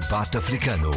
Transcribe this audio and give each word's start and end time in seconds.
Debate 0.00 0.38
Africano. 0.38 0.90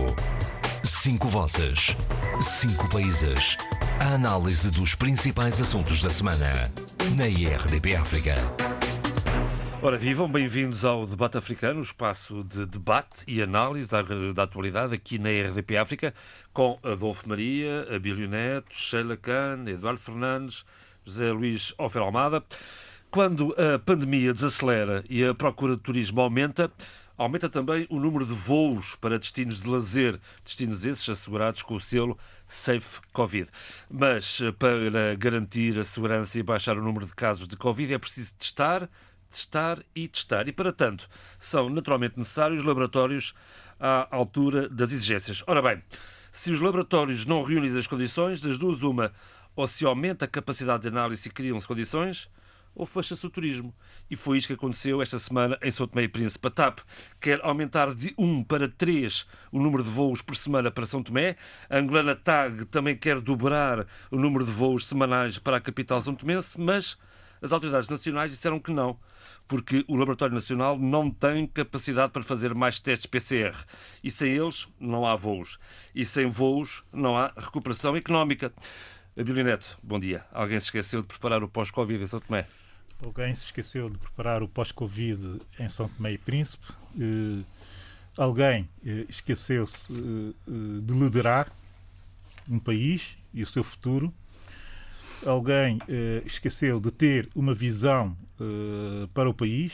Cinco 0.81 1.27
vozes. 1.27 1.95
Cinco 2.39 2.89
países. 2.89 3.55
A 3.99 4.15
análise 4.15 4.71
dos 4.71 4.95
principais 4.95 5.61
assuntos 5.61 6.01
da 6.01 6.09
semana. 6.09 6.71
Na 7.15 7.27
IRDP 7.27 7.95
África. 7.95 8.33
Ora, 9.83 9.99
vivam, 9.99 10.27
bem-vindos 10.27 10.83
ao 10.83 11.05
Debate 11.05 11.37
Africano, 11.37 11.79
espaço 11.79 12.43
de 12.43 12.65
debate 12.65 13.23
e 13.27 13.39
análise 13.39 13.87
da, 13.87 14.01
da 14.33 14.41
atualidade 14.41 14.95
aqui 14.95 15.19
na 15.19 15.29
RDP 15.29 15.77
África, 15.77 16.11
com 16.51 16.79
Adolfo 16.81 17.29
Maria, 17.29 17.87
Abílio 17.95 18.27
Neto, 18.27 18.73
Sheila 18.73 19.15
Khan, 19.15 19.63
Eduardo 19.67 19.99
Fernandes, 19.99 20.65
José 21.05 21.31
Luís 21.31 21.71
Ofer 21.77 22.01
Almada. 22.01 22.43
Quando 23.11 23.55
a 23.57 23.77
pandemia 23.77 24.33
desacelera 24.33 25.03
e 25.07 25.23
a 25.23 25.35
procura 25.35 25.75
de 25.75 25.83
turismo 25.83 26.19
aumenta, 26.19 26.71
aumenta 27.17 27.49
também 27.49 27.87
o 27.89 27.99
número 27.99 28.25
de 28.25 28.33
voos 28.33 28.95
para 28.95 29.17
destinos 29.17 29.61
de 29.61 29.69
lazer, 29.69 30.19
destinos 30.45 30.85
esses 30.85 31.07
assegurados 31.09 31.63
com 31.63 31.75
o 31.75 31.81
selo 31.81 32.17
Safe 32.47 33.01
Covid. 33.11 33.49
Mas 33.89 34.39
para 34.59 35.15
garantir 35.15 35.79
a 35.79 35.83
segurança 35.83 36.37
e 36.37 36.43
baixar 36.43 36.77
o 36.77 36.83
número 36.83 37.05
de 37.05 37.15
casos 37.15 37.47
de 37.47 37.57
Covid 37.57 37.93
é 37.93 37.97
preciso 37.97 38.35
testar, 38.35 38.89
testar 39.29 39.79
e 39.95 40.07
testar. 40.07 40.47
E 40.47 40.51
para 40.51 40.71
tanto, 40.71 41.09
são 41.39 41.69
naturalmente 41.69 42.17
necessários 42.17 42.63
laboratórios 42.63 43.33
à 43.79 44.07
altura 44.15 44.69
das 44.69 44.91
exigências. 44.91 45.43
Ora 45.47 45.61
bem, 45.61 45.81
se 46.31 46.51
os 46.51 46.59
laboratórios 46.59 47.25
não 47.25 47.43
reúnem 47.43 47.75
as 47.77 47.87
condições, 47.87 48.41
das 48.41 48.57
duas 48.57 48.83
uma, 48.83 49.11
ou 49.55 49.65
se 49.65 49.85
aumenta 49.85 50.25
a 50.25 50.27
capacidade 50.27 50.83
de 50.83 50.87
análise 50.89 51.27
e 51.27 51.31
criam-se 51.31 51.67
condições, 51.67 52.29
ou 52.77 52.85
fecha-se 52.85 53.25
o 53.25 53.29
turismo. 53.29 53.73
E 54.09 54.15
foi 54.15 54.37
isto 54.37 54.47
que 54.47 54.53
aconteceu 54.53 55.01
esta 55.01 55.17
semana 55.17 55.57
em 55.63 55.71
São 55.71 55.87
Tomé 55.87 56.03
e 56.03 56.07
Príncipe. 56.07 56.47
A 56.47 56.51
TAP 56.51 56.79
quer 57.19 57.43
aumentar 57.43 57.93
de 57.95 58.13
1 58.17 58.43
para 58.43 58.69
3 58.69 59.25
o 59.51 59.59
número 59.59 59.83
de 59.83 59.89
voos 59.89 60.21
por 60.21 60.35
semana 60.35 60.69
para 60.69 60.85
São 60.85 61.01
Tomé. 61.01 61.35
A 61.69 61.77
angolana 61.77 62.15
TAG 62.15 62.65
também 62.65 62.95
quer 62.95 63.19
dobrar 63.19 63.87
o 64.11 64.17
número 64.17 64.45
de 64.45 64.51
voos 64.51 64.85
semanais 64.85 65.39
para 65.39 65.57
a 65.57 65.61
capital 65.61 65.99
são 65.99 66.13
tomense, 66.13 66.59
mas 66.59 66.97
as 67.41 67.51
autoridades 67.51 67.89
nacionais 67.89 68.31
disseram 68.31 68.59
que 68.59 68.71
não, 68.71 68.99
porque 69.47 69.83
o 69.87 69.95
Laboratório 69.95 70.35
Nacional 70.35 70.77
não 70.77 71.09
tem 71.09 71.47
capacidade 71.47 72.11
para 72.11 72.23
fazer 72.23 72.53
mais 72.53 72.79
testes 72.79 73.05
PCR. 73.07 73.55
E 74.03 74.11
sem 74.11 74.33
eles 74.33 74.67
não 74.79 75.05
há 75.05 75.15
voos. 75.15 75.57
E 75.95 76.05
sem 76.05 76.27
voos 76.27 76.83
não 76.91 77.17
há 77.17 77.33
recuperação 77.35 77.95
económica. 77.95 78.53
Abílio 79.17 79.43
Neto, 79.43 79.79
bom 79.81 79.99
dia. 79.99 80.25
Alguém 80.31 80.59
se 80.59 80.65
esqueceu 80.65 81.01
de 81.01 81.07
preparar 81.07 81.43
o 81.43 81.49
pós-Covid 81.49 82.03
em 82.03 82.07
São 82.07 82.19
Tomé? 82.19 82.45
Alguém 83.03 83.35
se 83.35 83.45
esqueceu 83.45 83.89
de 83.89 83.97
preparar 83.97 84.41
o 84.41 84.47
pós-Covid 84.47 85.39
em 85.59 85.69
São 85.69 85.87
Tomé 85.87 86.13
e 86.13 86.17
Príncipe. 86.17 86.65
Uh, 86.95 87.45
alguém 88.17 88.63
uh, 88.63 89.05
esqueceu-se 89.07 89.91
uh, 89.91 90.81
de 90.81 90.93
liderar 90.93 91.51
um 92.49 92.57
país 92.57 93.15
e 93.33 93.43
o 93.43 93.45
seu 93.45 93.63
futuro. 93.63 94.11
Alguém 95.25 95.79
esqueceu 96.25 96.79
de 96.79 96.91
ter 96.91 97.27
uma 97.33 97.51
visão 97.51 98.15
para 99.15 99.27
o 99.27 99.33
país 99.33 99.73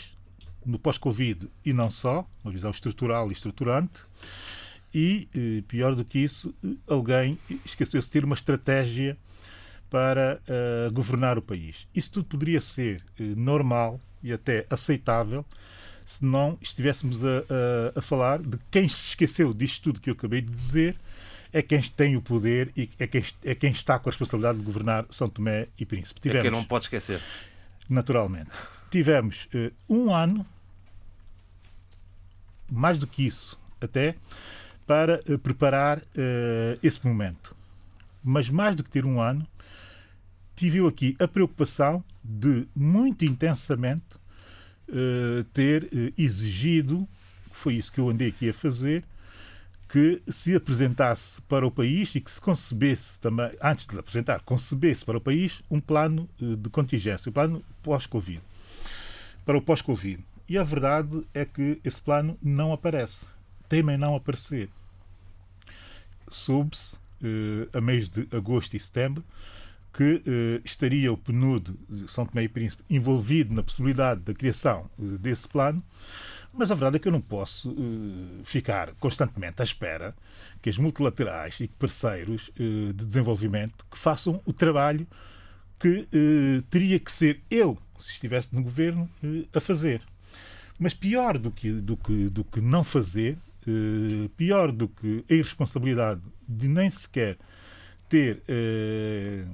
no 0.66 0.80
pós-Covid 0.80 1.50
e 1.66 1.74
não 1.74 1.92
só, 1.92 2.26
uma 2.44 2.52
visão 2.54 2.72
estrutural 2.72 3.30
e 3.30 3.34
estruturante. 3.34 4.00
E, 4.94 5.28
pior 5.68 5.96
do 5.96 6.06
que 6.06 6.20
isso, 6.20 6.56
alguém 6.88 7.38
esqueceu-se 7.66 8.08
de 8.08 8.12
ter 8.12 8.24
uma 8.24 8.36
estratégia 8.36 9.18
para 9.94 10.42
uh, 10.48 10.92
governar 10.92 11.38
o 11.38 11.42
país. 11.42 11.88
Isso 11.94 12.14
tudo 12.14 12.26
poderia 12.26 12.60
ser 12.60 13.04
uh, 13.20 13.24
normal 13.40 14.02
e 14.24 14.34
até 14.34 14.66
aceitável 14.68 15.46
se 16.04 16.26
não 16.26 16.58
estivéssemos 16.60 17.24
a, 17.24 17.28
a, 17.96 18.00
a, 18.00 18.02
falar 18.02 18.40
de 18.40 18.58
quem 18.72 18.90
se 18.90 19.10
esqueceu 19.10 19.54
disto 19.54 19.84
tudo 19.84 20.02
que 20.02 20.10
eu 20.10 20.16
acabei 20.16 20.42
de 20.42 20.50
dizer, 20.52 20.96
é 21.54 21.62
quem 21.62 21.80
tem 21.80 22.18
o 22.18 22.24
poder 22.24 22.72
e 22.76 22.90
é 22.98 23.06
quem, 23.06 23.24
é 23.46 23.54
quem 23.54 23.70
está 23.70 24.00
com 24.00 24.10
a 24.10 24.12
responsabilidade 24.12 24.58
de 24.58 24.66
governar 24.66 25.06
São 25.12 25.30
Tomé 25.30 25.68
e 25.78 25.86
Príncipe. 25.86 26.20
Tivemos, 26.20 26.40
é 26.40 26.42
quem 26.42 26.52
não 26.52 26.66
pode 26.66 26.86
esquecer. 26.86 27.22
Naturalmente. 27.88 28.50
Tivemos 28.90 29.48
uh, 29.54 29.72
um 29.88 30.12
ano, 30.12 30.44
mais 32.68 32.98
do 32.98 33.06
que 33.06 33.28
isso 33.28 33.60
até, 33.80 34.16
para 34.88 35.20
preparar 35.42 36.02
esse 36.82 37.06
momento. 37.06 37.56
Mas 38.24 38.50
mais 38.50 38.76
do 38.76 38.84
que 38.84 38.90
ter 38.90 39.06
um 39.06 39.22
ano, 39.22 39.48
tive 40.56 40.86
aqui 40.86 41.16
a 41.20 41.28
preocupação 41.28 42.04
de, 42.24 42.68
muito 42.76 43.26
intensamente, 43.26 44.06
uh, 44.90 45.44
ter 45.46 45.84
uh, 45.86 46.14
exigido, 46.18 47.08
foi 47.52 47.76
isso 47.76 47.92
que 47.92 48.00
eu 48.00 48.10
andei 48.10 48.30
aqui 48.30 48.50
a 48.50 48.54
fazer, 48.54 49.04
que 49.90 50.22
se 50.28 50.56
apresentasse 50.56 51.42
para 51.44 51.68
o 51.68 51.72
país 51.72 52.16
e 52.16 52.22
que 52.22 52.32
se 52.32 52.42
concebesse 52.42 53.20
também, 53.20 53.52
antes 53.62 53.86
de 53.86 53.98
apresentar, 53.98 54.42
concebesse 54.42 55.06
para 55.06 55.18
o 55.18 55.22
país 55.22 55.62
um 55.70 55.80
plano 55.80 56.30
uh, 56.42 56.56
de 56.56 56.70
contingência, 56.70 57.30
um 57.30 57.34
plano 57.34 57.64
pós-Covid. 57.82 58.42
Para 59.46 59.58
o 59.58 59.62
pós-Covid. 59.62 60.24
E 60.48 60.58
a 60.58 60.64
verdade 60.64 61.26
é 61.34 61.46
que 61.46 61.80
esse 61.84 62.02
plano 62.02 62.38
não 62.42 62.74
aparece. 62.74 63.26
Temem 63.70 63.98
não 63.98 64.16
aparecer. 64.16 64.70
Soube-se, 66.30 66.98
a 67.72 67.80
mês 67.80 68.10
de 68.10 68.28
agosto 68.36 68.76
e 68.76 68.80
setembro, 68.80 69.24
que 69.94 70.24
eh, 70.26 70.62
estaria 70.66 71.14
o 71.14 71.18
PNUD 71.18 71.76
de 71.88 72.12
São 72.12 72.26
Tomé 72.26 72.44
e 72.44 72.50
Príncipe 72.50 72.84
envolvido 72.90 73.54
na 73.54 73.62
possibilidade 73.62 74.22
da 74.22 74.34
criação 74.34 74.90
eh, 75.00 75.18
desse 75.20 75.48
plano, 75.48 75.84
mas 76.52 76.72
a 76.72 76.76
verdade 76.76 76.96
é 76.96 77.00
que 77.00 77.08
eu 77.08 77.12
não 77.12 77.22
posso 77.22 77.72
eh, 77.72 78.42
ficar 78.44 78.94
constantemente 78.96 79.62
à 79.62 79.64
espera 79.64 80.16
que 80.64 80.70
as 80.70 80.80
multilaterais 80.80 81.60
e 81.60 81.68
parceiros 81.68 82.50
de 82.56 83.06
desenvolvimento 83.06 83.86
que 83.92 83.98
façam 83.98 84.42
o 84.46 84.54
trabalho 84.54 85.06
que 85.78 86.08
teria 86.70 86.98
que 86.98 87.12
ser 87.12 87.42
eu, 87.52 87.78
se 88.00 88.12
estivesse 88.12 88.56
no 88.56 88.64
governo, 88.64 89.10
a 89.54 89.60
fazer. 89.60 90.02
Mas 90.80 90.94
pior 90.94 91.38
do 91.38 91.52
que, 91.52 91.70
do 91.70 91.98
que, 91.98 92.30
do 92.30 92.46
que 92.46 92.62
não 92.62 92.82
fazer, 92.86 93.38
pior 94.38 94.72
do 94.72 94.88
que 94.88 95.26
a 95.30 95.34
irresponsabilidade 95.34 96.22
de 96.48 96.70
nem 96.70 96.90
sequer 96.90 97.38
ter 98.14 98.44
uh, 98.48 99.50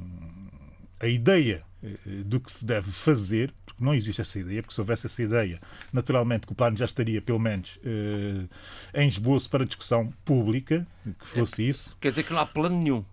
a 0.99 1.07
ideia 1.07 1.63
uh, 1.81 2.23
do 2.25 2.41
que 2.41 2.51
se 2.51 2.65
deve 2.65 2.91
fazer, 2.91 3.53
porque 3.65 3.81
não 3.81 3.95
existe 3.95 4.19
essa 4.19 4.37
ideia, 4.37 4.61
porque 4.61 4.75
se 4.75 4.81
houvesse 4.81 5.05
essa 5.05 5.23
ideia, 5.23 5.61
naturalmente 5.93 6.45
que 6.45 6.51
o 6.51 6.55
plano 6.55 6.75
já 6.75 6.83
estaria, 6.83 7.21
pelo 7.21 7.39
menos, 7.39 7.77
uh, 7.77 8.49
em 8.93 9.07
esboço 9.07 9.49
para 9.49 9.65
discussão 9.65 10.11
pública, 10.25 10.85
que 11.19 11.27
fosse 11.27 11.63
é, 11.63 11.69
isso. 11.69 11.97
Quer 12.01 12.09
dizer 12.09 12.23
que 12.23 12.33
não 12.33 12.39
há 12.39 12.45
plano 12.45 12.77
nenhum. 12.77 13.05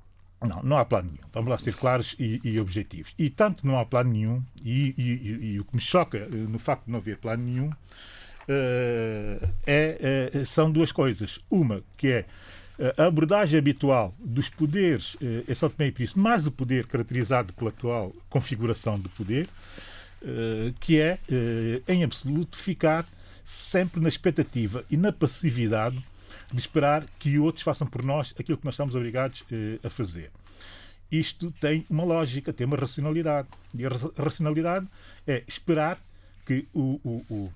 Não, 0.43 0.63
não 0.65 0.77
há 0.77 0.85
plano 0.85 1.11
nenhum. 1.13 1.29
Vamos 1.33 1.49
lá 1.49 1.59
ser 1.59 1.75
claros 1.75 2.17
e, 2.19 2.41
e 2.43 2.59
objetivos. 2.59 3.15
E 3.17 3.31
tanto 3.31 3.65
não 3.65 3.79
há 3.79 3.87
plano 3.87 4.11
nenhum, 4.11 4.43
e, 4.65 4.95
e, 4.99 5.53
e, 5.53 5.61
o 5.61 5.65
que 5.65 5.77
me 5.77 5.81
choca 5.81 6.27
no 6.27 6.59
facto 6.59 6.87
de 6.87 6.91
não 6.91 6.99
haver 6.99 7.19
plano 7.19 7.45
nenhum 7.45 7.71
é, 8.49 10.31
é, 10.35 10.45
são 10.45 10.71
duas 10.73 10.91
coisas. 10.91 11.39
Uma, 11.49 11.83
que 11.97 12.09
é 12.09 12.27
a 12.97 13.05
abordagem 13.05 13.59
habitual 13.59 14.15
dos 14.19 14.51
poderes 14.51 15.17
eh, 15.23 15.45
é 15.49 15.55
São 15.55 15.71
Tomé 15.71 15.89
e 15.89 15.93
Príncipe, 15.93 16.21
mais 16.21 16.47
o 16.47 16.53
poder 16.53 16.87
caracterizado 16.87 17.53
pela 17.55 17.71
atual 17.71 18.13
configuração 18.29 18.99
do 18.99 19.09
poder, 19.09 19.49
eh, 20.23 20.73
que 20.79 21.01
é, 21.01 21.19
eh, 21.31 21.81
em 21.89 22.05
absoluto, 22.05 22.59
ficar 22.59 23.07
sempre 23.47 24.01
na 24.01 24.09
expectativa 24.09 24.85
e 24.91 24.97
na 24.97 25.11
passividade 25.11 25.97
de 26.53 26.61
esperar 26.61 27.05
que 27.19 27.39
outros 27.39 27.63
façam 27.65 27.87
por 27.87 28.05
nós 28.05 28.35
aquilo 28.39 28.59
que 28.59 28.65
nós 28.65 28.75
estamos 28.75 28.95
obrigados 28.95 29.43
a 29.83 29.89
fazer. 29.89 30.31
Isto 31.11 31.53
tem 31.61 31.87
uma 31.89 32.05
lógica, 32.05 32.53
tem 32.53 32.67
uma 32.67 32.77
racionalidade. 32.77 33.49
E 33.75 33.87
a 33.87 33.91
racionalidade 34.17 34.87
é 35.27 35.43
esperar 35.47 35.99
que 36.45 36.67
o, 36.75 37.01
o, 37.05 37.25
o 37.35 37.53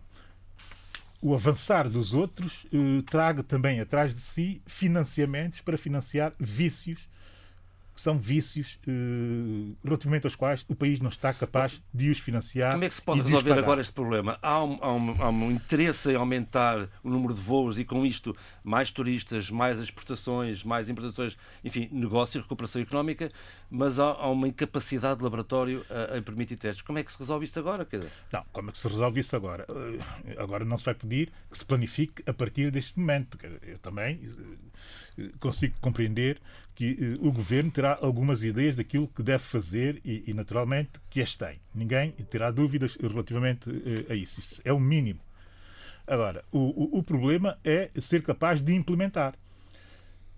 o 1.21 1.35
avançar 1.35 1.89
dos 1.89 2.15
outros 2.15 2.67
eh, 2.73 3.03
traga 3.07 3.43
também 3.43 3.81
atrás 3.81 4.15
de 4.15 4.21
si 4.21 4.63
financiamentos 4.67 5.61
para 5.61 5.77
financiar 5.77 6.33
vícios 6.39 7.09
são 8.01 8.19
vícios 8.19 8.79
uh, 8.89 9.77
relativamente 9.85 10.27
aos 10.27 10.35
quais 10.35 10.65
o 10.69 10.75
país 10.75 11.01
não 11.01 11.11
está 11.11 11.35
capaz 11.35 11.81
de 11.93 12.09
os 12.09 12.19
financiar. 12.19 12.73
Como 12.73 12.85
é 12.85 12.89
que 12.89 12.95
se 12.95 13.03
pode 13.03 13.21
resolver 13.21 13.53
agora 13.53 13.83
este 13.83 13.93
problema? 13.93 14.39
Há 14.41 14.65
um, 14.65 14.79
há, 14.81 14.93
um, 14.93 15.23
há 15.23 15.29
um, 15.29 15.51
interesse 15.51 16.11
em 16.11 16.15
aumentar 16.15 16.89
o 17.05 17.11
número 17.11 17.35
de 17.35 17.41
voos 17.41 17.79
e, 17.79 17.85
com 17.85 18.07
isto, 18.07 18.35
mais 18.65 18.91
turistas, 18.91 19.51
mais 19.51 19.79
exportações, 19.79 20.65
mais 20.65 20.89
importações, 20.89 21.37
enfim, 21.63 21.91
negócio 21.93 22.39
e 22.39 22.43
recuperação 22.43 22.81
económica, 22.81 23.31
mas 23.71 23.99
há, 23.99 24.07
há 24.07 24.31
uma 24.31 24.49
incapacidade 24.49 25.19
de 25.19 25.25
laboratório 25.25 25.85
a, 25.91 26.17
a, 26.17 26.23
permitir 26.23 26.57
testes. 26.57 26.83
Como 26.83 26.99
é 26.99 27.05
que 27.05 27.13
se 27.13 27.19
resolve 27.19 27.45
isto 27.45 27.61
agora? 27.61 27.85
Quer 27.85 27.99
dizer? 27.99 28.13
Não, 28.33 28.45
como 28.51 28.71
é 28.71 28.73
que 28.73 28.79
se 28.79 28.89
resolve 28.89 29.21
isso 29.21 29.37
agora? 29.37 29.67
Uh, 29.69 30.41
agora 30.43 30.65
não 30.65 30.79
se 30.79 30.87
vai 30.87 30.95
pedir 30.95 31.31
que 31.51 31.59
se 31.59 31.65
planifique 31.67 32.23
a 32.27 32.33
partir 32.33 32.71
deste 32.71 32.99
momento. 32.99 33.39
Eu 33.63 33.79
também 33.79 34.17
uh, 35.19 35.39
consigo 35.39 35.75
compreender 35.83 36.41
que 36.81 37.19
uh, 37.21 37.29
o 37.29 37.31
governo 37.31 37.71
terá 37.71 37.99
algumas 38.01 38.43
ideias 38.43 38.77
daquilo 38.77 39.07
que 39.07 39.23
deve 39.23 39.45
fazer 39.45 40.01
e, 40.03 40.25
e 40.27 40.33
naturalmente, 40.33 40.93
que 41.11 41.21
as 41.21 41.37
tem. 41.37 41.61
Ninguém 41.75 42.13
terá 42.31 42.51
dúvidas 42.51 42.97
relativamente 42.99 43.69
uh, 43.69 44.07
a 44.09 44.15
isso. 44.15 44.41
Isso 44.41 44.63
é 44.65 44.73
o 44.73 44.81
mínimo. 44.81 45.21
Agora, 46.07 46.43
o, 46.51 46.99
o, 46.99 47.03
problema 47.03 47.59
é 47.63 47.91
ser 48.01 48.23
capaz 48.23 48.63
de 48.63 48.75
implementar. 48.75 49.35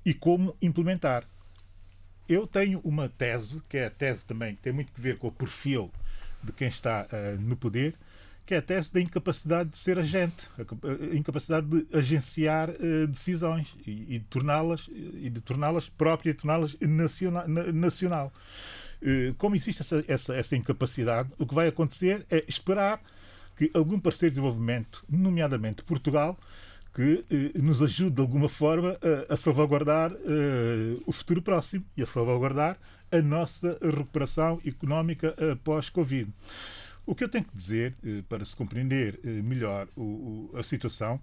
E 0.05 0.13
como 0.13 0.57
implementar? 0.61 1.25
Eu 2.29 2.45
tenho 2.45 2.81
uma 2.81 3.09
tese, 3.09 3.63
que 3.69 3.77
é 3.77 3.87
a 3.87 3.91
tese 3.91 4.27
também 4.27 4.57
que 4.57 4.63
tem 4.63 4.73
muito 4.73 4.91
a 4.99 5.01
ver 5.01 5.19
com 5.19 5.29
o 5.29 5.33
perfil 5.33 5.93
de 6.43 6.51
quem 6.51 6.67
está 6.67 7.07
uh, 7.07 7.41
no 7.41 7.57
poder, 7.57 7.95
que 8.53 8.57
é 8.57 8.59
a 8.59 8.63
tese 8.63 8.93
da 8.93 9.01
incapacidade 9.01 9.71
de 9.71 9.79
ser 9.79 9.99
agente, 9.99 10.47
a 10.59 11.17
incapacidade 11.17 11.67
de 11.67 11.87
agenciar 11.97 12.69
uh, 12.69 13.07
decisões 13.07 13.75
e, 13.87 14.19
de 14.19 14.27
torná-las 14.29 14.91
e 14.91 15.31
de 15.31 15.41
torná-las 15.41 15.89
próprias, 15.89 16.37
torná-las 16.37 16.77
nacional. 16.79 17.49
nacional. 17.49 18.31
Uh, 19.01 19.33
como 19.39 19.57
existe 19.57 19.81
essa, 19.81 20.05
essa, 20.07 20.35
essa 20.37 20.55
incapacidade, 20.55 21.31
o 21.39 21.47
que 21.47 21.55
vai 21.55 21.67
acontecer 21.67 22.27
é 22.31 22.45
esperar 22.47 23.01
que 23.57 23.71
algum 23.73 23.99
parceiro 23.99 24.35
de 24.35 24.41
desenvolvimento, 24.41 25.03
nomeadamente 25.09 25.83
Portugal, 25.83 26.39
que 26.95 27.25
eh, 27.31 27.59
nos 27.59 27.83
ajude 27.83 28.17
de 28.17 28.21
alguma 28.21 28.51
forma 28.51 28.99
a, 29.31 29.33
a 29.33 29.37
salvaguardar 29.39 30.13
eh, 30.13 30.99
o 31.07 31.13
futuro 31.13 31.41
próximo 31.41 31.87
e 31.97 32.03
a 32.03 32.07
salvaguardar 32.07 32.77
a 33.11 33.23
nossa 33.23 33.79
recuperação 33.81 34.61
económica 34.63 35.35
pós-Covid. 35.65 36.31
O 37.05 37.15
que 37.15 37.25
eu 37.25 37.29
tenho 37.29 37.45
que 37.45 37.57
dizer, 37.57 37.95
eh, 38.05 38.23
para 38.29 38.45
se 38.45 38.55
compreender 38.55 39.19
eh, 39.25 39.29
melhor 39.29 39.89
a 40.55 40.63
situação, 40.63 41.21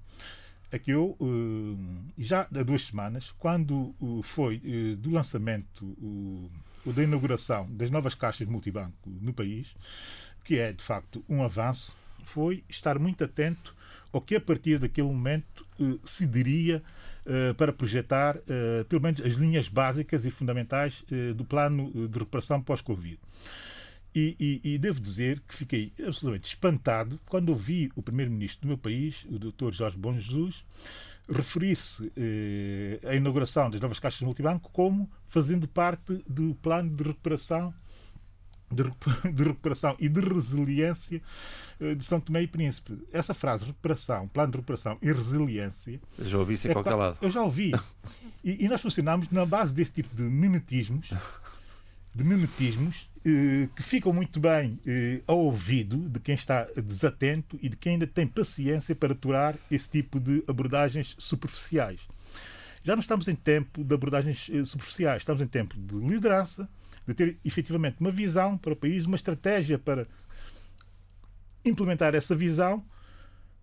é 0.72 0.78
que 0.78 0.92
eu, 0.92 1.18
eh, 1.22 2.12
já 2.18 2.42
há 2.42 2.64
duas 2.64 2.86
semanas, 2.86 3.34
quando 3.40 3.96
foi 4.24 4.60
do 4.98 5.10
lançamento 5.10 5.98
ou 6.86 6.94
da 6.94 7.04
inauguração 7.04 7.68
das 7.72 7.90
novas 7.90 8.14
caixas 8.14 8.48
multibanco 8.48 8.94
no 9.06 9.34
país, 9.34 9.74
que 10.44 10.60
é 10.60 10.74
de 10.74 10.84
facto 10.84 11.24
um 11.30 11.44
avanço, 11.44 11.96
foi 12.24 12.64
estar 12.70 13.00
muito 13.00 13.24
atento 13.24 13.74
ao 14.12 14.22
que 14.22 14.36
a 14.36 14.42
partir 14.42 14.80
daquele 14.80 15.08
momento 15.08 15.66
se 16.04 16.26
diria 16.26 16.84
para 17.58 17.72
projetar, 17.72 18.38
pelo 18.88 19.02
menos, 19.02 19.22
as 19.22 19.34
linhas 19.34 19.68
básicas 19.68 20.26
e 20.26 20.32
fundamentais 20.32 21.04
do 21.36 21.46
plano 21.46 21.92
de 22.08 22.20
recuperação 22.20 22.62
pós-Covid. 22.62 23.20
E, 24.14 24.36
e, 24.40 24.74
e, 24.74 24.78
devo 24.80 25.00
dizer 25.00 25.40
que 25.48 25.54
fiquei 25.54 25.94
absolutamente 26.00 26.48
espantado 26.48 27.20
quando 27.28 27.50
ouvi 27.50 27.92
o 27.96 28.02
primeiro-ministro 28.02 28.62
do 28.62 28.68
meu 28.68 28.78
país, 28.78 29.24
o 29.30 29.38
Dr. 29.38 29.72
Jorge 29.72 29.98
Bom 29.98 30.18
Jesus, 30.18 30.64
referir-se 31.30 32.12
eh, 32.18 33.00
à 33.08 33.14
inauguração 33.14 33.70
das 33.70 33.80
novas 33.80 34.00
caixas 34.00 34.22
multibanco 34.22 34.72
como 34.72 35.08
fazendo 35.28 35.68
parte 35.68 36.24
do 36.28 36.56
plano 36.56 36.90
de 36.90 37.04
recuperação 37.04 37.72
de, 38.72 38.84
de 39.34 39.44
recuperação 39.44 39.96
e 40.00 40.08
de 40.08 40.22
resiliência 40.22 41.22
eh, 41.80 41.96
de 41.96 42.04
São 42.04 42.20
Tomé 42.20 42.44
e 42.44 42.48
Príncipe. 42.48 42.98
Essa 43.12 43.34
frase, 43.34 43.66
recuperação, 43.66 44.28
plano 44.28 44.52
de 44.52 44.58
recuperação 44.58 44.98
e 45.02 45.12
resiliência. 45.12 46.00
Eu 46.18 46.26
já 46.26 46.38
ouvi 46.38 46.54
isso 46.54 46.68
em 46.68 46.72
é, 46.72 46.74
qualquer 46.74 46.96
lado. 46.96 47.18
Eu 47.22 47.30
já 47.30 47.42
ouvi. 47.42 47.72
E, 48.42 48.64
e, 48.64 48.70
nós 48.70 48.82
funcionamos 48.82 49.30
na 49.32 49.46
base 49.46 49.74
desse 49.74 49.92
tipo 49.92 50.16
de 50.16 50.24
mimetismos, 50.24 51.12
de 52.16 52.24
mimetismos 52.24 53.09
que 53.24 53.84
ficam 53.84 54.14
muito 54.14 54.40
bem 54.40 54.80
eh, 54.86 55.22
ao 55.28 55.40
ouvido 55.40 55.98
de 56.10 56.20
quem 56.20 56.36
está 56.36 56.66
desatento 56.76 57.60
e 57.62 57.68
de 57.68 57.76
quem 57.76 57.94
ainda 57.94 58.08
tem 58.08 58.26
paciência 58.26 58.96
para 58.96 59.14
aturar 59.14 59.56
esse 59.70 59.90
tipo 59.90 60.20
de 60.20 60.44
abordagens 60.48 61.16
superficiais. 61.18 62.00
Já 62.82 62.96
não 62.96 63.02
estamos 63.02 63.28
em 63.28 63.36
tempo 63.36 63.84
de 63.84 63.94
abordagens 63.94 64.50
eh, 64.50 64.64
superficiais, 64.64 65.22
estamos 65.22 65.42
em 65.42 65.48
tempo 65.48 65.76
de 65.78 65.96
liderança, 65.96 66.70
de 67.06 67.14
ter 67.14 67.38
efetivamente 67.44 67.98
uma 68.00 68.12
visão 68.12 68.58
para 68.58 68.74
o 68.74 68.76
país, 68.76 69.06
uma 69.06 69.18
estratégia 69.18 69.78
para 69.78 70.08
implementar 71.66 72.16
essa 72.16 72.36
visão, 72.36 72.84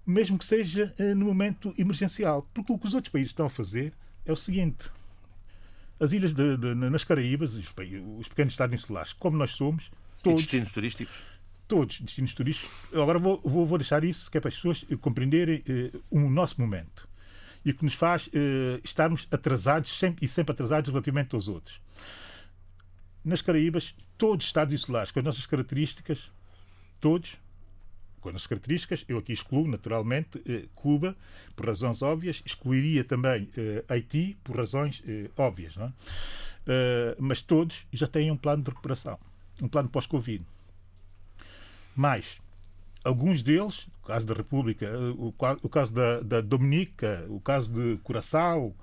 mesmo 0.06 0.38
que 0.38 0.44
seja 0.44 0.94
no 1.16 1.26
momento 1.26 1.74
emergencial. 1.78 2.48
Porque 2.52 2.72
o 2.72 2.78
que 2.78 2.86
os 2.86 2.94
outros 2.94 3.10
países 3.10 3.30
estão 3.30 3.46
a 3.46 3.50
fazer 3.50 3.92
é 4.24 4.32
o 4.32 4.36
seguinte: 4.36 4.90
as 5.98 6.12
ilhas 6.12 6.32
de, 6.32 6.56
de, 6.56 6.74
nas 6.74 7.04
Caraíbas, 7.04 7.54
os, 7.54 7.66
os 8.18 8.28
pequenos 8.28 8.52
estados 8.52 8.74
insulares, 8.74 9.12
como 9.14 9.36
nós 9.36 9.52
somos, 9.52 9.90
todos. 10.22 10.40
E 10.40 10.44
destinos 10.44 10.72
turísticos? 10.72 11.22
Todos, 11.66 12.00
destinos 12.00 12.34
turísticos. 12.34 12.70
Agora 12.92 13.18
vou, 13.18 13.40
vou, 13.42 13.66
vou 13.66 13.78
deixar 13.78 14.04
isso, 14.04 14.30
que 14.30 14.38
é 14.38 14.40
para 14.40 14.48
as 14.48 14.54
pessoas 14.54 14.84
compreenderem 15.00 15.62
eh, 15.66 15.90
o 16.10 16.20
nosso 16.30 16.60
momento. 16.60 17.08
E 17.64 17.72
que 17.72 17.84
nos 17.84 17.94
faz 17.94 18.28
eh, 18.32 18.80
estarmos 18.84 19.26
atrasados 19.30 19.98
sempre, 19.98 20.24
e 20.24 20.28
sempre 20.28 20.52
atrasados 20.52 20.90
relativamente 20.90 21.34
aos 21.34 21.48
outros. 21.48 21.80
Nas 23.24 23.42
Caraíbas, 23.42 23.94
todos 24.16 24.44
os 24.44 24.48
estados 24.48 24.72
insulares, 24.72 25.10
com 25.10 25.18
as 25.18 25.24
nossas 25.24 25.46
características, 25.46 26.30
todos, 27.00 27.36
com 28.30 28.36
as 28.36 28.46
características. 28.46 29.04
Eu 29.08 29.18
aqui 29.18 29.32
excluo, 29.32 29.68
naturalmente, 29.68 30.42
eh, 30.46 30.64
Cuba, 30.74 31.16
por 31.54 31.66
razões 31.66 32.02
óbvias, 32.02 32.42
excluiria 32.44 33.04
também 33.04 33.48
eh, 33.56 33.84
Haiti, 33.88 34.36
por 34.42 34.56
razões 34.56 35.02
eh, 35.06 35.30
óbvias. 35.36 35.76
Não 35.76 35.86
é? 35.86 35.92
mas 37.20 37.42
todos 37.42 37.86
já 37.92 38.08
têm 38.08 38.28
um 38.28 38.36
plano 38.36 38.64
de 38.64 38.70
recuperação, 38.70 39.16
um 39.62 39.68
plano 39.68 39.88
pós-Covid. 39.88 40.44
Mais, 41.94 42.40
alguns 43.04 43.40
deles, 43.40 43.86
o 44.02 44.06
caso 44.08 44.26
da 44.26 44.34
República, 44.34 44.90
o, 45.62 45.68
caso 45.68 45.94
da, 45.94 46.20
da, 46.22 46.40
Dominica, 46.40 47.24
o 47.28 47.38
caso 47.38 47.72
de 47.72 47.98
Curaçao, 47.98 48.74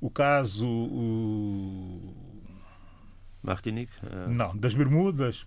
o 0.00 0.08
caso. 0.08 0.66
O... 0.66 2.14
Martinique? 3.42 3.92
Não, 4.26 4.56
das 4.56 4.72
Bermudas, 4.72 5.46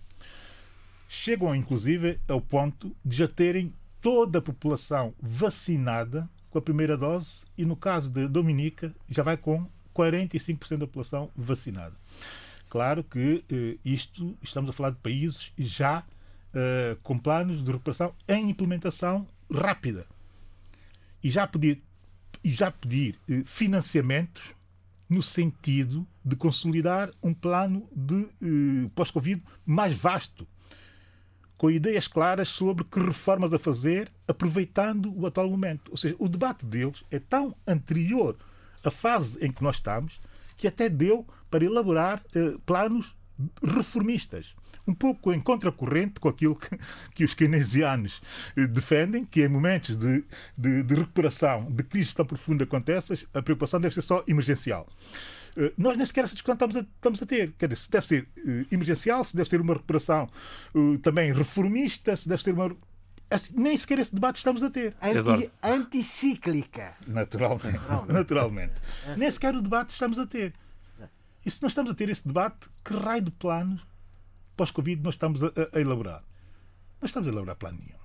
chegam 1.07 1.55
inclusive 1.55 2.19
ao 2.27 2.41
ponto 2.41 2.95
de 3.03 3.17
já 3.17 3.27
terem 3.27 3.73
toda 4.01 4.39
a 4.39 4.41
população 4.41 5.13
vacinada 5.21 6.29
com 6.49 6.57
a 6.57 6.61
primeira 6.61 6.97
dose 6.97 7.45
e 7.57 7.65
no 7.65 7.75
caso 7.75 8.09
de 8.09 8.27
Dominica 8.27 8.93
já 9.09 9.23
vai 9.23 9.37
com 9.37 9.67
45% 9.95 10.77
da 10.77 10.87
população 10.87 11.29
vacinada. 11.35 11.95
Claro 12.69 13.03
que 13.03 13.43
eh, 13.49 13.77
isto 13.85 14.35
estamos 14.41 14.69
a 14.69 14.73
falar 14.73 14.89
de 14.89 14.97
países 14.97 15.51
já 15.57 16.03
eh, 16.53 16.97
com 17.01 17.17
planos 17.17 17.63
de 17.63 17.71
recuperação 17.71 18.13
em 18.27 18.49
implementação 18.49 19.27
rápida 19.51 20.05
e 21.23 21.29
já 21.29 21.47
pedir 21.47 21.81
e 22.43 22.49
já 22.51 22.69
pedir 22.69 23.17
eh, 23.29 23.43
financiamentos 23.45 24.43
no 25.09 25.23
sentido 25.23 26.05
de 26.23 26.35
consolidar 26.35 27.11
um 27.21 27.33
plano 27.33 27.87
de 27.95 28.29
eh, 28.41 28.89
pós-Covid 28.93 29.41
mais 29.65 29.95
vasto 29.95 30.47
com 31.57 31.71
ideias 31.71 32.07
claras 32.07 32.49
sobre 32.49 32.83
que 32.83 32.99
reformas 32.99 33.53
a 33.53 33.59
fazer, 33.59 34.11
aproveitando 34.27 35.13
o 35.15 35.25
atual 35.25 35.49
momento. 35.49 35.91
Ou 35.91 35.97
seja, 35.97 36.15
o 36.19 36.27
debate 36.27 36.65
deles 36.65 37.03
é 37.09 37.19
tão 37.19 37.55
anterior 37.67 38.35
à 38.83 38.91
fase 38.91 39.37
em 39.43 39.51
que 39.51 39.63
nós 39.63 39.77
estamos 39.77 40.19
que 40.57 40.67
até 40.67 40.89
deu 40.89 41.25
para 41.49 41.65
elaborar 41.65 42.21
eh, 42.35 42.55
planos 42.65 43.15
reformistas. 43.61 44.53
Um 44.87 44.93
pouco 44.93 45.31
em 45.33 45.39
contracorrente 45.39 46.19
com 46.19 46.27
aquilo 46.27 46.55
que, 46.55 46.77
que 47.15 47.25
os 47.25 47.33
keynesianos 47.33 48.21
eh, 48.55 48.67
defendem, 48.67 49.25
que 49.25 49.43
em 49.43 49.47
momentos 49.47 49.95
de, 49.95 50.23
de, 50.57 50.83
de 50.83 50.95
recuperação, 50.95 51.71
de 51.71 51.83
crise 51.83 52.13
tão 52.13 52.25
profunda 52.25 52.65
quanto 52.65 52.89
essas, 52.89 53.25
a 53.33 53.41
preocupação 53.41 53.79
deve 53.79 53.93
ser 53.93 54.01
só 54.01 54.23
emergencial. 54.27 54.85
Eh, 55.55 55.73
nós 55.77 55.97
nem 55.97 56.05
sequer 56.05 56.23
essa 56.23 56.33
discussão 56.33 56.53
estamos 56.53 56.75
a, 56.75 56.79
estamos 56.79 57.21
a 57.21 57.25
ter. 57.25 57.53
Quer 57.53 57.67
dizer, 57.69 57.81
se 57.81 57.91
deve 57.91 58.07
ser 58.07 58.23
uh, 58.23 58.67
emergencial, 58.71 59.23
se 59.23 59.35
deve 59.35 59.49
ser 59.49 59.61
uma 59.61 59.73
recuperação 59.73 60.27
uh, 60.73 60.97
também 60.99 61.31
reformista, 61.31 62.15
se 62.15 62.27
deve 62.27 62.41
ser 62.41 62.53
uma. 62.53 62.75
Nem 63.53 63.75
sequer 63.75 63.99
esse 63.99 64.13
debate 64.13 64.37
estamos 64.37 64.61
a 64.63 64.69
ter. 64.69 64.95
Anti, 65.01 65.51
anticíclica. 65.61 66.95
Naturalmente. 67.07 67.79
Naturalmente. 68.07 68.73
Nem 69.17 69.29
sequer 69.31 69.55
o 69.55 69.61
debate 69.61 69.89
estamos 69.89 70.19
a 70.19 70.27
ter. 70.27 70.53
E 71.45 71.51
se 71.51 71.61
nós 71.61 71.71
estamos 71.71 71.91
a 71.91 71.95
ter 71.95 72.09
esse 72.09 72.27
debate, 72.27 72.69
que 72.83 72.93
raio 72.93 73.23
de 73.23 73.31
plano 73.31 73.79
pós-Covid 74.55 75.01
nós 75.01 75.15
estamos 75.15 75.43
a, 75.43 75.51
a, 75.73 75.79
elaborar? 75.79 76.23
Não 77.01 77.05
estamos 77.05 77.27
a 77.27 77.31
elaborar 77.31 77.55
plano 77.55 77.79
nenhum. 77.79 77.99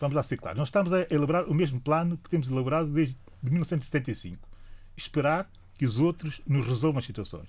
Vamos 0.00 0.14
lá 0.14 0.22
ser 0.22 0.36
claros. 0.36 0.58
Nós 0.58 0.68
estamos 0.68 0.92
a 0.92 1.06
elaborar 1.10 1.44
o 1.48 1.54
mesmo 1.54 1.80
plano 1.80 2.16
que 2.16 2.30
temos 2.30 2.48
elaborado 2.48 2.88
desde 2.88 3.16
1975. 3.42 4.48
Esperar 4.96 5.50
que 5.78 5.86
os 5.86 5.98
outros 5.98 6.40
nos 6.44 6.66
resolvam 6.66 6.98
as 6.98 7.06
situações. 7.06 7.48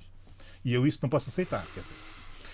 E 0.64 0.74
eu 0.74 0.86
isso 0.86 1.00
não 1.02 1.10
posso 1.10 1.30
aceitar. 1.30 1.66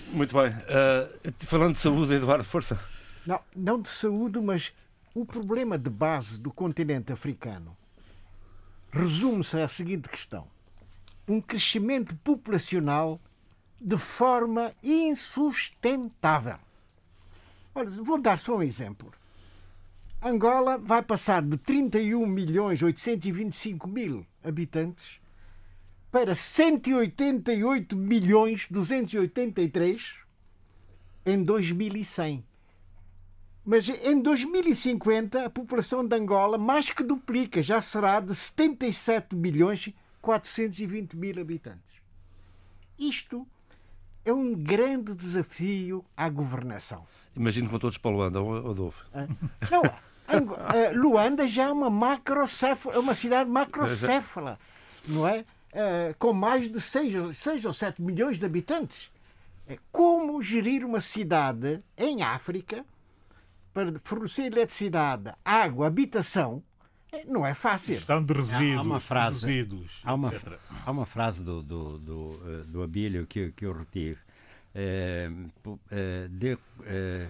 Muito 0.08 0.34
bem. 0.34 0.50
Uh, 0.52 1.46
falando 1.46 1.74
de 1.74 1.80
saúde, 1.80 2.14
Eduardo, 2.14 2.44
força. 2.46 2.80
Não, 3.26 3.42
não 3.56 3.82
de 3.82 3.90
saúde, 3.90 4.40
mas 4.40 4.74
o 5.14 5.26
problema 5.26 5.78
de 5.78 5.90
base 5.90 6.40
do 6.40 6.52
continente 6.52 7.12
africano 7.12 7.76
resume-se 8.92 9.60
à 9.60 9.68
seguinte 9.68 10.08
questão: 10.08 10.48
um 11.28 11.42
crescimento 11.42 12.16
populacional 12.18 13.20
de 13.82 13.98
forma 13.98 14.72
insustentável. 14.82 16.58
Olha, 17.74 17.90
vou 17.90 18.22
dar 18.22 18.38
só 18.38 18.56
um 18.56 18.64
exemplo. 18.64 19.12
Angola 20.22 20.78
vai 20.78 21.04
passar 21.04 21.42
de 21.42 21.58
31 21.58 22.26
milhões 22.26 22.82
825 22.82 23.88
mil 23.88 24.26
habitantes 24.44 25.20
para 26.16 26.34
188 26.34 27.94
milhões 27.94 28.68
283 28.72 30.14
em 31.26 31.44
2100. 31.44 32.42
Mas 33.66 33.90
em 33.90 34.22
2050 34.22 35.44
a 35.44 35.50
população 35.50 36.08
de 36.08 36.16
Angola 36.16 36.58
mais 36.58 36.90
que 36.90 37.04
duplica, 37.04 37.62
já 37.62 37.82
será 37.82 38.22
de 38.22 38.34
77 38.34 39.36
milhões 39.36 39.90
420 40.22 41.18
mil 41.18 41.38
habitantes. 41.42 41.92
Isto 42.98 43.46
é 44.24 44.32
um 44.32 44.56
grande 44.56 45.14
desafio 45.14 46.06
à 46.16 46.30
governação. 46.30 47.06
Imagino 47.36 47.68
que 47.68 47.72
vão 47.72 47.80
todos 47.82 47.98
para 47.98 48.12
Luanda, 48.12 48.40
Adolfo. 48.40 49.06
Não, 49.70 49.82
Luanda 50.94 51.46
já 51.46 51.64
é 51.64 51.72
uma 51.74 51.90
macrocéfala, 51.90 52.96
é 52.96 53.00
uma 53.00 53.14
cidade 53.14 53.50
macrocéfala, 53.50 54.58
não 55.06 55.28
é? 55.28 55.44
Com 56.18 56.34
mais 56.34 56.72
de 56.72 56.80
6, 56.80 57.38
6 57.38 57.66
ou 57.66 57.74
7 57.74 58.02
milhões 58.02 58.40
de 58.40 58.46
habitantes. 58.46 59.12
É 59.68 59.78
como 59.92 60.42
gerir 60.42 60.86
uma 60.86 61.02
cidade 61.02 61.82
em 61.98 62.22
África 62.22 62.86
para 63.74 63.94
fornecer 64.04 64.46
eletricidade, 64.46 65.34
água, 65.44 65.88
habitação, 65.88 66.64
é, 67.12 67.24
não 67.26 67.46
é 67.46 67.54
fácil. 67.54 67.96
Estão 67.96 68.24
de 68.24 68.34
resíduos. 68.34 68.78
Há 68.78 68.82
uma 68.82 69.00
frase, 69.00 69.46
resíduos, 69.46 70.02
há 70.04 70.14
uma, 70.14 70.34
há 70.86 70.92
uma 70.92 71.06
frase 71.06 71.44
do, 71.44 71.64
do, 71.64 71.98
do, 71.98 72.42
eh, 72.46 72.64
do 72.66 72.84
Abílio 72.84 73.26
que, 73.26 73.52
que 73.52 73.66
eu 73.66 73.74
retive. 73.74 74.20
É, 74.74 75.32
é, 75.90 76.28
de, 76.30 76.58
é, 76.84 77.28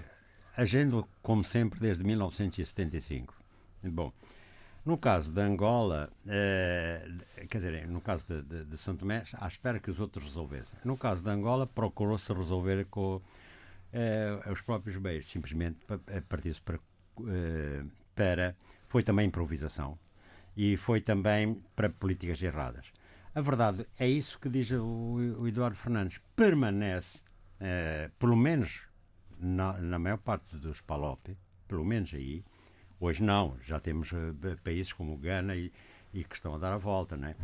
agindo 0.58 1.08
como 1.22 1.44
sempre 1.44 1.80
desde 1.80 2.04
1975. 2.04 3.34
Bom, 3.84 4.12
no 4.86 4.98
caso 4.98 5.32
de 5.32 5.42
Angola, 5.42 6.12
é, 6.28 7.08
quer 7.50 7.58
dizer, 7.58 7.88
no 7.88 8.00
caso 8.00 8.26
de, 8.28 8.42
de, 8.44 8.66
de 8.66 8.98
Tomé, 8.98 9.24
à 9.34 9.48
espera 9.48 9.80
que 9.80 9.90
os 9.90 10.00
outros 10.00 10.26
resolvessem. 10.26 10.78
No 10.86 10.96
caso 10.96 11.24
de 11.24 11.30
Angola, 11.30 11.66
procurou-se 11.66 12.32
resolver 12.32 12.86
com 12.86 13.20
é, 13.92 14.40
os 14.52 14.62
próprios 14.62 14.96
meios, 14.98 15.28
simplesmente 15.28 15.80
partiu-se 16.30 16.62
para, 16.62 16.80
é, 17.28 17.84
para. 18.14 18.56
Foi 18.88 19.02
também 19.02 19.28
improvisação 19.28 19.98
e 20.56 20.78
foi 20.78 21.02
também 21.02 21.64
para 21.76 21.90
políticas 21.90 22.42
erradas. 22.42 22.86
A 23.34 23.42
verdade 23.42 23.88
é 24.00 24.08
isso 24.08 24.40
que 24.40 24.48
diz 24.48 24.70
o, 24.72 25.36
o 25.40 25.48
Eduardo 25.48 25.76
Fernandes. 25.76 26.22
Permanece, 26.36 27.20
pelo 28.18 28.36
menos 28.38 28.82
na, 29.38 29.74
na 29.74 30.00
maior 30.00 30.20
parte 30.20 30.56
dos 30.56 30.80
PALOP, 30.80 31.36
pelo 31.68 31.84
menos 31.84 32.14
aí, 32.14 32.46
Hoje 33.00 33.22
não, 33.22 33.56
já 33.66 33.80
temos 33.80 34.12
uh, 34.12 34.36
países 34.64 34.94
como 34.94 35.14
o 35.14 35.18
Ghana 35.18 35.56
e, 35.56 35.72
e, 36.14 36.24
que 36.24 36.36
estão 36.36 36.56
a 36.56 36.58
dar 36.58 36.74
a 36.74 36.78
volta, 36.78 37.18
né? 37.18 37.36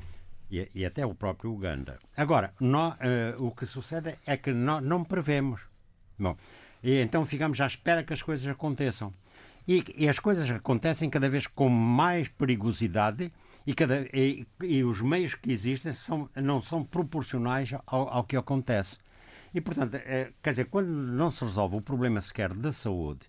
E, 0.50 0.70
e 0.74 0.86
até 0.86 1.06
o 1.06 1.14
próprio 1.14 1.54
Uganda. 1.54 2.00
Agora, 2.16 2.54
uh, 2.60 3.46
o 3.46 3.52
que 3.52 3.66
sucede 3.66 4.16
é 4.26 4.38
que 4.38 4.52
nós 4.52 4.84
não 4.84 5.04
prevemos. 5.04 5.62
Bom, 6.18 6.38
e 6.84 7.00
então 7.00 7.26
ficamos 7.26 7.60
à 7.60 7.68
espera 7.68 8.04
que 8.04 8.14
as 8.14 8.22
coisas 8.22 8.48
aconteçam. 8.48 9.14
E, 9.68 9.84
e 9.96 10.10
as 10.10 10.20
coisas 10.20 10.50
acontecem 10.50 11.10
cada 11.10 11.30
vez 11.30 11.46
com 11.48 11.70
mais 11.70 12.28
perigosidade 12.28 13.32
e, 13.66 13.74
cada, 13.74 14.08
e, 14.14 14.48
e 14.62 14.84
os 14.84 15.02
meios 15.02 15.36
que 15.36 15.52
existem 15.52 15.94
são, 15.94 16.30
não 16.36 16.62
são 16.62 16.84
proporcionais 16.84 17.72
ao, 17.86 18.10
ao 18.10 18.24
que 18.24 18.36
acontece. 18.36 18.98
E, 19.54 19.62
portanto, 19.62 19.96
é, 19.96 20.32
quer 20.42 20.52
dizer, 20.52 20.66
quando 20.66 20.88
não 20.88 21.30
se 21.30 21.44
resolve 21.44 21.76
o 21.76 21.82
problema 21.82 22.22
sequer 22.22 22.54
da 22.54 22.72
saúde, 22.72 23.22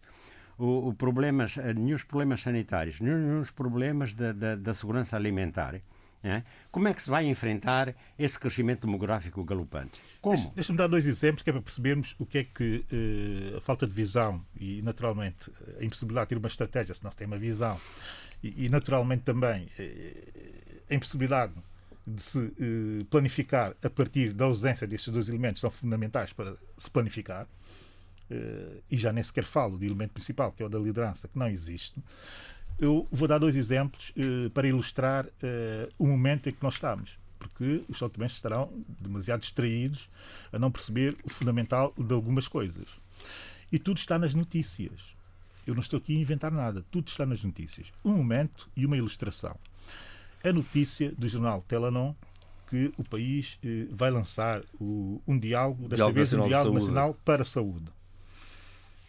o, 0.62 0.88
o 0.88 0.94
problemas, 0.94 1.58
eh, 1.58 1.74
nenhum 1.74 1.98
problemas 1.98 2.40
sanitários, 2.40 3.00
nenhum 3.00 3.42
problemas 3.54 4.14
da, 4.14 4.32
da, 4.32 4.54
da 4.54 4.74
segurança 4.74 5.16
alimentar, 5.16 5.80
é? 6.24 6.44
Como 6.70 6.86
é 6.86 6.94
que 6.94 7.02
se 7.02 7.10
vai 7.10 7.26
enfrentar 7.26 7.96
esse 8.16 8.38
crescimento 8.38 8.86
demográfico 8.86 9.42
galopante? 9.42 10.00
Como? 10.20 10.52
Deixa-me 10.54 10.78
dar 10.78 10.86
dois 10.86 11.04
exemplos 11.04 11.42
que 11.42 11.50
é 11.50 11.52
para 11.52 11.60
percebermos 11.60 12.14
o 12.16 12.24
que 12.24 12.38
é 12.38 12.44
que 12.44 12.84
uh, 12.92 13.56
a 13.56 13.60
falta 13.60 13.88
de 13.88 13.92
visão 13.92 14.40
e, 14.54 14.80
naturalmente, 14.82 15.50
a 15.80 15.84
impossibilidade 15.84 16.26
de 16.26 16.28
ter 16.28 16.38
uma 16.38 16.46
estratégia, 16.46 16.94
se 16.94 17.02
não 17.02 17.10
se 17.10 17.16
tem 17.16 17.26
uma 17.26 17.38
visão, 17.38 17.80
e, 18.40 18.66
e 18.66 18.68
naturalmente 18.68 19.24
também 19.24 19.64
uh, 19.64 20.82
a 20.88 20.94
impossibilidade 20.94 21.54
de 22.06 22.22
se 22.22 22.38
uh, 22.38 23.04
planificar 23.06 23.74
a 23.82 23.90
partir 23.90 24.32
da 24.32 24.44
ausência 24.44 24.86
destes 24.86 25.12
dois 25.12 25.28
elementos 25.28 25.60
são 25.60 25.72
fundamentais 25.72 26.32
para 26.32 26.56
se 26.76 26.88
planificar. 26.88 27.48
Eh, 28.32 28.80
e 28.90 28.96
já 28.96 29.12
nem 29.12 29.22
sequer 29.22 29.44
falo 29.44 29.76
do 29.76 29.84
elemento 29.84 30.12
principal, 30.12 30.52
que 30.52 30.62
é 30.62 30.66
o 30.66 30.68
da 30.68 30.78
liderança, 30.78 31.28
que 31.28 31.38
não 31.38 31.48
existe, 31.48 32.02
eu 32.78 33.06
vou 33.12 33.28
dar 33.28 33.38
dois 33.38 33.54
exemplos 33.56 34.10
eh, 34.16 34.48
para 34.54 34.66
ilustrar 34.66 35.26
eh, 35.42 35.88
o 35.98 36.06
momento 36.06 36.48
em 36.48 36.52
que 36.52 36.62
nós 36.62 36.74
estamos. 36.74 37.18
Porque 37.38 37.84
os 37.88 37.98
saltomenses 37.98 38.38
estarão 38.38 38.72
demasiado 38.98 39.40
distraídos 39.40 40.08
a 40.50 40.58
não 40.58 40.70
perceber 40.70 41.14
o 41.24 41.28
fundamental 41.28 41.92
de 41.98 42.14
algumas 42.14 42.48
coisas. 42.48 42.86
E 43.70 43.78
tudo 43.78 43.98
está 43.98 44.18
nas 44.18 44.32
notícias. 44.32 45.00
Eu 45.66 45.74
não 45.74 45.82
estou 45.82 45.98
aqui 45.98 46.16
a 46.16 46.20
inventar 46.20 46.50
nada. 46.50 46.84
Tudo 46.90 47.08
está 47.08 47.26
nas 47.26 47.42
notícias. 47.42 47.88
Um 48.04 48.16
momento 48.16 48.68
e 48.76 48.86
uma 48.86 48.96
ilustração. 48.96 49.56
A 50.42 50.52
notícia 50.52 51.12
do 51.12 51.28
jornal 51.28 51.62
Telanon 51.68 52.14
que 52.68 52.92
o 52.96 53.04
país 53.04 53.58
vai 53.90 54.10
lançar 54.10 54.62
um 54.80 55.38
diálogo, 55.38 55.82
desta 55.82 55.96
diálogo 55.96 56.14
vez 56.14 56.32
um 56.32 56.48
diálogo 56.48 56.78
nacional 56.78 57.14
para 57.22 57.42
a 57.42 57.44
saúde 57.44 57.92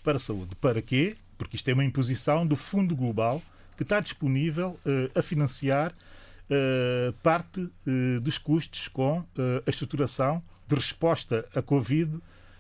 para 0.04 0.18
a 0.18 0.20
saúde. 0.20 0.56
Para 0.56 0.82
quê? 0.82 1.16
Porque 1.38 1.56
isto 1.56 1.68
é 1.70 1.74
uma 1.74 1.84
imposição 1.84 2.46
do 2.46 2.56
Fundo 2.56 2.96
Global 2.96 3.42
que 3.76 3.84
está 3.84 4.00
disponível 4.00 4.80
uh, 4.86 5.20
a 5.20 5.22
financiar 5.22 5.92
uh, 5.92 7.14
parte 7.24 7.62
uh, 7.62 8.20
dos 8.22 8.38
custos 8.38 8.88
com 8.88 9.24
a 9.66 9.70
estruturação 9.70 10.44
de 10.68 10.76
resposta 10.76 11.48
à 11.56 11.62
Covid 11.62 12.18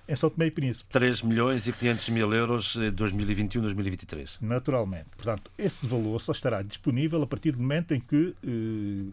em 0.07 0.15
São 0.15 0.29
Tomé 0.29 0.47
e 0.47 0.51
Príncipe. 0.51 0.91
3 0.91 1.21
milhões 1.21 1.65
e 1.67 1.71
500 1.71 2.09
mil 2.09 2.33
euros 2.33 2.75
em 2.75 2.91
2021-2023. 2.91 4.37
Naturalmente. 4.41 5.07
Portanto, 5.15 5.49
esse 5.57 5.87
valor 5.87 6.19
só 6.19 6.33
estará 6.33 6.61
disponível 6.61 7.21
a 7.23 7.27
partir 7.27 7.53
do 7.53 7.59
momento 7.59 7.93
em 7.93 8.01
que 8.01 8.35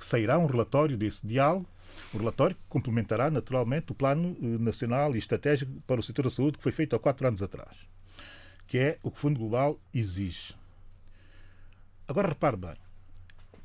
sairá 0.01 0.37
um 0.37 0.47
relatório 0.47 0.97
desse 0.97 1.27
diálogo 1.27 1.67
um 2.15 2.19
relatório 2.19 2.57
que 2.57 2.63
complementará 2.69 3.31
naturalmente 3.31 3.93
o 3.93 3.95
Plano 3.95 4.37
Nacional 4.41 5.15
e 5.15 5.19
Estratégico 5.19 5.73
para 5.87 6.01
o 6.01 6.03
Setor 6.03 6.25
da 6.25 6.31
Saúde 6.31 6.57
que 6.57 6.63
foi 6.63 6.73
feito 6.73 6.95
há 6.95 6.99
quatro 6.99 7.27
anos 7.27 7.43
atrás 7.43 7.77
que 8.71 8.79
é 8.79 8.99
o 9.03 9.11
que 9.11 9.17
o 9.17 9.21
Fundo 9.21 9.41
Global 9.41 9.81
exige. 9.93 10.55
Agora 12.07 12.29
repare 12.29 12.57
bem, 12.57 12.77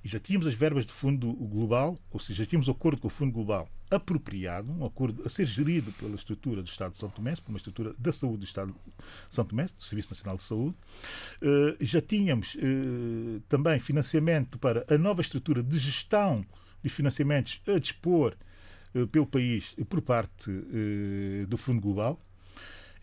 já 0.04 0.20
tínhamos 0.20 0.48
as 0.48 0.56
verbas 0.56 0.84
do 0.84 0.94
Fundo 0.94 1.32
Global, 1.32 1.96
ou 2.10 2.20
seja, 2.20 2.44
já 2.44 2.50
tínhamos 2.50 2.68
o 2.68 2.72
acordo 2.72 3.00
com 3.00 3.08
o 3.08 3.12
Fundo 3.12 3.32
Global 3.32 3.70
apropriado, 3.92 4.72
um 4.72 4.84
acordo 4.84 5.22
a 5.24 5.30
ser 5.30 5.46
gerido 5.46 5.92
pela 5.92 6.16
estrutura 6.16 6.64
do 6.64 6.68
Estado 6.68 6.94
de 6.94 6.98
São 6.98 7.08
Tomé, 7.08 7.36
por 7.36 7.50
uma 7.50 7.58
estrutura 7.58 7.94
da 8.00 8.12
saúde 8.12 8.40
do 8.40 8.46
Estado 8.46 8.72
de 8.72 9.36
São 9.36 9.46
Tomé, 9.46 9.66
do 9.66 9.84
Serviço 9.84 10.10
Nacional 10.10 10.38
de 10.38 10.44
Saúde. 10.44 10.76
Eh, 11.40 11.78
já 11.82 12.02
tínhamos 12.02 12.58
eh, 12.58 13.42
também 13.48 13.80
financiamento 13.80 14.58
para 14.58 14.88
a 14.90 14.98
nova 14.98 15.22
estrutura 15.22 15.62
de 15.62 15.78
gestão 15.78 16.44
dos 16.82 16.92
financiamentos 16.92 17.62
a 17.68 17.78
dispor 17.78 18.36
eh, 18.96 19.06
pelo 19.06 19.28
país 19.28 19.76
por 19.88 20.02
parte 20.02 20.50
do 21.48 21.58
Fundo 21.58 21.80
Global. 21.80 22.20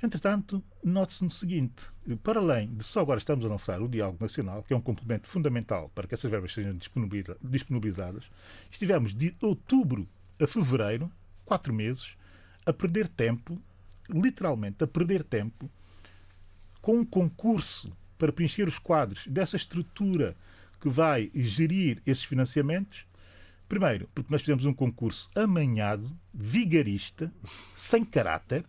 Entretanto, 0.03 0.63
note-se 0.83 1.23
no 1.23 1.31
seguinte: 1.31 1.87
para 2.25 2.41
além 2.41 2.75
de 2.75 2.83
só 2.83 3.01
agora 3.01 3.19
estamos 3.19 3.45
a 3.45 3.49
lançar 3.49 3.81
o 3.81 3.89
Diálogo 3.89 4.19
Nacional, 4.21 4.65
que 4.65 4.75
é 4.75 4.77
um 4.77 4.81
complemento 4.81 5.29
fundamental 5.29 5.91
para 5.95 6.09
que 6.09 6.15
essas 6.15 6.31
verbas 6.31 6.53
sejam 6.53 6.77
disponibilizadas, 7.43 8.29
estivemos 8.71 9.15
de 9.15 9.37
outubro 9.41 10.09
a 10.41 10.47
fevereiro, 10.47 11.11
quatro 11.45 11.73
meses, 11.73 12.17
a 12.67 12.73
perder 12.73 13.09
tempo, 13.09 13.61
literalmente 14.11 14.83
a 14.83 14.87
perder 14.89 15.23
tempo, 15.23 15.71
com 16.81 16.99
um 16.99 17.05
concurso 17.05 17.97
para 18.19 18.33
preencher 18.33 18.67
os 18.67 18.79
quadros 18.79 19.25
dessa 19.29 19.57
estrutura 19.57 20.37
que 20.81 20.89
vai 20.89 21.31
gerir 21.33 22.03
esses 22.05 22.25
financiamentos. 22.25 23.07
Primeiro, 23.69 24.09
porque 24.13 24.33
nós 24.33 24.43
fizemos 24.43 24.65
um 24.65 24.75
concurso 24.75 25.31
amanhado, 25.35 26.11
vigarista, 26.35 27.33
sem 27.77 28.05
caráter, 28.05 28.65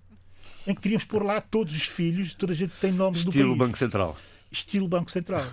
em 0.68 0.74
que 0.74 0.82
queríamos 0.82 1.06
pôr 1.06 1.24
lá 1.24 1.42
todos 1.42 1.76
os 1.76 1.84
filhos, 1.84 2.34
toda 2.34 2.54
a 2.54 2.56
gente 2.56 2.74
tem 2.80 2.92
nomes 2.92 3.20
Estilo 3.20 3.32
do 3.32 3.36
país. 3.36 3.46
Estilo 3.46 3.56
Banco 3.56 3.78
Central. 3.78 4.18
Estilo 4.52 4.88
Banco 4.88 5.12
Central. 5.12 5.46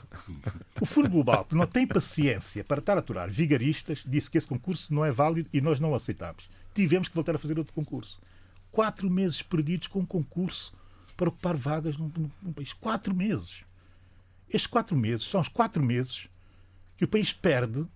O 0.80 0.86
Fundo 0.86 1.08
Global, 1.08 1.44
que 1.44 1.54
não 1.54 1.66
tem 1.66 1.86
paciência 1.86 2.62
para 2.62 2.80
estar 2.80 2.96
a 2.96 3.00
aturar 3.00 3.30
vigaristas, 3.30 4.02
disse 4.06 4.30
que 4.30 4.36
esse 4.36 4.46
concurso 4.46 4.92
não 4.92 5.04
é 5.04 5.10
válido 5.10 5.48
e 5.52 5.60
nós 5.60 5.80
não 5.80 5.94
aceitamos. 5.94 6.48
Tivemos 6.74 7.08
que 7.08 7.14
voltar 7.14 7.34
a 7.34 7.38
fazer 7.38 7.58
outro 7.58 7.72
concurso. 7.72 8.20
Quatro 8.70 9.10
meses 9.10 9.42
perdidos 9.42 9.88
com 9.88 10.00
um 10.00 10.06
concurso 10.06 10.72
para 11.16 11.28
ocupar 11.28 11.56
vagas 11.56 11.96
num, 11.96 12.10
num 12.42 12.52
país. 12.52 12.72
Quatro 12.74 13.14
meses. 13.14 13.64
Estes 14.48 14.66
quatro 14.66 14.96
meses 14.96 15.26
são 15.26 15.40
os 15.40 15.48
quatro 15.48 15.82
meses 15.82 16.28
que 16.96 17.04
o 17.04 17.08
país 17.08 17.32
perde 17.32 17.86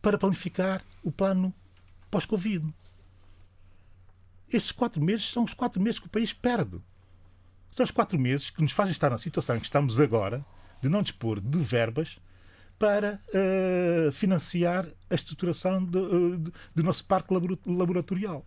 para 0.00 0.18
planificar 0.18 0.82
o 1.02 1.12
plano 1.12 1.54
pós-Covid. 2.10 2.66
Esses 4.52 4.70
quatro 4.70 5.02
meses 5.02 5.30
são 5.30 5.44
os 5.44 5.54
quatro 5.54 5.80
meses 5.80 5.98
que 5.98 6.06
o 6.06 6.10
país 6.10 6.32
perde. 6.32 6.78
São 7.70 7.84
os 7.84 7.90
quatro 7.90 8.18
meses 8.18 8.50
que 8.50 8.60
nos 8.60 8.72
fazem 8.72 8.92
estar 8.92 9.10
na 9.10 9.18
situação 9.18 9.56
em 9.56 9.60
que 9.60 9.64
estamos 9.64 9.98
agora, 9.98 10.44
de 10.82 10.88
não 10.88 11.02
dispor 11.02 11.40
de 11.40 11.58
verbas 11.58 12.18
para 12.78 13.20
uh, 13.28 14.12
financiar 14.12 14.86
a 15.08 15.14
estruturação 15.14 15.82
do, 15.82 16.34
uh, 16.34 16.52
do 16.74 16.82
nosso 16.82 17.04
parque 17.06 17.32
laboratorial. 17.64 18.44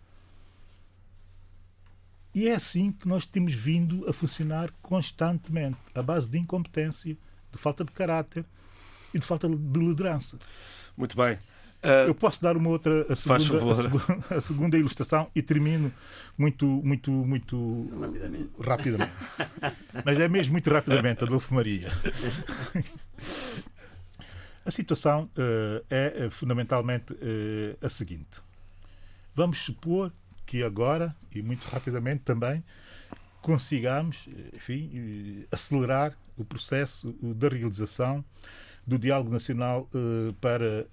E 2.34 2.46
é 2.46 2.54
assim 2.54 2.92
que 2.92 3.08
nós 3.08 3.24
temos 3.24 3.54
vindo 3.54 4.06
a 4.08 4.12
funcionar 4.12 4.70
constantemente, 4.82 5.78
à 5.94 6.02
base 6.02 6.28
de 6.28 6.38
incompetência, 6.38 7.16
de 7.50 7.58
falta 7.58 7.82
de 7.82 7.90
caráter 7.90 8.44
e 9.14 9.18
de 9.18 9.26
falta 9.26 9.48
de 9.48 9.78
liderança. 9.80 10.38
Muito 10.94 11.16
bem. 11.16 11.38
Uh, 11.86 12.08
Eu 12.08 12.14
posso 12.16 12.42
dar 12.42 12.56
uma 12.56 12.68
outra, 12.68 13.06
a 13.12 13.14
segunda, 13.14 13.72
a 13.72 13.74
segunda, 13.76 14.24
a 14.28 14.40
segunda, 14.40 14.76
ilustração 14.76 15.30
e 15.32 15.40
termino 15.40 15.92
muito, 16.36 16.66
muito, 16.66 17.12
muito 17.12 17.88
rapidamente. 18.00 18.50
rapidamente. 18.60 19.12
Mas 20.04 20.18
é 20.18 20.26
mesmo 20.26 20.52
muito 20.52 20.68
rapidamente, 20.68 21.22
Adolfo 21.22 21.54
Maria. 21.54 21.92
a 24.64 24.70
situação 24.72 25.30
uh, 25.36 25.84
é 25.88 26.28
fundamentalmente 26.30 27.12
uh, 27.12 27.76
a 27.80 27.88
seguinte. 27.88 28.42
Vamos 29.32 29.58
supor 29.60 30.12
que 30.44 30.64
agora, 30.64 31.14
e 31.32 31.40
muito 31.40 31.64
rapidamente 31.68 32.22
também, 32.24 32.64
consigamos 33.40 34.28
enfim, 34.52 35.46
acelerar 35.52 36.16
o 36.36 36.44
processo 36.44 37.14
da 37.22 37.48
realização 37.48 38.24
do 38.86 38.98
Diálogo 38.98 39.30
Nacional 39.30 39.88
uh, 39.92 40.32
para 40.34 40.86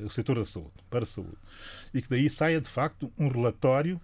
uh, 0.00 0.06
o 0.06 0.10
setor 0.10 0.38
da 0.38 0.46
saúde, 0.46 0.70
para 0.88 1.02
a 1.02 1.06
saúde. 1.06 1.36
E 1.92 2.00
que 2.00 2.08
daí 2.08 2.30
saia, 2.30 2.60
de 2.60 2.68
facto, 2.68 3.12
um 3.18 3.28
relatório 3.28 4.00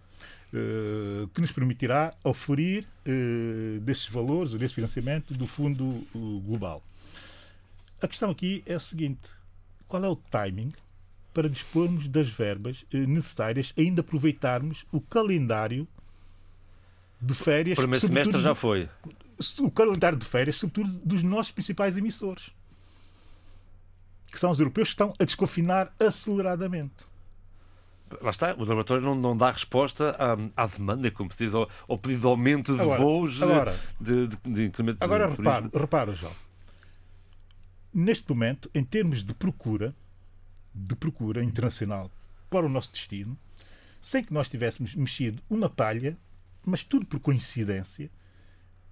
uh, 0.52 1.28
que 1.28 1.40
nos 1.40 1.52
permitirá 1.52 2.12
oferir 2.24 2.86
desses 3.82 4.08
valores, 4.08 4.52
desse 4.54 4.74
financiamento 4.74 5.32
do 5.32 5.46
Fundo 5.46 6.04
Global. 6.44 6.82
A 8.02 8.08
questão 8.08 8.30
aqui 8.30 8.62
é 8.66 8.74
a 8.74 8.80
seguinte: 8.80 9.30
qual 9.86 10.04
é 10.04 10.08
o 10.08 10.16
timing 10.16 10.72
para 11.32 11.48
dispormos 11.48 12.08
das 12.08 12.28
verbas 12.28 12.84
necessárias, 12.92 13.72
ainda 13.78 14.00
aproveitarmos 14.00 14.84
o 14.90 15.00
calendário 15.00 15.86
de 17.20 17.32
férias. 17.32 17.78
O 17.78 17.82
primeiro 17.82 18.06
semestre 18.06 18.42
já 18.42 18.54
foi. 18.54 18.88
O 19.60 19.70
calendário 19.70 20.18
de 20.18 20.26
férias, 20.26 20.56
sobretudo 20.56 21.00
dos 21.04 21.22
nossos 21.22 21.52
principais 21.52 21.96
emissores 21.96 22.50
que 24.30 24.38
são 24.38 24.50
os 24.50 24.60
europeus, 24.60 24.88
que 24.88 24.94
estão 24.94 25.12
a 25.18 25.24
desconfinar 25.24 25.92
aceleradamente. 25.98 27.08
Lá 28.22 28.30
está, 28.30 28.54
o 28.54 28.60
laboratório 28.60 29.02
não, 29.02 29.14
não 29.14 29.36
dá 29.36 29.50
resposta 29.50 30.16
à, 30.18 30.64
à 30.64 30.66
demanda, 30.66 31.10
como 31.10 31.30
se 31.32 31.44
diz, 31.44 31.54
ao, 31.54 31.68
ao 31.86 31.98
pedido 31.98 32.22
de 32.22 32.26
aumento 32.26 32.74
de 32.74 32.80
agora, 32.80 33.02
voos 33.02 33.42
agora, 33.42 33.78
de, 34.00 34.28
de, 34.28 34.36
de 34.46 34.64
incremento 34.66 35.02
Agora, 35.02 35.28
de 35.28 35.36
repara, 35.36 35.70
repara, 35.74 36.12
João. 36.14 36.32
Neste 37.92 38.28
momento, 38.28 38.70
em 38.74 38.82
termos 38.82 39.22
de 39.22 39.34
procura, 39.34 39.94
de 40.74 40.94
procura 40.94 41.44
internacional 41.44 42.10
para 42.48 42.64
o 42.64 42.68
nosso 42.68 42.92
destino, 42.92 43.36
sem 44.00 44.24
que 44.24 44.32
nós 44.32 44.48
tivéssemos 44.48 44.94
mexido 44.94 45.42
uma 45.50 45.68
palha, 45.68 46.16
mas 46.64 46.82
tudo 46.82 47.04
por 47.04 47.20
coincidência, 47.20 48.10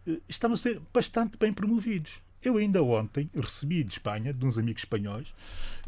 eh, 0.06 0.20
estamos 0.28 0.60
a 0.60 0.62
ser 0.62 0.82
bastante 0.92 1.38
bem 1.38 1.52
promovidos. 1.52 2.12
Eu 2.46 2.58
ainda 2.58 2.80
ontem 2.80 3.28
recebi 3.34 3.82
de 3.82 3.94
Espanha, 3.94 4.32
de 4.32 4.46
uns 4.46 4.56
amigos 4.56 4.82
espanhóis, 4.82 5.26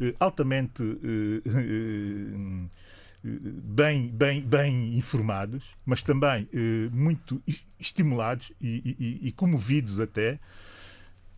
eh, 0.01 0.13
altamente 0.19 0.83
eh, 0.83 1.41
eh, 1.45 3.29
bem, 3.63 4.09
bem, 4.09 4.41
bem 4.41 4.97
informados, 4.97 5.63
mas 5.85 6.03
também 6.03 6.49
muito 6.91 7.41
estimulados 7.79 8.51
e, 8.59 8.97
e, 8.99 9.27
e, 9.29 9.31
comovidos 9.31 10.01
até, 10.01 10.37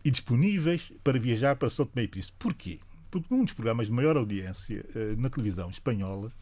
e 0.04 0.10
disponíveis 0.10 0.92
para 1.04 1.20
viajar 1.20 1.54
para 1.54 1.70
São 1.70 1.86
Tomé 1.86 2.02
e 2.02 2.08
Príncipe. 2.08 2.36
Porquê? 2.40 2.80
Porque 3.08 3.32
num 3.32 3.44
dos 3.44 3.54
programas 3.54 3.86
de 3.86 3.92
maior 3.92 4.16
audiência 4.16 4.84
na 5.16 5.30
televisão 5.30 5.70
espanhola, 5.70 6.32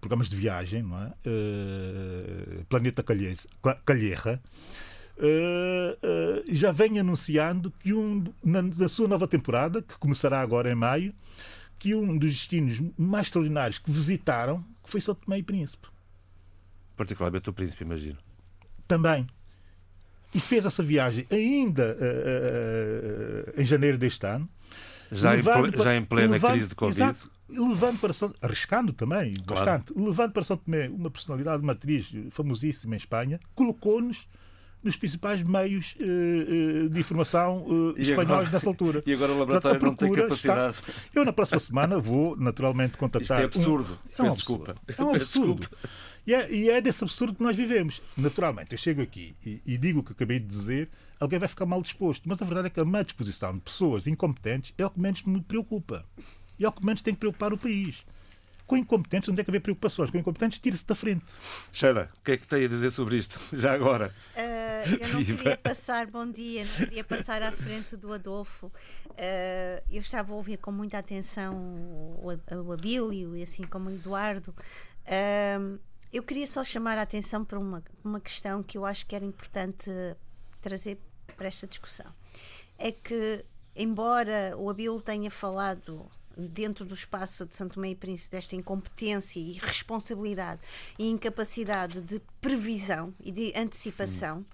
programas 0.00 0.30
de 0.30 0.36
viagem, 0.36 0.82
não 0.82 1.02
é? 1.02 1.12
Planeta 2.70 3.02
Calherra, 3.02 4.40
Uh, 5.18 5.92
uh, 5.92 6.54
já 6.54 6.72
vem 6.72 6.98
anunciando 6.98 7.70
que 7.70 7.92
um, 7.92 8.24
na, 8.42 8.62
na, 8.62 8.88
sua 8.88 9.06
nova 9.06 9.28
temporada, 9.28 9.82
que 9.82 9.96
começará 9.98 10.40
agora 10.40 10.72
em 10.72 10.74
maio, 10.74 11.14
que 11.78 11.94
um 11.94 12.16
dos 12.16 12.30
destinos 12.30 12.80
mais 12.96 13.26
extraordinários 13.26 13.78
que 13.78 13.90
visitaram 13.90 14.64
foi 14.84 15.00
São 15.00 15.14
Tomé 15.14 15.38
e 15.38 15.42
Príncipe. 15.42 15.88
Particularmente 16.96 17.50
o 17.50 17.52
Príncipe, 17.52 17.84
imagino. 17.84 18.18
Também. 18.88 19.26
E 20.34 20.40
fez 20.40 20.64
essa 20.64 20.82
viagem 20.82 21.26
ainda 21.30 21.96
uh, 21.96 23.60
em 23.60 23.64
janeiro 23.64 23.98
deste 23.98 24.26
ano. 24.26 24.48
Já, 25.10 25.36
em, 25.36 25.42
para, 25.42 25.82
já 25.82 25.96
em 25.96 26.04
plena 26.04 26.32
levando, 26.32 26.52
crise 26.52 26.68
de 26.68 26.74
Covid. 26.74 27.02
Exato, 27.02 27.30
levando 27.50 28.00
para 28.00 28.12
São, 28.14 28.34
arriscando 28.40 28.92
também 28.94 29.34
claro. 29.46 29.66
bastante, 29.66 29.92
levando 29.94 30.32
para 30.32 30.44
São 30.44 30.56
Tomé 30.56 30.88
uma 30.88 31.10
personalidade, 31.10 31.62
uma 31.62 31.72
atriz 31.72 32.10
famosíssima 32.30 32.94
em 32.94 32.98
Espanha, 32.98 33.38
colocou-nos 33.54 34.26
nos 34.82 34.96
principais 34.96 35.42
meios 35.42 35.94
uh, 36.00 36.88
de 36.88 37.00
informação 37.00 37.64
uh, 37.66 37.94
espanhóis 37.96 38.30
agora, 38.30 38.50
nessa 38.50 38.68
altura. 38.68 39.02
E 39.06 39.12
agora 39.12 39.32
o 39.32 39.38
laboratório 39.38 39.80
Portanto, 39.80 40.02
não 40.02 40.14
tem 40.14 40.22
capacidade. 40.22 40.76
Está... 40.78 40.92
Eu, 41.14 41.24
na 41.24 41.32
próxima 41.32 41.60
semana, 41.60 41.98
vou 41.98 42.36
naturalmente 42.36 42.96
contactar. 42.96 43.38
Isto 43.38 43.42
é 43.42 43.44
absurdo. 43.44 43.98
Um... 44.18 44.24
É 44.24 44.28
um 44.28 44.32
absurdo. 44.32 44.74
É 44.98 45.02
um 45.02 45.14
absurdo. 45.14 45.68
E 46.24 46.32
é, 46.32 46.52
e 46.52 46.70
é, 46.70 46.80
desse 46.80 47.02
absurdo 47.02 47.34
que 47.34 47.42
nós 47.42 47.56
vivemos. 47.56 48.00
Naturalmente, 48.16 48.70
eu 48.70 48.78
chego 48.78 49.02
aqui 49.02 49.34
e, 49.44 49.60
e, 49.66 49.76
digo 49.76 49.98
o 49.98 50.02
que 50.04 50.12
acabei 50.12 50.38
de 50.38 50.46
dizer, 50.46 50.88
alguém 51.18 51.36
vai 51.36 51.48
ficar 51.48 51.66
mal 51.66 51.82
disposto. 51.82 52.22
Mas 52.28 52.40
a 52.40 52.44
verdade 52.44 52.68
é 52.68 52.70
que 52.70 52.78
a 52.78 52.84
má 52.84 53.02
disposição 53.02 53.54
de 53.54 53.60
pessoas 53.60 54.06
incompetentes 54.06 54.72
é 54.78 54.86
o 54.86 54.90
que 54.90 55.00
menos 55.00 55.20
me 55.24 55.40
preocupa. 55.40 56.06
E 56.60 56.64
é 56.64 56.68
o 56.68 56.70
que 56.70 56.86
menos 56.86 57.02
tem 57.02 57.12
que 57.12 57.18
preocupar 57.18 57.52
o 57.52 57.58
país 57.58 58.04
com 58.72 58.76
incompetentes 58.78 59.28
não 59.28 59.36
tem 59.36 59.44
que 59.44 59.50
haver 59.50 59.60
preocupações. 59.60 60.10
Com 60.10 60.16
incompetentes, 60.16 60.58
tire-se 60.58 60.86
da 60.86 60.94
frente. 60.94 61.24
Sheila, 61.72 62.08
o 62.18 62.24
que 62.24 62.32
é 62.32 62.36
que 62.38 62.46
tem 62.46 62.64
a 62.64 62.68
dizer 62.68 62.90
sobre 62.90 63.18
isto, 63.18 63.38
já 63.54 63.74
agora? 63.74 64.14
Uh, 64.34 64.61
eu 64.84 65.08
não 65.08 65.24
queria 65.24 65.56
passar, 65.56 66.06
bom 66.06 66.30
dia, 66.30 66.64
não 66.64 66.86
queria 66.86 67.04
passar 67.04 67.42
à 67.42 67.52
frente 67.52 67.96
do 67.96 68.12
Adolfo. 68.12 68.66
Uh, 68.66 69.82
eu 69.90 70.00
estava 70.00 70.32
a 70.32 70.36
ouvir 70.36 70.58
com 70.58 70.72
muita 70.72 70.98
atenção 70.98 71.54
o, 71.56 72.28
o 72.64 72.72
Abílio 72.72 73.36
e 73.36 73.42
assim 73.42 73.64
como 73.64 73.88
o 73.88 73.92
Eduardo. 73.92 74.54
Uh, 75.06 75.78
eu 76.12 76.22
queria 76.22 76.46
só 76.46 76.62
chamar 76.62 76.98
a 76.98 77.02
atenção 77.02 77.44
para 77.44 77.58
uma, 77.58 77.82
uma 78.04 78.20
questão 78.20 78.62
que 78.62 78.76
eu 78.76 78.84
acho 78.84 79.06
que 79.06 79.16
era 79.16 79.24
importante 79.24 79.90
trazer 80.60 80.98
para 81.36 81.48
esta 81.48 81.66
discussão. 81.66 82.12
É 82.78 82.92
que, 82.92 83.44
embora 83.74 84.54
o 84.56 84.68
Abílio 84.68 85.00
tenha 85.00 85.30
falado 85.30 86.10
dentro 86.36 86.84
do 86.84 86.94
espaço 86.94 87.46
de 87.46 87.54
Santo 87.54 87.74
Tomé 87.74 87.90
e 87.90 87.94
Príncipe 87.94 88.32
desta 88.32 88.56
incompetência 88.56 89.40
e 89.40 89.52
responsabilidade 89.52 90.60
e 90.98 91.08
incapacidade 91.08 92.00
de 92.00 92.20
previsão 92.40 93.14
e 93.22 93.30
de 93.30 93.52
antecipação. 93.56 94.38
Hum. 94.38 94.44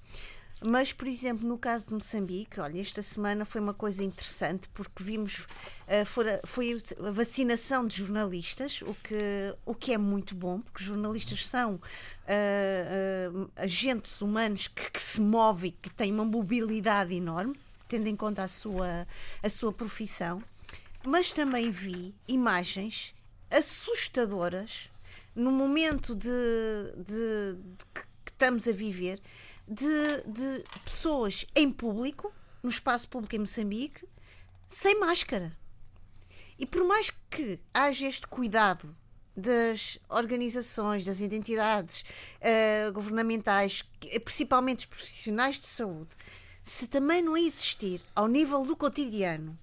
Mas, 0.61 0.93
por 0.93 1.07
exemplo, 1.07 1.47
no 1.47 1.57
caso 1.57 1.87
de 1.87 1.95
Moçambique, 1.95 2.59
olha, 2.59 2.81
esta 2.81 3.01
semana 3.01 3.45
foi 3.45 3.61
uma 3.61 3.75
coisa 3.75 4.03
interessante 4.03 4.69
porque 4.71 5.03
vimos 5.05 5.45
uh, 5.45 6.41
foi 6.45 6.77
a 7.01 7.11
vacinação 7.13 7.87
de 7.87 7.97
jornalistas, 7.97 8.83
o 8.83 8.93
que, 8.95 9.55
o 9.65 9.73
que 9.73 9.93
é 9.93 9.99
muito 9.99 10.35
bom, 10.35 10.61
porque 10.61 10.83
jornalistas 10.83 11.47
são 11.47 11.75
uh, 11.77 13.39
uh, 13.39 13.51
agentes 13.55 14.21
humanos 14.21 14.67
que, 14.67 14.91
que 14.91 15.01
se 15.01 15.21
movem, 15.21 15.73
que 15.81 15.91
têm 15.91 16.13
uma 16.13 16.25
mobilidade 16.25 17.15
enorme, 17.15 17.55
tendo 17.87 18.09
em 18.09 18.17
conta 18.17 18.43
a 18.43 18.49
sua, 18.49 19.07
a 19.41 19.49
sua 19.49 19.73
profissão 19.73 20.43
mas 21.05 21.33
também 21.33 21.71
vi 21.71 22.15
imagens 22.27 23.15
assustadoras 23.51 24.91
no 25.35 25.51
momento 25.51 26.15
de, 26.15 26.29
de, 26.97 27.55
de 27.55 27.85
que 27.95 28.03
estamos 28.27 28.67
a 28.67 28.73
viver 28.73 29.21
de, 29.67 30.23
de 30.27 30.65
pessoas 30.85 31.47
em 31.55 31.71
público, 31.71 32.33
no 32.63 32.71
espaço 32.71 33.09
público 33.09 33.37
em 33.37 33.41
Moçambique, 33.41 34.07
sem 34.69 34.99
máscara. 34.99 35.57
E 36.59 36.67
por 36.67 36.85
mais 36.85 37.11
que 37.31 37.61
haja 37.73 38.07
este 38.07 38.27
cuidado 38.27 38.95
das 39.37 39.99
organizações, 40.09 41.05
das 41.05 41.21
entidades 41.21 42.05
uh, 42.41 42.93
governamentais, 42.93 43.85
principalmente 44.25 44.81
os 44.81 44.87
profissionais 44.87 45.57
de 45.57 45.67
saúde, 45.67 46.17
se 46.65 46.89
também 46.89 47.23
não 47.23 47.37
existir 47.37 48.03
ao 48.15 48.27
nível 48.27 48.65
do 48.65 48.77
cotidiano 48.77 49.57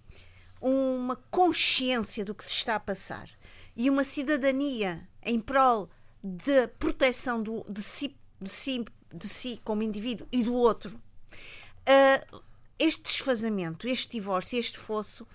uma 0.61 1.15
consciência 1.29 2.23
do 2.25 2.33
que 2.33 2.43
se 2.43 2.53
está 2.53 2.75
a 2.75 2.79
passar 2.79 3.29
e 3.75 3.89
uma 3.89 4.03
cidadania 4.03 5.07
em 5.23 5.39
prol 5.39 5.89
de 6.23 6.67
proteção 6.79 7.41
do, 7.41 7.63
de, 7.69 7.81
si, 7.81 8.15
de, 8.41 8.49
si, 8.49 8.85
de 9.13 9.27
si 9.27 9.59
como 9.63 9.83
indivíduo 9.83 10.27
e 10.31 10.43
do 10.43 10.53
outro, 10.53 10.95
uh, 10.95 12.41
este 12.79 13.03
desfazamento, 13.03 13.87
este 13.87 14.17
divórcio, 14.17 14.57
este 14.57 14.77
fosso 14.77 15.27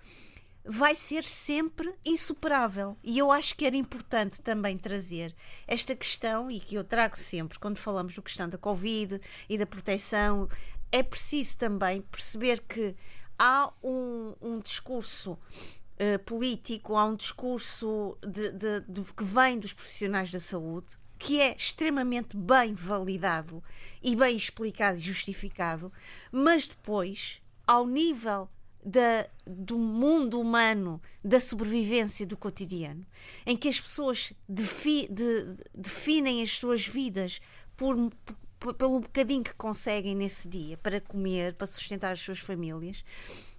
vai 0.64 0.94
ser 0.94 1.24
sempre 1.24 1.92
insuperável. 2.04 2.96
E 3.02 3.18
eu 3.18 3.30
acho 3.30 3.56
que 3.56 3.64
era 3.64 3.76
importante 3.76 4.40
também 4.40 4.76
trazer 4.76 5.34
esta 5.66 5.94
questão, 5.96 6.50
e 6.50 6.60
que 6.60 6.74
eu 6.74 6.84
trago 6.84 7.16
sempre 7.16 7.58
quando 7.58 7.78
falamos 7.78 8.14
do 8.14 8.22
questão 8.22 8.48
da 8.48 8.58
Covid 8.58 9.20
e 9.48 9.58
da 9.58 9.66
proteção, 9.66 10.48
é 10.92 11.02
preciso 11.02 11.56
também 11.56 12.02
perceber 12.02 12.60
que 12.60 12.94
há 13.40 13.72
um, 13.82 14.34
um 14.42 14.60
discurso 14.60 15.32
uh, 15.32 16.18
político, 16.26 16.94
há 16.94 17.06
um 17.06 17.16
discurso 17.16 18.18
de, 18.20 18.52
de, 18.52 18.80
de, 18.82 19.14
que 19.14 19.24
vem 19.24 19.58
dos 19.58 19.72
profissionais 19.72 20.30
da 20.30 20.38
saúde, 20.38 20.98
que 21.18 21.40
é 21.40 21.56
extremamente 21.56 22.36
bem 22.36 22.74
validado 22.74 23.64
e 24.02 24.14
bem 24.14 24.36
explicado 24.36 24.98
e 24.98 25.00
justificado, 25.00 25.90
mas 26.30 26.68
depois, 26.68 27.40
ao 27.66 27.86
nível 27.86 28.46
da, 28.84 29.26
do 29.46 29.78
mundo 29.78 30.38
humano, 30.38 31.00
da 31.24 31.40
sobrevivência 31.40 32.26
do 32.26 32.36
cotidiano, 32.36 33.06
em 33.46 33.56
que 33.56 33.68
as 33.68 33.80
pessoas 33.80 34.34
defi, 34.46 35.08
de, 35.10 35.56
definem 35.74 36.42
as 36.42 36.58
suas 36.58 36.86
vidas 36.86 37.40
por, 37.74 37.96
por, 38.24 38.36
pelo 38.76 39.00
bocadinho 39.00 39.42
que 39.42 39.54
conseguem 39.54 40.14
nesse 40.14 40.48
dia 40.48 40.76
para 40.76 41.00
comer, 41.00 41.54
para 41.54 41.66
sustentar 41.66 42.12
as 42.12 42.20
suas 42.20 42.38
famílias, 42.38 43.04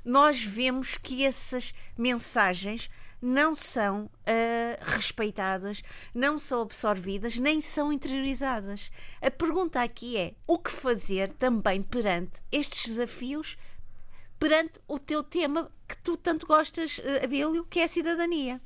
nós 0.06 0.42
vemos 0.42 0.98
que 0.98 1.26
essas 1.26 1.74
mensagens 1.98 2.90
não 3.22 3.54
são 3.54 4.06
uh, 4.06 4.84
respeitadas, 4.84 5.84
não 6.14 6.40
são 6.40 6.62
absorvidas, 6.62 7.38
nem 7.38 7.62
são 7.62 7.94
interiorizadas. 7.94 8.90
A 9.22 9.30
pergunta 9.30 9.82
aqui 9.82 10.18
é: 10.18 10.34
o 10.48 10.58
que 10.58 10.72
fazer 10.72 11.32
também 11.34 11.82
perante 11.82 12.42
estes 12.52 12.88
desafios? 12.88 13.58
perante 14.42 14.80
o 14.88 14.98
teu 14.98 15.22
tema 15.22 15.72
que 15.88 15.96
tu 16.00 16.18
tanto 16.18 16.48
gostas, 16.48 16.98
uh, 16.98 17.24
Abílio, 17.24 17.64
que 17.70 17.80
é 17.80 17.84
a 17.84 17.88
cidadania. 17.88 18.60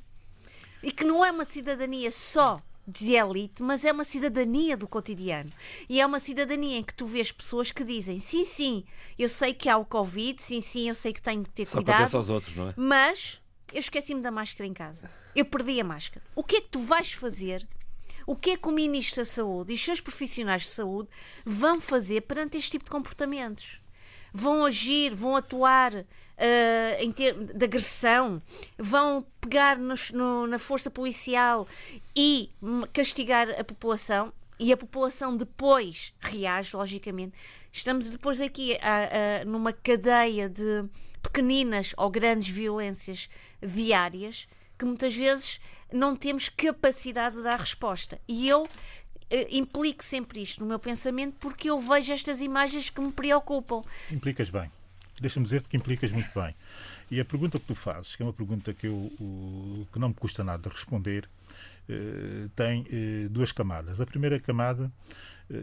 E 0.82 0.90
que 0.90 1.04
não 1.04 1.22
é 1.22 1.30
uma 1.30 1.44
cidadania 1.44 2.10
só 2.10 2.62
de 2.86 3.14
elite, 3.14 3.62
mas 3.62 3.84
é 3.84 3.92
uma 3.92 4.04
cidadania 4.04 4.76
do 4.76 4.86
cotidiano. 4.86 5.52
E 5.88 6.00
é 6.00 6.06
uma 6.06 6.20
cidadania 6.20 6.78
em 6.78 6.82
que 6.82 6.94
tu 6.94 7.06
vês 7.06 7.32
pessoas 7.32 7.72
que 7.72 7.82
dizem: 7.82 8.18
sim, 8.18 8.44
sim, 8.44 8.84
eu 9.18 9.28
sei 9.28 9.52
que 9.52 9.68
há 9.68 9.76
o 9.76 9.84
Covid, 9.84 10.40
sim, 10.40 10.60
sim, 10.60 10.88
eu 10.88 10.94
sei 10.94 11.12
que 11.12 11.20
tenho 11.22 11.42
que 11.42 11.50
ter 11.50 11.66
Só 11.66 11.78
cuidado. 11.78 12.16
aos 12.16 12.28
outros, 12.28 12.54
não 12.54 12.68
é? 12.68 12.74
Mas 12.76 13.40
eu 13.72 13.80
esqueci-me 13.80 14.20
da 14.20 14.30
máscara 14.30 14.66
em 14.68 14.72
casa. 14.74 15.10
Eu 15.34 15.44
perdi 15.44 15.80
a 15.80 15.84
máscara. 15.84 16.24
O 16.34 16.42
que 16.42 16.56
é 16.56 16.60
que 16.60 16.68
tu 16.68 16.80
vais 16.80 17.12
fazer? 17.12 17.66
O 18.26 18.34
que 18.34 18.50
é 18.50 18.56
que 18.56 18.68
o 18.68 18.72
Ministro 18.72 19.20
da 19.20 19.24
Saúde 19.24 19.72
e 19.72 19.74
os 19.76 19.84
seus 19.84 20.00
profissionais 20.00 20.62
de 20.62 20.68
saúde 20.68 21.08
vão 21.44 21.80
fazer 21.80 22.22
perante 22.22 22.56
este 22.56 22.72
tipo 22.72 22.84
de 22.84 22.90
comportamentos? 22.90 23.80
Vão 24.36 24.66
agir, 24.66 25.14
vão 25.14 25.34
atuar 25.34 25.94
uh, 25.94 26.04
em 27.00 27.10
termos 27.10 27.54
de 27.54 27.64
agressão, 27.64 28.42
vão 28.76 29.24
pegar 29.40 29.78
nos, 29.78 30.10
no, 30.10 30.46
na 30.46 30.58
força 30.58 30.90
policial 30.90 31.66
e 32.14 32.50
castigar 32.92 33.48
a 33.58 33.64
população 33.64 34.30
e 34.58 34.72
a 34.72 34.76
população 34.76 35.34
depois 35.34 36.12
reage, 36.20 36.76
logicamente. 36.76 37.32
Estamos 37.72 38.10
depois 38.10 38.38
aqui 38.38 38.78
a, 38.82 39.40
a, 39.40 39.44
numa 39.46 39.72
cadeia 39.72 40.50
de 40.50 40.84
pequeninas 41.22 41.94
ou 41.96 42.10
grandes 42.10 42.48
violências 42.48 43.30
diárias 43.62 44.46
que 44.78 44.84
muitas 44.84 45.14
vezes 45.14 45.60
não 45.90 46.14
temos 46.14 46.50
capacidade 46.50 47.36
de 47.36 47.42
dar 47.42 47.58
resposta. 47.58 48.20
E 48.28 48.46
eu 48.46 48.66
implico 49.50 50.04
sempre 50.04 50.40
isto 50.42 50.60
no 50.60 50.66
meu 50.66 50.78
pensamento 50.78 51.36
porque 51.40 51.68
eu 51.70 51.78
vejo 51.78 52.12
estas 52.12 52.40
imagens 52.40 52.90
que 52.90 53.00
me 53.00 53.12
preocupam. 53.12 53.82
Implicas 54.12 54.50
bem. 54.50 54.70
Deixa-me 55.20 55.44
dizer-te 55.44 55.68
que 55.68 55.76
implicas 55.76 56.12
muito 56.12 56.30
bem. 56.38 56.54
E 57.10 57.20
a 57.20 57.24
pergunta 57.24 57.58
que 57.58 57.66
tu 57.66 57.74
fazes, 57.74 58.14
que 58.14 58.22
é 58.22 58.26
uma 58.26 58.32
pergunta 58.32 58.74
que, 58.74 58.86
eu, 58.86 59.10
que 59.92 59.98
não 59.98 60.08
me 60.08 60.14
custa 60.14 60.44
nada 60.44 60.68
responder, 60.68 61.28
uh, 61.88 62.48
tem 62.50 62.82
uh, 62.82 63.28
duas 63.30 63.50
camadas. 63.50 64.00
A 64.00 64.06
primeira 64.06 64.38
camada 64.38 64.90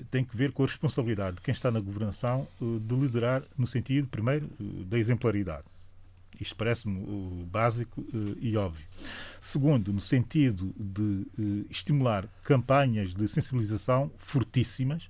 tem 0.09 0.23
que 0.23 0.35
ver 0.35 0.53
com 0.53 0.63
a 0.63 0.65
responsabilidade 0.65 1.35
de 1.35 1.41
quem 1.41 1.51
está 1.51 1.69
na 1.69 1.81
governação 1.81 2.47
de 2.61 2.95
liderar 2.95 3.43
no 3.57 3.67
sentido, 3.67 4.07
primeiro, 4.07 4.49
da 4.85 4.97
exemplaridade. 4.97 5.65
Isto 6.39 6.55
parece-me 6.55 7.45
básico 7.45 8.01
uh, 8.01 8.37
e 8.39 8.55
óbvio. 8.57 8.85
Segundo, 9.41 9.93
no 9.93 10.01
sentido 10.01 10.73
de 10.77 11.01
uh, 11.01 11.65
estimular 11.69 12.27
campanhas 12.43 13.13
de 13.13 13.27
sensibilização 13.27 14.11
fortíssimas 14.17 15.07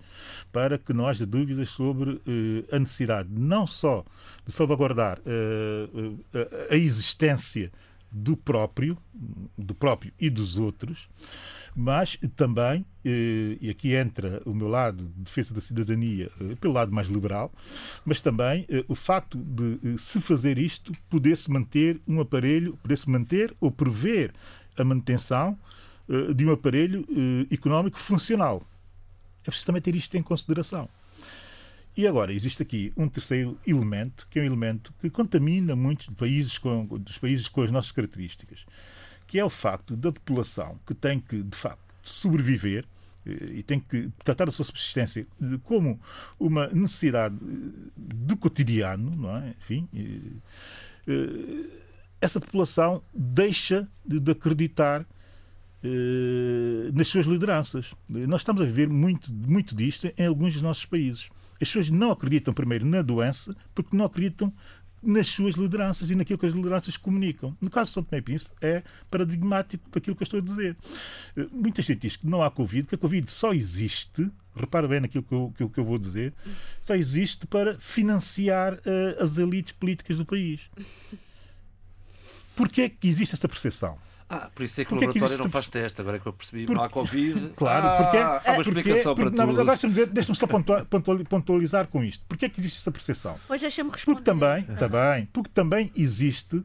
para 0.51 0.77
que 0.77 0.93
não 0.93 1.07
haja 1.07 1.25
dúvidas 1.25 1.69
sobre 1.69 2.21
a 2.71 2.79
necessidade 2.79 3.29
não 3.31 3.65
só 3.65 4.05
de 4.45 4.51
salvaguardar 4.51 5.19
a 6.69 6.75
existência 6.75 7.71
do 8.13 8.37
próprio, 8.37 8.97
do 9.57 9.73
próprio 9.73 10.13
e 10.19 10.29
dos 10.29 10.57
outros, 10.57 11.09
mas 11.75 12.17
também, 12.35 12.85
eh, 13.03 13.57
e 13.59 13.69
aqui 13.69 13.95
entra 13.95 14.41
o 14.45 14.53
meu 14.53 14.67
lado 14.67 15.05
de 15.05 15.23
defesa 15.23 15.53
da 15.53 15.61
cidadania 15.61 16.29
eh, 16.39 16.55
pelo 16.55 16.73
lado 16.73 16.91
mais 16.91 17.07
liberal, 17.07 17.51
mas 18.05 18.21
também 18.21 18.65
eh, 18.69 18.85
o 18.87 18.95
facto 18.95 19.37
de 19.37 19.97
se 19.97 20.21
fazer 20.21 20.57
isto 20.57 20.91
poder-se 21.09 21.49
manter 21.51 21.99
um 22.07 22.19
aparelho, 22.19 22.77
poder-se 22.77 23.09
manter 23.09 23.55
ou 23.59 23.71
prever 23.71 24.33
a 24.77 24.83
manutenção 24.83 25.57
de 26.35 26.45
um 26.45 26.51
aparelho 26.51 27.07
económico 27.49 27.97
funcional. 27.97 28.61
É 29.41 29.45
preciso 29.45 29.67
também 29.67 29.81
ter 29.81 29.95
isto 29.95 30.17
em 30.17 30.21
consideração. 30.21 30.89
E 31.95 32.07
agora, 32.07 32.33
existe 32.33 32.61
aqui 32.61 32.91
um 32.97 33.07
terceiro 33.07 33.57
elemento, 33.67 34.27
que 34.29 34.39
é 34.39 34.41
um 34.41 34.45
elemento 34.45 34.91
que 34.99 35.09
contamina 35.09 35.75
muitos 35.75 36.07
países 36.15 36.57
com, 36.57 36.85
dos 36.87 37.19
países 37.19 37.47
com 37.47 37.61
as 37.61 37.69
nossas 37.69 37.91
características, 37.91 38.65
que 39.33 39.39
é 39.39 39.43
o 39.43 39.49
facto 39.49 39.95
da 39.95 40.11
população 40.11 40.79
que 40.85 40.93
tem 40.93 41.19
que, 41.19 41.41
de 41.41 41.57
facto, 41.57 41.79
sobreviver 42.03 42.85
eh, 43.25 43.45
e 43.51 43.63
tem 43.63 43.79
que 43.79 44.11
tratar 44.23 44.47
a 44.47 44.51
sua 44.51 44.63
subsistência 44.63 45.25
como 45.63 45.99
uma 46.39 46.67
necessidade 46.67 47.35
eh, 47.41 47.91
do 47.97 48.37
cotidiano, 48.37 49.09
não 49.15 49.35
é? 49.35 49.55
Enfim, 49.59 49.89
eh, 51.07 51.65
essa 52.21 52.39
população 52.39 53.01
deixa 53.11 53.87
de 54.05 54.31
acreditar 54.31 55.03
nas 56.93 57.07
suas 57.07 57.25
lideranças. 57.25 57.91
Nós 58.07 58.41
estamos 58.41 58.61
a 58.61 58.65
viver 58.65 58.87
muito, 58.87 59.33
muito 59.33 59.75
disto 59.75 60.09
em 60.15 60.27
alguns 60.27 60.53
dos 60.53 60.61
nossos 60.61 60.85
países. 60.85 61.27
As 61.55 61.67
pessoas 61.67 61.89
não 61.89 62.11
acreditam 62.11 62.53
primeiro 62.53 62.85
na 62.85 63.01
doença 63.01 63.53
porque 63.73 63.97
não 63.97 64.05
acreditam 64.05 64.53
nas 65.03 65.27
suas 65.27 65.55
lideranças 65.55 66.09
e 66.09 66.15
naquilo 66.15 66.39
que 66.39 66.45
as 66.45 66.53
lideranças 66.53 66.97
comunicam. 66.97 67.55
No 67.59 67.69
caso 67.69 67.89
de 67.89 67.93
São 67.93 68.03
Tomé 68.03 68.19
e 68.19 68.21
Príncipe, 68.21 68.51
é 68.61 68.83
paradigmático 69.09 69.89
daquilo 69.89 70.15
que 70.15 70.23
eu 70.23 70.25
estou 70.25 70.39
a 70.39 70.43
dizer. 70.43 70.77
Eh, 71.35 71.47
muita 71.51 71.81
gente 71.81 72.01
diz 72.01 72.15
que 72.15 72.27
não 72.27 72.41
há 72.41 72.49
Covid, 72.49 72.87
que 72.87 72.95
a 72.95 72.97
Covid 72.97 73.29
só 73.29 73.53
existe, 73.53 74.29
repara 74.55 74.87
bem 74.87 75.01
naquilo 75.01 75.23
que 75.23 75.63
eu, 75.63 75.69
que 75.69 75.79
eu, 75.79 75.85
vou 75.85 75.97
dizer, 75.97 76.33
só 76.81 76.95
existe 76.95 77.45
para 77.47 77.77
financiar 77.79 78.75
uh, 78.75 79.23
as 79.23 79.37
elites 79.37 79.73
políticas 79.73 80.17
do 80.17 80.25
país. 80.25 80.61
Porquê 82.55 82.83
é 82.83 82.89
que 82.89 83.07
existe 83.07 83.33
essa 83.33 83.47
percepção? 83.47 83.97
Ah, 84.33 84.49
por 84.53 84.63
isso 84.63 84.81
é 84.81 84.85
que 84.85 84.89
porque 84.89 85.05
o 85.05 85.07
laboratório 85.07 85.33
é 85.33 85.37
que 85.37 85.43
não 85.43 85.51
faz 85.51 85.67
teste, 85.67 86.01
agora 86.01 86.17
é 86.17 86.19
que 86.19 86.27
eu 86.27 86.33
percebi. 86.33 86.65
Porque... 86.65 86.77
Não 86.77 86.83
há 86.83 86.89
Covid. 86.89 87.49
Claro, 87.55 87.87
ah, 87.87 87.97
porque. 87.97 88.17
Há 88.17 88.53
uma 88.53 88.61
explicação 88.61 89.15
porque, 89.15 89.35
para 89.35 89.45
tudo. 89.45 89.61
Agora 89.61 90.07
deixa-me 90.07 90.37
só 90.37 90.47
pontualizar 91.29 91.87
com 91.87 92.03
isto. 92.03 92.23
Porquê 92.27 92.45
é 92.45 92.49
que 92.49 92.59
existe 92.59 92.77
essa 92.77 92.91
percepção? 92.91 93.37
Pois 93.47 93.61
deixa-me 93.61 93.91
responder. 93.91 94.15
Porque 94.15 94.31
também, 94.31 94.63
também, 94.75 95.25
porque 95.31 95.51
também 95.53 95.91
existe 95.95 96.63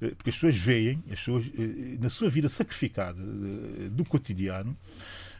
eh, 0.00 0.12
porque 0.16 0.30
as 0.30 0.36
pessoas 0.36 0.56
veem, 0.56 1.02
as 1.10 1.18
pessoas, 1.18 1.46
eh, 1.58 1.96
na 2.00 2.10
sua 2.10 2.28
vida 2.28 2.48
sacrificada 2.48 3.18
eh, 3.20 3.88
do 3.90 4.04
cotidiano, 4.04 4.76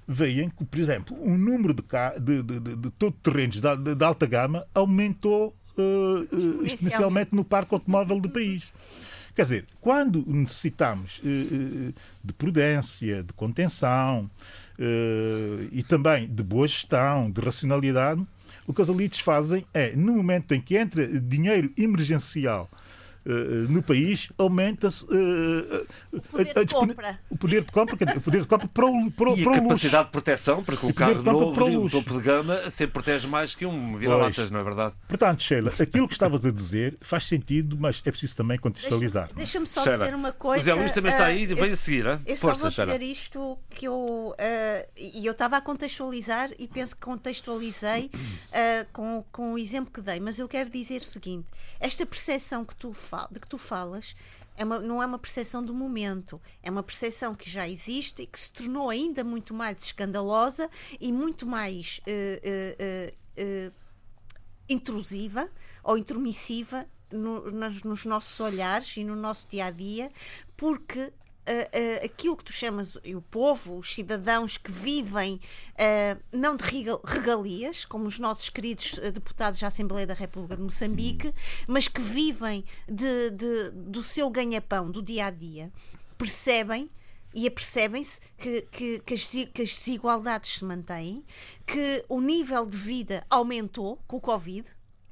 veem 0.07 0.49
que, 0.51 0.65
por 0.65 0.79
exemplo, 0.79 1.17
o 1.21 1.37
número 1.37 1.75
de, 1.75 1.83
de, 2.21 2.43
de, 2.43 2.61
de, 2.61 2.77
de 2.77 2.91
todo 2.93 3.15
terrenos 3.23 3.61
de, 3.61 3.95
de, 3.95 4.05
alta 4.05 4.25
gama 4.25 4.67
aumentou 4.73 5.55
uh, 5.77 6.65
exponencialmente 6.65 7.35
no 7.35 7.45
parque 7.45 7.75
automóvel 7.75 8.21
do 8.21 8.31
país. 8.31 8.63
Quer 9.37 9.43
dizer, 9.43 9.67
quando 9.83 10.25
necessitamos 10.27 11.19
uh, 11.19 11.27
uh, 11.29 11.95
de 12.25 12.33
prudência, 12.33 13.23
de 13.23 13.35
contenção 13.35 14.31
uh, 14.79 15.69
e 15.71 15.83
também 15.83 16.27
de 16.27 16.43
boa 16.43 16.67
gestão, 16.67 17.31
de 17.31 17.39
racionalidade, 17.43 18.27
o 18.67 18.73
que 18.73 18.81
as 18.81 18.89
elites 18.89 19.21
fazem 19.21 19.67
é, 19.75 19.95
no 19.95 20.15
momento 20.15 20.55
em 20.55 20.61
que 20.61 20.75
entra 20.75 21.07
dinheiro 21.21 21.71
emergencial 21.77 22.71
no 23.69 23.83
país, 23.83 24.29
aumenta-se 24.39 25.05
uh, 25.05 25.87
o, 26.13 26.21
poder 26.23 26.65
de 26.65 26.75
compra. 26.75 27.19
o 27.29 27.37
poder 27.37 27.65
de 27.65 27.73
compra. 27.73 28.17
o 28.17 28.21
poder 28.21 28.41
de 28.43 28.47
compra 28.47 28.69
para 28.69 28.87
o, 28.87 29.11
para, 29.11 29.31
e 29.33 29.43
para 29.43 29.57
a 29.57 29.61
capacidade 29.61 30.05
de 30.05 30.13
proteção, 30.13 30.63
porque 30.63 30.87
um 30.87 30.93
carro 30.93 31.23
novo 31.23 31.69
e 31.69 31.77
um 31.77 31.89
topo 31.89 32.15
de 32.15 32.21
gama 32.21 32.71
sempre 32.71 32.95
protege 32.95 33.27
mais 33.27 33.55
que 33.55 33.67
um 33.67 33.97
vira-latas, 33.97 34.51
não 34.51 34.61
é 34.61 34.63
verdade? 34.63 34.95
Portanto, 35.09 35.43
Sheila, 35.43 35.73
aquilo 35.81 36.07
que 36.07 36.15
estavas 36.15 36.47
a 36.47 36.53
dizer 36.53 36.97
faz 37.01 37.25
sentido, 37.25 37.77
mas 37.79 38.01
é 38.05 38.11
preciso 38.11 38.37
também 38.37 38.59
contextualizar. 38.59 39.31
Deixa-me 39.35 39.67
só 39.67 39.83
Sheila. 39.83 39.99
dizer 39.99 40.15
uma 40.15 40.33
coisa. 40.33 40.63
O 40.63 40.65
Zé 40.65 40.75
Luís 40.75 40.93
também 40.93 41.11
está 41.11 41.27
aí, 41.27 41.53
uh, 41.53 41.57
vem 41.57 41.73
a 41.73 41.77
seguir. 41.77 42.07
Hein? 42.07 42.21
Eu 42.25 42.37
Força, 42.37 42.59
só 42.59 42.63
vou 42.65 42.73
Sheila. 42.73 42.99
dizer 42.99 43.05
isto 43.05 43.59
que 43.71 43.87
eu. 43.87 44.35
E 44.97 45.27
eu 45.27 45.33
estava 45.33 45.57
a 45.57 45.61
contextualizar 45.61 46.51
e 46.59 46.69
penso 46.69 46.95
que 46.95 47.03
contextualizei 47.03 48.11
com, 48.93 49.25
com 49.33 49.55
o 49.55 49.59
exemplo 49.59 49.93
que 49.93 50.01
dei, 50.01 50.21
mas 50.21 50.39
eu 50.39 50.49
quero 50.49 50.71
dizer 50.71 51.01
o 51.01 51.05
seguinte: 51.05 51.47
esta 51.81 52.07
percepção 52.07 52.65
que 52.65 52.77
tu 52.77 52.93
fazes 52.93 53.16
de 53.31 53.41
que 53.41 53.49
tu 53.49 53.59
falas 53.59 54.15
é 54.57 54.65
uma, 54.65 54.79
não 54.81 55.03
é 55.03 55.07
uma 55.07 55.19
percepção 55.19 55.63
do 55.63 55.75
momento, 55.75 56.41
é 56.63 56.71
uma 56.71 56.83
percepção 56.83 57.35
que 57.35 57.49
já 57.49 57.69
existe 57.69 58.23
e 58.23 58.27
que 58.27 58.39
se 58.39 58.51
tornou 58.51 58.89
ainda 58.89 59.23
muito 59.23 59.53
mais 59.53 59.83
escandalosa 59.83 60.71
e 61.01 61.13
muito 61.13 61.47
mais 61.47 62.01
uh, 62.07 63.11
uh, 63.43 63.69
uh, 63.69 63.75
intrusiva 64.69 65.49
ou 65.85 65.99
intromissiva 65.99 66.87
no, 67.11 67.51
nos 67.51 68.05
nossos 68.05 68.41
olhares 68.41 68.97
e 68.97 69.05
no 69.05 69.15
nosso 69.15 69.47
dia 69.49 69.67
a 69.67 69.71
dia, 69.71 70.11
porque 70.57 71.13
uh, 71.47 72.05
aquilo 72.05 72.37
que 72.37 72.45
tu 72.45 72.53
chamas 72.53 72.97
o 72.97 73.23
povo, 73.23 73.79
os 73.79 73.95
cidadãos 73.95 74.57
que 74.57 74.71
vivem 74.71 75.35
uh, 75.35 76.23
não 76.33 76.57
de 76.57 76.65
regalias, 77.05 77.85
como 77.85 78.07
os 78.07 78.19
nossos 78.19 78.51
queridos 78.51 78.99
deputados 79.13 79.61
da 79.61 79.69
Assembleia 79.69 80.07
da 80.07 80.15
República 80.15 80.57
de 80.57 80.63
Moçambique, 80.63 81.33
mas 81.67 81.89
que 81.89 82.01
vivem 82.01 82.65
de, 82.89 83.31
de 83.31 83.71
do 83.71 84.03
seu 84.03 84.29
ganha-pão, 84.31 84.91
do 84.91 85.03
dia 85.03 85.27
a 85.27 85.31
dia, 85.31 85.73
percebem 86.19 86.91
e 87.35 87.47
apercebem-se 87.47 88.19
que, 88.39 88.63
que, 88.63 88.99
que, 89.01 89.15
as, 89.15 89.25
que 89.27 89.63
as 89.63 89.73
desigualdades 89.75 90.59
se 90.59 90.65
mantêm, 90.65 91.23
que 91.67 92.03
o 92.09 92.19
nível 92.19 92.65
de 92.65 92.79
vida 92.79 93.27
aumentou 93.29 94.03
com 94.07 94.17
o 94.17 94.21
Covid, 94.21 94.67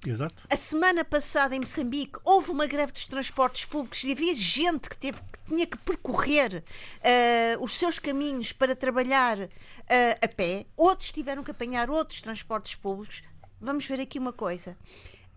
Exato. 0.06 0.34
A 0.50 0.56
semana 0.56 1.04
passada 1.04 1.56
em 1.56 1.60
Moçambique 1.60 2.18
houve 2.24 2.50
uma 2.50 2.66
greve 2.66 2.92
dos 2.92 3.06
transportes 3.06 3.64
públicos 3.64 4.04
e 4.04 4.12
havia 4.12 4.34
gente 4.34 4.88
que, 4.88 4.96
teve, 4.96 5.20
que 5.20 5.38
tinha 5.46 5.66
que 5.66 5.78
percorrer 5.78 6.62
uh, 6.62 7.64
os 7.64 7.74
seus 7.76 7.98
caminhos 7.98 8.52
para 8.52 8.76
trabalhar 8.76 9.38
uh, 9.38 9.48
a 10.22 10.28
pé, 10.28 10.66
outros 10.76 11.10
tiveram 11.10 11.42
que 11.42 11.50
apanhar 11.50 11.88
outros 11.88 12.20
transportes 12.20 12.74
públicos. 12.74 13.22
Vamos 13.60 13.86
ver 13.86 14.00
aqui 14.00 14.18
uma 14.18 14.32
coisa. 14.32 14.76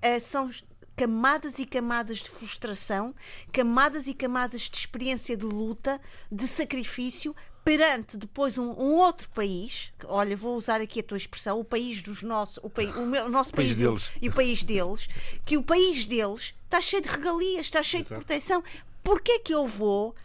Uh, 0.04 0.20
são 0.20 0.52
camadas 0.98 1.60
e 1.60 1.66
camadas 1.66 2.18
de 2.18 2.30
frustração, 2.30 3.14
camadas 3.54 4.08
e 4.08 4.16
camadas 4.16 4.62
de 4.62 4.76
experiência 4.76 5.38
de 5.38 5.46
luta, 5.46 6.02
de 6.32 6.48
sacrifício, 6.48 7.36
perante 7.68 8.16
depois 8.16 8.58
um, 8.58 8.70
um, 8.70 8.94
outro 8.94 9.30
país, 9.32 9.92
olha, 10.06 10.38
vou 10.38 10.56
usar 10.56 10.80
aqui 10.80 11.02
a 11.02 11.04
tua 11.04 11.18
expressão, 11.18 11.60
o 11.60 11.66
país 11.66 12.02
dos 12.02 12.24
nossos, 12.24 12.58
o, 12.64 12.70
país, 12.70 12.96
o, 12.96 13.06
meu, 13.06 13.26
o 13.26 13.30
nosso 13.30 13.54
país, 13.54 13.68
país 13.68 13.78
deles. 13.78 14.10
e 14.22 14.30
o 14.30 14.34
país 14.34 14.64
deles, 14.64 15.10
que 15.44 15.58
o 15.58 15.62
país 15.64 16.06
deles 16.06 16.56
está 16.64 16.80
cheio 16.80 17.02
de 17.02 17.10
regalias, 17.10 17.66
está 17.66 17.84
cheio 17.84 18.04
Exato. 18.04 18.22
de 18.22 18.26
proteção. 18.26 18.64
Porquê 19.04 19.34
é 19.34 19.40
que 19.40 19.54
eu 19.54 19.68
vou 19.68 20.16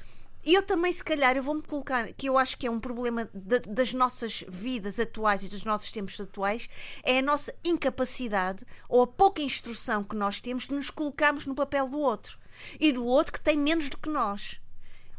e 0.44 0.54
eu 0.54 0.62
também, 0.62 0.92
se 0.92 1.02
calhar, 1.02 1.36
eu 1.36 1.42
vou-me 1.42 1.62
colocar, 1.62 2.12
que 2.12 2.28
eu 2.28 2.38
acho 2.38 2.56
que 2.56 2.64
é 2.64 2.70
um 2.70 2.78
problema 2.78 3.28
de, 3.34 3.58
das 3.58 3.92
nossas 3.92 4.44
vidas 4.46 5.00
atuais 5.00 5.42
e 5.42 5.48
dos 5.48 5.64
nossos 5.64 5.90
tempos 5.90 6.20
atuais, 6.20 6.68
é 7.02 7.18
a 7.18 7.22
nossa 7.22 7.52
incapacidade 7.64 8.64
ou 8.88 9.02
a 9.02 9.06
pouca 9.06 9.42
instrução 9.42 10.04
que 10.04 10.14
nós 10.14 10.40
temos 10.40 10.68
de 10.68 10.74
nos 10.74 10.90
colocarmos 10.90 11.44
no 11.44 11.56
papel 11.56 11.88
do 11.88 11.98
outro. 11.98 12.38
E 12.78 12.92
do 12.92 13.04
outro 13.04 13.32
que 13.32 13.40
tem 13.40 13.56
menos 13.56 13.90
do 13.90 13.98
que 13.98 14.08
nós. 14.08 14.60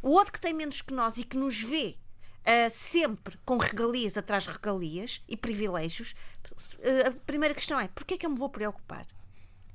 O 0.01 0.12
outro 0.12 0.31
que 0.31 0.39
tem 0.39 0.53
menos 0.53 0.81
que 0.81 0.93
nós 0.93 1.17
e 1.17 1.23
que 1.25 1.36
nos 1.36 1.59
vê 1.59 1.97
uh, 2.45 2.69
sempre 2.69 3.38
com 3.45 3.58
regalias 3.58 4.17
atrás 4.17 4.43
de 4.43 4.49
regalias 4.51 5.21
e 5.27 5.36
privilégios, 5.36 6.13
uh, 6.51 7.08
a 7.08 7.12
primeira 7.25 7.53
questão 7.53 7.79
é: 7.79 7.88
porquê 7.88 8.15
é 8.15 8.17
que 8.17 8.25
eu 8.25 8.29
me 8.29 8.38
vou 8.38 8.49
preocupar? 8.49 9.06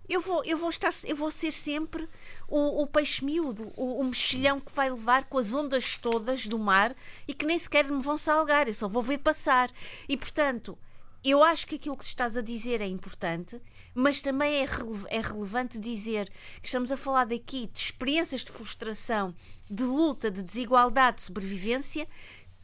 eu 0.09 0.22
vou, 0.22 0.42
eu 0.44 0.57
vou, 0.57 0.70
estar, 0.70 0.90
eu 1.04 1.14
vou 1.14 1.31
ser 1.31 1.52
sempre 1.52 2.09
o, 2.48 2.83
o 2.83 2.87
peixe 2.87 3.22
miúdo, 3.24 3.70
o, 3.76 4.00
o, 4.00 4.04
mexilhão 4.04 4.59
que 4.59 4.72
vai 4.72 4.90
levar 4.90 5.24
com 5.24 5.37
as 5.37 5.52
ondas 5.52 5.98
todas 5.98 6.46
do 6.46 6.59
mar 6.59 6.96
e 7.26 7.35
que 7.35 7.44
nem 7.44 7.59
sequer 7.59 7.85
me 7.90 8.02
vão 8.02 8.16
salgar, 8.16 8.66
eu 8.66 8.74
só 8.74 8.88
vou 8.88 9.02
ver 9.02 9.18
passar. 9.18 9.70
E 10.09 10.16
portanto, 10.16 10.78
eu 11.22 11.42
acho 11.42 11.66
que 11.66 11.74
aquilo 11.74 11.96
que 11.96 12.04
estás 12.04 12.37
a 12.38 12.42
dizer 12.42 12.81
é 12.81 12.87
importante, 12.87 13.61
mas 13.94 14.22
também 14.22 14.62
é, 14.62 14.64
rele 14.64 15.04
é 15.09 15.20
relevante 15.20 15.78
dizer 15.78 16.31
que 16.62 16.68
estamos 16.68 16.90
a 16.90 16.96
falar 16.96 17.26
daqui 17.26 17.66
de 17.66 17.78
experiências 17.78 18.42
de 18.42 18.52
frustração, 18.52 19.35
de 19.70 19.83
luta, 19.83 20.31
de 20.31 20.42
desigualdade, 20.42 21.16
de 21.18 21.22
sobrevivência, 21.24 22.09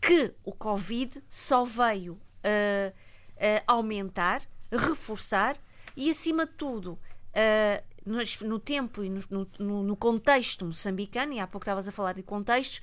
que 0.07 0.35
o 0.45 0.53
Covid 0.53 1.23
só 1.29 1.64
veio 1.64 2.14
uh, 2.14 2.90
uh, 2.90 3.62
aumentar, 3.67 4.43
reforçar 4.71 5.57
e, 5.97 6.11
acima 6.11 6.45
de 6.45 6.53
tudo, 6.53 6.93
uh, 6.93 7.85
no, 8.05 8.19
no, 8.47 8.59
tempo 8.59 9.03
e 9.03 9.09
no, 9.09 9.49
no, 9.59 9.83
no, 9.83 9.97
contexto 9.97 10.67
moçambicano, 10.67 11.33
e 11.33 11.40
há 11.40 11.47
pouco 11.47 11.64
estavas 11.64 11.88
a 11.88 11.93
falar 11.93 12.12
de 12.12 12.23
contextos, 12.23 12.83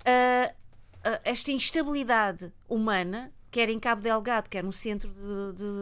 uh, 0.00 0.54
esta 1.24 1.50
instabilidade 1.52 2.52
humana, 2.68 3.32
quer 3.50 3.70
em 3.70 3.78
Cabo 3.78 4.02
Delgado, 4.02 4.50
quer 4.50 4.62
no 4.62 4.72
centro 4.72 5.10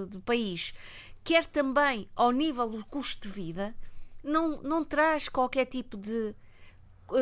do 0.08 0.20
país, 0.20 0.72
quer 1.24 1.46
também 1.46 2.08
ao 2.14 2.30
nível 2.30 2.68
do 2.68 2.86
custo 2.86 3.26
de 3.26 3.34
vida, 3.34 3.74
não, 4.22 4.60
não 4.62 4.84
traz 4.84 5.28
qualquer 5.28 5.64
tipo 5.64 5.96
de, 5.96 6.32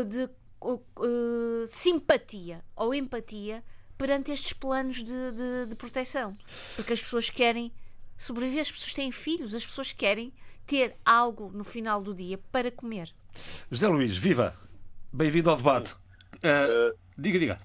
de 0.06 0.28
uh, 0.72 1.66
simpatia 1.66 2.64
ou 2.74 2.94
empatia 2.94 3.62
perante 3.98 4.32
estes 4.32 4.52
planos 4.52 5.02
de, 5.02 5.32
de, 5.32 5.66
de, 5.66 5.76
proteção. 5.76 6.36
Porque 6.74 6.92
as 6.92 7.00
pessoas 7.00 7.30
querem 7.30 7.72
sobreviver, 8.16 8.62
as 8.62 8.70
pessoas 8.70 8.94
têm 8.94 9.12
filhos, 9.12 9.54
as 9.54 9.64
pessoas 9.64 9.92
querem 9.92 10.32
ter 10.66 10.96
algo 11.04 11.50
no 11.52 11.62
final 11.62 12.02
do 12.02 12.14
dia 12.14 12.38
para 12.50 12.70
comer. 12.70 13.14
José 13.70 13.88
Luís, 13.88 14.16
viva! 14.16 14.56
Bem-vindo 15.12 15.50
ao 15.50 15.56
debate. 15.56 15.94
Uh, 16.36 16.96
diga, 17.16 17.38
diga. 17.38 17.60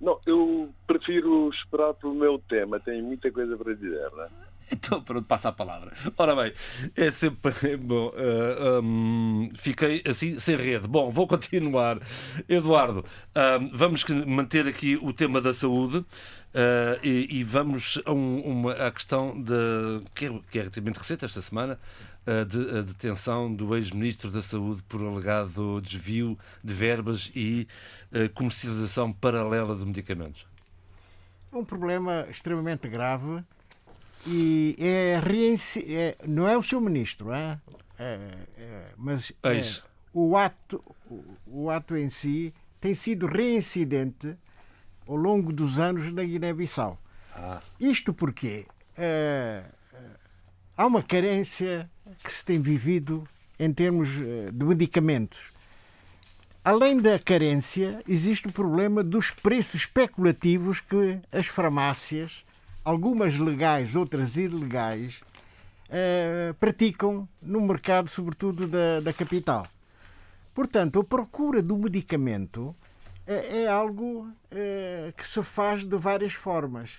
Não, 0.00 0.20
eu 0.26 0.72
prefiro 0.86 1.50
esperar 1.50 1.94
pelo 1.94 2.14
meu 2.14 2.38
tema, 2.38 2.78
tenho 2.78 3.02
muita 3.04 3.30
coisa 3.32 3.56
para 3.56 3.74
dizer, 3.74 4.06
não 4.12 4.24
é? 4.24 4.30
Então, 4.70 5.02
pronto, 5.02 5.26
passa 5.26 5.48
a 5.48 5.52
palavra. 5.52 5.92
Ora 6.16 6.34
bem, 6.34 6.52
é 6.96 7.10
sempre. 7.10 7.54
Bom, 7.76 8.08
uh, 8.08 8.12
eh, 8.16 8.80
um, 8.82 9.50
fiquei 9.56 10.02
assim 10.06 10.38
sem 10.38 10.56
rede. 10.56 10.86
Bom, 10.86 11.10
vou 11.10 11.26
continuar. 11.26 11.98
Eduardo, 12.48 13.04
vamos 13.72 14.04
manter 14.26 14.66
aqui 14.66 14.96
o 14.96 15.12
tema 15.12 15.40
da 15.40 15.52
saúde 15.52 15.98
uh, 15.98 16.06
e, 17.02 17.38
e, 17.38 17.44
vamos 17.44 18.00
a, 18.04 18.12
um, 18.12 18.40
uma, 18.40 18.72
a 18.72 18.90
questão 18.90 19.40
de. 19.40 20.02
que 20.14 20.26
é, 20.26 20.40
que 20.50 20.58
é 20.58 20.62
relativamente 20.62 20.98
recente, 20.98 21.24
esta 21.24 21.42
semana, 21.42 21.78
uh, 22.26 22.44
de, 22.44 22.78
a 22.78 22.82
detenção 22.82 23.52
do 23.54 23.76
ex-ministro 23.76 24.30
da 24.30 24.42
Saúde 24.42 24.82
por 24.88 25.02
alegado 25.02 25.80
desvio 25.80 26.38
de 26.62 26.72
verbas 26.72 27.30
e 27.34 27.66
comercialização 28.34 29.12
paralela 29.12 29.74
de 29.74 29.84
medicamentos. 29.84 30.46
Um 31.52 31.64
problema 31.64 32.26
extremamente 32.30 32.88
grave 32.88 33.42
e 34.26 34.76
é, 34.78 35.20
é, 35.86 36.16
não 36.26 36.48
é 36.48 36.56
o 36.56 36.62
seu 36.62 36.80
ministro, 36.80 37.32
é? 37.32 37.60
é, 37.98 38.18
é 38.56 38.90
mas 38.96 39.32
é, 39.42 39.60
o, 40.12 40.36
ato, 40.36 40.82
o, 41.10 41.24
o, 41.46 41.70
ato 41.70 41.96
em 41.96 42.08
si 42.08 42.54
tem 42.80 42.94
sido 42.94 43.26
reincidente 43.26 44.36
ao 45.06 45.16
longo 45.16 45.52
dos 45.52 45.78
anos 45.78 46.10
na 46.12 46.24
Guiné-Bissau. 46.24 46.98
Ah. 47.34 47.60
Isto 47.78 48.14
porque 48.14 48.66
é, 48.96 49.64
há 50.76 50.86
uma 50.86 51.02
carência 51.02 51.90
que 52.22 52.32
se 52.32 52.44
tem 52.44 52.60
vivido 52.60 53.28
em 53.58 53.72
termos 53.72 54.16
é, 54.20 54.50
de 54.50 54.64
medicamentos. 54.64 55.52
Além 56.64 56.98
da 56.98 57.18
carência, 57.18 58.02
existe 58.08 58.48
o 58.48 58.52
problema 58.52 59.04
dos 59.04 59.30
preços 59.30 59.82
especulativos 59.82 60.80
que 60.80 61.20
as 61.30 61.46
farmácias 61.46 62.42
algumas 62.84 63.38
legais, 63.38 63.96
outras 63.96 64.36
ilegais, 64.36 65.20
uh, 65.88 66.54
praticam 66.54 67.28
no 67.40 67.60
mercado, 67.60 68.08
sobretudo 68.08 68.66
da, 68.66 69.00
da 69.00 69.12
capital. 69.12 69.66
Portanto, 70.52 71.00
a 71.00 71.04
procura 71.04 71.62
do 71.62 71.76
medicamento 71.76 72.74
é, 73.26 73.62
é 73.62 73.68
algo 73.68 74.28
uh, 74.28 75.12
que 75.16 75.26
se 75.26 75.42
faz 75.42 75.84
de 75.84 75.96
várias 75.96 76.34
formas. 76.34 76.90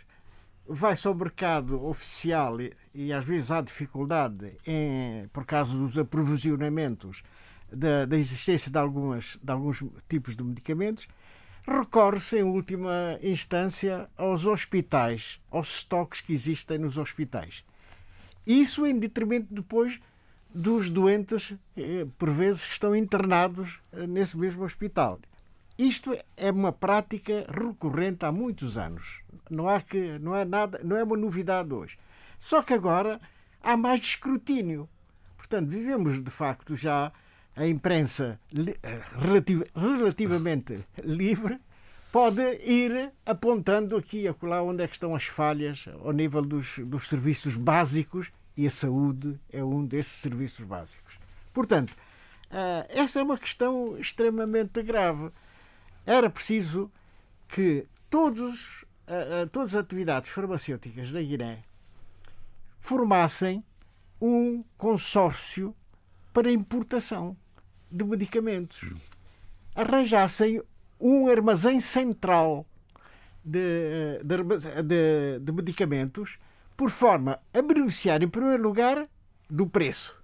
Vai-se 0.68 1.08
ao 1.08 1.14
mercado 1.14 1.86
oficial 1.86 2.60
e, 2.60 2.74
e, 2.94 3.14
às 3.14 3.24
vezes 3.24 3.52
há 3.52 3.62
dificuldade 3.62 4.54
em, 4.66 5.28
por 5.32 5.46
causa 5.46 5.78
dos 5.78 5.98
aprovisionamentos 5.98 7.22
da, 7.72 8.06
da 8.06 8.18
existência 8.18 8.72
de, 8.72 8.78
algumas, 8.78 9.38
de 9.42 9.52
alguns 9.52 9.84
tipos 10.10 10.36
de 10.36 10.44
medicamentos 10.44 11.08
recorre-se, 11.68 12.38
em 12.38 12.44
última 12.44 13.20
instância, 13.22 14.10
aos 14.18 14.46
hospitais, 14.46 15.40
aos 15.50 15.78
estoques 15.78 16.22
que 16.22 16.34
existem 16.34 16.78
nos 16.78 16.98
hospitais. 16.98 17.64
Isso 18.46 18.86
em 18.86 18.98
detrimento 18.98 19.54
depois 19.54 20.00
dos 20.54 20.90
doentes, 20.90 21.54
eh, 21.76 22.06
por 22.18 22.30
vezes, 22.30 22.64
que 22.66 22.74
estão 22.74 22.96
internados 22.96 23.80
eh, 23.92 24.06
nesse 24.08 24.38
mesmo 24.38 24.64
hospital. 24.64 25.20
Isto 25.78 26.18
é 26.38 26.52
uma 26.52 26.72
prática 26.72 27.46
recorrente 27.50 28.24
há 28.24 28.32
muitos 28.32 28.78
anos. 28.78 29.22
Não 29.50 29.68
há 29.68 29.82
que 29.82 30.18
não 30.20 30.36
é 30.36 30.46
nada, 30.46 30.80
não 30.84 30.96
é 30.96 31.04
uma 31.04 31.18
novidade 31.18 31.74
hoje. 31.74 31.98
Só 32.40 32.62
que 32.62 32.74
agora 32.74 33.20
há 33.62 33.76
mais 33.76 34.02
escrutínio. 34.02 34.88
Portanto, 35.36 35.68
vivemos 35.68 36.24
de 36.24 36.32
facto 36.32 36.76
já 36.76 37.12
a 37.56 37.66
imprensa 37.66 38.40
eh, 38.84 39.02
relativamente 39.76 40.86
livre 41.04 41.60
pode 42.12 42.42
ir 42.64 43.12
apontando 43.26 43.96
aqui 43.96 44.22
e 44.22 44.28
acolá 44.28 44.62
onde 44.62 44.84
é 44.84 44.88
que 44.88 44.94
estão 44.94 45.16
as 45.16 45.26
falhas 45.26 45.86
ao 46.04 46.12
nível 46.12 46.42
dos, 46.42 46.78
dos 46.80 47.08
serviços 47.08 47.56
básicos 47.56 48.32
e 48.58 48.68
a 48.68 48.72
saúde 48.72 49.40
é 49.52 49.64
um 49.64 49.86
desses 49.86 50.20
serviços 50.20 50.66
básicos. 50.66 51.18
Portanto, 51.54 51.96
eh, 52.52 52.88
essa 52.90 53.20
é 53.20 53.24
uma 53.24 53.38
questão 53.38 53.98
extremamente 53.98 54.82
grave. 54.84 55.32
Era 56.06 56.30
preciso 56.30 56.92
que 57.48 57.88
todos, 58.10 58.86
eh, 59.08 59.48
todas 59.52 59.76
as 59.76 59.82
atividades 59.82 60.30
farmacêuticas 60.30 61.12
da 61.12 61.22
Guiné 61.22 61.64
formassem 62.80 63.64
um 64.22 64.64
consórcio 64.78 65.76
para 66.34 66.52
importação 66.52 67.36
de 67.96 68.04
medicamentos. 68.04 68.84
Arranjassem 69.74 70.62
um 71.00 71.30
armazém 71.30 71.80
central 71.80 72.66
de, 73.44 74.20
de, 74.24 74.84
de, 74.84 75.40
de 75.40 75.52
medicamentos, 75.52 76.38
por 76.76 76.90
forma 76.90 77.40
a 77.54 77.62
beneficiar, 77.62 78.22
em 78.24 78.28
primeiro 78.28 78.64
lugar, 78.64 79.08
do 79.50 79.68
preço. 79.68 80.16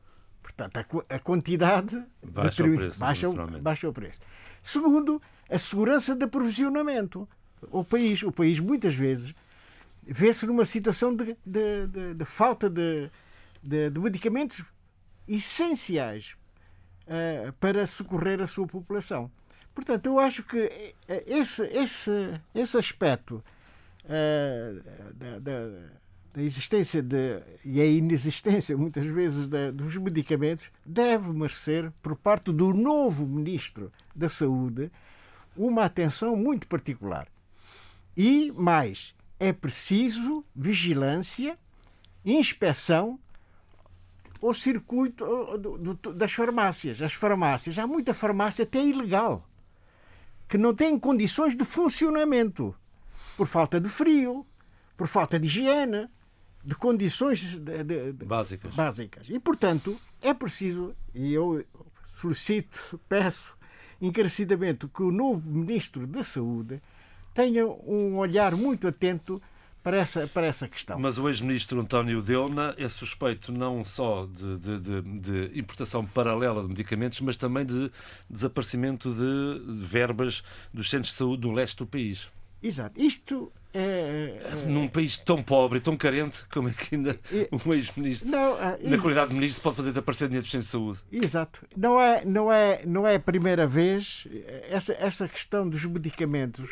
Portanto, 0.41 0.77
a, 0.77 1.15
a 1.15 1.19
quantidade 1.19 2.03
baixa, 2.23 2.63
o 2.63 2.75
preço, 2.75 2.99
baixa, 2.99 3.29
baixa 3.61 3.89
o 3.89 3.93
preço. 3.93 4.19
Segundo, 4.63 5.21
a 5.49 5.57
segurança 5.57 6.15
de 6.15 6.25
aprovisionamento. 6.25 7.27
O 7.71 7.83
país, 7.83 8.23
o 8.23 8.31
país 8.31 8.59
muitas 8.59 8.95
vezes 8.95 9.35
vê-se 10.03 10.47
numa 10.47 10.65
situação 10.65 11.15
de, 11.15 11.37
de, 11.45 11.87
de, 11.87 12.13
de 12.15 12.25
falta 12.25 12.69
de, 12.69 13.09
de, 13.61 13.99
medicamentos 13.99 14.65
essenciais 15.27 16.35
uh, 17.11 17.51
para 17.53 17.85
socorrer 17.85 18.41
a 18.41 18.47
sua 18.47 18.65
população. 18.65 19.29
Portanto, 19.75 20.05
eu 20.05 20.19
acho 20.19 20.43
que 20.43 20.57
eh, 21.07 21.23
esse, 21.27 21.63
esse, 21.67 22.41
esse 22.53 22.77
aspecto 22.77 23.43
uh, 24.03 25.13
da, 25.13 25.39
da, 25.39 25.69
da, 26.33 26.41
existência 26.41 27.01
de, 27.01 27.41
e 27.63 27.79
a 27.79 27.85
inexistência, 27.85 28.75
muitas 28.75 29.05
vezes, 29.05 29.47
da, 29.47 29.71
dos 29.71 29.97
medicamentos 29.97 30.69
deve 30.85 31.31
merecer, 31.31 31.91
por 32.01 32.15
parte 32.17 32.51
do 32.51 32.73
novo 32.73 33.25
Ministro 33.25 33.91
da 34.13 34.27
Saúde, 34.27 34.91
uma 35.55 35.85
atenção 35.85 36.35
muito 36.35 36.67
particular. 36.67 37.27
E 38.15 38.51
mais, 38.51 39.15
é 39.39 39.53
preciso 39.53 40.43
vigilância, 40.53 41.57
inspeção 42.25 43.17
ao 44.41 44.53
circuito 44.53 45.25
das 46.15 46.31
farmácias. 46.33 47.01
As 47.01 47.13
farmácias, 47.13 47.77
há 47.77 47.85
muita 47.85 48.13
farmácia 48.13 48.63
até 48.63 48.83
ilegal, 48.83 49.47
que 50.49 50.57
não 50.57 50.73
tem 50.73 50.97
condições 50.99 51.55
de 51.55 51.63
funcionamento 51.63 52.75
por 53.37 53.47
falta 53.47 53.79
de 53.79 53.87
frio, 53.87 54.45
por 54.97 55.07
falta 55.07 55.39
de 55.39 55.47
higiene, 55.47 56.09
de 56.63 56.75
condições 56.75 57.59
de, 57.59 57.83
de, 57.83 58.13
de, 58.13 58.25
básicas. 58.25 58.73
básicas. 58.73 59.29
E, 59.29 59.39
portanto, 59.39 59.99
é 60.21 60.33
preciso, 60.33 60.95
e 61.13 61.33
eu 61.33 61.63
solicito, 62.19 62.99
peço 63.09 63.57
encarecidamente 64.01 64.87
que 64.87 65.03
o 65.03 65.11
novo 65.11 65.47
Ministro 65.47 66.07
da 66.07 66.23
Saúde 66.23 66.81
tenha 67.33 67.65
um 67.65 68.17
olhar 68.17 68.55
muito 68.55 68.87
atento 68.87 69.41
para 69.83 69.97
essa, 69.97 70.27
para 70.27 70.47
essa 70.47 70.67
questão. 70.67 70.99
Mas 70.99 71.17
o 71.17 71.27
ex-ministro 71.27 71.79
António 71.79 72.21
Delna 72.21 72.75
é 72.77 72.87
suspeito 72.87 73.51
não 73.51 73.83
só 73.83 74.25
de, 74.27 74.57
de, 74.57 74.79
de, 74.79 75.01
de, 75.19 75.59
importação 75.59 76.05
paralela 76.05 76.63
de 76.63 76.69
medicamentos, 76.69 77.19
mas 77.21 77.35
também 77.37 77.65
de 77.65 77.91
desaparecimento 78.29 79.13
de 79.13 79.85
verbas 79.85 80.43
dos 80.73 80.89
centros 80.89 81.11
de 81.11 81.17
saúde 81.17 81.41
do 81.41 81.51
leste 81.51 81.77
do 81.77 81.87
país. 81.87 82.27
Exato. 82.63 82.99
Isto 83.01 83.51
é, 83.73 84.39
é... 84.43 84.65
Num 84.67 84.87
país 84.87 85.17
tão 85.17 85.41
pobre 85.41 85.79
e 85.79 85.81
tão 85.81 85.97
carente, 85.97 86.45
como 86.51 86.69
é 86.69 86.73
que 86.73 86.95
ainda 86.95 87.17
é, 87.33 87.49
um 87.51 87.73
ex-ministro, 87.73 88.29
é, 88.35 88.87
na 88.87 88.97
qualidade 88.99 89.29
de 89.29 89.35
ministro, 89.35 89.63
pode 89.63 89.77
fazer 89.77 89.89
desaparecer 89.89 90.27
dinheiro 90.27 90.43
dos 90.43 90.51
centros 90.51 90.67
de 90.67 90.71
saúde? 90.71 90.99
Exato. 91.11 91.65
Não 91.75 91.99
é, 91.99 92.23
não 92.23 92.53
é, 92.53 92.85
não 92.85 93.07
é 93.07 93.15
a 93.15 93.19
primeira 93.19 93.65
vez 93.65 94.27
essa, 94.69 94.93
essa 94.93 95.27
questão 95.27 95.67
dos 95.67 95.83
medicamentos 95.85 96.69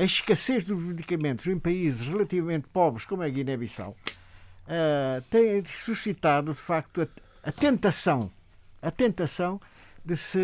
a 0.00 0.04
escassez 0.04 0.64
dos 0.64 0.82
medicamentos 0.82 1.46
em 1.46 1.58
países 1.58 2.06
relativamente 2.06 2.66
pobres 2.68 3.04
como 3.04 3.22
a 3.22 3.28
Guiné-Bissau 3.28 3.90
uh, 3.90 5.22
tem 5.30 5.62
suscitado 5.66 6.52
de 6.52 6.58
facto 6.58 7.02
a, 7.02 7.08
a, 7.48 7.52
tentação 7.52 8.30
a 8.80 8.90
tentação 8.90 9.60
de 10.02 10.16
se 10.16 10.40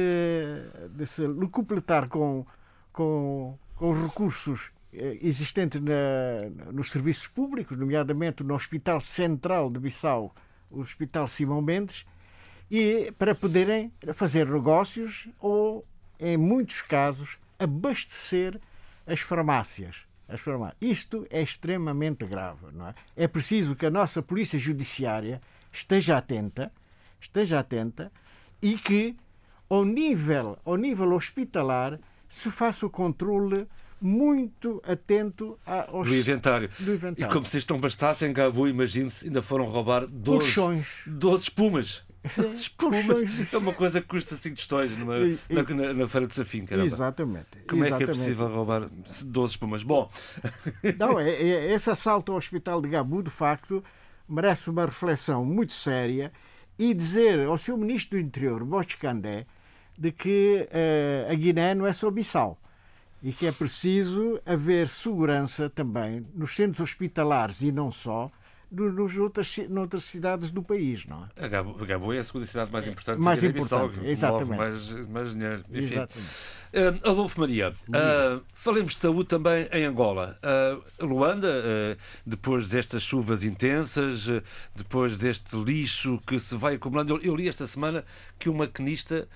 de 0.91 1.07
se 1.07 1.23
completar 1.51 2.09
com 2.09 2.45
com, 2.93 3.59
com 3.77 3.91
os 3.93 4.03
recursos 4.03 4.71
eh, 4.93 5.19
existentes 5.21 5.81
na, 5.83 6.73
nos 6.73 6.91
serviços 6.91 7.27
públicos, 7.27 7.77
nomeadamente 7.77 8.43
no 8.43 8.55
Hospital 8.55 9.01
Central 9.03 9.71
de 9.71 9.79
Bissau, 9.79 10.35
o 10.71 10.81
Hospital 10.81 11.29
Simão 11.29 11.61
Mendes, 11.61 12.07
e 12.71 13.13
para 13.19 13.35
poderem 13.35 13.93
fazer 14.15 14.49
negócios 14.49 15.29
ou, 15.39 15.85
em 16.19 16.39
muitos 16.39 16.81
casos, 16.81 17.37
abastecer 17.59 18.59
as 19.07 19.21
farmácias. 19.21 19.97
As 20.29 20.41
farmácias. 20.41 20.77
Isto 20.81 21.27
é 21.31 21.43
extremamente 21.43 22.25
grave. 22.25 22.67
Não 22.73 22.89
é? 22.89 22.95
é 23.17 23.29
preciso 23.29 23.77
que 23.77 23.87
a 23.87 23.91
nossa 23.91 24.23
Polícia 24.23 24.59
Judiciária 24.59 25.41
esteja 25.73 26.17
atenta, 26.17 26.73
esteja 27.21 27.61
atenta 27.61 28.11
e 28.61 28.77
que, 28.77 29.15
ao 29.69 29.85
nível, 29.85 30.59
ao 30.65 30.77
nível 30.77 31.13
hospitalar, 31.13 31.99
se 32.29 32.51
faça 32.51 32.87
o 32.87 32.91
controle 32.91 33.67
muito 34.01 34.83
atento 34.87 35.59
aos, 35.65 36.09
do, 36.09 36.15
inventário. 36.15 36.69
do 36.79 36.95
inventário. 36.95 37.31
E 37.31 37.33
como 37.33 37.47
se 37.47 37.59
isto 37.59 37.73
não 37.73 37.81
bastasse, 37.81 38.27
em 38.27 38.33
Gabu, 38.33 38.69
imagine-se, 38.69 39.27
ainda 39.27 39.41
foram 39.41 39.67
roubar 39.67 40.07
12, 40.07 40.85
12 41.07 41.43
espumas. 41.45 42.05
Espumas. 42.53 43.53
É 43.53 43.57
uma 43.57 43.73
coisa 43.73 44.01
que 44.01 44.07
custa 44.07 44.37
5 44.37 44.57
tostões 44.57 44.97
numa, 44.97 45.19
e, 45.19 45.39
na, 45.49 45.63
na, 45.63 45.93
na, 45.93 46.09
Feira 46.09 46.27
de 46.27 46.35
Safim, 46.35 46.65
caramba. 46.65 46.87
Exatamente. 46.87 47.47
Como 47.69 47.85
exatamente. 47.85 47.95
é 47.95 47.97
que 47.97 48.05
é 48.05 48.07
possível 48.07 48.49
roubar 48.49 48.89
12 49.25 49.53
espumas? 49.53 49.83
Bom. 49.83 50.11
Não, 50.99 51.19
é, 51.19 51.31
é, 51.31 51.73
esse 51.73 51.91
assalto 51.91 52.33
ao 52.33 52.39
Hospital 52.39 52.81
de 52.81 52.89
Gabu, 52.89 53.23
de 53.23 53.31
facto, 53.31 53.83
merece 54.29 54.71
uma 54.71 54.85
reflexão 54.85 55.45
muito 55.45 55.73
séria 55.73 56.33
e 56.79 56.93
dizer 56.93 57.47
ao 57.47 57.57
seu 57.57 57.77
Ministro 57.77 58.19
do 58.19 58.25
Interior, 58.25 58.65
Bosch 58.65 58.97
Candé, 58.97 59.47
de 59.97 60.13
que 60.13 60.69
uh, 60.71 61.33
a 61.33 61.35
Guiné 61.35 61.75
não 61.75 61.87
é 61.87 61.93
só 61.93 62.11
Bissau 62.11 62.59
e 63.23 63.33
que 63.33 63.47
é 63.47 63.53
preciso 63.53 64.41
haver 64.45 64.89
segurança 64.89 65.71
também 65.71 66.27
nos 66.35 66.55
centros 66.55 66.81
hospitalares 66.81 67.63
e 67.63 67.73
não 67.73 67.91
só, 67.91 68.31
nos 68.71 69.17
outras, 69.17 69.57
noutras 69.69 70.05
cidades 70.05 70.51
do 70.51 70.63
país, 70.63 71.05
não 71.07 71.25
é? 71.25 71.45
A 71.45 71.49
Gabo, 71.49 72.13
é 72.13 72.19
a 72.19 72.25
segunda 72.25 72.47
cidade 72.47 72.73
mais 72.73 72.87
importante 72.87 73.21
mais 73.21 73.41
da 73.41 73.47
importante, 73.49 74.01
exatamente. 74.05 74.57
Mais, 74.57 74.91
mais 75.09 75.31
dinheiro. 75.31 75.63
Enfim. 75.71 75.95
Exatamente. 75.95 76.31
Uh, 76.75 77.11
Adolfo 77.11 77.41
Maria, 77.41 77.71
uh, 77.71 78.43
falemos 78.53 78.93
de 78.95 78.99
saúde 78.99 79.29
também 79.29 79.69
em 79.73 79.85
Angola. 79.85 80.39
Uh, 80.43 81.07
Luanda, 81.07 81.97
depois 82.27 82.69
destas 82.69 83.03
chuvas 83.03 83.45
intensas, 83.45 84.27
depois 84.75 85.17
deste 85.17 85.57
lixo 85.57 86.21
que 86.27 86.39
se 86.39 86.55
vai 86.55 86.75
acumulando, 86.75 87.15
eu, 87.15 87.23
eu 87.23 87.37
li 87.37 87.49
esta 87.49 87.67
semana 87.67 88.05
que 88.39 88.49
uma 88.49 88.67
maquinista 88.67 89.29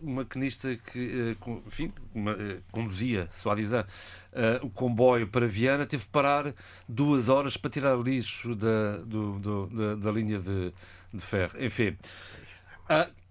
uma 0.00 0.22
maquinista 0.22 0.76
que 0.76 1.34
eh, 1.36 1.50
enfim, 1.66 1.92
eh, 2.14 2.58
conduzia, 2.70 3.28
suavizar, 3.32 3.86
uh, 4.32 4.64
o 4.64 4.70
comboio 4.70 5.26
para 5.26 5.48
Viana, 5.48 5.84
teve 5.84 6.04
que 6.04 6.10
parar 6.10 6.54
duas 6.88 7.28
horas 7.28 7.56
para 7.56 7.70
tirar 7.70 7.98
lixo 7.98 8.54
da, 8.54 8.98
do, 8.98 9.38
do, 9.40 9.66
da, 9.66 9.94
da, 9.96 10.12
linha 10.12 10.38
de, 10.38 10.72
de 11.12 11.24
ferro. 11.24 11.52
Enfim, 11.58 11.96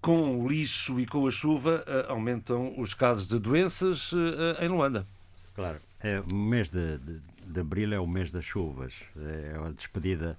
com 0.02 0.43
o 0.43 0.47
lixo 0.50 1.00
e 1.00 1.06
com 1.06 1.26
a 1.26 1.32
chuva 1.32 1.84
aumentam 2.10 2.74
os 2.78 2.93
casos 2.93 3.28
de 3.28 3.39
doenças 3.39 4.12
em 4.60 4.67
Luanda. 4.67 5.08
Claro, 5.56 5.80
é, 6.02 6.19
o 6.19 6.36
mês 6.36 6.67
de, 6.69 6.97
de, 6.97 7.21
de, 7.45 7.60
abril 7.60 7.93
é 7.93 8.00
o 8.00 8.08
mês 8.08 8.32
das 8.32 8.43
chuvas, 8.43 8.93
é 9.15 9.56
a 9.65 9.69
despedida 9.69 10.38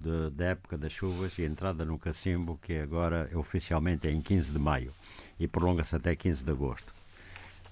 de, 0.00 0.30
da 0.30 0.46
época 0.46 0.76
das 0.76 0.92
chuvas 0.92 1.38
e 1.38 1.42
a 1.42 1.46
entrada 1.46 1.84
no 1.84 1.98
cacimbo, 1.98 2.58
que 2.62 2.76
agora 2.78 3.30
oficialmente 3.34 4.08
é 4.08 4.10
em 4.10 4.20
15 4.20 4.52
de 4.52 4.58
maio 4.58 4.92
e 5.38 5.48
prolonga-se 5.48 5.96
até 5.96 6.14
15 6.14 6.44
de 6.44 6.50
agosto. 6.50 6.92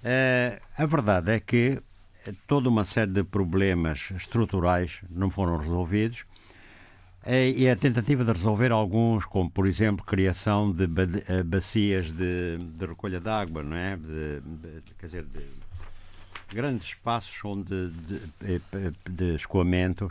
Uh, 0.02 0.60
a 0.76 0.86
verdade 0.86 1.30
é 1.30 1.40
que 1.40 1.80
toda 2.46 2.68
uma 2.68 2.84
série 2.84 3.10
de 3.10 3.22
problemas 3.22 4.10
estruturais 4.16 5.00
não 5.08 5.30
foram 5.30 5.56
resolvidos 5.56 6.20
uh, 7.24 7.30
e 7.30 7.68
a 7.68 7.76
tentativa 7.76 8.24
de 8.24 8.32
resolver 8.32 8.72
alguns, 8.72 9.24
como 9.24 9.50
por 9.50 9.66
exemplo 9.66 10.04
criação 10.04 10.72
de 10.72 10.84
eh, 11.28 11.42
bacias 11.42 12.12
de, 12.12 12.58
de 12.58 12.86
recolha 12.86 13.20
de 13.20 13.28
água, 13.28 13.62
não 13.62 13.76
é? 13.76 13.96
De, 13.96 14.40
de, 14.40 14.82
quer 14.98 15.06
dizer, 15.06 15.24
de 15.24 15.46
grandes 16.52 16.88
espaços 16.88 17.44
onde 17.44 17.90
de, 18.40 18.60
de 19.08 19.34
escoamento, 19.36 20.10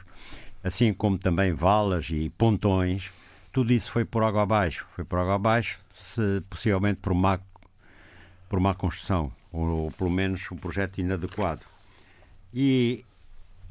assim 0.63 0.93
como 0.93 1.17
também 1.17 1.53
valas 1.53 2.09
e 2.09 2.29
pontões, 2.29 3.11
tudo 3.51 3.73
isso 3.73 3.91
foi 3.91 4.05
por 4.05 4.23
água 4.23 4.43
abaixo. 4.43 4.85
Foi 4.95 5.03
por 5.03 5.19
água 5.19 5.35
abaixo, 5.35 5.79
possivelmente 6.49 6.99
por 7.01 7.13
má, 7.13 7.39
por 8.49 8.59
má 8.59 8.73
construção, 8.73 9.31
ou, 9.51 9.67
ou 9.67 9.91
pelo 9.91 10.09
menos 10.09 10.49
um 10.51 10.57
projeto 10.57 10.99
inadequado. 10.99 11.61
E 12.53 13.05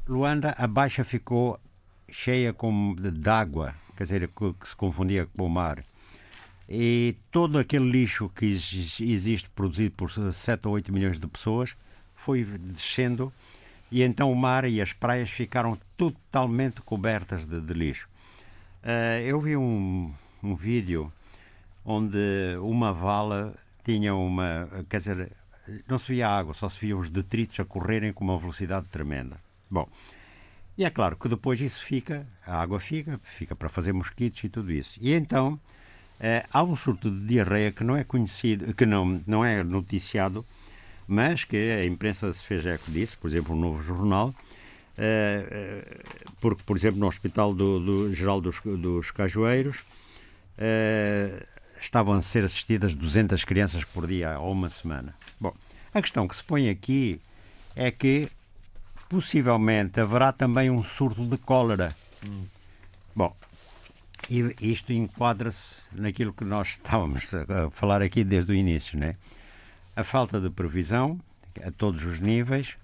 Luanda, 0.07 0.55
a 0.57 0.67
baixa 0.67 1.03
ficou 1.03 1.59
cheia 2.09 2.53
de 2.53 3.29
água, 3.29 3.75
quer 3.95 4.03
dizer, 4.03 4.27
que, 4.27 4.53
que, 4.53 4.67
se 4.67 4.75
confundia 4.75 5.27
com 5.37 5.45
o 5.45 5.49
mar. 5.49 5.83
E 6.67 7.15
todo 7.31 7.59
aquele 7.59 7.89
lixo 7.89 8.29
que 8.29 8.45
existe 8.45 9.49
produzido 9.49 9.95
por 9.95 10.09
7 10.09 10.67
ou 10.67 10.73
8 10.73 10.91
milhões 10.91 11.19
de 11.19 11.27
pessoas 11.27 11.75
foi 12.15 12.43
descendo 12.43 13.31
e 13.91 14.03
então 14.03 14.31
o 14.31 14.35
mar 14.35 14.63
e 14.63 14.81
as 14.81 14.93
praias 14.93 15.29
ficaram 15.29 15.77
totalmente 15.97 16.81
cobertas 16.81 17.45
de, 17.45 17.59
de 17.59 17.73
lixo. 17.73 18.07
Uh, 18.83 19.19
eu 19.25 19.39
vi 19.41 19.57
um, 19.57 20.13
um 20.41 20.55
vídeo 20.55 21.11
onde 21.85 22.55
uma 22.61 22.93
vala 22.93 23.53
tinha 23.83 24.13
uma, 24.13 24.69
quer 24.89 24.97
dizer, 24.97 25.31
não 25.87 25.97
se 25.97 26.13
via 26.13 26.29
água, 26.29 26.53
só 26.53 26.69
se 26.69 26.79
via 26.79 26.95
os 26.95 27.09
detritos 27.09 27.59
a 27.59 27.65
correrem 27.65 28.13
com 28.13 28.23
uma 28.23 28.37
velocidade 28.37 28.87
tremenda. 28.87 29.37
Bom, 29.69 29.87
e 30.77 30.85
é 30.85 30.89
claro 30.89 31.15
que 31.15 31.27
depois 31.27 31.59
isso 31.61 31.83
fica, 31.83 32.25
a 32.45 32.61
água 32.61 32.79
fica, 32.79 33.19
fica 33.23 33.55
para 33.55 33.69
fazer 33.69 33.93
mosquitos 33.93 34.43
e 34.43 34.49
tudo 34.49 34.71
isso. 34.71 34.97
E 35.01 35.13
então 35.13 35.59
eh, 36.19 36.45
há 36.51 36.63
um 36.63 36.75
surto 36.75 37.09
de 37.09 37.25
diarreia 37.25 37.71
que 37.71 37.83
não 37.83 37.95
é 37.95 38.03
conhecido, 38.03 38.73
que 38.73 38.85
não, 38.85 39.21
não 39.25 39.43
é 39.43 39.63
noticiado, 39.63 40.45
mas 41.07 41.43
que 41.43 41.57
a 41.57 41.85
imprensa 41.85 42.31
se 42.33 42.43
fez 42.43 42.65
eco 42.65 42.91
disso, 42.91 43.17
por 43.19 43.29
exemplo, 43.29 43.55
o 43.55 43.59
Novo 43.59 43.83
Jornal, 43.83 44.33
eh, 44.97 45.47
eh, 45.49 46.01
porque, 46.39 46.63
por 46.63 46.77
exemplo, 46.77 46.99
no 46.99 47.07
Hospital 47.07 47.53
do, 47.53 47.79
do 47.79 48.13
Geral 48.13 48.39
dos, 48.39 48.61
dos 48.61 49.11
Cajueiros 49.11 49.83
estavam 51.81 52.13
a 52.13 52.21
ser 52.21 52.45
assistidas 52.45 52.93
200 52.93 53.43
crianças 53.43 53.83
por 53.83 54.07
dia 54.07 54.39
ou 54.39 54.51
uma 54.51 54.69
semana. 54.69 55.15
Bom, 55.39 55.53
a 55.93 56.01
questão 56.01 56.27
que 56.27 56.35
se 56.35 56.43
põe 56.43 56.69
aqui 56.69 57.19
é 57.75 57.89
que 57.89 58.29
possivelmente 59.09 59.99
haverá 59.99 60.31
também 60.31 60.69
um 60.69 60.83
surto 60.83 61.25
de 61.25 61.37
cólera. 61.37 61.95
Hum. 62.25 62.45
Bom, 63.15 63.35
e 64.29 64.55
isto 64.61 64.93
enquadra-se 64.93 65.75
naquilo 65.91 66.31
que 66.31 66.45
nós 66.45 66.69
estávamos 66.69 67.27
a 67.49 67.69
falar 67.71 68.01
aqui 68.01 68.23
desde 68.23 68.51
o 68.51 68.55
início, 68.55 68.97
né? 68.97 69.15
A 69.95 70.03
falta 70.03 70.39
de 70.39 70.49
previsão 70.49 71.19
a 71.65 71.71
todos 71.71 72.05
os 72.05 72.19
níveis 72.19 72.77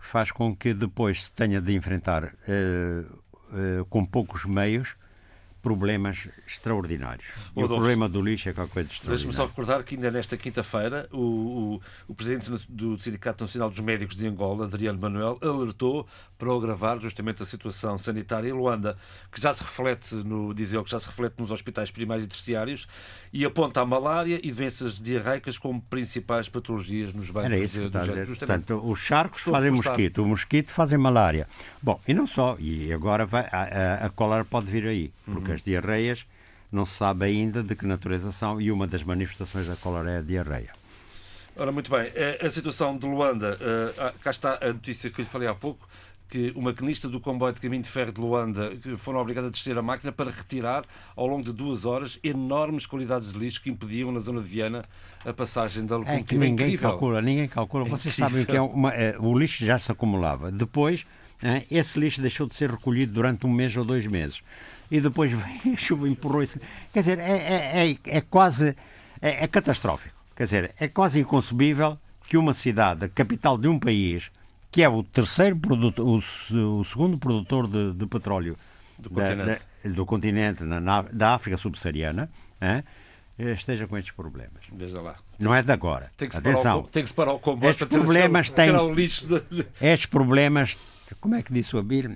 faz 0.00 0.32
com 0.32 0.56
que 0.56 0.74
depois 0.74 1.24
se 1.24 1.32
tenha 1.32 1.60
de 1.60 1.72
enfrentar 1.74 2.24
uh, 2.24 2.30
uh, 3.52 3.84
com 3.84 4.04
poucos 4.04 4.44
meios 4.44 4.96
problemas 5.62 6.28
extraordinários. 6.46 7.26
E 7.56 7.62
o 7.62 7.68
problema 7.68 8.08
do 8.08 8.22
lixo 8.22 8.48
é 8.48 8.52
qualquer 8.52 8.72
coisa 8.72 8.88
extraordinária. 8.88 9.16
Deixe-me 9.16 9.34
só 9.34 9.46
recordar 9.46 9.82
que 9.84 9.94
ainda 9.94 10.10
nesta 10.10 10.36
quinta-feira 10.36 11.08
o, 11.12 11.18
o, 11.18 11.80
o, 12.08 12.14
presidente 12.14 12.50
do 12.68 12.98
Sindicato 12.98 13.44
Nacional 13.44 13.68
dos 13.68 13.80
Médicos 13.80 14.16
de 14.16 14.26
Angola, 14.26 14.64
Adriano 14.64 14.98
Manuel, 14.98 15.38
alertou 15.42 16.06
para 16.38 16.50
agravar 16.54 16.98
justamente 16.98 17.42
a 17.42 17.46
situação 17.46 17.98
sanitária 17.98 18.48
em 18.48 18.52
Luanda, 18.52 18.96
que 19.30 19.40
já 19.40 19.52
se 19.52 19.62
reflete 19.62 20.14
no, 20.14 20.54
diz 20.54 20.72
ele, 20.72 20.82
que 20.82 20.90
já 20.90 20.98
se 20.98 21.06
reflete 21.06 21.34
nos 21.38 21.50
hospitais 21.50 21.90
primários 21.90 22.24
e 22.24 22.28
terciários 22.28 22.86
e 23.32 23.44
aponta 23.44 23.80
a 23.80 23.86
malária 23.86 24.40
e 24.42 24.50
doenças 24.50 24.98
diarreicas 24.98 25.56
como 25.56 25.80
principais 25.82 26.48
patologias 26.48 27.12
nos 27.12 27.30
bancos 27.30 27.50
Era 27.50 27.60
isso 27.60 27.80
que 27.80 28.36
Portanto, 28.36 28.80
os 28.84 28.98
charcos 28.98 29.42
fazem 29.42 29.70
mosquito, 29.70 30.22
o 30.22 30.26
mosquito 30.26 30.72
fazem 30.72 30.98
malária. 30.98 31.48
Bom, 31.80 32.00
e 32.06 32.12
não 32.12 32.26
só, 32.26 32.56
e 32.58 32.92
agora 32.92 33.24
vai, 33.24 33.48
a, 33.52 34.02
a, 34.02 34.06
a 34.06 34.10
cólera 34.10 34.44
pode 34.44 34.70
vir 34.70 34.86
aí, 34.86 35.12
porque 35.24 35.50
uhum. 35.50 35.54
as 35.54 35.62
diarreias 35.62 36.26
não 36.72 36.84
se 36.84 36.94
sabe 36.94 37.26
ainda 37.26 37.62
de 37.62 37.74
que 37.74 37.86
natureza 37.86 38.32
são 38.32 38.60
e 38.60 38.70
uma 38.70 38.86
das 38.86 39.02
manifestações 39.02 39.66
da 39.66 39.76
cólera 39.76 40.10
é 40.10 40.18
a 40.18 40.22
diarreia. 40.22 40.72
Ora, 41.56 41.72
muito 41.72 41.90
bem. 41.90 42.10
A 42.40 42.48
situação 42.48 42.96
de 42.96 43.06
Luanda, 43.06 43.58
uh, 43.60 44.18
cá 44.20 44.30
está 44.30 44.58
a 44.62 44.68
notícia 44.68 45.10
que 45.10 45.20
lhe 45.20 45.28
falei 45.28 45.48
há 45.48 45.54
pouco 45.54 45.86
que 46.30 46.52
o 46.54 46.62
maquinista 46.62 47.08
do 47.08 47.20
comboio 47.20 47.52
de 47.52 47.60
caminho 47.60 47.82
de 47.82 47.88
ferro 47.88 48.12
de 48.12 48.20
Luanda 48.20 48.76
que 48.76 48.96
foram 48.96 49.18
obrigados 49.18 49.48
a 49.48 49.50
descer 49.50 49.76
a 49.76 49.82
máquina 49.82 50.12
para 50.12 50.30
retirar, 50.30 50.84
ao 51.16 51.26
longo 51.26 51.42
de 51.42 51.52
duas 51.52 51.84
horas, 51.84 52.18
enormes 52.22 52.86
qualidades 52.86 53.32
de 53.32 53.38
lixo 53.38 53.60
que 53.60 53.68
impediam 53.68 54.12
na 54.12 54.20
zona 54.20 54.40
de 54.40 54.48
Viana 54.48 54.82
a 55.24 55.32
passagem 55.32 55.84
da 55.84 55.96
locomotiva. 55.96 56.24
É 56.24 56.26
que 56.26 56.34
ninguém 56.36 56.68
Incrível. 56.68 56.90
calcula, 56.90 57.20
ninguém 57.20 57.48
calcula. 57.48 57.84
Vocês 57.84 58.14
sabem 58.14 58.44
que 58.44 58.56
é 58.56 58.62
uma, 58.62 58.94
é, 58.94 59.16
o 59.18 59.36
lixo 59.36 59.66
já 59.66 59.78
se 59.78 59.90
acumulava. 59.90 60.52
Depois, 60.52 61.04
é, 61.42 61.64
esse 61.70 61.98
lixo 61.98 62.22
deixou 62.22 62.46
de 62.46 62.54
ser 62.54 62.70
recolhido 62.70 63.12
durante 63.12 63.44
um 63.46 63.50
mês 63.50 63.76
ou 63.76 63.84
dois 63.84 64.06
meses. 64.06 64.40
E 64.90 65.00
depois 65.00 65.32
veio 65.62 65.74
a 65.74 65.76
chuva 65.76 66.08
empurrou 66.08 66.42
isso. 66.42 66.60
Quer 66.92 67.00
dizer, 67.00 67.18
é, 67.18 67.32
é, 67.32 67.90
é, 67.90 67.98
é 68.04 68.20
quase 68.20 68.76
é, 69.20 69.44
é 69.44 69.48
catastrófico. 69.48 70.14
Quer 70.36 70.44
dizer, 70.44 70.74
é 70.78 70.88
quase 70.88 71.18
inconcebível 71.20 71.98
que 72.28 72.36
uma 72.36 72.54
cidade, 72.54 73.04
a 73.04 73.08
capital 73.08 73.58
de 73.58 73.66
um 73.66 73.78
país, 73.78 74.30
que 74.70 74.82
é 74.82 74.88
o 74.88 75.02
terceiro 75.02 75.56
produtor, 75.56 76.06
o, 76.06 76.80
o 76.80 76.84
segundo 76.84 77.18
produtor 77.18 77.66
de, 77.66 77.92
de 77.92 78.06
petróleo 78.06 78.56
do 78.98 79.10
da, 79.10 79.22
continente, 79.22 79.62
da, 79.84 79.90
do 79.90 80.06
continente 80.06 80.64
na, 80.64 80.80
na, 80.80 81.02
da 81.02 81.34
África 81.34 81.56
subsaariana, 81.56 82.30
hein, 82.60 82.84
esteja 83.52 83.86
com 83.86 83.96
estes 83.96 84.14
problemas. 84.14 84.64
Veja 84.72 85.00
lá. 85.00 85.16
Não 85.38 85.54
é 85.54 85.62
de 85.62 85.72
agora. 85.72 86.12
Tem 86.16 86.28
que 86.28 86.36
Atenção. 86.36 86.80
O, 86.80 86.82
tem 86.84 87.02
que 87.02 87.08
separar 87.08 87.32
o 87.32 87.38
comboio 87.38 87.70
estes 87.70 87.88
problemas 87.88 88.50
têm, 88.50 88.70
o. 88.70 88.94
Estes 89.80 90.06
problemas 90.06 90.78
como 91.20 91.34
é 91.34 91.42
que 91.42 91.52
disse 91.52 91.74
o 91.74 91.78
Abir? 91.78 92.10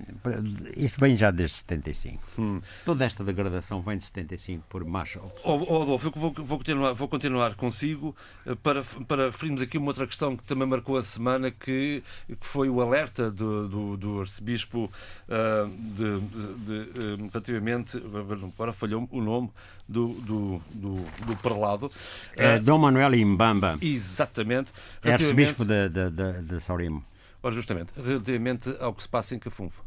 Isto 0.76 1.00
vem 1.00 1.16
já 1.16 1.30
desde 1.30 1.56
75. 1.56 2.22
Hum. 2.38 2.60
Toda 2.84 3.04
esta 3.04 3.24
degradação 3.24 3.80
vem 3.80 3.98
de 3.98 4.04
75 4.04 4.64
por 4.68 4.84
macho. 4.84 5.20
Oh, 5.42 5.54
oh, 5.68 5.82
Adolfo, 5.82 6.08
eu 6.08 6.12
vou, 6.12 6.32
vou, 6.32 6.58
continuar, 6.58 6.92
vou 6.92 7.08
continuar 7.08 7.54
consigo 7.54 8.14
eh, 8.46 8.54
para, 8.62 8.82
para 9.06 9.26
referirmos 9.26 9.62
aqui 9.62 9.78
uma 9.78 9.88
outra 9.88 10.06
questão 10.06 10.36
que 10.36 10.44
também 10.44 10.66
marcou 10.66 10.96
a 10.96 11.02
semana, 11.02 11.50
que, 11.50 12.02
que 12.28 12.46
foi 12.46 12.68
o 12.68 12.80
alerta 12.80 13.30
do, 13.30 13.68
do, 13.68 13.96
do 13.96 14.20
arcebispo 14.20 14.90
uh, 15.28 15.68
de, 15.68 16.20
de, 16.20 17.16
de, 17.16 17.28
relativamente. 17.30 17.96
Agora 17.96 18.72
falhou 18.72 19.08
o 19.10 19.20
nome 19.20 19.50
do, 19.88 20.08
do, 20.08 20.60
do, 20.72 20.94
do 21.26 21.36
Parlado. 21.42 21.90
É, 22.36 22.56
uh, 22.56 22.62
Dom 22.62 22.78
Manuel 22.78 23.14
Imbamba. 23.14 23.78
Exatamente. 23.80 24.72
É 25.02 25.12
arcebispo 25.12 25.64
de, 25.64 25.88
de, 25.88 26.10
de, 26.10 26.42
de 26.42 26.60
Saurimo. 26.60 27.04
Ora, 27.44 27.54
justamente, 27.54 27.92
relativamente 27.94 28.74
ao 28.80 28.94
que 28.94 29.02
se 29.02 29.08
passa 29.08 29.34
em 29.34 29.38
Cafunfo. 29.38 29.84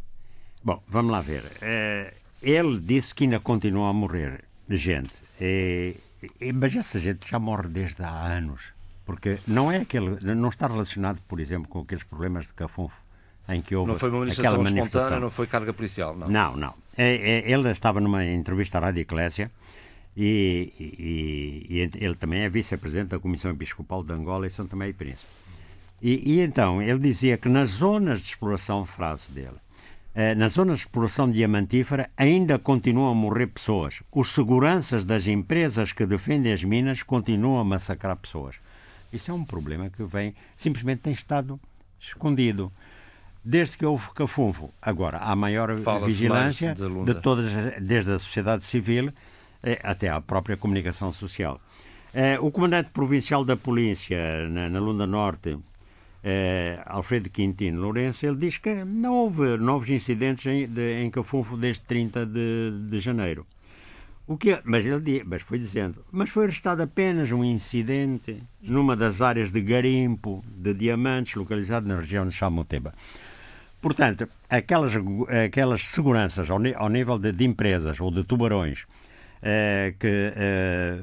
Bom, 0.64 0.80
vamos 0.88 1.12
lá 1.12 1.22
ver. 1.22 1.42
Uh, 1.42 2.14
ele 2.40 2.80
disse 2.80 3.16
que 3.16 3.24
ainda 3.24 3.40
continua 3.40 3.90
a 3.90 3.94
morrer 3.94 4.44
gente. 4.70 5.12
E, 5.42 5.96
e, 6.40 6.54
mas 6.54 6.76
essa 6.76 7.00
gente 7.00 7.28
já 7.28 7.40
morre 7.40 7.68
desde 7.68 8.04
há 8.04 8.12
anos. 8.12 8.62
Porque 9.04 9.40
não 9.48 9.72
é 9.72 9.78
aquele. 9.78 10.20
Não 10.36 10.50
está 10.50 10.68
relacionado, 10.68 11.20
por 11.28 11.40
exemplo, 11.40 11.68
com 11.68 11.80
aqueles 11.80 12.04
problemas 12.04 12.46
de 12.46 12.54
Cafunfo 12.54 13.02
em 13.50 13.60
que 13.60 13.76
houve 13.76 13.92
não 13.92 13.98
foi 13.98 14.10
uma 14.10 14.20
manifestação, 14.20 14.52
aquela 14.52 14.64
manifestação. 14.64 15.02
espontânea, 15.02 15.20
não 15.20 15.32
foi 15.32 15.48
carga 15.48 15.74
policial, 15.74 16.16
não. 16.16 16.28
Não, 16.28 16.56
não. 16.56 16.74
É, 16.96 17.16
é, 17.16 17.52
ele 17.52 17.72
estava 17.72 18.00
numa 18.00 18.24
entrevista 18.24 18.78
à 18.78 18.82
Rádio 18.82 19.02
Eclésia 19.02 19.50
e, 20.16 20.74
e, 20.80 21.66
e, 21.70 21.90
ele 22.06 22.14
também 22.14 22.42
é 22.42 22.50
vice-presidente 22.50 23.10
da 23.10 23.20
Comissão 23.20 23.50
Episcopal 23.50 24.04
de 24.04 24.14
Angola 24.14 24.46
e 24.46 24.52
São 24.52 24.68
Tomé 24.68 24.90
e 24.90 24.94
Príncipe. 24.94 25.47
E, 26.02 26.34
e, 26.34 26.42
então, 26.42 26.82
ele 26.82 27.00
dizia 27.00 27.38
que 27.38 27.50
nas 27.50 27.70
zonas 27.70 28.22
de 28.22 28.28
exploração, 28.28 28.86
frase 28.86 29.32
dele, 29.32 29.58
eh, 30.14 30.36
nas 30.36 30.54
zonas 30.54 30.80
de 30.80 30.86
exploração 30.86 31.30
diamantífera 31.30 32.10
ainda 32.16 32.60
continuam 32.60 33.12
a 33.12 33.16
morrer 33.16 33.48
pessoas. 33.48 34.02
Os 34.12 34.30
seguranças 34.30 35.04
das 35.04 35.26
empresas 35.28 35.92
que 35.92 36.06
defendem 36.06 36.54
as 36.54 36.64
minas 36.64 37.04
continuam 37.04 37.60
a 37.60 37.64
massacrar 37.64 38.16
pessoas. 38.16 38.56
Isso 39.12 39.32
é 39.32 39.34
um 39.34 39.44
problema 39.44 39.90
que 39.90 40.04
vem, 40.04 40.36
simplesmente 40.56 41.02
tem 41.02 41.14
estado 41.14 41.60
escondido. 42.00 42.72
Desde 43.44 43.78
que 43.78 43.86
houve 43.86 44.10
cafunfo, 44.14 44.72
agora 44.82 45.20
há 45.20 45.36
maior 45.36 45.74
vigilância 46.06 46.76
de, 46.76 47.14
todas, 47.22 47.46
desde 47.82 48.12
a 48.12 48.20
sociedade 48.20 48.64
civil 48.64 49.14
eh, 49.64 49.80
até 49.82 50.10
à 50.10 50.20
própria 50.20 50.58
comunicação 50.58 51.14
social. 51.14 51.62
Eh, 52.14 52.38
o 52.40 52.52
comandante 52.52 52.90
provincial 52.92 53.46
da 53.46 53.56
polícia 53.56 54.50
na, 54.50 54.70
na 54.70 54.80
Lunda 54.80 55.08
Norte, 55.08 55.58
eh, 56.30 56.84
Alfredo 56.86 57.30
Quintino 57.30 57.80
Lourenço, 57.80 58.26
ele 58.26 58.36
diz 58.36 58.58
que 58.58 58.84
não 58.84 59.14
houve 59.14 59.56
novos 59.56 59.90
incidentes 59.90 60.46
em, 60.46 60.68
de, 60.68 61.02
em 61.02 61.10
Cafunfo 61.10 61.56
desde 61.56 61.84
30 61.84 62.26
de, 62.26 62.72
de 62.90 63.00
janeiro. 63.00 63.48
O 64.28 64.36
que, 64.36 64.60
mas 64.66 64.86
ele 64.86 65.24
mas 65.26 65.42
foi 65.42 65.58
dizendo, 65.58 66.04
mas 66.12 66.30
foi 66.30 66.44
arrestado 66.44 66.82
apenas 66.84 67.32
um 67.32 67.46
incidente 67.46 68.44
numa 68.62 68.94
das 68.94 69.22
áreas 69.22 69.54
de 69.54 69.62
garimpo 69.62 70.44
de 70.46 70.74
diamantes 70.74 71.34
localizado 71.36 71.88
na 71.88 71.96
região 71.96 72.28
de 72.28 72.36
Chamoteba. 72.36 72.94
Portanto, 73.82 74.28
aquelas, 74.50 74.92
aquelas 75.46 75.86
seguranças 75.86 76.50
ao, 76.50 76.60
ao 76.76 76.90
nível 76.90 77.18
de, 77.18 77.32
de, 77.32 77.46
empresas 77.46 78.02
ou 78.02 78.12
de 78.12 78.26
tubarões 78.26 78.86
eh, 79.42 79.94
que 79.98 80.34
eh, 80.36 81.00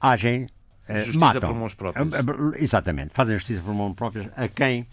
agem 0.00 0.48
justiça 0.94 1.18
matam. 1.18 1.50
por 1.50 1.58
mãos 1.58 1.74
próprias. 1.74 2.12
Eh, 2.12 2.18
eh, 2.18 2.62
exatamente, 2.62 3.12
fazem 3.12 3.36
justiça 3.36 3.60
por 3.62 3.74
mãos 3.74 3.94
próprias 3.94 4.28
a 4.36 4.48
quem 4.48 4.86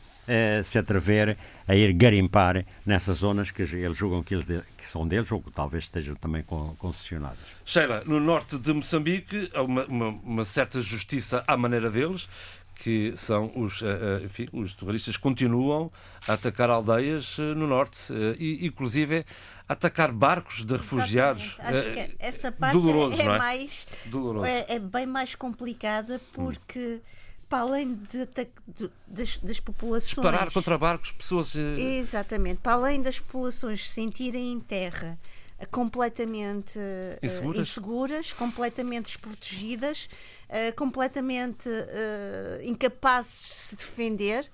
se 0.64 0.78
atrever 0.78 1.38
a 1.68 1.76
ir 1.76 1.91
garimpar 1.91 2.66
nessas 2.86 3.18
zonas 3.18 3.52
que 3.52 3.62
eles 3.62 3.98
julgam 3.98 4.24
que, 4.24 4.34
eles 4.34 4.46
de, 4.46 4.62
que 4.78 4.88
são 4.88 5.06
deles 5.06 5.30
ou 5.30 5.41
que 5.41 5.52
talvez 5.52 5.84
estejam 5.84 6.16
também 6.16 6.41
concessionadas. 6.78 7.39
Sheila, 7.66 8.04
no 8.06 8.22
norte 8.22 8.58
de 8.58 8.72
Moçambique 8.72 9.52
há 9.54 9.62
uma, 9.62 9.84
uma, 9.84 10.08
uma 10.08 10.46
certa 10.46 10.80
justiça 10.80 11.44
à 11.46 11.58
maneira 11.58 11.91
deles, 11.91 12.30
que 12.74 13.12
são 13.18 13.52
os, 13.54 13.84
enfim, 14.24 14.48
os 14.54 14.74
terroristas 14.76 15.18
continuam 15.18 15.91
a 16.26 16.36
atacar 16.36 16.70
aldeias 16.70 17.38
no 17.38 17.68
norte 17.68 18.14
e 18.39 18.66
inclusive 18.66 19.26
atacar 19.68 20.11
barcos 20.11 20.66
de 20.66 20.76
refugiados. 20.76 21.57
Exatamente. 21.59 21.99
Acho 21.99 22.09
que 22.09 22.16
essa 22.20 22.51
parte 22.51 22.74
Doloroso, 22.74 23.22
é, 23.22 23.24
é, 23.24 23.26
é? 23.26 23.38
mais 23.38 23.88
Doloroso. 24.05 24.45
É, 24.45 24.66
é, 24.70 24.80
bem 24.80 25.05
mais 25.05 25.36
complicada 25.36 26.20
porque 26.34 27.01
hum. 27.01 27.01
para 27.49 27.59
além 27.59 27.95
de, 27.95 28.26
de, 28.26 28.91
das, 29.07 29.38
das, 29.38 29.59
populações 29.59 30.16
disparar 30.16 30.51
contra 30.51 30.78
barcos 30.78 31.11
pessoas 31.11 31.53
exatamente 31.55 32.59
para 32.59 32.74
além 32.74 33.01
das 33.01 33.20
populações 33.20 33.88
se 33.88 33.93
sentirem 33.93 34.51
em 34.51 34.59
terra 34.59 35.18
completamente 35.72 36.78
inseguras, 37.22 37.59
inseguras 37.59 38.34
completamente 38.34 39.05
desprotegidas, 39.05 40.09
completamente 40.76 41.70
incapazes 42.64 43.47
de 43.47 43.53
se 43.53 43.76
defender. 43.78 44.51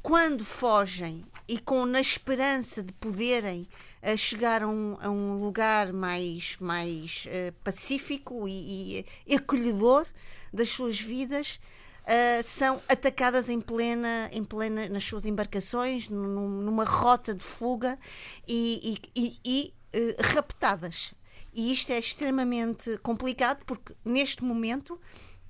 Quando 0.00 0.42
fogem 0.42 1.22
e 1.46 1.58
com 1.58 1.84
na 1.84 2.00
esperança 2.00 2.82
de 2.82 2.92
poderem 2.94 3.68
a 4.02 4.16
chegar 4.16 4.62
a 4.62 4.68
um, 4.68 4.96
a 5.00 5.08
um 5.08 5.34
lugar 5.34 5.92
mais, 5.92 6.56
mais 6.60 7.26
uh, 7.26 7.52
pacífico 7.64 8.48
e, 8.48 9.04
e, 9.26 9.34
acolhedor 9.34 10.06
das 10.52 10.68
suas 10.70 11.00
vidas, 11.00 11.58
uh, 12.04 12.42
são 12.42 12.80
atacadas 12.88 13.48
em 13.48 13.60
plena, 13.60 14.28
em 14.32 14.44
plena 14.44 14.88
nas 14.88 15.04
suas 15.04 15.26
embarcações, 15.26 16.08
num, 16.08 16.48
numa 16.48 16.84
rota 16.84 17.34
de 17.34 17.42
fuga 17.42 17.98
e, 18.46 19.00
e, 19.14 19.38
e 19.44 19.74
uh, 19.94 20.22
raptadas. 20.34 21.12
E 21.52 21.72
isto 21.72 21.92
é 21.92 21.98
extremamente 21.98 22.98
complicado 22.98 23.64
porque 23.64 23.94
neste 24.04 24.44
momento 24.44 24.98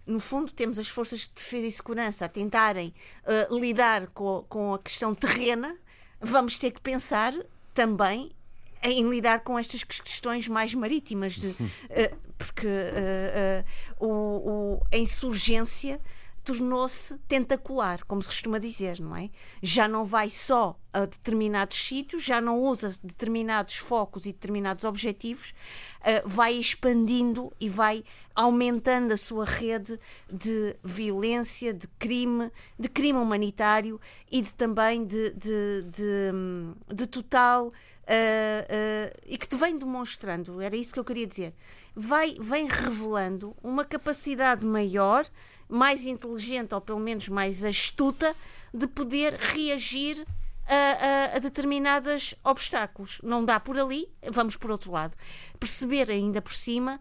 no 0.09 0.18
fundo, 0.18 0.51
temos 0.51 0.78
as 0.78 0.88
forças 0.88 1.20
de 1.20 1.34
defesa 1.34 1.66
e 1.66 1.70
segurança 1.70 2.24
a 2.24 2.28
tentarem 2.28 2.94
uh, 3.24 3.55
lidar 3.55 4.07
com, 4.09 4.42
com 4.49 4.72
a 4.72 4.78
questão 4.78 5.14
terrena, 5.14 5.76
vamos 6.18 6.57
ter 6.59 6.70
que 6.70 6.80
pensar 6.80 7.34
também 7.74 8.32
em 8.83 9.09
lidar 9.09 9.41
com 9.41 9.59
estas 9.59 9.83
questões 9.83 10.49
mais 10.49 10.74
marítimas, 10.74 11.35
de, 11.35 11.49
uh, 11.49 11.57
porque 12.39 12.66
uh, 12.66 14.01
uh, 14.01 14.07
o, 14.07 14.11
o, 14.76 14.83
a 14.93 14.97
insurgência 14.97 16.01
tornou-se 16.49 17.18
tentacular, 17.28 18.03
como 18.07 18.22
se 18.22 18.28
costuma 18.28 18.59
dizer, 18.59 18.99
não 19.01 19.14
é? 19.14 19.28
Já 19.62 19.86
não 19.86 20.07
vai 20.07 20.30
só 20.30 20.78
a 20.92 21.01
determinados 21.05 21.76
sítios, 21.76 22.24
já 22.24 22.40
não 22.40 22.59
usa 22.59 22.94
determinados 23.03 23.76
focos 23.76 24.24
e 24.24 24.32
determinados 24.32 24.86
objetivos, 24.86 25.53
vai 26.24 26.55
expandindo 26.55 27.53
e 27.61 27.68
vai 27.68 28.03
aumentando 28.34 29.12
a 29.12 29.18
sua 29.18 29.44
rede 29.44 30.01
de 30.32 30.74
violência, 30.82 31.74
de 31.74 31.86
crime, 31.99 32.51
de 32.78 32.88
crime 32.88 33.18
humanitário 33.18 34.01
e 34.32 34.40
de, 34.40 34.55
também 34.55 35.05
de, 35.05 35.30
de, 35.32 35.82
de, 35.82 36.94
de 36.94 37.07
total 37.07 37.66
uh, 38.09 39.16
e 39.26 39.36
que 39.36 39.46
te 39.46 39.57
vem 39.57 39.76
demonstrando, 39.76 40.61
era 40.61 40.74
isso 40.74 40.94
que 40.94 41.01
eu 41.01 41.05
queria 41.05 41.26
dizer, 41.26 41.55
vai, 41.94 42.36
vem 42.40 42.66
revelando 42.66 43.55
uma 43.62 43.84
capacidade 43.84 44.64
maior, 44.64 45.26
mais 45.69 46.05
inteligente 46.07 46.75
ou 46.75 46.81
pelo 46.81 47.01
menos 47.01 47.29
mais 47.29 47.62
astuta 47.62 48.35
de 48.73 48.87
poder 48.87 49.35
reagir 49.35 50.27
a, 50.66 50.75
a, 50.75 51.37
a, 51.37 51.39
determinados 51.39 52.35
obstáculos. 52.45 53.21
Não 53.23 53.45
dá 53.45 53.59
por 53.59 53.79
ali, 53.79 54.09
vamos 54.31 54.57
por 54.57 54.71
outro 54.71 54.93
lado. 54.93 55.14
Perceber 55.59 56.11
ainda 56.11 56.43
por 56.43 56.53
cima 56.53 57.01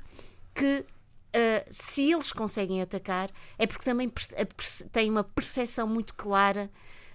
que 0.56 0.80
uh, 0.80 1.66
se 1.70 2.12
eles 2.12 2.32
conseguem 2.32 2.82
atacar 2.82 3.30
é 3.58 3.68
porque 3.68 3.86
também 3.86 4.12
têm 4.92 5.10
uma 5.10 5.24
percepção 5.24 5.88
muito 5.88 6.14
clara 6.16 6.70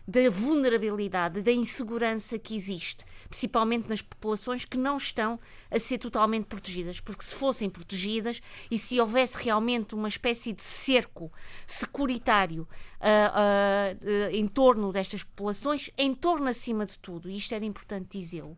da 0.07 0.29
vulnerabilidade, 0.31 1.43
da 1.43 1.53
insegurança 1.53 2.39
que 2.39 2.57
existe 2.57 3.05
principalmente 3.33 3.89
nas 3.89 4.03
populações 4.03 4.67
que 4.67 4.77
não 4.77 4.99
estão 4.99 5.41
a 5.71 5.79
ser 5.79 5.97
totalmente 5.97 6.45
protegidas, 6.45 7.01
porque 7.01 7.25
se 7.25 7.35
fossem 7.35 7.71
protegidas 7.71 8.43
e 8.71 8.77
se 8.77 9.01
houvesse 9.01 9.43
realmente 9.43 9.95
uma 9.95 10.07
espécie 10.07 10.53
de 10.53 10.63
cerco 10.63 11.33
securitário 11.67 12.69
uh, 13.01 14.29
uh, 14.29 14.31
em 14.31 14.47
torno 14.47 14.93
destas 14.93 15.25
populações, 15.25 15.91
em 15.97 16.13
torno 16.13 16.47
acima 16.47 16.85
de 16.85 16.99
tudo, 16.99 17.31
e 17.31 17.39
isto 17.39 17.55
era 17.55 17.65
importante 17.65 18.19
dizê-lo, 18.19 18.57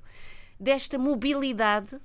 desta 0.58 0.98
mobilidade 0.98 1.96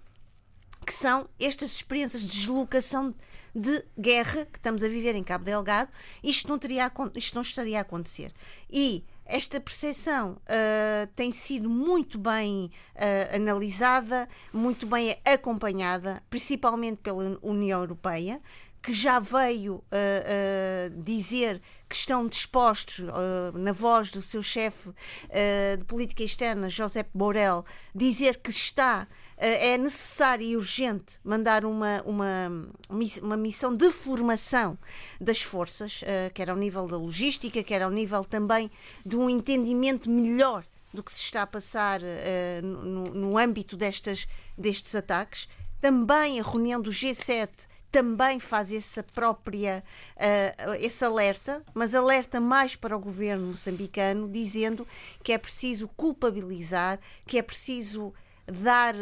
que 0.86 0.94
são 0.94 1.28
estas 1.40 1.72
experiências 1.72 2.22
de 2.22 2.38
deslocação 2.38 3.16
de 3.54 3.84
guerra 3.98 4.46
que 4.46 4.60
estamos 4.60 4.84
a 4.84 4.88
viver 4.88 5.16
em 5.16 5.24
Cabo 5.24 5.44
Delgado, 5.44 5.92
isto 6.24 6.48
não, 6.48 6.60
teria, 6.60 6.92
isto 7.16 7.34
não 7.34 7.42
estaria 7.42 7.80
a 7.80 7.82
acontecer. 7.82 8.32
E 8.72 9.04
esta 9.30 9.62
percepção 9.62 10.32
uh, 10.32 11.08
tem 11.16 11.32
sido 11.32 11.70
muito 11.70 12.18
bem 12.18 12.72
uh, 12.96 13.36
analisada, 13.36 14.28
muito 14.52 14.88
bem 14.88 15.16
acompanhada, 15.24 16.22
principalmente 16.32 16.98
pela 16.98 17.38
União 17.44 17.80
Europeia, 17.80 18.42
que 18.82 18.92
já 18.92 19.20
veio 19.20 19.76
uh, 19.76 21.04
dizer 21.04 21.62
que 21.88 21.96
estão 21.96 22.26
dispostos, 22.26 23.04
na 23.56 23.72
voz 23.72 24.12
do 24.12 24.22
seu 24.22 24.44
chefe 24.44 24.92
de 25.80 25.84
política 25.86 26.22
externa, 26.22 26.70
José 26.70 27.04
Borrell, 27.16 27.66
dizer 27.96 28.38
que 28.38 28.52
está 28.52 29.08
é 29.40 29.78
necessário 29.78 30.46
e 30.46 30.58
urgente 30.58 31.18
mandar 31.24 31.64
uma, 31.64 32.02
uma, 32.06 32.70
uma 33.22 33.38
missão 33.38 33.74
de 33.74 33.90
formação 33.90 34.78
das 35.20 35.42
forças, 35.42 36.02
eh, 36.04 36.30
quer 36.34 36.50
ao 36.50 36.58
nível 36.58 36.86
da 36.88 36.98
logística, 36.98 37.64
quer 37.64 37.82
ao 37.82 37.90
nível 37.90 38.26
também 38.26 38.70
de 39.06 39.16
um 39.16 39.30
entendimento 39.30 40.10
melhor 40.10 40.66
do 40.94 41.04
que 41.04 41.14
se 41.14 41.22
está 41.22 41.44
a 41.44 41.48
passar 41.48 42.02
uh, 42.02 42.66
no, 42.66 43.14
no, 43.14 43.38
âmbito 43.38 43.78
destas, 43.78 44.28
destes 44.58 44.96
ataques. 44.96 45.48
Também 45.80 46.40
a 46.40 46.44
reunião 46.44 46.82
do 46.82 46.90
G7 46.90 47.68
também 47.92 48.40
faz 48.40 48.72
essa 48.72 49.02
própria 49.02 49.84
uh, 50.16 50.74
esse 50.80 51.04
alerta, 51.04 51.64
mas 51.74 51.96
alerta 51.96 52.40
mais 52.40 52.76
para 52.76 52.96
o 52.96 53.00
governo 53.00 53.48
moçambicano, 53.48 54.28
dizendo 54.28 54.88
que 55.24 55.32
é 55.32 55.38
preciso 55.38 55.88
culpabilizar, 55.90 57.00
que 57.26 57.38
é 57.38 57.42
preciso 57.42 58.14
dar, 58.52 58.96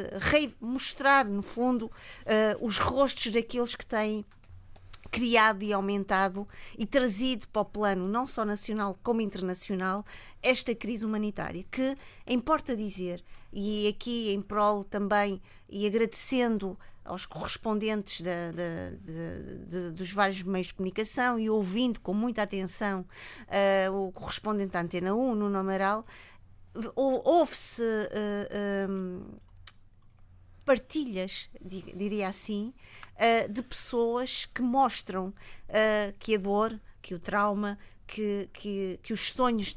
mostrar, 0.59 1.25
no 1.25 1.41
fundo, 1.41 1.85
uh, 1.85 2.65
os 2.65 2.77
rostos 2.77 3.31
daqueles 3.31 3.75
que 3.75 3.85
têm 3.85 4.25
criado 5.09 5.63
e 5.63 5.73
aumentado 5.73 6.47
e 6.77 6.85
trazido 6.85 7.47
para 7.47 7.61
o 7.61 7.65
plano 7.65 8.07
não 8.07 8.27
só 8.27 8.43
nacional 8.43 8.97
como 9.01 9.21
internacional 9.21 10.05
esta 10.43 10.75
crise 10.75 11.05
humanitária 11.05 11.63
que 11.71 11.97
importa 12.27 12.75
dizer 12.75 13.23
e 13.51 13.87
aqui 13.87 14.33
em 14.33 14.41
prol 14.41 14.83
também 14.83 15.41
e 15.69 15.87
agradecendo 15.87 16.77
aos 17.07 17.25
correspondentes 17.25 18.21
dos 19.93 20.11
vários 20.11 20.43
meios 20.43 20.67
de 20.67 20.73
comunicação 20.73 21.39
e 21.39 21.49
ouvindo 21.49 22.01
com 22.01 22.13
muita 22.13 22.43
atenção 22.43 23.05
uh, 23.47 24.07
o 24.07 24.11
correspondente 24.11 24.73
da 24.73 24.81
Antena 24.81 25.15
1, 25.15 25.35
Nuno 25.35 25.57
Amaral, 25.57 26.05
houve-se 26.95 27.81
uh, 27.81 28.89
um, 28.89 29.21
partilhas, 30.65 31.49
diria 31.61 32.27
assim, 32.27 32.73
uh, 33.15 33.51
de 33.51 33.63
pessoas 33.63 34.45
que 34.45 34.61
mostram 34.61 35.27
uh, 35.27 36.13
que 36.19 36.35
a 36.35 36.37
dor, 36.37 36.79
que 37.01 37.15
o 37.15 37.19
trauma, 37.19 37.79
que, 38.05 38.49
que, 38.53 38.99
que 39.03 39.13
os 39.13 39.33
sonhos 39.33 39.73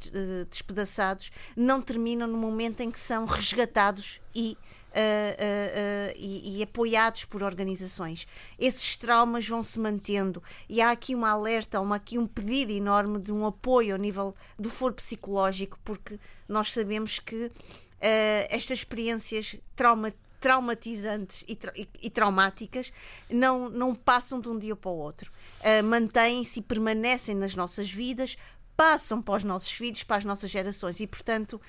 despedaçados 0.48 1.32
não 1.56 1.80
terminam 1.80 2.28
no 2.28 2.38
momento 2.38 2.80
em 2.80 2.90
que 2.90 2.98
são 2.98 3.24
resgatados 3.26 4.20
e 4.34 4.56
Uh, 4.90 4.92
uh, 4.92 6.10
uh, 6.10 6.14
e, 6.16 6.58
e, 6.58 6.62
apoiados 6.64 7.24
por 7.24 7.44
organizações. 7.44 8.26
Esses 8.58 8.96
traumas 8.96 9.46
vão 9.46 9.62
se 9.62 9.78
mantendo 9.78 10.42
e 10.68 10.80
há 10.80 10.90
aqui 10.90 11.14
uma 11.14 11.30
alerta, 11.30 11.80
uma, 11.80 11.94
aqui 11.94 12.18
um 12.18 12.26
pedido 12.26 12.72
enorme 12.72 13.20
de 13.20 13.32
um 13.32 13.46
apoio 13.46 13.94
ao 13.94 14.00
nível 14.00 14.34
do 14.58 14.68
foro 14.68 14.92
psicológico, 14.94 15.78
porque 15.84 16.18
nós 16.50 16.72
sabemos 16.72 17.18
que 17.18 17.50
estas 18.48 18.78
experiências 18.78 19.60
trauma, 19.76 20.12
traumatizantes 20.40 21.44
e, 21.46 21.54
tra 21.54 21.72
e, 21.76 21.86
e, 22.02 22.08
traumáticas 22.08 22.90
não, 23.28 23.68
não 23.68 23.94
passam 23.94 24.40
de 24.40 24.48
um 24.48 24.58
dia 24.58 24.74
para 24.74 24.90
o 24.90 24.96
outro. 24.96 25.30
Mantêm-se 25.84 26.60
e 26.60 26.62
permanecem 26.62 27.34
nas 27.34 27.54
nossas 27.54 27.90
vidas, 27.90 28.36
passam 28.74 29.20
para 29.20 29.36
os 29.36 29.44
nossos 29.44 29.70
filhos, 29.70 30.02
para 30.02 30.16
as 30.16 30.24
nossas 30.24 30.50
gerações 30.50 30.98
e, 31.00 31.06
portanto, 31.06 31.60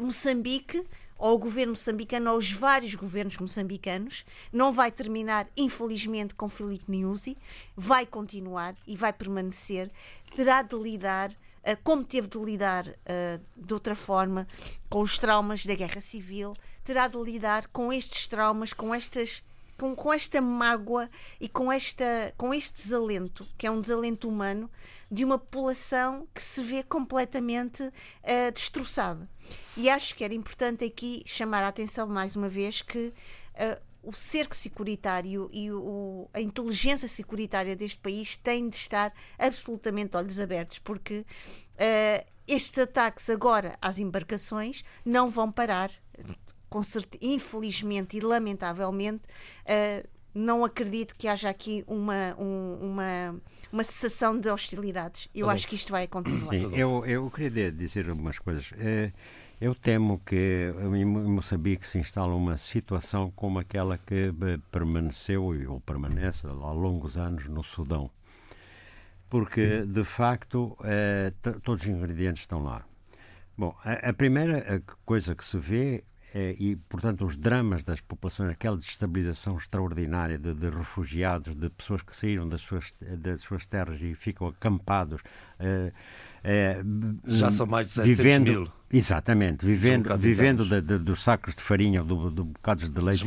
Moçambique 0.00 0.82
ou 1.18 1.34
o 1.34 1.38
governo 1.38 1.72
moçambicano 1.72 2.30
ou 2.30 2.38
os 2.38 2.52
vários 2.52 2.94
governos 2.94 3.36
moçambicanos. 3.38 4.24
Não 4.52 4.72
vai 4.72 4.90
terminar, 4.90 5.46
infelizmente, 5.56 6.34
com 6.34 6.48
Filipe 6.48 6.90
Nyusi, 6.90 7.36
vai 7.76 8.06
continuar 8.06 8.74
e 8.86 8.96
vai 8.96 9.12
permanecer. 9.12 9.90
Terá 10.34 10.62
de 10.62 10.76
lidar, 10.76 11.30
uh, 11.66 11.78
como 11.82 12.04
teve 12.04 12.28
de 12.28 12.38
lidar 12.38 12.86
uh, 12.86 13.40
de 13.56 13.74
outra 13.74 13.96
forma, 13.96 14.46
com 14.88 15.00
os 15.00 15.18
traumas 15.18 15.66
da 15.66 15.74
guerra 15.74 16.00
civil, 16.00 16.54
terá 16.84 17.08
de 17.08 17.18
lidar 17.18 17.66
com 17.68 17.92
estes 17.92 18.28
traumas, 18.28 18.72
com 18.72 18.94
estas 18.94 19.42
com, 19.76 19.94
com 19.94 20.12
esta 20.12 20.40
mágoa 20.40 21.10
e 21.38 21.48
com, 21.48 21.70
esta, 21.70 22.32
com 22.36 22.54
este 22.54 22.82
desalento, 22.82 23.46
que 23.58 23.66
é 23.66 23.70
um 23.70 23.80
desalento 23.80 24.26
humano, 24.26 24.70
de 25.10 25.24
uma 25.24 25.38
população 25.38 26.26
que 26.34 26.42
se 26.42 26.62
vê 26.62 26.82
completamente 26.82 27.82
uh, 27.82 28.52
destroçada. 28.52 29.28
E 29.76 29.90
acho 29.90 30.14
que 30.14 30.24
era 30.24 30.34
importante 30.34 30.84
aqui 30.84 31.22
chamar 31.26 31.62
a 31.62 31.68
atenção 31.68 32.06
mais 32.06 32.36
uma 32.36 32.48
vez 32.48 32.80
que 32.80 33.12
o 34.06 34.12
cerco 34.12 34.54
securitário 34.54 35.50
e 35.52 35.70
o, 35.72 36.28
a 36.32 36.40
inteligência 36.40 37.08
securitária 37.08 37.74
deste 37.74 37.98
país 37.98 38.36
tem 38.36 38.68
de 38.68 38.76
estar 38.76 39.12
absolutamente 39.36 40.16
olhos 40.16 40.38
abertos, 40.38 40.78
porque 40.78 41.18
uh, 41.74 42.26
estes 42.46 42.78
ataques 42.78 43.28
agora 43.28 43.76
às 43.82 43.98
embarcações 43.98 44.84
não 45.04 45.28
vão 45.28 45.50
parar 45.50 45.90
certeza, 46.82 47.18
infelizmente 47.22 48.16
e 48.16 48.20
lamentavelmente, 48.20 49.22
uh, 49.64 50.08
não 50.34 50.64
acredito 50.64 51.14
que 51.16 51.26
haja 51.26 51.48
aqui 51.48 51.82
uma, 51.86 52.36
um, 52.38 52.78
uma, 52.82 53.40
uma 53.72 53.82
cessação 53.82 54.38
de 54.38 54.50
hostilidades. 54.50 55.28
Eu 55.34 55.48
acho 55.48 55.66
que 55.66 55.74
isto 55.74 55.90
vai 55.90 56.06
continuar. 56.06 56.50
Sim, 56.50 56.76
eu, 56.76 57.06
eu 57.06 57.30
queria 57.30 57.72
dizer 57.72 58.10
algumas 58.10 58.38
coisas. 58.38 58.66
É, 58.78 59.10
eu 59.60 59.74
temo 59.74 60.20
que 60.24 60.72
em 60.94 61.04
Moçambique 61.04 61.86
se 61.86 61.98
instale 61.98 62.32
uma 62.32 62.56
situação 62.56 63.30
como 63.30 63.58
aquela 63.58 63.96
que 63.96 64.32
permaneceu 64.70 65.44
ou 65.68 65.80
permanece 65.80 66.46
há 66.46 66.50
longos 66.50 67.16
anos 67.16 67.46
no 67.46 67.64
Sudão. 67.64 68.10
Porque, 69.28 69.84
de 69.84 70.04
facto, 70.04 70.76
é, 70.84 71.32
todos 71.62 71.82
os 71.82 71.88
ingredientes 71.88 72.42
estão 72.42 72.62
lá. 72.62 72.84
Bom, 73.58 73.74
a, 73.82 74.10
a 74.10 74.12
primeira 74.12 74.82
coisa 75.04 75.34
que 75.34 75.44
se 75.44 75.58
vê 75.58 76.04
é, 76.34 76.54
e, 76.58 76.76
portanto, 76.76 77.24
os 77.24 77.34
dramas 77.34 77.82
das 77.82 77.98
populações, 78.02 78.50
aquela 78.50 78.76
destabilização 78.76 79.56
extraordinária 79.56 80.36
de, 80.36 80.52
de, 80.52 80.68
refugiados, 80.68 81.54
de 81.54 81.70
pessoas 81.70 82.02
que 82.02 82.14
saíram 82.14 82.46
das 82.46 82.60
suas, 82.60 82.94
das 83.00 83.40
suas 83.40 83.64
terras 83.64 83.98
e 84.02 84.14
ficam 84.14 84.48
acampados. 84.48 85.22
É, 85.58 85.90
é, 86.48 86.80
Já 87.26 87.50
são 87.50 87.66
mais 87.66 87.88
de 87.88 87.92
700 87.94 88.16
vivendo, 88.16 88.46
mil. 88.46 88.72
Exatamente, 88.92 89.66
vivendo, 89.66 90.16
vivendo 90.16 90.64
de, 90.64 90.80
de, 90.80 90.96
dos 90.96 91.20
sacos 91.20 91.56
de 91.56 91.60
farinha, 91.60 92.04
do, 92.04 92.30
do 92.30 92.44
bocados 92.44 92.88
de 92.88 93.00
leite 93.00 93.26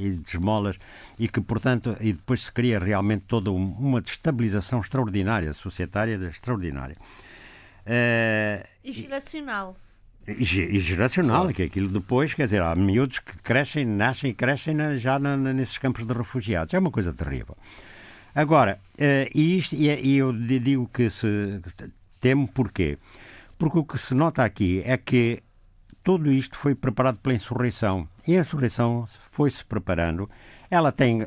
e 0.00 0.16
de 0.16 0.28
esmolas, 0.28 0.76
e 1.16 1.28
que, 1.28 1.40
portanto, 1.40 1.96
e 2.00 2.12
depois 2.12 2.42
se 2.42 2.52
cria 2.52 2.80
realmente 2.80 3.22
toda 3.28 3.52
uma 3.52 4.00
destabilização 4.00 4.80
extraordinária, 4.80 5.52
societária 5.52 6.16
extraordinária. 6.26 6.96
É, 7.86 8.66
e 8.82 8.92
geracional. 8.92 9.76
E, 10.26 10.42
e 10.42 10.80
geracional, 10.80 11.42
claro. 11.42 11.54
que 11.54 11.62
é 11.62 11.66
aquilo 11.66 11.88
depois, 11.88 12.34
quer 12.34 12.46
dizer, 12.46 12.62
há 12.62 12.74
miúdos 12.74 13.20
que 13.20 13.38
crescem, 13.38 13.84
nascem 13.86 14.32
e 14.32 14.34
crescem 14.34 14.76
já 14.96 15.20
na, 15.20 15.36
na, 15.36 15.52
nesses 15.52 15.78
campos 15.78 16.04
de 16.04 16.12
refugiados. 16.12 16.74
É 16.74 16.80
uma 16.80 16.90
coisa 16.90 17.12
terrível. 17.12 17.56
Agora, 18.34 18.80
uh, 18.94 19.30
e, 19.32 19.56
isto, 19.56 19.76
e, 19.76 19.88
e, 19.88 20.16
eu 20.16 20.32
digo 20.32 20.90
que 20.92 21.08
se 21.08 21.60
temo 22.26 22.48
porquê? 22.48 22.98
Porque 23.56 23.78
o 23.78 23.84
que 23.84 23.96
se 23.96 24.14
nota 24.14 24.42
aqui 24.42 24.82
é 24.84 24.96
que 24.96 25.42
tudo 26.02 26.32
isto 26.32 26.56
foi 26.56 26.74
preparado 26.74 27.18
pela 27.18 27.36
insurreição. 27.36 28.08
E 28.26 28.36
a 28.36 28.40
insurreição 28.40 29.08
foi-se 29.30 29.64
preparando. 29.64 30.28
Ela 30.68 30.90
tem 30.90 31.22
uh, 31.22 31.26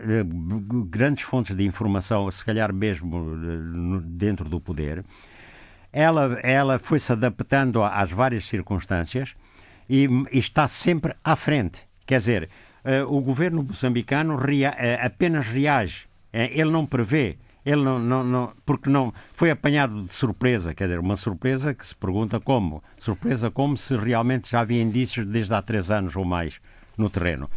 grandes 0.85 1.23
fontes 1.23 1.55
de 1.55 1.65
informação, 1.65 2.29
se 2.29 2.43
calhar 2.43 2.73
mesmo 2.73 3.17
uh, 3.17 4.01
dentro 4.01 4.49
do 4.49 4.59
poder 4.59 5.05
ela, 5.91 6.39
ela 6.43 6.77
foi 6.77 6.99
se 6.99 7.11
adaptando 7.11 7.83
às 7.83 8.11
várias 8.11 8.45
circunstâncias 8.45 9.33
e, 9.89 10.07
e 10.31 10.37
está 10.37 10.67
sempre 10.67 11.15
à 11.23 11.35
frente. 11.35 11.83
Quer 12.05 12.19
dizer, 12.19 12.49
uh, 12.85 13.11
o 13.11 13.21
governo 13.21 13.63
moçambicano 13.63 14.35
rea, 14.35 14.75
apenas 15.01 15.47
reage, 15.47 16.07
ele 16.31 16.69
não 16.69 16.85
prevê. 16.85 17.37
Ele 17.65 17.83
não, 17.83 17.99
não, 17.99 18.23
não, 18.23 18.53
porque 18.65 18.89
não 18.89 19.13
foi 19.33 19.51
apanhado 19.51 20.03
de 20.03 20.13
surpresa, 20.13 20.73
quer 20.73 20.85
dizer, 20.85 20.99
uma 20.99 21.15
surpresa 21.15 21.73
que 21.73 21.85
se 21.85 21.95
pergunta 21.95 22.39
como. 22.39 22.83
Surpresa 22.99 23.51
como 23.51 23.77
se 23.77 23.95
realmente 23.97 24.49
já 24.49 24.61
havia 24.61 24.81
indícios 24.81 25.25
desde 25.25 25.53
há 25.53 25.61
três 25.61 25.91
anos 25.91 26.15
ou 26.15 26.23
mais 26.23 26.59
no 26.97 27.09
terreno. 27.09 27.49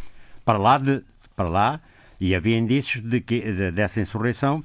Para 0.43 0.57
lá, 0.57 0.77
de, 0.77 1.01
para 1.35 1.47
lá 1.49 1.81
e 2.19 2.35
havia 2.35 2.57
indícios 2.57 3.01
de 3.01 3.21
que, 3.21 3.39
de, 3.39 3.71
dessa 3.71 4.01
insurreição, 4.01 4.63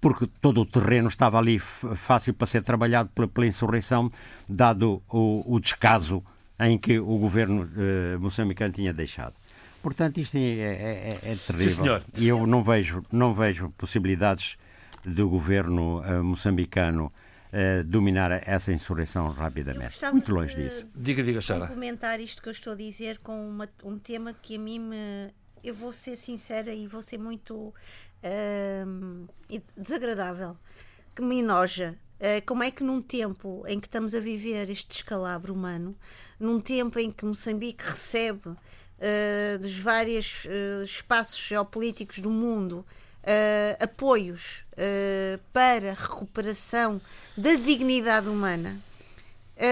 porque 0.00 0.28
todo 0.40 0.60
o 0.60 0.66
terreno 0.66 1.08
estava 1.08 1.38
ali 1.38 1.58
fácil 1.58 2.34
para 2.34 2.46
ser 2.46 2.62
trabalhado 2.62 3.08
pela, 3.14 3.26
pela 3.26 3.46
insurreição, 3.46 4.10
dado 4.48 5.02
o, 5.08 5.54
o, 5.54 5.58
descaso 5.58 6.22
em 6.60 6.78
que 6.78 6.98
o 6.98 7.18
governo 7.18 7.68
eh, 7.76 8.16
moçambicano 8.18 8.72
tinha 8.72 8.92
deixado. 8.92 9.34
Portanto, 9.82 10.18
isto 10.18 10.36
é, 10.36 10.40
é, 10.40 11.18
é, 11.22 11.32
é 11.32 11.36
terrível. 11.36 11.68
Sim, 11.68 11.82
senhor. 11.82 12.02
E 12.16 12.28
eu 12.28 12.46
não 12.46 12.62
vejo, 12.62 13.02
não 13.10 13.34
vejo 13.34 13.70
possibilidades 13.76 14.56
do 15.04 15.28
governo 15.28 16.00
uh, 16.00 16.22
moçambicano 16.22 17.06
uh, 17.52 17.84
dominar 17.84 18.42
essa 18.46 18.72
insurreição 18.72 19.28
rapidamente. 19.28 19.96
Muito 20.12 20.32
longe 20.32 20.54
de, 20.54 20.68
disso. 20.68 20.86
Diga, 20.94 21.22
diga, 21.22 21.40
Sara. 21.40 21.66
Complementar 21.66 22.20
isto 22.20 22.42
que 22.42 22.48
eu 22.48 22.52
estou 22.52 22.72
a 22.72 22.76
dizer 22.76 23.18
com 23.18 23.48
uma, 23.48 23.68
um 23.84 23.98
tema 23.98 24.32
que 24.34 24.56
a 24.56 24.58
mim 24.58 24.78
me. 24.78 25.32
Eu 25.62 25.74
vou 25.74 25.92
ser 25.92 26.16
sincera 26.16 26.74
e 26.74 26.86
vou 26.86 27.00
ser 27.00 27.18
muito 27.18 27.72
uh, 28.24 29.28
desagradável, 29.76 30.56
que 31.14 31.22
me 31.22 31.40
enoja. 31.40 31.96
Uh, 32.20 32.44
como 32.46 32.62
é 32.62 32.70
que 32.70 32.82
num 32.84 33.02
tempo 33.02 33.64
em 33.66 33.80
que 33.80 33.86
estamos 33.86 34.14
a 34.14 34.20
viver 34.20 34.70
este 34.70 34.88
descalabro 34.88 35.52
humano, 35.52 35.96
num 36.38 36.60
tempo 36.60 36.98
em 36.98 37.10
que 37.10 37.24
Moçambique 37.24 37.84
recebe 37.84 38.48
uh, 38.48 39.58
dos 39.60 39.78
vários 39.78 40.44
uh, 40.44 40.84
espaços 40.84 41.38
geopolíticos 41.46 42.18
do 42.18 42.30
mundo 42.30 42.86
apoios 43.80 44.64
para 45.52 45.90
a 45.90 45.94
recuperação 45.94 47.00
da 47.36 47.54
dignidade 47.54 48.28
humana, 48.28 48.78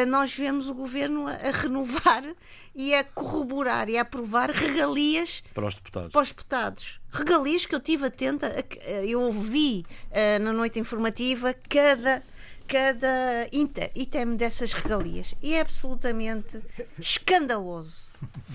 nós 0.08 0.32
vemos 0.34 0.68
o 0.68 0.74
governo 0.74 1.26
a, 1.26 1.32
a 1.32 1.50
renovar 1.50 2.22
e 2.74 2.94
a 2.94 3.04
corroborar 3.04 3.88
e 3.88 3.98
a 3.98 4.02
aprovar 4.02 4.50
regalias 4.50 5.42
para 5.52 5.66
os 5.66 5.74
deputados. 5.74 6.12
Para 6.12 6.22
os 6.22 6.28
deputados. 6.28 7.00
Regalias 7.10 7.66
que 7.66 7.74
eu 7.74 7.80
tive 7.80 8.06
atenta, 8.06 8.46
a, 8.46 8.90
eu 9.04 9.20
ouvi 9.20 9.84
uh, 10.10 10.42
na 10.42 10.52
noite 10.52 10.78
informativa 10.78 11.54
cada 11.68 12.22
cada 12.72 13.48
item 13.94 14.34
dessas 14.34 14.72
regalias 14.72 15.34
e 15.42 15.52
é 15.52 15.60
absolutamente 15.60 16.58
escandaloso. 16.98 18.10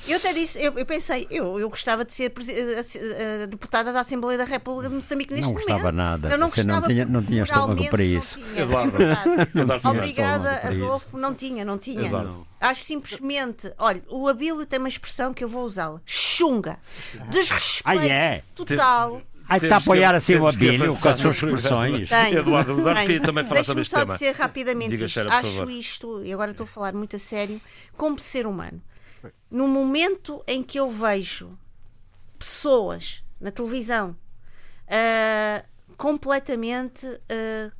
Eu 0.07 0.17
até 0.17 0.33
disse, 0.33 0.59
eu, 0.59 0.73
eu 0.73 0.85
pensei, 0.87 1.27
eu, 1.29 1.59
eu 1.59 1.69
gostava 1.69 2.03
de 2.03 2.13
ser 2.13 2.31
uh, 2.31 3.43
uh, 3.43 3.47
deputada 3.47 3.93
da 3.93 3.99
Assembleia 3.99 4.37
da 4.37 4.45
República 4.45 4.89
de 4.89 4.95
Moçambique 4.95 5.33
neste 5.33 5.49
momento. 5.49 5.67
Não 5.67 5.75
gostava 5.75 5.91
nada. 5.91 6.29
Eu 6.29 6.37
não 6.37 6.49
gostava 6.49 6.79
não 6.79 6.87
tinha, 6.87 7.05
não 7.05 7.23
tinha 7.23 7.43
estômago 7.43 7.89
para 7.89 8.03
isso. 8.03 8.39
Tinha, 8.39 8.61
Eduardo. 8.61 8.97
É 9.03 9.87
Obrigada, 9.87 10.67
Adolfo. 10.67 11.17
Não 11.17 11.35
tinha, 11.35 11.63
não 11.63 11.77
tinha. 11.77 12.07
Eduardo. 12.07 12.47
Acho 12.59 12.81
simplesmente, 12.81 13.71
olha, 13.77 14.01
o 14.09 14.27
Abílio 14.27 14.65
tem 14.65 14.79
uma 14.79 14.87
expressão 14.87 15.31
que 15.31 15.43
eu 15.43 15.49
vou 15.49 15.63
usá-la: 15.63 16.01
chunga. 16.05 16.79
Desrespeito 17.29 17.99
ah, 17.99 18.07
é? 18.07 18.43
total. 18.55 19.21
Está 19.55 19.75
a 19.75 19.79
apoiar 19.79 20.13
assim 20.13 20.35
o 20.35 20.47
Abílio 20.47 20.95
com 20.95 21.09
as 21.09 21.17
suas 21.17 21.35
expressões. 21.35 22.09
Tenho, 22.09 22.39
Eduardo, 22.39 22.73
Eduardo 22.73 23.01
queria 23.01 23.21
também 23.21 23.45
falar 23.45 23.63
sobre 23.63 23.81
este 23.81 23.91
só 23.91 23.99
tema. 23.99 24.13
dizer 24.13 24.35
rapidamente 24.35 24.89
Diga, 24.91 25.05
isto. 25.05 25.19
Acho 25.29 25.69
isto, 25.69 26.25
e 26.25 26.33
agora 26.33 26.51
estou 26.51 26.65
a 26.65 26.67
falar 26.67 26.93
muito 26.93 27.15
a 27.15 27.19
sério, 27.19 27.61
como 27.95 28.19
ser 28.19 28.45
humano. 28.45 28.81
No 29.49 29.67
momento 29.67 30.43
em 30.47 30.61
que 30.61 30.79
eu 30.79 30.89
vejo 30.89 31.57
pessoas 32.37 33.23
na 33.39 33.51
televisão 33.51 34.15
uh, 34.87 35.65
completamente 35.97 37.05
uh, 37.07 37.71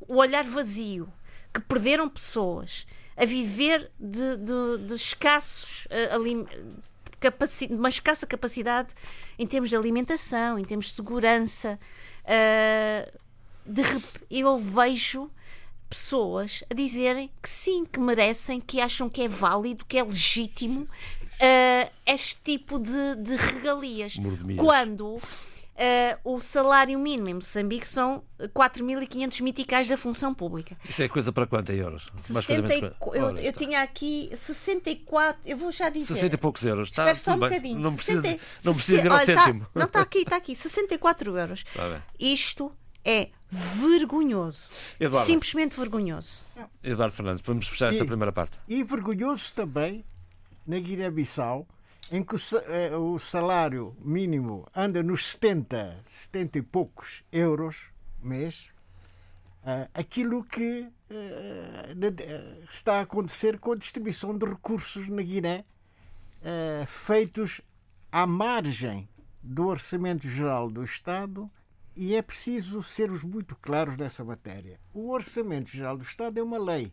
o 0.00 0.16
olhar 0.16 0.44
vazio, 0.44 1.08
que 1.52 1.60
perderam 1.60 2.08
pessoas, 2.08 2.86
a 3.16 3.24
viver 3.24 3.90
de, 3.98 4.36
de, 4.36 4.86
de 4.86 4.94
escassos 4.94 5.86
uh, 5.86 6.16
uma 7.70 7.88
escassa 7.88 8.26
capacidade 8.26 8.94
em 9.38 9.46
termos 9.46 9.70
de 9.70 9.76
alimentação, 9.76 10.58
em 10.58 10.64
termos 10.64 10.86
de 10.86 10.92
segurança. 10.92 11.78
Uh, 12.24 13.18
de, 13.66 13.82
eu 14.30 14.58
vejo 14.58 15.30
pessoas 15.88 16.62
a 16.70 16.74
dizerem 16.74 17.30
que 17.42 17.48
sim, 17.48 17.84
que 17.84 17.98
merecem, 17.98 18.60
que 18.60 18.80
acham 18.80 19.08
que 19.08 19.22
é 19.22 19.28
válido, 19.28 19.84
que 19.84 19.98
é 19.98 20.02
legítimo 20.02 20.82
uh, 20.82 21.90
este 22.06 22.38
tipo 22.42 22.78
de, 22.78 23.16
de 23.16 23.36
regalias. 23.36 24.16
Quando 24.56 25.20
Uh, 25.78 26.34
o 26.34 26.40
salário 26.40 26.98
mínimo 26.98 27.28
em 27.28 27.34
Moçambique 27.34 27.86
são 27.86 28.24
4.500 28.40 29.40
miticais 29.42 29.86
da 29.86 29.96
função 29.96 30.34
pública. 30.34 30.76
Isso 30.88 31.00
é 31.00 31.08
coisa 31.08 31.32
para 31.32 31.46
quanto 31.46 31.70
em 31.70 31.76
euros? 31.76 32.04
60, 32.16 32.96
eu, 33.14 33.36
eu 33.36 33.52
tinha 33.52 33.82
aqui 33.82 34.28
64, 34.34 35.40
eu 35.46 35.56
vou 35.56 35.70
já 35.70 35.88
dizer. 35.88 36.16
60 36.16 36.34
e 36.34 36.38
poucos 36.38 36.64
euros, 36.64 36.88
está 36.88 37.14
só 37.14 37.34
um 37.34 37.38
bocadinho. 37.38 37.78
Não 37.78 37.94
precisa, 37.94 38.20
60, 38.20 38.42
não 38.64 38.74
precisa 38.74 39.02
de 39.02 39.08
um 39.08 39.18
cêntimo. 39.20 39.60
Tá, 39.60 39.70
não, 39.72 39.86
está 39.86 40.00
aqui, 40.00 40.18
está 40.18 40.36
aqui, 40.36 40.56
64 40.58 41.38
euros. 41.38 41.62
Tá 41.62 42.02
Isto 42.18 42.72
é 43.04 43.28
vergonhoso. 43.48 44.70
Eduardo. 44.98 45.26
Simplesmente 45.26 45.78
vergonhoso. 45.78 46.40
Eduardo 46.82 47.14
Fernandes, 47.14 47.42
vamos 47.46 47.68
fechar 47.68 47.92
esta 47.92 48.02
e, 48.02 48.06
primeira 48.06 48.32
parte. 48.32 48.58
E 48.66 48.82
vergonhoso 48.82 49.54
também 49.54 50.04
na 50.66 50.80
Guiné-Bissau 50.80 51.68
em 52.10 52.22
que 52.22 52.36
eh, 52.68 52.96
o 52.96 53.18
salário 53.18 53.96
mínimo 54.00 54.66
anda 54.74 55.02
nos 55.02 55.26
70, 55.26 56.02
70 56.06 56.58
e 56.58 56.62
poucos 56.62 57.22
euros 57.30 57.90
mês, 58.22 58.66
eh, 59.64 59.88
aquilo 59.92 60.42
que 60.42 60.88
eh, 61.10 62.62
está 62.68 62.98
a 62.98 63.02
acontecer 63.02 63.58
com 63.58 63.72
a 63.72 63.76
distribuição 63.76 64.36
de 64.36 64.46
recursos 64.46 65.08
na 65.08 65.22
Guiné, 65.22 65.64
feitos 66.86 67.60
à 68.12 68.24
margem 68.26 69.08
do 69.42 69.66
Orçamento 69.66 70.28
Geral 70.28 70.70
do 70.70 70.84
Estado, 70.84 71.50
e 71.96 72.14
é 72.14 72.22
preciso 72.22 72.80
sermos 72.80 73.24
muito 73.24 73.56
claros 73.56 73.96
nessa 73.96 74.24
matéria. 74.24 74.78
O 74.94 75.10
Orçamento 75.10 75.68
Geral 75.68 75.96
do 75.96 76.04
Estado 76.04 76.38
é 76.38 76.42
uma 76.42 76.56
lei 76.56 76.92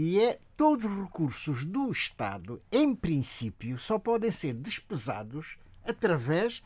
E 0.00 0.20
é 0.20 0.38
todos 0.56 0.84
os 0.84 0.96
recursos 0.96 1.64
do 1.66 1.90
Estado, 1.90 2.62
em 2.70 2.94
princípio, 2.94 3.76
só 3.76 3.98
podem 3.98 4.30
ser 4.30 4.54
despesados 4.54 5.58
através 5.84 6.62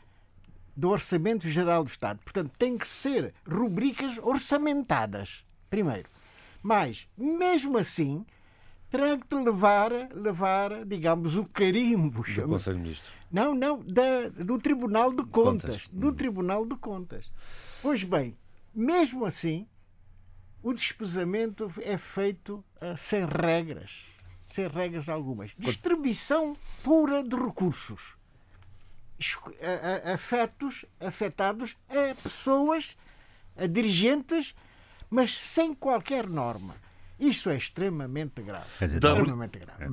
do 0.77 0.91
Orçamento 0.91 1.49
Geral 1.49 1.83
do 1.83 1.89
Estado. 1.89 2.19
Portanto, 2.23 2.51
tem 2.59 2.77
que 2.77 2.87
ser 2.87 3.33
rubricas 3.49 4.19
orçamentadas, 4.19 5.43
primeiro. 5.67 6.07
Mas, 6.61 7.07
mesmo 7.17 7.79
assim, 7.79 8.23
terá 8.87 9.17
que 9.17 9.33
levar, 9.33 9.91
levar, 10.13 10.85
digamos, 10.85 11.35
o 11.35 11.43
carimbo. 11.45 12.23
Do 12.23 12.47
Conselho 12.49 12.75
de 12.75 12.83
Ministros. 12.83 13.13
Não, 13.31 13.55
não, 13.55 13.79
da, 13.79 14.29
do 14.29 14.59
Tribunal 14.59 15.09
de 15.09 15.23
Contas. 15.23 15.81
Contas. 15.81 15.89
Do 15.91 16.09
Hum. 16.09 16.13
Tribunal 16.13 16.67
de 16.67 16.75
Contas. 16.75 17.31
Pois 17.81 18.03
bem, 18.03 18.37
mesmo 18.75 19.25
assim, 19.25 19.65
o 20.63 20.73
despesamento 20.73 21.71
é 21.81 21.97
feito 21.97 22.63
ah, 22.79 22.95
sem 22.95 23.25
regras. 23.25 23.91
Sem 24.47 24.67
regras 24.67 25.09
algumas. 25.09 25.51
Distribuição 25.57 26.55
pura 26.83 27.21
de 27.21 27.35
recursos. 27.35 28.15
Afetos, 30.13 30.85
afetados 30.99 31.77
a 31.89 32.15
pessoas, 32.21 32.95
a 33.55 33.67
dirigentes, 33.67 34.55
mas 35.09 35.37
sem 35.37 35.75
quer 36.03 36.27
norma. 36.27 36.75
Isso 37.27 37.49
é 37.49 37.55
extremamente 37.57 38.41
grave. 38.41 38.65
Quer 38.79 38.85
dizer, 38.87 38.99
W- 38.99 39.21
Extremamente 39.21 39.59
grave. 39.59 39.89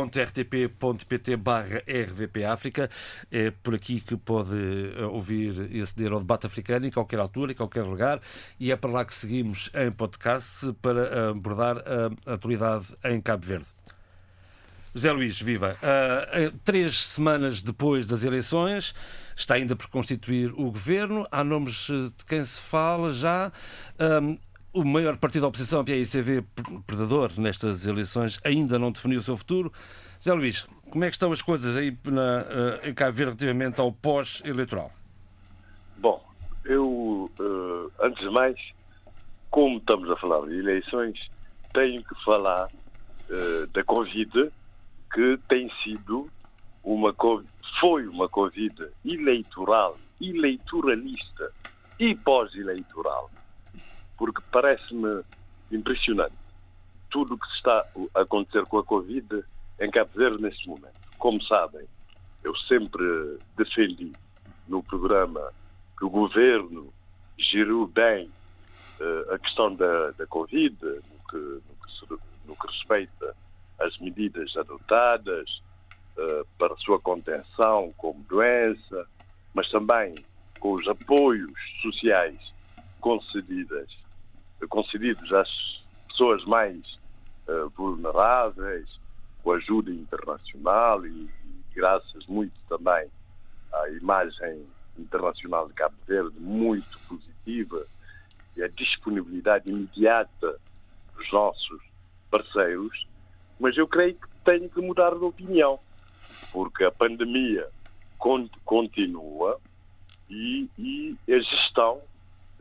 www.rtp.pt 0.00 1.36
barra 1.36 1.82
RDP 1.86 2.44
África 2.44 2.90
é 3.30 3.50
por 3.50 3.74
aqui 3.74 4.00
que 4.00 4.16
pode 4.16 4.54
eh, 4.96 5.04
ouvir 5.04 5.68
e 5.70 5.80
aceder 5.80 6.12
ao 6.12 6.18
debate 6.20 6.46
africano 6.46 6.86
em 6.86 6.90
qualquer 6.90 7.18
altura, 7.18 7.52
em 7.52 7.54
qualquer 7.54 7.84
lugar 7.84 8.20
e 8.58 8.72
é 8.72 8.76
para 8.76 8.90
lá 8.90 9.04
que 9.04 9.14
seguimos 9.14 9.70
em 9.74 9.90
podcast 9.92 10.72
para 10.82 11.30
abordar 11.30 11.76
a 12.26 12.32
atualidade 12.34 12.86
em 13.04 13.20
Cabo 13.20 13.46
Verde. 13.46 13.66
José 14.92 15.12
Luís, 15.12 15.40
viva. 15.40 15.76
Eh, 15.82 16.52
três 16.64 16.98
semanas 17.06 17.62
depois 17.62 18.06
das 18.08 18.24
eleições, 18.24 18.92
está 19.36 19.54
ainda 19.54 19.76
por 19.76 19.86
constituir 19.86 20.50
o 20.54 20.64
governo. 20.72 21.28
Há 21.30 21.44
nomes 21.44 21.86
eh, 21.88 22.10
de 22.18 22.24
quem 22.26 22.44
se 22.44 22.58
fala 22.60 23.12
já. 23.12 23.52
O 24.72 24.84
maior 24.84 25.16
partido 25.16 25.42
da 25.42 25.48
oposição, 25.48 25.80
a 25.80 25.84
PICV, 25.84 26.44
predador 26.86 27.32
nestas 27.38 27.86
eleições, 27.86 28.38
ainda 28.44 28.78
não 28.78 28.92
definiu 28.92 29.18
o 29.18 29.22
seu 29.22 29.36
futuro. 29.36 29.72
José 30.18 30.32
Luís, 30.32 30.66
como 30.90 31.04
é 31.04 31.08
que 31.08 31.14
estão 31.14 31.32
as 31.32 31.42
coisas 31.42 31.76
aí 31.76 31.96
na, 32.04 32.40
eh, 32.40 32.90
em 32.90 32.94
Cabo 32.94 33.12
Verde 33.12 33.44
relativamente 33.44 33.80
ao 33.80 33.92
pós-eleitoral? 33.92 34.92
Bom, 35.98 36.22
eu, 36.64 37.30
eh, 37.40 38.04
antes 38.06 38.22
de 38.22 38.30
mais, 38.30 38.56
como 39.50 39.78
estamos 39.78 40.10
a 40.10 40.16
falar 40.16 40.46
de 40.46 40.58
eleições, 40.58 41.18
tenho 41.72 42.02
que 42.02 42.24
falar 42.24 42.68
eh, 43.30 43.66
da 43.72 43.82
Covid, 43.84 44.50
que 45.12 45.38
tem 45.48 45.68
sido 45.82 46.28
uma 46.84 47.14
foi 47.78 48.06
uma 48.06 48.28
Covid 48.28 48.88
eleitoral, 49.04 49.96
eleitoralista 50.20 51.52
e 51.98 52.14
pós-eleitoral, 52.14 53.30
porque 54.20 54.42
parece-me 54.52 55.22
impressionante 55.72 56.34
tudo 57.08 57.34
o 57.34 57.38
que 57.38 57.46
está 57.56 57.82
a 58.14 58.20
acontecer 58.20 58.66
com 58.66 58.76
a 58.76 58.84
Covid 58.84 59.42
em 59.80 59.90
Cabo 59.90 60.10
Verde 60.14 60.42
neste 60.42 60.68
momento. 60.68 61.00
Como 61.16 61.42
sabem, 61.44 61.86
eu 62.44 62.54
sempre 62.68 63.38
defendi 63.56 64.12
no 64.68 64.82
programa 64.82 65.50
que 65.98 66.04
o 66.04 66.10
governo 66.10 66.92
gerou 67.38 67.86
bem 67.86 68.30
eh, 69.00 69.34
a 69.34 69.38
questão 69.38 69.74
da, 69.74 70.10
da 70.10 70.26
Covid, 70.26 70.76
no 70.84 71.28
que, 71.30 71.36
no, 71.36 72.18
que 72.18 72.26
no 72.44 72.56
que 72.56 72.66
respeita 72.66 73.34
às 73.78 73.98
medidas 74.00 74.54
adotadas 74.54 75.62
eh, 76.18 76.44
para 76.58 76.76
sua 76.76 77.00
contenção 77.00 77.90
como 77.96 78.22
doença, 78.24 79.08
mas 79.54 79.66
também 79.70 80.14
com 80.58 80.74
os 80.74 80.86
apoios 80.86 81.58
sociais 81.80 82.38
concedidas, 83.00 83.88
concedidos 84.68 85.32
às 85.32 85.48
pessoas 86.08 86.44
mais 86.44 86.76
eh, 87.48 87.66
vulneráveis, 87.76 88.88
com 89.42 89.52
ajuda 89.52 89.90
internacional 89.90 91.06
e, 91.06 91.10
e 91.10 91.30
graças 91.74 92.26
muito 92.26 92.54
também 92.68 93.08
à 93.72 93.88
imagem 93.90 94.66
internacional 94.98 95.66
de 95.68 95.74
Cabo 95.74 95.96
Verde 96.06 96.38
muito 96.38 96.98
positiva 97.08 97.86
e 98.56 98.62
a 98.62 98.68
disponibilidade 98.68 99.70
imediata 99.70 100.58
dos 101.16 101.32
nossos 101.32 101.80
parceiros, 102.30 103.06
mas 103.58 103.76
eu 103.76 103.86
creio 103.88 104.14
que 104.14 104.28
tenho 104.44 104.68
que 104.68 104.80
mudar 104.80 105.10
de 105.14 105.24
opinião, 105.24 105.78
porque 106.52 106.84
a 106.84 106.90
pandemia 106.90 107.68
con- 108.18 108.48
continua 108.64 109.58
e, 110.28 110.68
e 110.78 111.16
a 111.32 111.38
gestão, 111.38 112.00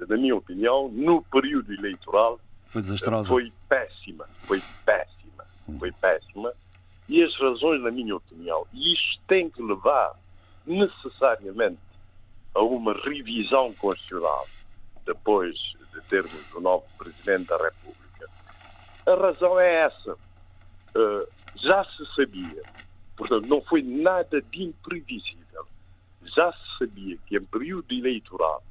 na 0.07 0.17
minha 0.17 0.35
opinião, 0.35 0.89
no 0.89 1.21
período 1.23 1.73
eleitoral 1.73 2.39
Foi 2.67 2.81
desastrosa. 2.81 3.27
foi 3.27 3.51
péssima, 3.67 4.27
foi 4.43 4.61
péssima, 4.85 5.45
foi 5.79 5.91
péssima. 5.91 6.53
E 7.07 7.23
as 7.23 7.35
razões, 7.39 7.81
na 7.81 7.91
minha 7.91 8.15
opinião, 8.15 8.67
e 8.71 8.93
isto 8.93 9.19
tem 9.27 9.49
que 9.49 9.61
levar 9.61 10.13
necessariamente 10.65 11.79
a 12.53 12.61
uma 12.61 12.93
revisão 12.93 13.73
constitucional 13.73 14.47
depois 15.05 15.55
de 15.93 16.01
termos 16.01 16.53
o 16.53 16.61
novo 16.61 16.85
Presidente 16.97 17.47
da 17.47 17.57
República. 17.57 18.29
A 19.05 19.15
razão 19.15 19.59
é 19.59 19.73
essa. 19.85 20.13
Uh, 20.13 21.27
já 21.55 21.83
se 21.85 22.15
sabia, 22.15 22.61
portanto, 23.17 23.47
não 23.47 23.61
foi 23.61 23.81
nada 23.81 24.41
de 24.41 24.63
imprevisível. 24.63 25.65
Já 26.35 26.51
se 26.51 26.77
sabia 26.77 27.17
que 27.25 27.37
em 27.37 27.43
período 27.43 27.91
eleitoral 27.91 28.63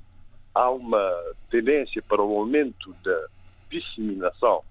há 0.59 0.71
uma 0.71 1.15
tendência 1.51 2.03
para 2.03 2.21
o 2.21 2.39
aumento 2.41 2.93
da 3.05 3.27
disseminação 3.71 4.65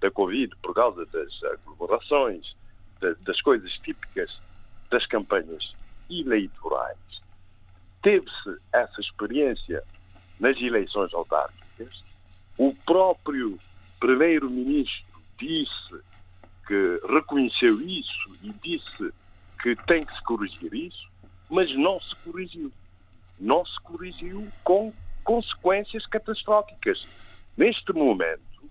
da 0.00 0.08
Covid 0.08 0.54
por 0.62 0.72
causa 0.72 1.04
das 1.06 1.42
aglomerações, 1.42 2.54
da- 3.00 3.14
das 3.22 3.40
coisas 3.40 3.72
típicas 3.78 4.30
das 4.88 5.04
campanhas 5.06 5.74
eleitorais. 6.08 6.96
Teve-se 8.02 8.56
essa 8.72 9.00
experiência 9.00 9.82
nas 10.38 10.56
eleições 10.60 11.12
autárquicas. 11.12 12.04
O 12.56 12.72
próprio 12.86 13.58
primeiro-ministro 13.98 15.20
disse 15.38 16.04
que 16.68 17.00
reconheceu 17.12 17.80
isso 17.80 18.36
e 18.42 18.52
disse 18.62 19.12
que 19.60 19.74
tem 19.86 20.04
que 20.04 20.14
se 20.14 20.22
corrigir 20.22 20.72
isso, 20.72 21.10
mas 21.50 21.74
não 21.76 22.00
se 22.00 22.14
corrigiu. 22.16 22.70
Não 23.40 23.64
se 23.66 23.80
corrigiu 23.80 24.46
com 24.62 24.92
consequências 25.24 26.06
catastróficas. 26.06 27.04
Neste 27.56 27.92
momento, 27.92 28.70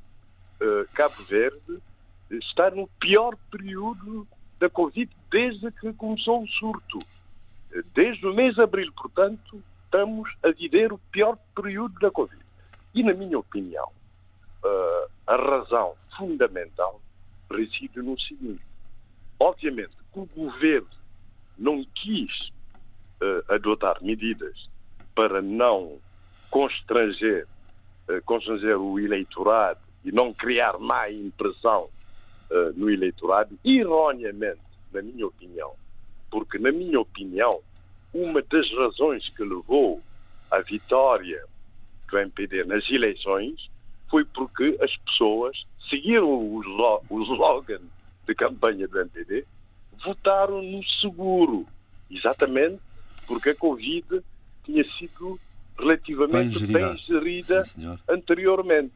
eh, 0.60 0.86
Cabo 0.93 1.24
Verde 1.24 1.80
está 2.30 2.70
no 2.72 2.88
pior 2.99 3.36
período 3.49 4.28
da 4.60 4.70
Covid 4.70 5.10
desde 5.30 5.72
que 5.72 5.93
começou 5.93 6.43
o 6.43 6.47
surto. 6.47 6.99
Eh, 7.74 7.82
Desde 7.93 8.26
o 8.26 8.34
mês 8.34 8.56
de 8.56 8.62
abril, 8.62 8.91
portanto, 8.93 9.62
estamos 9.86 10.30
a 10.43 10.52
viver 10.52 10.93
o 10.93 10.97
pior 11.12 11.38
período 11.56 11.99
da 11.99 12.12
Covid. 12.12 12.41
E, 12.93 13.04
na 13.04 13.14
minha 13.14 13.39
opinião, 13.39 13.91
eh, 14.64 15.08
a 15.28 15.36
razão 15.36 15.95
fundamental 16.18 17.02
reside 17.49 18.02
no 18.02 18.20
seguinte. 18.20 18.62
Obviamente 19.39 19.95
que 20.14 20.20
o 20.20 20.26
governo 20.26 20.89
não 21.58 21.84
quis 21.95 22.52
eh, 23.22 23.43
adotar 23.49 24.02
medidas 24.02 24.70
para 25.16 25.41
não 25.41 25.99
constranger, 26.52 27.47
eh, 28.08 28.22
constranger 28.26 28.78
o 28.78 28.99
eleitorado 28.99 29.80
e 30.04 30.12
não 30.12 30.34
criar 30.34 30.78
má 30.78 31.10
impressão 31.10 31.89
eh, 32.52 32.72
no 32.76 32.89
eleitorado, 32.89 33.58
erroneamente, 33.64 34.62
na 34.93 35.02
minha 35.02 35.26
opinião. 35.26 35.74
Porque, 36.30 36.60
na 36.60 36.72
minha 36.72 36.99
opinião, 36.99 37.62
uma 38.14 38.41
das 38.41 38.70
razões 38.72 39.30
que 39.30 39.41
levou 39.41 40.02
à 40.52 40.60
vitória 40.60 41.43
do 42.10 42.18
MPD 42.20 42.66
nas 42.66 42.88
eleições 42.89 43.70
foi 44.10 44.26
porque 44.26 44.78
as 44.82 44.95
pessoas 44.97 45.66
seguiram 45.89 46.30
o, 46.30 46.62
o 47.10 47.24
slogan 47.24 47.82
de 48.28 48.36
campanha 48.36 48.88
do 48.88 48.99
MPD, 48.99 49.45
votaram 50.04 50.62
no 50.62 50.84
seguro, 50.84 51.66
exatamente 52.10 52.82
porque 53.26 53.52
a 53.52 53.56
Covid 53.56 54.22
tinha 54.66 54.84
sido 54.97 55.39
relativamente 55.78 56.59
Bem 56.59 56.74
bem 56.74 56.97
gerida. 56.97 56.97
gerida 56.97 57.63
Sim, 57.63 57.97
anteriormente. 58.07 58.93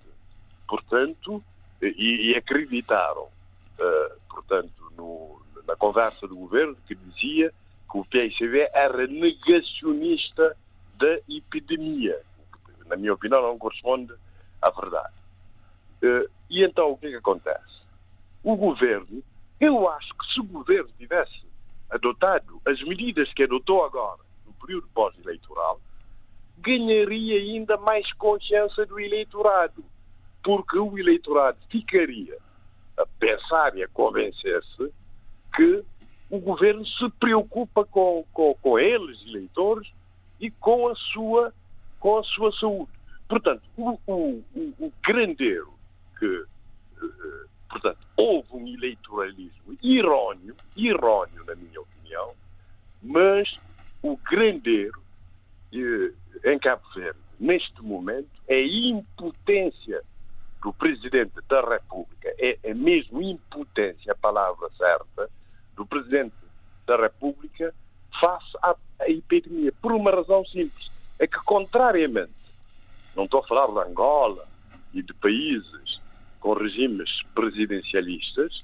Portanto, 0.68 1.44
e, 1.82 2.32
e 2.32 2.36
acreditaram, 2.36 3.28
eh, 3.78 4.12
portanto, 4.30 4.92
no- 4.98 5.42
na 5.68 5.76
conversa 5.76 6.28
do 6.28 6.36
governo 6.36 6.76
que 6.88 6.96
dizia 6.96 7.52
que 7.92 7.98
o 7.98 8.06
PICV 8.06 8.70
era 8.74 9.06
negacionista 9.08 10.56
da 10.98 11.20
epidemia. 11.30 12.20
o 12.54 12.84
que, 12.84 12.90
Na 12.90 12.96
minha 12.96 13.14
opinião, 13.14 13.42
não 13.42 13.58
corresponde 13.58 14.14
à 14.62 14.70
verdade. 14.70 15.14
Eh, 16.02 16.28
e 16.50 16.64
então, 16.64 16.92
o 16.92 16.98
que 16.98 17.08
é 17.08 17.10
que 17.12 17.16
acontece? 17.18 17.76
o 18.44 18.56
governo, 18.56 19.24
eu 19.60 19.90
acho 19.90 20.14
que 20.14 20.32
se 20.32 20.40
o 20.40 20.44
governo 20.44 20.88
tivesse 21.00 21.42
adotado 21.90 22.62
as 22.64 22.80
medidas 22.84 23.32
que 23.34 23.42
adotou 23.44 23.84
agora, 23.84 24.22
no 24.46 24.54
período 24.54 24.88
pós-eleitoral, 24.94 25.82
ganharia 26.66 27.38
ainda 27.38 27.78
mais 27.78 28.12
consciência 28.14 28.86
do 28.88 29.00
eleitorado, 29.00 29.86
porque 30.44 30.78
o 30.78 30.98
eleitorado 30.98 31.58
ficaria 31.70 32.38
a 32.98 33.06
pensar 33.20 33.78
e 33.78 33.84
a 33.84 33.88
convencer-se 33.90 34.92
que 35.56 35.84
o 36.30 36.40
governo 36.40 36.86
se 36.86 37.08
preocupa 37.20 37.86
com, 37.86 38.26
com, 38.34 38.56
com 38.56 38.80
eles, 38.80 39.22
eleitores, 39.28 39.92
e 40.40 40.50
com 40.50 40.88
a 40.88 40.96
sua, 40.96 41.54
com 42.00 42.18
a 42.18 42.24
sua 42.24 42.52
saúde. 42.54 42.92
Portanto, 43.28 43.62
o, 43.78 43.98
o, 44.08 44.44
o 44.80 44.94
grande 45.04 45.48
erro 45.48 45.74
que, 46.20 46.44
eh, 47.02 47.46
portanto, 47.70 48.00
houve 48.18 48.50
um 48.54 48.68
eleitoralismo 48.68 49.78
erróneo, 49.84 50.56
erróneo 50.76 51.46
na 51.46 51.56
minha 51.56 51.80
opinião, 51.80 52.34
mas 53.02 53.60
o 54.04 54.18
grande 54.18 54.88
em 56.44 56.60
Cabo 56.60 56.84
Verde, 56.96 57.20
neste 57.40 57.82
momento, 57.82 58.30
é 58.48 58.62
impotência 58.62 60.02
do 60.62 60.74
Presidente 60.74 61.34
da 61.48 61.62
República, 61.62 62.34
é, 62.38 62.58
é 62.64 62.74
mesmo 62.74 63.22
impotência 63.22 64.12
a 64.12 64.16
palavra 64.16 64.70
certa, 64.78 65.30
do 65.76 65.86
Presidente 65.86 66.34
da 66.88 66.98
República 66.98 67.74
face 68.20 68.58
à, 68.64 68.76
à 69.00 69.10
epidemia, 69.10 69.72
por 69.82 69.92
uma 69.92 70.12
razão 70.12 70.46
simples, 70.46 70.92
é 71.20 71.28
que 71.28 71.38
contrariamente, 71.46 72.34
não 73.16 73.26
estou 73.26 73.42
a 73.42 73.48
falar 73.48 73.68
de 73.68 73.90
Angola 73.90 74.48
e 74.94 75.02
de 75.02 75.14
países 75.14 76.02
com 76.40 76.54
regimes 76.54 77.24
presidencialistas, 77.34 78.64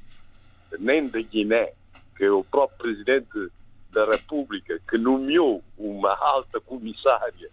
nem 0.79 1.07
da 1.07 1.21
Guiné, 1.21 1.73
que 2.15 2.25
é 2.25 2.31
o 2.31 2.43
próprio 2.43 2.77
Presidente 2.77 3.51
da 3.91 4.05
República 4.05 4.79
que 4.89 4.97
nomeou 4.97 5.63
uma 5.77 6.15
alta 6.15 6.59
comissária 6.61 7.49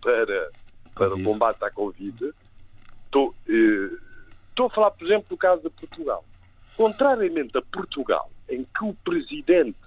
para, 0.00 0.50
para 0.94 1.14
o 1.14 1.22
combate 1.22 1.64
à 1.64 1.70
Covid. 1.70 2.32
Estou, 3.04 3.34
eh, 3.48 3.90
a 4.58 4.70
falar, 4.70 4.90
por 4.90 5.04
exemplo, 5.06 5.26
do 5.28 5.36
caso 5.36 5.62
de 5.62 5.70
Portugal. 5.70 6.24
Contrariamente 6.76 7.56
a 7.56 7.62
Portugal, 7.62 8.30
em 8.48 8.64
que 8.64 8.84
o 8.84 8.94
Presidente 8.94 9.78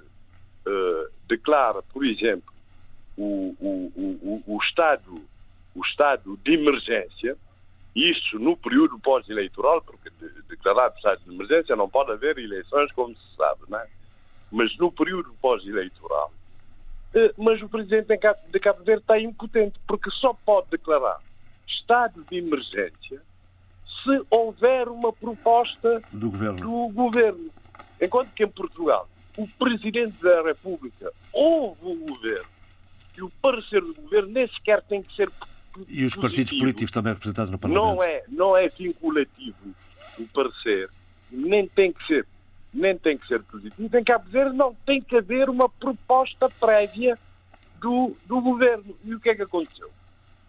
eh, 0.66 1.08
declara, 1.28 1.82
por 1.84 2.06
exemplo, 2.06 2.54
o, 3.18 3.56
o, 3.60 3.92
o, 3.96 4.44
o, 4.56 4.58
estado, 4.60 5.22
o 5.76 5.82
estado 5.82 6.40
de 6.44 6.54
emergência, 6.54 7.38
isso 7.96 8.40
no 8.40 8.56
período 8.56 8.98
pós-eleitoral, 9.00 9.82
porque 9.82 10.10
de, 10.10 10.30
declarado 10.44 10.96
estado 10.96 11.22
de 11.24 11.34
emergência 11.34 11.76
não 11.76 11.90
pode 11.90 12.12
haver 12.12 12.38
eleições, 12.38 12.92
como 12.94 13.16
se 13.16 13.36
sabe, 13.36 13.62
não 13.68 13.80
é? 13.80 13.88
Mas 14.52 14.76
no 14.78 14.92
período 14.92 15.34
pós-eleitoral. 15.42 16.32
Eh, 17.14 17.34
mas 17.38 17.62
o 17.62 17.70
presidente 17.70 18.08
de 18.08 18.60
Cabo 18.60 18.84
Verde 18.84 19.02
está 19.02 19.20
impotente, 19.20 19.80
porque 19.88 20.10
só 20.12 20.34
pode 20.46 20.70
declarar 20.70 21.20
estado 21.68 22.26
de 22.30 22.38
emergência 22.38 23.22
se 24.04 24.22
houver 24.30 24.88
uma 24.88 25.12
proposta 25.12 26.02
do 26.12 26.30
governo. 26.30 26.60
Do 26.60 26.94
governo. 26.94 27.50
Enquanto 28.02 28.32
que 28.32 28.44
em 28.44 28.48
Portugal 28.48 29.10
o 29.38 29.48
presidente 29.48 30.16
da 30.22 30.42
República 30.42 31.12
ouve 31.32 31.80
o 31.84 31.96
governo 31.96 32.50
e 33.18 33.22
o 33.22 33.30
parecer 33.42 33.82
do 33.82 33.94
governo 33.94 34.30
nem 34.32 34.48
sequer 34.48 34.82
tem 34.84 35.02
que 35.04 35.16
ser 35.16 35.32
e 35.88 36.04
os 36.04 36.16
partidos 36.16 36.52
políticos 36.58 36.92
também 36.92 37.14
representados 37.14 37.52
no 37.52 37.58
Parlamento. 37.58 37.86
Não 37.86 38.04
é, 38.04 38.24
não 38.28 38.58
é 38.58 38.68
vinculativo 38.68 39.74
o 40.18 40.28
parecer, 40.34 40.90
nem 41.32 41.68
tem 41.68 41.94
que 41.94 42.06
ser 42.06 42.26
nem 42.74 42.98
tem 42.98 43.18
que 43.18 43.28
ser 43.28 43.42
positivo, 43.44 43.90
tem 43.90 44.04
que 44.04 44.12
haver, 44.12 44.54
não 44.54 44.74
tem 44.86 45.02
que 45.02 45.18
haver 45.18 45.50
uma 45.50 45.68
proposta 45.68 46.50
prévia 46.50 47.18
do, 47.80 48.16
do 48.26 48.42
governo. 48.42 48.96
E 49.04 49.16
o 49.16 49.20
que 49.20 49.30
é 49.30 49.36
que 49.36 49.42
aconteceu? 49.42 49.90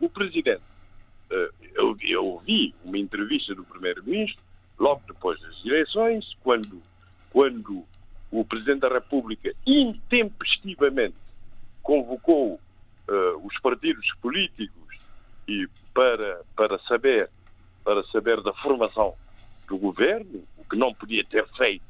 O 0.00 0.08
presidente, 0.08 0.62
eh, 1.30 1.50
eu, 1.74 1.96
eu 2.02 2.42
vi 2.44 2.74
uma 2.84 2.98
entrevista 2.98 3.54
do 3.54 3.64
primeiro-ministro, 3.64 4.42
logo 4.78 5.02
depois 5.06 5.40
das 5.40 5.64
eleições, 5.64 6.36
quando, 6.42 6.82
quando 7.30 7.84
o 8.30 8.44
presidente 8.44 8.80
da 8.80 8.88
República 8.88 9.52
intempestivamente 9.66 11.16
convocou 11.82 12.54
uh, 13.08 13.46
os 13.46 13.58
partidos 13.60 14.12
políticos 14.20 14.98
e 15.48 15.68
para, 15.92 16.42
para 16.54 16.78
saber 16.80 17.28
para 17.84 18.04
saber 18.04 18.40
da 18.42 18.52
formação 18.52 19.14
do 19.66 19.78
governo, 19.78 20.44
o 20.56 20.64
que 20.64 20.76
não 20.76 20.94
podia 20.94 21.24
ter 21.24 21.46
feito 21.56 21.89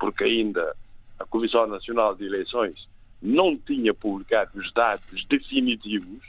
porque 0.00 0.24
ainda 0.24 0.74
a 1.18 1.24
Comissão 1.26 1.66
Nacional 1.66 2.16
de 2.16 2.24
Eleições 2.24 2.88
não 3.20 3.56
tinha 3.56 3.92
publicado 3.92 4.58
os 4.58 4.72
dados 4.72 5.24
definitivos, 5.26 6.26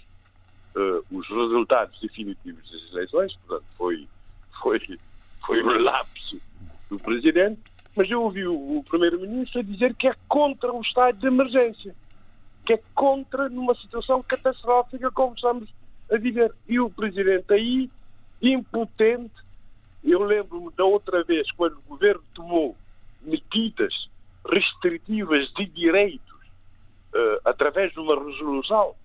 uh, 0.76 1.04
os 1.10 1.28
resultados 1.30 1.98
definitivos 2.02 2.70
das 2.70 2.92
eleições, 2.92 3.34
portanto 3.48 3.66
foi, 3.78 4.08
foi, 4.62 5.00
foi 5.46 5.64
um 5.64 5.78
lapso 5.82 6.42
do 6.90 7.00
Presidente, 7.00 7.62
mas 7.96 8.12
eu 8.12 8.22
ouvi 8.22 8.46
o, 8.46 8.84
Primeiro-Ministro 8.90 9.64
dizer 9.64 9.96
que 9.96 10.10
é 10.10 10.16
contra 10.28 10.72
o 10.72 10.82
estado 10.82 11.18
de 11.18 11.28
emergência, 11.28 11.96
que 12.66 12.74
é 12.74 12.80
contra 12.94 13.48
numa 13.48 13.74
situação 13.76 14.22
catastrófica 14.22 15.10
como 15.12 15.34
estamos 15.34 15.70
a 16.12 16.18
viver. 16.18 16.54
E 16.68 16.80
o 16.80 16.90
Presidente 16.90 17.54
aí, 17.54 17.90
impotente, 18.42 19.34
eu 20.04 20.24
lembro-me 20.24 20.72
da 20.74 20.84
outra 20.84 21.24
vez, 21.24 21.50
quando 21.52 21.78
o 21.78 21.90
Governo 21.90 22.24
tomou 22.34 22.76
medidas 23.22 24.10
restritivas 24.50 25.52
de 25.54 25.66
direitos 25.68 26.34
uh, 27.14 27.42
através 27.46 27.92
de 27.94 28.00
uma 28.00 28.16
resolução 28.24 28.96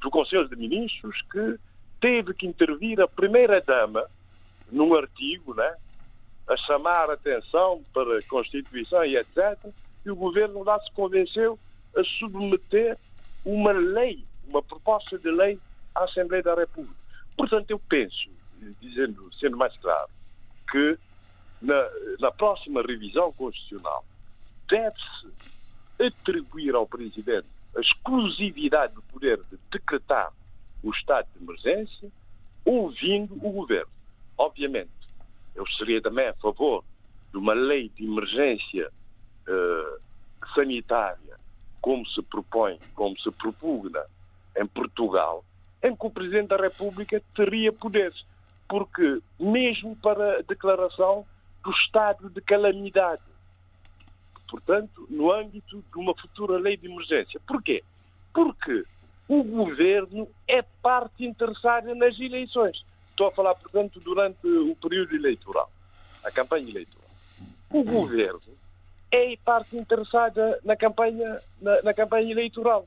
do 0.00 0.10
Conselho 0.10 0.48
de 0.48 0.56
Ministros 0.56 1.22
que 1.30 1.58
teve 2.00 2.34
que 2.34 2.46
intervir 2.46 3.00
a 3.00 3.08
primeira-dama 3.08 4.04
num 4.70 4.94
artigo, 4.94 5.54
né, 5.54 5.76
a 6.48 6.56
chamar 6.56 7.10
atenção 7.10 7.82
para 7.92 8.18
a 8.18 8.22
Constituição 8.22 9.04
e 9.04 9.16
etc. 9.16 9.58
E 10.04 10.10
o 10.10 10.16
governo 10.16 10.64
lá 10.64 10.80
se 10.80 10.90
convenceu 10.92 11.58
a 11.96 12.02
submeter 12.02 12.98
uma 13.44 13.72
lei, 13.72 14.24
uma 14.48 14.62
proposta 14.62 15.18
de 15.18 15.30
lei 15.30 15.58
à 15.94 16.04
Assembleia 16.04 16.42
da 16.42 16.54
República. 16.54 16.96
Portanto, 17.36 17.70
eu 17.70 17.78
penso, 17.78 18.28
dizendo, 18.80 19.30
sendo 19.38 19.56
mais 19.56 19.76
claro, 19.78 20.08
que 20.70 20.98
na, 21.62 21.88
na 22.18 22.30
próxima 22.32 22.82
revisão 22.82 23.32
constitucional, 23.32 24.04
deve-se 24.68 25.28
atribuir 26.00 26.74
ao 26.74 26.86
Presidente 26.86 27.46
a 27.76 27.80
exclusividade 27.80 28.94
do 28.94 29.02
poder 29.02 29.38
de 29.50 29.58
decretar 29.70 30.32
o 30.82 30.90
estado 30.90 31.26
de 31.34 31.42
emergência, 31.42 32.10
ouvindo 32.64 33.34
o 33.34 33.52
Governo. 33.52 33.90
Obviamente, 34.36 34.90
eu 35.54 35.66
seria 35.78 36.02
também 36.02 36.28
a 36.28 36.34
favor 36.34 36.84
de 37.30 37.38
uma 37.38 37.54
lei 37.54 37.88
de 37.90 38.04
emergência 38.04 38.90
uh, 39.48 40.52
sanitária, 40.54 41.38
como 41.80 42.06
se 42.08 42.20
propõe, 42.22 42.78
como 42.94 43.18
se 43.20 43.30
propugna 43.30 44.04
em 44.56 44.66
Portugal, 44.66 45.44
em 45.82 45.94
que 45.94 46.06
o 46.06 46.10
Presidente 46.10 46.48
da 46.48 46.56
República 46.56 47.22
teria 47.34 47.72
poderes. 47.72 48.24
Porque, 48.68 49.20
mesmo 49.38 49.96
para 49.96 50.38
a 50.38 50.42
declaração 50.42 51.26
do 51.62 51.70
estado 51.70 52.28
de 52.28 52.40
calamidade. 52.40 53.22
Portanto, 54.48 55.06
no 55.08 55.32
âmbito 55.32 55.82
de 55.90 55.98
uma 55.98 56.14
futura 56.14 56.58
lei 56.58 56.76
de 56.76 56.86
emergência. 56.86 57.40
Porquê? 57.46 57.82
Porque 58.34 58.84
o 59.28 59.42
governo 59.42 60.28
é 60.46 60.62
parte 60.82 61.24
interessada 61.24 61.94
nas 61.94 62.18
eleições. 62.20 62.84
Estou 63.10 63.28
a 63.28 63.32
falar, 63.32 63.54
portanto, 63.54 64.00
durante 64.00 64.46
o 64.46 64.76
período 64.76 65.14
eleitoral, 65.14 65.70
a 66.24 66.30
campanha 66.30 66.68
eleitoral. 66.68 67.08
O 67.70 67.82
governo 67.82 68.40
é 69.10 69.36
parte 69.42 69.76
interessada 69.76 70.60
na 70.64 70.76
campanha, 70.76 71.40
na, 71.60 71.82
na 71.82 71.94
campanha 71.94 72.30
eleitoral. 72.30 72.86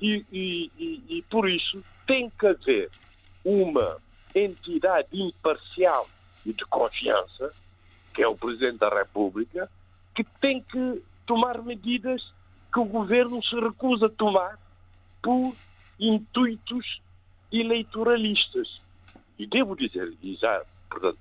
E, 0.00 0.24
e, 0.32 0.70
e, 0.78 1.18
e 1.18 1.22
por 1.22 1.48
isso 1.48 1.82
tem 2.06 2.30
que 2.30 2.46
haver 2.46 2.90
uma 3.44 3.98
entidade 4.34 5.08
imparcial 5.12 6.08
e 6.46 6.52
de 6.52 6.64
confiança 6.66 7.52
que 8.18 8.24
é 8.24 8.26
o 8.26 8.34
Presidente 8.34 8.78
da 8.78 8.88
República, 8.88 9.70
que 10.12 10.24
tem 10.40 10.60
que 10.60 11.00
tomar 11.24 11.62
medidas 11.62 12.34
que 12.72 12.80
o 12.80 12.84
governo 12.84 13.40
se 13.44 13.54
recusa 13.54 14.06
a 14.06 14.10
tomar 14.10 14.58
por 15.22 15.54
intuitos 16.00 17.00
eleitoralistas. 17.52 18.80
E 19.38 19.46
devo 19.46 19.76
dizer, 19.76 20.12
e 20.20 20.34
já, 20.34 20.64
portanto, 20.90 21.16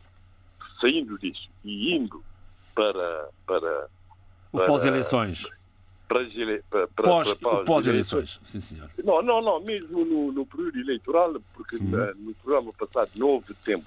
saindo 0.82 1.20
disso 1.20 1.48
e 1.64 1.96
indo 1.96 2.24
para. 2.74 3.30
para, 3.46 3.88
o 4.52 4.66
pós-eleições. 4.66 5.44
Para, 6.08 6.26
para, 6.68 6.88
para, 6.88 7.04
pós, 7.04 7.34
para 7.36 7.64
pós-eleições, 7.64 8.42
sim 8.44 8.60
senhor. 8.60 8.90
Não, 9.04 9.22
não, 9.22 9.40
não, 9.40 9.60
mesmo 9.60 10.04
no, 10.04 10.32
no 10.32 10.46
período 10.48 10.80
eleitoral, 10.80 11.36
porque 11.54 11.78
na, 11.80 12.16
no 12.16 12.34
programa 12.34 12.74
passado 12.74 13.12
não 13.18 13.28
houve 13.28 13.54
tempo 13.54 13.86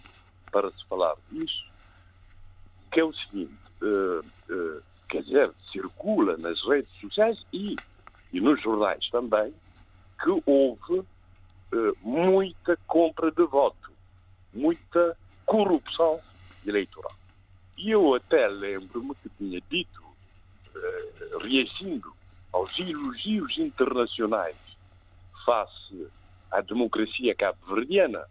para 0.52 0.70
se 0.70 0.84
falar 0.86 1.16
disso, 1.32 1.69
que 2.90 3.00
é 3.00 3.04
o 3.04 3.12
seguinte: 3.12 3.54
uh, 3.82 4.20
uh, 4.52 4.82
quer 5.08 5.22
dizer, 5.22 5.52
circula 5.72 6.36
nas 6.36 6.60
redes 6.66 6.90
sociais 7.00 7.38
e, 7.52 7.76
e 8.32 8.40
nos 8.40 8.60
jornais 8.62 9.08
também, 9.10 9.54
que 10.22 10.42
houve 10.46 10.98
uh, 10.98 11.96
muita 12.02 12.76
compra 12.86 13.30
de 13.30 13.44
voto, 13.44 13.90
muita 14.52 15.16
corrupção 15.46 16.20
eleitoral. 16.66 17.14
E 17.76 17.90
eu 17.90 18.14
até 18.14 18.46
lembro-me 18.48 19.14
que 19.16 19.28
tinha 19.38 19.60
dito, 19.70 20.02
uh, 20.02 21.38
reagindo 21.38 22.12
aos 22.52 22.78
elogios 22.78 23.56
internacionais 23.58 24.56
face 25.46 26.08
à 26.50 26.60
democracia 26.60 27.34
cabo-verdiana, 27.34 28.24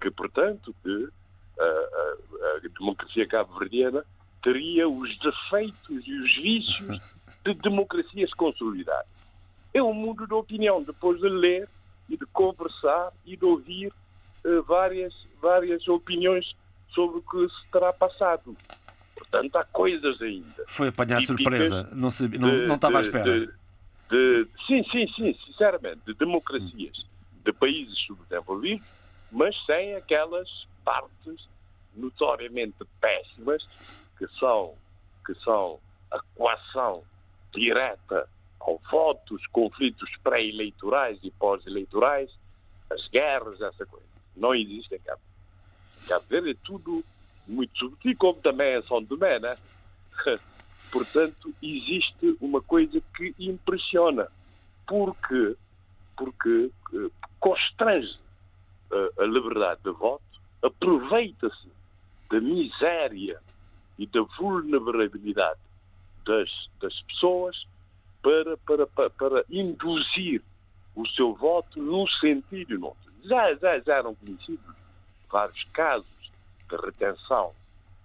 que, 0.00 0.10
portanto, 0.10 0.74
que 0.82 1.08
a, 1.58 2.56
a 2.56 2.68
democracia 2.78 3.26
cabo-verdiana 3.26 4.04
teria 4.42 4.88
os 4.88 5.18
defeitos 5.18 6.06
e 6.06 6.12
os 6.20 6.36
vícios 6.36 7.00
de 7.44 7.54
democracias 7.54 8.32
consolidadas. 8.34 9.06
É 9.74 9.82
um 9.82 9.92
mundo 9.92 10.26
de 10.26 10.34
opinião, 10.34 10.82
depois 10.82 11.20
de 11.20 11.28
ler 11.28 11.68
e 12.08 12.16
de 12.16 12.26
conversar 12.26 13.12
e 13.24 13.36
de 13.36 13.44
ouvir 13.44 13.92
uh, 14.44 14.62
várias, 14.62 15.14
várias 15.40 15.86
opiniões 15.88 16.54
sobre 16.94 17.18
o 17.18 17.22
que 17.22 17.48
se 17.52 17.70
terá 17.70 17.92
passado. 17.92 18.56
Portanto, 19.14 19.56
há 19.56 19.64
coisas 19.64 20.20
ainda. 20.22 20.64
Foi 20.66 20.88
apanhar 20.88 21.20
surpresa, 21.22 21.90
não, 21.92 22.10
sabia, 22.10 22.38
não, 22.38 22.50
de, 22.50 22.66
não 22.66 22.74
estava 22.76 22.98
à 22.98 23.00
espera. 23.00 23.24
De, 23.24 23.46
de, 24.08 24.46
sim, 24.66 24.84
sim, 24.90 25.06
sim, 25.14 25.36
sinceramente, 25.44 26.00
de 26.06 26.14
democracias 26.14 27.04
de 27.44 27.52
países 27.52 27.98
subdesenvolvidos, 28.06 28.86
mas 29.30 29.56
sem 29.64 29.94
aquelas 29.94 30.48
partes 30.84 31.48
notoriamente 31.94 32.76
péssimas 33.00 33.66
que 34.18 34.26
são, 34.38 34.74
que 35.24 35.34
são 35.36 35.78
a 36.10 36.20
coação 36.34 37.02
direta 37.52 38.28
ao 38.60 38.80
voto, 38.90 39.34
os 39.34 39.46
conflitos 39.48 40.10
pré-eleitorais 40.22 41.18
e 41.22 41.30
pós-eleitorais, 41.30 42.30
as 42.90 43.08
guerras, 43.08 43.60
essa 43.60 43.86
coisa. 43.86 44.06
Não 44.36 44.54
existe 44.54 44.94
em 44.94 44.98
Cabo 44.98 45.20
Cabo 46.06 46.24
Verde 46.28 46.50
é 46.50 46.56
tudo 46.64 47.04
muito 47.46 47.76
subtil, 47.78 48.16
como 48.16 48.40
também 48.40 48.74
é 48.74 48.82
São 48.82 49.04
Tomé, 49.04 49.38
né? 49.38 49.56
Portanto, 50.90 51.52
existe 51.62 52.36
uma 52.40 52.62
coisa 52.62 53.02
que 53.16 53.34
impressiona, 53.38 54.28
porque, 54.86 55.56
porque 56.16 56.70
uh, 56.92 57.12
constrange 57.40 58.18
uh, 58.90 59.22
a 59.22 59.24
liberdade 59.24 59.80
de 59.82 59.90
voto, 59.90 60.22
aproveita-se 60.62 61.68
da 62.30 62.40
miséria 62.40 63.40
e 63.98 64.06
da 64.06 64.22
vulnerabilidade 64.38 65.60
das, 66.24 66.50
das 66.80 67.00
pessoas 67.02 67.66
para, 68.22 68.56
para, 68.58 68.86
para, 68.86 69.10
para, 69.10 69.44
induzir 69.48 70.42
o 70.94 71.06
seu 71.08 71.34
voto 71.34 71.80
num 71.80 72.06
sentido 72.06 72.78
noutro. 72.78 73.12
Já, 73.24 73.54
já, 73.54 73.78
já 73.80 73.96
eram 73.96 74.14
conhecidos 74.14 74.74
vários 75.30 75.62
casos 75.72 76.06
de 76.68 76.76
retenção 76.76 77.54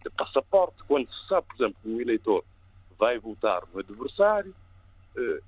de 0.03 0.09
passaporte, 0.11 0.83
quando 0.87 1.07
se 1.07 1.27
sabe, 1.27 1.47
por 1.47 1.55
exemplo, 1.55 1.81
que 1.81 1.89
um 1.89 2.01
eleitor 2.01 2.43
vai 2.97 3.17
votar 3.19 3.63
no 3.73 3.79
adversário, 3.79 4.53
eh, 5.15 5.41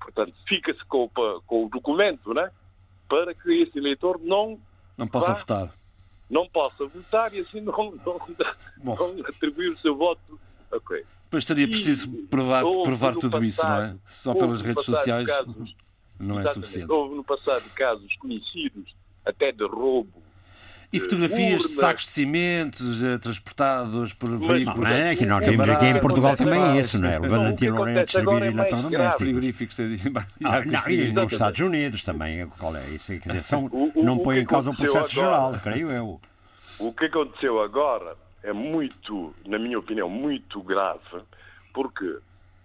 portanto, 0.00 0.34
fica-se 0.46 0.84
com, 0.86 1.08
com, 1.08 1.66
o 1.66 1.68
documento, 1.68 2.32
né? 2.34 2.50
Para 3.08 3.34
que 3.34 3.62
esse 3.62 3.78
eleitor 3.78 4.20
não 4.22 4.58
não 4.96 5.06
possa 5.06 5.32
vá, 5.32 5.38
votar. 5.38 5.74
Não 6.30 6.48
possa 6.48 6.86
votar 6.86 7.34
e 7.34 7.40
assim 7.40 7.60
não, 7.60 7.72
não, 8.04 8.20
não 8.82 9.26
atribuir 9.26 9.70
o 9.70 9.78
seu 9.78 9.96
voto. 9.96 10.40
Ok. 10.70 11.04
Depois 11.24 11.44
seria 11.44 11.68
preciso 11.68 12.10
provar, 12.26 12.62
provar 12.62 13.14
tudo 13.14 13.30
passado, 13.30 13.44
isso, 13.44 13.62
não 13.62 13.82
é? 13.82 13.96
Só 14.06 14.34
pelas 14.34 14.60
redes 14.60 14.84
sociais 14.84 15.26
casos, 15.26 15.76
não 16.18 16.38
é 16.38 16.52
suficiente. 16.52 16.92
Houve 16.92 17.16
no 17.16 17.24
passado 17.24 17.64
casos 17.74 18.14
conhecidos 18.16 18.94
até 19.24 19.50
de 19.50 19.64
roubo 19.64 20.23
e 20.94 21.00
fotografias 21.00 21.62
de 21.62 21.68
sacos 21.70 22.04
de 22.04 22.10
cimentos 22.10 23.02
uh, 23.02 23.18
transportados 23.18 24.14
por 24.14 24.38
veículos. 24.38 24.88
Não, 24.88 24.96
é 24.96 25.16
que 25.16 25.26
nós 25.26 25.44
temos 25.44 25.68
aqui 25.68 25.86
em 25.86 26.00
Portugal 26.00 26.36
também 26.36 26.62
é 26.62 26.80
isso, 26.80 27.00
não 27.00 27.08
é? 27.08 27.18
O 27.18 27.28
Valentim 27.28 27.66
Lourenço 27.66 28.12
servir 28.12 28.42
eletrodoméstico. 28.42 29.18
Frigoríficos. 29.18 29.80
Ah, 30.44 30.64
não, 30.64 30.88
e 30.88 31.12
nos 31.12 31.32
Estados 31.32 31.58
Unidos 31.58 32.04
também, 32.04 32.46
qual 32.46 32.76
é 32.76 32.86
isso? 32.90 33.06
Quer 33.06 33.28
dizer, 33.28 33.42
são, 33.42 33.66
o, 33.66 33.90
o, 33.92 34.04
não 34.04 34.18
põe 34.20 34.38
em 34.38 34.44
causa 34.44 34.70
o 34.70 34.76
processo 34.76 35.12
geral, 35.12 35.58
creio 35.60 35.90
eu. 35.90 36.20
O 36.78 36.92
que 36.92 37.06
aconteceu 37.06 37.60
agora 37.60 38.16
é 38.44 38.52
muito, 38.52 39.34
na 39.46 39.58
minha 39.58 39.80
opinião, 39.80 40.08
muito 40.08 40.62
grave, 40.62 41.00
porque, 41.72 42.18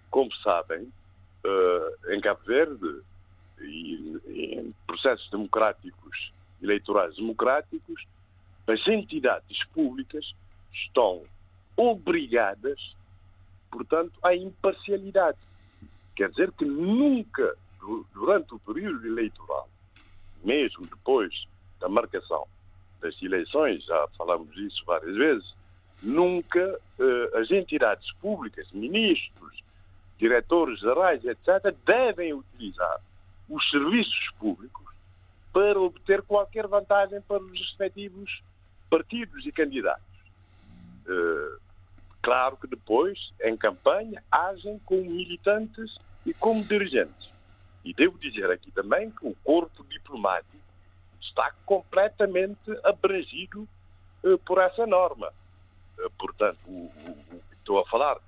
como 0.08 0.32
sabem, 0.36 0.82
uh, 0.82 2.12
em 2.14 2.20
Cabo 2.20 2.40
Verde 2.46 3.00
e 3.60 4.20
em 4.54 4.74
processos 4.86 5.28
democráticos, 5.30 6.32
eleitorais 6.62 7.16
democráticos, 7.16 8.06
as 8.70 8.86
entidades 8.86 9.64
públicas 9.66 10.34
estão 10.72 11.22
obrigadas, 11.76 12.96
portanto, 13.70 14.12
à 14.22 14.34
imparcialidade. 14.34 15.38
Quer 16.14 16.30
dizer 16.30 16.52
que 16.52 16.64
nunca, 16.64 17.56
durante 18.12 18.54
o 18.54 18.58
período 18.58 19.06
eleitoral, 19.06 19.68
mesmo 20.44 20.86
depois 20.86 21.46
da 21.80 21.88
marcação 21.88 22.46
das 23.00 23.20
eleições, 23.22 23.84
já 23.84 24.08
falamos 24.16 24.54
disso 24.54 24.82
várias 24.84 25.16
vezes, 25.16 25.54
nunca 26.02 26.78
eh, 26.98 27.38
as 27.38 27.50
entidades 27.50 28.10
públicas, 28.14 28.70
ministros, 28.72 29.62
diretores 30.18 30.80
gerais, 30.80 31.24
etc., 31.24 31.74
devem 31.86 32.34
utilizar 32.34 33.00
os 33.48 33.68
serviços 33.70 34.30
públicos 34.38 34.94
para 35.52 35.80
obter 35.80 36.22
qualquer 36.22 36.66
vantagem 36.66 37.20
para 37.22 37.42
os 37.42 37.58
respectivos 37.58 38.42
partidos 38.90 39.46
e 39.46 39.52
candidatos. 39.52 40.04
Uh, 41.06 41.58
claro 42.20 42.56
que 42.56 42.66
depois, 42.66 43.18
em 43.42 43.56
campanha, 43.56 44.22
agem 44.30 44.78
como 44.84 45.04
militantes 45.04 45.96
e 46.26 46.34
como 46.34 46.62
dirigentes. 46.64 47.30
E 47.84 47.94
devo 47.94 48.18
dizer 48.18 48.50
aqui 48.50 48.70
também 48.72 49.10
que 49.10 49.26
o 49.26 49.34
corpo 49.42 49.84
diplomático 49.84 50.58
está 51.20 51.52
completamente 51.64 52.70
abrangido 52.84 53.66
uh, 54.24 54.36
por 54.38 54.58
essa 54.58 54.86
norma. 54.86 55.32
Uh, 55.98 56.10
portanto, 56.18 56.58
o, 56.66 56.92
o, 57.06 57.42
estou 57.52 57.78
a 57.78 57.86
falar, 57.86 58.18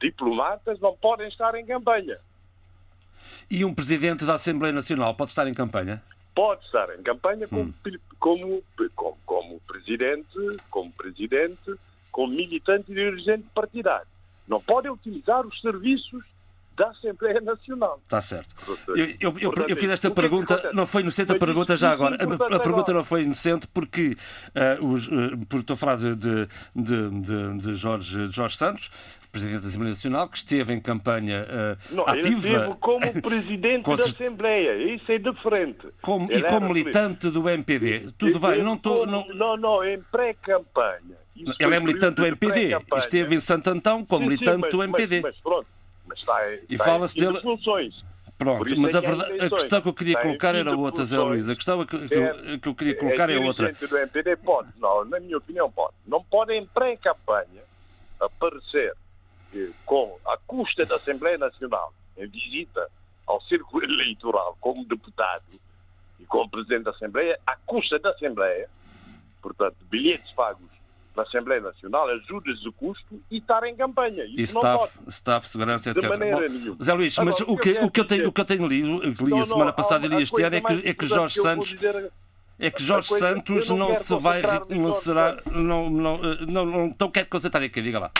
diplomatas 0.00 0.78
não 0.78 0.96
podem 0.96 1.28
estar 1.28 1.54
em 1.54 1.66
campanha. 1.66 2.18
E 3.50 3.64
um 3.64 3.74
presidente 3.74 4.24
da 4.24 4.34
Assembleia 4.34 4.72
Nacional 4.72 5.14
pode 5.14 5.30
estar 5.30 5.46
em 5.46 5.54
campanha? 5.54 6.02
Pode 6.34 6.64
estar 6.64 6.88
em 6.98 7.02
campanha 7.02 7.46
como, 7.48 7.62
hum. 7.62 7.74
como, 8.18 8.62
como, 8.94 9.18
como, 9.24 9.60
presidente, 9.60 10.38
como 10.70 10.92
presidente, 10.92 11.74
como 12.10 12.32
militante 12.32 12.90
e 12.92 12.94
dirigente 12.94 13.46
partidário. 13.54 14.06
Não 14.46 14.60
pode 14.60 14.88
utilizar 14.88 15.46
os 15.46 15.60
serviços 15.60 16.24
da 16.80 16.88
Assembleia 16.88 17.40
Nacional. 17.42 18.00
Está 18.04 18.20
certo. 18.22 18.54
Eu, 18.88 18.96
eu, 19.20 19.38
eu, 19.38 19.52
eu 19.68 19.76
fiz 19.76 19.90
esta 19.90 20.08
é 20.08 20.10
pergunta, 20.10 20.70
não 20.72 20.86
foi 20.86 21.02
inocente 21.02 21.32
a 21.32 21.38
pergunta 21.38 21.76
já 21.76 21.90
agora. 21.90 22.16
A, 22.16 22.56
a 22.56 22.60
pergunta 22.60 22.92
não 22.92 23.04
foi 23.04 23.22
inocente 23.22 23.68
porque, 23.68 24.16
uh, 24.80 24.86
os, 24.86 25.08
uh, 25.08 25.36
porque 25.40 25.56
estou 25.56 25.74
a 25.74 25.76
falar 25.76 25.96
de, 25.96 26.14
de, 26.14 26.46
de, 26.74 27.58
de 27.58 27.74
Jorge, 27.74 28.28
Jorge 28.28 28.56
Santos, 28.56 28.90
Presidente 29.30 29.62
da 29.62 29.68
Assembleia 29.68 29.90
Nacional, 29.90 30.28
que 30.28 30.36
esteve 30.38 30.72
em 30.72 30.80
campanha 30.80 31.44
uh, 31.44 31.94
não, 31.94 32.04
ativa. 32.04 32.26
Ele 32.26 32.36
esteve 32.36 32.74
como 32.80 33.12
Presidente 33.22 33.96
da 33.96 34.04
Assembleia, 34.04 34.94
isso 34.94 35.10
é 35.12 35.18
diferente. 35.18 35.88
Como, 36.02 36.30
e 36.32 36.42
como 36.42 36.68
militante 36.68 37.30
do 37.30 37.48
MPD. 37.48 38.12
Tudo 38.18 38.40
bem, 38.40 38.62
não 38.62 38.74
estou. 38.74 39.06
Não... 39.06 39.26
não, 39.28 39.56
não, 39.56 39.84
em 39.84 40.00
pré-campanha. 40.02 41.18
Ele 41.58 41.74
é 41.74 41.80
militante 41.80 42.16
do 42.16 42.26
MPD, 42.26 42.76
esteve 42.96 43.34
em 43.34 43.40
Santo 43.40 43.70
Antão 43.70 44.04
como 44.04 44.24
sim, 44.24 44.28
militante 44.30 44.56
sim, 44.56 44.60
mas, 44.60 44.70
do 44.70 44.82
MPD. 44.82 45.20
Mas, 45.22 45.34
mas 45.34 45.42
pronto, 45.42 45.66
mas 46.06 46.18
está, 46.18 46.38
e 46.68 46.76
fala-se 46.76 47.14
dele. 47.14 47.40
Funções. 47.40 48.04
Pronto, 48.36 48.74
mas 48.78 48.94
é 48.94 48.98
a, 48.98 49.00
verdade, 49.02 49.40
a 49.40 49.50
questão 49.50 49.82
que 49.82 49.88
eu 49.88 49.92
queria 49.92 50.18
colocar 50.18 50.54
era 50.54 50.74
outra, 50.74 51.04
Zé 51.04 51.18
Luís. 51.18 51.46
A 51.48 51.54
questão 51.54 51.84
que, 51.84 52.08
que, 52.08 52.14
é, 52.14 52.58
que 52.58 52.68
eu 52.68 52.74
queria 52.74 52.96
colocar 52.96 53.28
é, 53.28 53.34
é 53.34 53.38
outra. 53.38 53.70
do 53.70 53.98
MPD 53.98 54.36
pode, 54.36 54.70
não, 54.78 55.04
na 55.04 55.20
minha 55.20 55.36
opinião 55.36 55.70
pode. 55.70 55.92
Não 56.06 56.24
pode 56.24 56.54
em 56.54 56.66
pré-campanha 56.66 57.62
aparecer 58.18 58.94
com 59.84 60.18
a 60.26 60.36
custa 60.46 60.84
da 60.84 60.96
Assembleia 60.96 61.38
Nacional 61.38 61.92
em 62.16 62.26
visita 62.26 62.88
ao 63.26 63.40
círculo 63.42 63.84
eleitoral 63.84 64.56
como 64.60 64.84
deputado 64.84 65.44
e 66.18 66.24
como 66.26 66.50
presidente 66.50 66.84
da 66.84 66.90
Assembleia, 66.90 67.38
a 67.46 67.56
custa 67.56 67.98
da 67.98 68.10
Assembleia, 68.10 68.68
portanto, 69.40 69.76
bilhetes 69.90 70.30
pagos 70.32 70.68
na 71.16 71.22
Assembleia 71.22 71.60
Nacional, 71.60 72.08
ajudas 72.08 72.60
de 72.60 72.70
custo 72.72 73.20
e 73.30 73.38
estar 73.38 73.64
em 73.64 73.74
campanha. 73.74 74.24
Isso 74.24 74.40
e 74.40 74.42
staff, 74.42 74.98
staff, 75.08 75.48
segurança, 75.48 75.90
etc. 75.90 76.02
De 76.02 76.08
maneira 76.08 76.48
Bom. 76.48 76.76
Zé 76.82 76.92
Luís, 76.92 77.16
mas 77.18 77.40
Agora, 77.40 77.52
o, 77.52 77.58
que, 77.58 77.78
o, 77.78 77.90
que 77.90 78.00
eu 78.00 78.04
tenho, 78.04 78.28
o 78.28 78.32
que 78.32 78.40
eu 78.40 78.44
tenho 78.44 78.66
lido, 78.66 79.24
li 79.24 79.40
a 79.40 79.46
semana 79.46 79.72
passada 79.72 80.06
e 80.06 80.08
li 80.08 80.22
este 80.22 80.42
ano, 80.42 80.56
é 80.56 80.60
que, 80.60 80.88
é 80.88 80.94
que 80.94 81.06
Jorge 81.06 81.40
Santos. 81.40 81.76
É 82.58 82.70
que 82.70 82.82
Jorge 82.82 83.08
Santos 83.08 83.70
eu 83.70 83.76
não 83.76 83.88
não, 83.88 83.94
se 83.94 84.18
vai. 84.18 84.42
Não 84.68 84.92
será. 84.92 85.34
Santos. 85.34 85.52
Não, 85.52 85.88
não, 85.88 86.14
eh, 86.16 86.38
não, 86.46 86.66
não, 86.66 86.86
então 86.86 87.10
quero 87.10 87.26
concentrar 87.26 87.62
aqui, 87.62 87.80
diga 87.80 87.98
lá. 87.98 88.10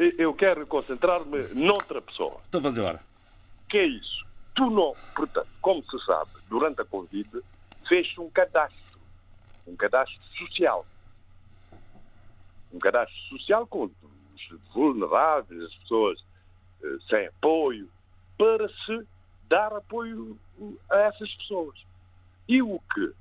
Eu- 0.00 0.32
quero 0.34 0.66
concentrar-me 0.66 1.42
noutra 1.54 2.00
pessoa. 2.00 2.40
Então 2.48 2.60
vamos 2.60 2.78
embora. 2.78 3.02
Que 3.68 3.78
é 3.78 3.86
isso? 3.86 4.26
Tu 4.54 4.70
não, 4.70 4.96
portanto, 5.14 5.48
como 5.60 5.82
se 5.84 6.04
sabe, 6.06 6.30
durante 6.48 6.80
a 6.80 6.84
Covid, 6.86 7.28
fez 7.86 8.16
um 8.18 8.30
cadastro. 8.30 8.98
Um 9.66 9.76
cadastro 9.76 10.18
social. 10.38 10.86
Um 12.72 12.78
cadastro 12.78 13.18
social 13.28 13.66
com 13.66 13.84
os 13.84 13.92
vulneráveis, 14.72 15.62
as 15.64 15.74
pessoas 15.74 16.24
eh, 16.82 16.96
sem 17.08 17.26
apoio, 17.26 17.88
para 18.38 18.68
se 18.68 19.06
dar 19.48 19.72
apoio 19.74 20.38
a 20.90 20.96
essas 21.00 21.30
pessoas. 21.34 21.78
E 22.48 22.62
o 22.62 22.80
que 22.94 23.12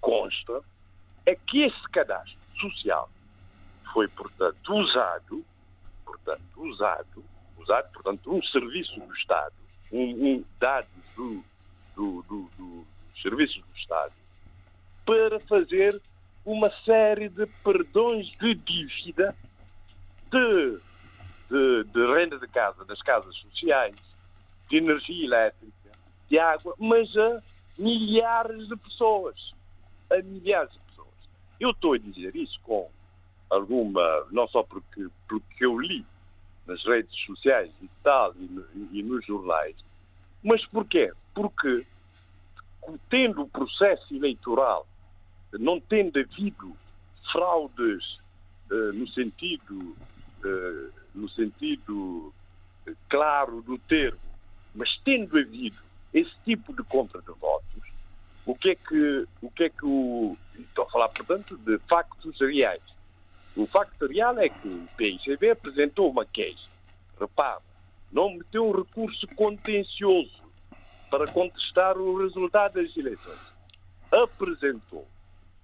consta 0.00 0.62
é 1.26 1.34
que 1.34 1.62
esse 1.62 1.82
cadastro 1.90 2.38
social 2.58 3.10
foi, 3.92 4.08
portanto, 4.08 4.74
usado, 4.74 5.44
portanto, 6.24 6.42
usado, 6.56 7.24
usado, 7.56 7.92
portanto, 7.92 8.32
um 8.34 8.42
serviço 8.44 8.98
do 9.00 9.12
Estado, 9.14 9.54
um, 9.90 10.26
um 10.26 10.44
dados 10.58 11.04
do, 11.16 11.44
do, 11.94 12.22
do, 12.22 12.50
do- 12.56 12.86
dos 13.12 13.22
serviços 13.22 13.56
do 13.62 13.76
Estado, 13.76 14.12
para 15.04 15.40
fazer 15.40 16.00
uma 16.44 16.70
série 16.84 17.28
de 17.28 17.46
perdões 17.62 18.26
de 18.40 18.54
dívida 18.54 19.36
de, 20.30 20.80
de, 21.50 21.84
de 21.84 22.06
renda 22.14 22.38
de 22.38 22.48
casa, 22.48 22.84
das 22.84 23.00
casas 23.02 23.34
sociais, 23.36 23.94
de 24.70 24.76
energia 24.78 25.24
elétrica, 25.24 25.90
de 26.28 26.38
água, 26.38 26.74
mas 26.78 27.14
a 27.16 27.42
milhares 27.76 28.66
de 28.68 28.76
pessoas. 28.76 29.36
A 30.10 30.16
milhares 30.22 30.72
de 30.72 30.78
pessoas. 30.80 31.08
Eu 31.60 31.70
estou 31.70 31.92
a 31.94 31.98
dizer 31.98 32.34
isso 32.34 32.58
com 32.62 32.90
alguma, 33.50 34.26
não 34.30 34.48
só 34.48 34.62
porque, 34.62 35.06
porque 35.28 35.64
eu 35.64 35.78
li 35.78 36.06
nas 36.66 36.84
redes 36.84 37.14
sociais 37.24 37.72
e 37.82 37.88
tal, 38.02 38.34
e, 38.36 38.98
e 38.98 39.02
nos 39.02 39.24
jornais, 39.26 39.76
mas 40.42 40.64
porquê? 40.66 41.12
Porque 41.34 41.86
tendo 43.08 43.42
o 43.42 43.48
processo 43.48 44.14
eleitoral, 44.14 44.86
não 45.52 45.80
tendo 45.80 46.18
havido 46.18 46.76
fraudes 47.30 48.18
eh, 48.70 48.92
no 48.92 49.06
sentido, 49.08 49.96
eh, 50.44 50.90
no 51.14 51.28
sentido 51.28 52.32
eh, 52.86 52.94
claro 53.08 53.62
do 53.62 53.78
termo, 53.78 54.20
mas 54.74 54.98
tendo 55.04 55.38
havido 55.38 55.78
esse 56.12 56.32
tipo 56.44 56.74
de 56.74 56.82
compra 56.82 57.20
de 57.20 57.32
votos, 57.32 57.82
o 58.44 58.54
que 58.54 58.70
é 58.70 58.74
que 58.74 59.28
o 59.40 59.50
que 59.50 59.64
é 59.64 59.70
que 59.70 59.84
o 59.84 60.36
estou 60.58 60.84
a 60.84 60.90
falar 60.90 61.08
portanto 61.10 61.56
de 61.58 61.78
factos 61.80 62.40
reais. 62.40 62.82
O 63.56 63.66
facto 63.66 64.06
real 64.06 64.38
é 64.38 64.48
que 64.48 64.66
o 64.66 64.88
PICB 64.96 65.50
apresentou 65.50 66.10
uma 66.10 66.24
queixa. 66.24 66.68
Repara, 67.20 67.60
não 68.10 68.30
meteu 68.30 68.66
um 68.66 68.72
recurso 68.76 69.26
contencioso 69.28 70.42
para 71.10 71.26
contestar 71.28 71.96
o 71.98 72.16
resultado 72.18 72.74
das 72.74 72.96
eleições. 72.96 73.40
Apresentou 74.10 75.06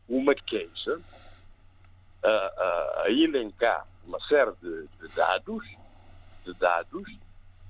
uma 0.09 0.35
queixa 0.35 1.01
a, 2.23 2.29
a- 2.29 3.03
a 3.05 3.11
elencar 3.11 3.87
uma 4.05 4.21
série 4.27 4.53
de, 4.63 4.89
de 5.01 5.09
dados, 5.15 5.65
de 6.45 6.55
dados 6.55 7.19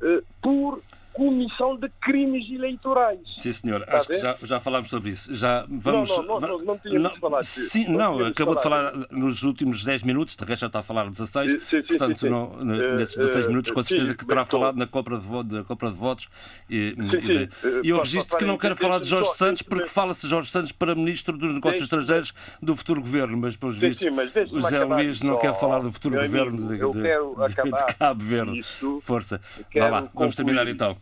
eh, 0.02 0.22
por 0.40 0.82
comissão 1.18 1.76
de 1.76 1.88
crimes 2.00 2.48
eleitorais. 2.48 3.18
Sim, 3.38 3.52
senhor. 3.52 3.80
Está 3.80 3.96
Acho 3.96 4.06
que 4.08 4.18
já, 4.20 4.36
já 4.44 4.60
falámos 4.60 4.88
sobre 4.88 5.10
isso. 5.10 5.34
Já 5.34 5.66
vamos. 5.68 6.08
não, 6.08 6.22
não, 6.22 6.40
não, 6.40 6.58
não 6.58 6.78
tínhamos 6.78 7.18
falado 7.18 7.42
disso. 7.42 7.68
Sim, 7.70 7.88
Não 7.88 8.18
não, 8.18 8.26
acabou 8.26 8.54
de 8.54 8.62
falar 8.62 8.92
nos 9.10 9.42
últimos 9.42 9.82
10 9.84 10.04
minutos, 10.04 10.36
de 10.36 10.44
resto 10.44 10.60
já 10.60 10.66
está 10.68 10.78
a 10.78 10.82
falar 10.82 11.10
16. 11.10 11.50
Sim, 11.52 11.58
sim, 11.68 11.82
portanto, 11.82 12.18
sim, 12.20 12.28
não- 12.28 12.56
Eh, 12.72 12.96
nesses 12.96 13.16
16 13.16 13.44
eh, 13.44 13.48
minutos, 13.48 13.70
com 13.72 13.82
certeza 13.82 14.14
que 14.14 14.24
terá 14.24 14.42
estou- 14.42 14.60
falado 14.60 14.76
na 14.76 14.86
compra 14.86 15.18
de, 15.18 15.42
da 15.56 15.64
compra 15.64 15.90
de 15.90 15.96
votos. 15.96 16.28
E, 16.70 16.94
e- 16.96 17.42
Eh, 17.42 17.80
eu 17.82 17.98
registro 17.98 18.38
que 18.38 18.44
não 18.44 18.56
quero 18.56 18.76
falar 18.76 19.00
de 19.00 19.08
Jorge 19.08 19.30
Santos, 19.34 19.62
porque 19.62 19.86
fala-se 19.86 20.28
Jorge 20.28 20.50
Santos 20.50 20.70
para 20.70 20.94
Ministro 20.94 21.36
dos 21.36 21.52
Negócios 21.52 21.82
Estrangeiros 21.82 22.32
do 22.62 22.76
futuro 22.76 23.00
governo, 23.00 23.36
mas 23.36 23.56
pelos 23.56 23.76
vistos 23.76 24.06
o 24.52 24.60
José 24.60 24.84
Luís 24.84 25.20
não 25.20 25.38
quer 25.38 25.58
falar 25.58 25.80
do 25.80 25.92
futuro 25.92 26.14
governo 26.20 26.68
de, 26.68 26.78
Cabo 27.98 28.22
Verde. 28.24 28.62
Força. 29.02 29.40
Vá 29.74 29.88
lá, 29.88 30.08
vamos 30.14 30.36
terminar 30.36 30.68
então. 30.68 30.96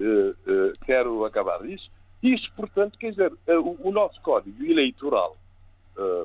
Eh, 0.00 0.34
eh, 0.46 0.72
quero 0.84 1.24
acabar 1.24 1.64
isso. 1.64 1.90
Isto, 2.22 2.52
portanto, 2.54 2.98
quer 2.98 3.10
dizer, 3.10 3.32
eh, 3.46 3.58
o, 3.58 3.90
nosso 3.90 4.20
Código 4.20 4.64
Eleitoral, 4.64 5.36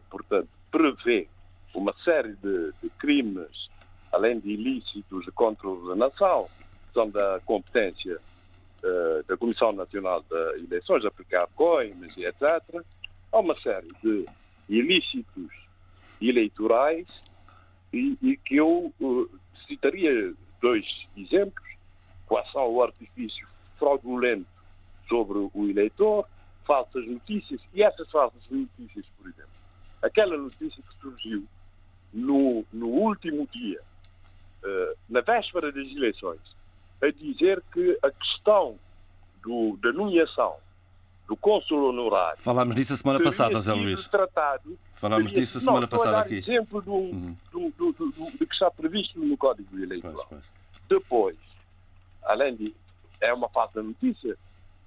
portanto, 0.09 0.47
prevê 0.71 1.27
uma 1.75 1.93
série 2.03 2.35
de, 2.37 2.71
de 2.81 2.89
crimes, 2.97 3.69
além 4.11 4.39
de 4.39 4.51
ilícitos 4.51 5.25
contra 5.35 5.67
a 5.67 5.71
ordenação, 5.71 6.47
que 6.87 6.93
são 6.93 7.09
da 7.09 7.39
competência 7.45 8.17
da 9.27 9.35
Comissão 9.35 9.73
Nacional 9.73 10.23
de 10.23 10.63
Eleições, 10.63 11.03
aplicar 11.03 11.47
coimas 11.55 12.15
e 12.15 12.23
etc. 12.23 12.41
Há 13.31 13.39
uma 13.39 13.59
série 13.59 13.89
de 14.01 14.25
ilícitos 14.69 15.51
eleitorais 16.21 17.07
e, 17.91 18.17
e 18.21 18.37
que 18.37 18.55
eu 18.55 18.93
citaria 19.67 20.33
dois 20.61 20.85
exemplos 21.17 21.66
coação 22.27 22.61
ao 22.61 22.83
artifício 22.83 23.47
fraudulento 23.79 24.45
sobre 25.07 25.37
o 25.37 25.69
eleitor, 25.69 26.27
falsas 26.65 27.05
notícias, 27.07 27.61
e 27.73 27.81
essas 27.81 28.09
falsas 28.11 28.41
notícias, 28.49 29.05
por 29.17 29.27
exemplo, 29.29 29.49
aquela 30.01 30.35
notícia 30.37 30.83
que 30.83 30.95
surgiu 31.01 31.45
no, 32.13 32.65
no 32.73 32.87
último 32.87 33.47
dia, 33.53 33.79
eh, 34.63 34.95
na 35.09 35.21
véspera 35.21 35.71
das 35.71 35.87
eleições, 35.87 36.39
a 37.01 37.09
dizer 37.11 37.63
que 37.71 37.97
a 38.03 38.11
questão 38.11 38.77
do, 39.41 39.77
da 39.77 39.93
nomeação 39.93 40.55
do 41.27 41.35
cônsul 41.37 41.89
honorário 41.89 42.41
Falámos 42.41 42.75
disso 42.75 42.93
a 42.93 42.97
semana 42.97 43.21
passada, 43.23 43.59
Zé 43.61 43.73
Luís. 43.73 44.07
tratado 44.07 44.77
Falámos 44.95 45.31
teria- 45.31 45.43
disso 45.45 45.57
a 45.57 45.61
Não, 45.61 45.65
semana 45.65 45.85
a 45.85 45.89
passada 45.89 46.19
aqui. 46.19 46.35
exemplo 46.37 46.81
do, 46.81 46.91
Uhum. 46.93 47.35
do, 47.51 47.69
do, 47.77 47.91
do, 47.93 48.31
que 48.47 48.53
está 48.53 48.71
previsto 48.71 49.19
no 49.19 49.37
Código 49.37 49.67
Pois, 49.69 49.83
Eleitoral. 49.83 50.25
pois. 50.29 50.43
Depois, 50.89 51.37
além 52.27 52.55
de. 52.55 52.75
É 53.19 53.33
uma 53.33 53.49
falsa 53.49 53.81
notícia 53.81 54.37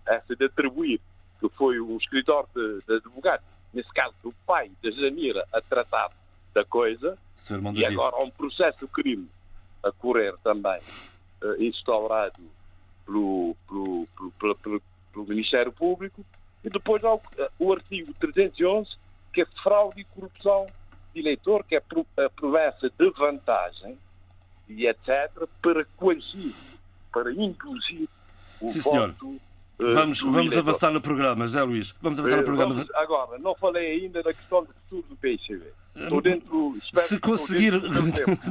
essa 0.07 0.37
de 0.37 0.45
atribuir 0.45 1.01
que 1.41 1.49
foi 1.51 1.81
um 1.81 1.97
escritor 1.97 2.47
de, 2.55 2.79
de 2.87 2.95
advogado, 2.97 3.43
nesse 3.73 3.91
caso 3.93 4.15
do 4.23 4.33
pai 4.47 4.71
da 4.83 4.91
Janira, 4.91 5.47
a 5.53 5.61
tratar 5.61 6.11
da 6.55 6.65
coisa, 6.65 7.17
e 7.81 7.85
agora 7.95 8.17
há 8.17 8.23
um 8.23 8.31
processo 8.31 8.79
de 8.81 8.87
crime 8.89 9.29
a 9.83 9.91
correr 9.91 10.35
também, 10.45 10.81
eh, 11.43 11.57
instaurado 11.65 12.39
pelo, 13.07 13.57
pelo, 13.67 14.07
pelo, 14.17 14.55
pelo, 14.55 14.83
pelo- 15.13 15.27
Ministério 15.27 15.73
Público, 15.73 16.25
e 16.63 16.69
depois 16.69 17.03
há 17.03 17.15
o, 17.15 17.21
eh, 17.39 17.51
o 17.59 17.73
artigo 17.73 18.13
311, 18.15 18.91
que 19.33 19.41
é 19.43 19.47
fraude 19.63 20.01
e 20.01 20.05
corrupção 20.05 20.67
de 21.15 21.21
eleitor, 21.21 21.65
que 21.65 21.75
é 21.77 21.79
a 21.79 22.31
promessa 22.31 22.91
de 22.91 23.11
vantagem 23.11 23.99
e 24.69 24.87
etc., 24.87 25.31
para 25.63 25.85
coagir, 25.97 26.55
para 27.13 27.33
induzir 27.33 28.09
o 28.61 28.69
Sim, 28.69 28.81
senhor. 28.81 29.13
voto. 29.13 29.41
eh, 29.79 29.95
Vamos, 29.95 30.21
vamos 30.21 30.57
avançar 30.57 30.91
no 30.93 31.01
programa, 31.01 31.47
José 31.47 31.63
Luís. 31.63 31.95
Vamos 32.03 32.19
avançar 32.19 32.37
no 32.37 32.43
Eh, 32.43 32.45
programa. 32.45 32.75
vamos- 32.75 32.91
agora, 32.95 33.39
não 33.39 33.55
falei 33.55 34.03
ainda 34.03 34.23
da 34.23 34.33
questão 34.35 34.63
do 34.65 34.69
futuro 34.75 35.05
do 35.09 35.17
PICB. 35.17 35.65
Estou 35.97 36.21
dentro. 36.21 36.77
Se 36.95 37.19
conseguir 37.19 37.73
dentro 37.81 37.91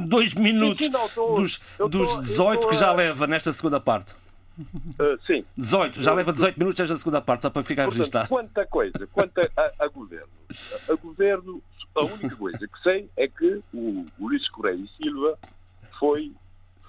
dois 0.08 0.34
minutos 0.34 0.84
Sim, 0.84 0.92
sim, 0.92 0.98
não, 0.98 1.06
estou- 1.06 1.34
dos, 1.36 1.58
dos 1.78 1.90
estou- 1.90 2.14
eu 2.16 2.20
18 2.22 2.68
que 2.68 2.74
já 2.76 2.90
a- 2.90 2.94
leva 2.94 3.26
nesta 3.26 3.52
segunda 3.52 3.80
parte. 3.80 4.14
Eh, 4.98 5.16
sim. 5.26 5.44
18, 5.56 6.02
já 6.02 6.10
Eu- 6.10 6.16
leva 6.16 6.32
18 6.32 6.58
minutos 6.58 6.80
esta 6.80 6.96
segunda 6.96 7.22
parte, 7.22 7.42
só 7.42 7.50
para 7.50 7.62
ficar 7.62 7.84
Portanto, 7.84 7.98
registado. 7.98 8.28
quanta 8.28 8.66
coisa, 8.66 9.06
quanto 9.12 9.38
a, 9.38 9.72
a 9.84 9.88
governo. 9.88 10.28
A, 10.88 10.92
a 10.92 10.96
governo, 10.96 11.62
a 11.94 12.00
única 12.04 12.36
coisa 12.36 12.58
que 12.58 12.82
sei 12.82 13.08
é 13.16 13.26
que 13.26 13.62
o 13.72 14.04
Luís 14.18 14.46
Correia 14.50 14.76
e 14.76 15.02
Silva 15.02 15.38
foi, 15.98 16.32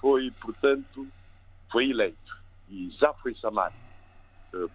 foi, 0.00 0.30
portanto, 0.40 1.06
foi 1.72 1.90
eleito 1.90 2.36
e 2.68 2.90
já 3.00 3.12
foi 3.14 3.34
chamado, 3.34 3.74
eh, 4.54 4.68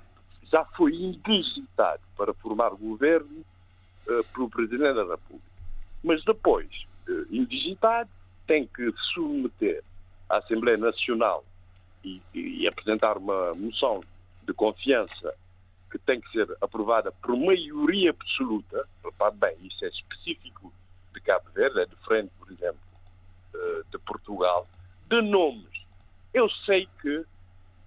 já 0.51 0.65
foi 0.75 0.93
indigitado 0.95 2.01
para 2.17 2.33
formar 2.33 2.71
governo 2.71 3.45
eh, 4.09 4.23
pelo 4.33 4.49
Presidente 4.49 4.95
da 4.95 5.05
República. 5.05 5.47
Mas 6.03 6.23
depois, 6.25 6.69
eh, 7.07 7.25
indigitado, 7.29 8.09
tem 8.47 8.67
que 8.67 8.91
submeter 9.13 9.83
à 10.29 10.37
Assembleia 10.37 10.77
Nacional 10.77 11.45
e, 12.03 12.21
e- 12.33 12.67
apresentar 12.67 13.17
uma 13.17 13.53
moção 13.55 14.01
de 14.43 14.53
confiança 14.53 15.33
que 15.91 15.97
tem 15.99 16.19
que 16.19 16.31
ser 16.31 16.47
aprovada 16.61 17.11
por 17.11 17.35
maioria 17.37 18.09
absoluta, 18.09 18.81
repare 19.03 19.35
bem, 19.35 19.57
isso 19.61 19.85
é 19.85 19.87
específico 19.89 20.73
de 21.13 21.21
Cabo 21.21 21.49
Verde, 21.51 21.81
é 21.81 21.85
diferente, 21.85 22.31
por 22.37 22.51
exemplo, 22.51 22.79
de 23.91 23.97
Portugal, 23.99 24.67
de 25.09 25.21
nomes. 25.21 25.76
Eu 26.37 26.47
sei 26.67 26.87
que 27.01 27.25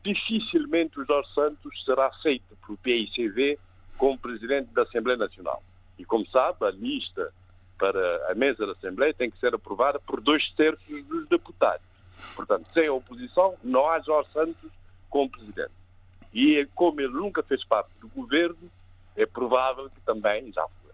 dificilmente 0.02 0.98
o 0.98 1.04
Jorge 1.04 1.32
Santos 1.32 1.84
será 1.84 2.08
aceito 2.08 2.56
pelo 2.66 2.76
PICV 2.78 3.56
como 3.96 4.18
Presidente 4.18 4.74
da 4.74 4.82
Assembleia 4.82 5.16
Nacional. 5.16 5.62
E 5.96 6.04
como 6.04 6.26
sabe, 6.26 6.66
a 6.66 6.70
lista 6.72 7.32
para 7.78 8.32
a 8.32 8.34
mesa 8.34 8.66
da 8.66 8.72
Assembleia 8.72 9.14
tem 9.14 9.30
que 9.30 9.38
ser 9.38 9.54
aprovada 9.54 10.00
por 10.00 10.20
dois 10.20 10.50
terços 10.54 11.04
dos 11.06 11.28
deputados. 11.28 11.86
Portanto, 12.34 12.68
sem 12.74 12.88
a 12.88 12.92
oposição, 12.92 13.54
não 13.62 13.88
há 13.88 14.00
Jorge 14.00 14.32
Santos 14.32 14.70
como 15.08 15.30
presidente. 15.30 15.70
E 16.34 16.68
como 16.74 17.00
ele 17.00 17.12
nunca 17.12 17.44
fez 17.44 17.64
parte 17.64 17.92
do 18.00 18.08
governo, 18.08 18.68
é 19.14 19.26
provável 19.26 19.88
que 19.88 20.00
também, 20.00 20.52
já 20.52 20.66
foi, 20.82 20.92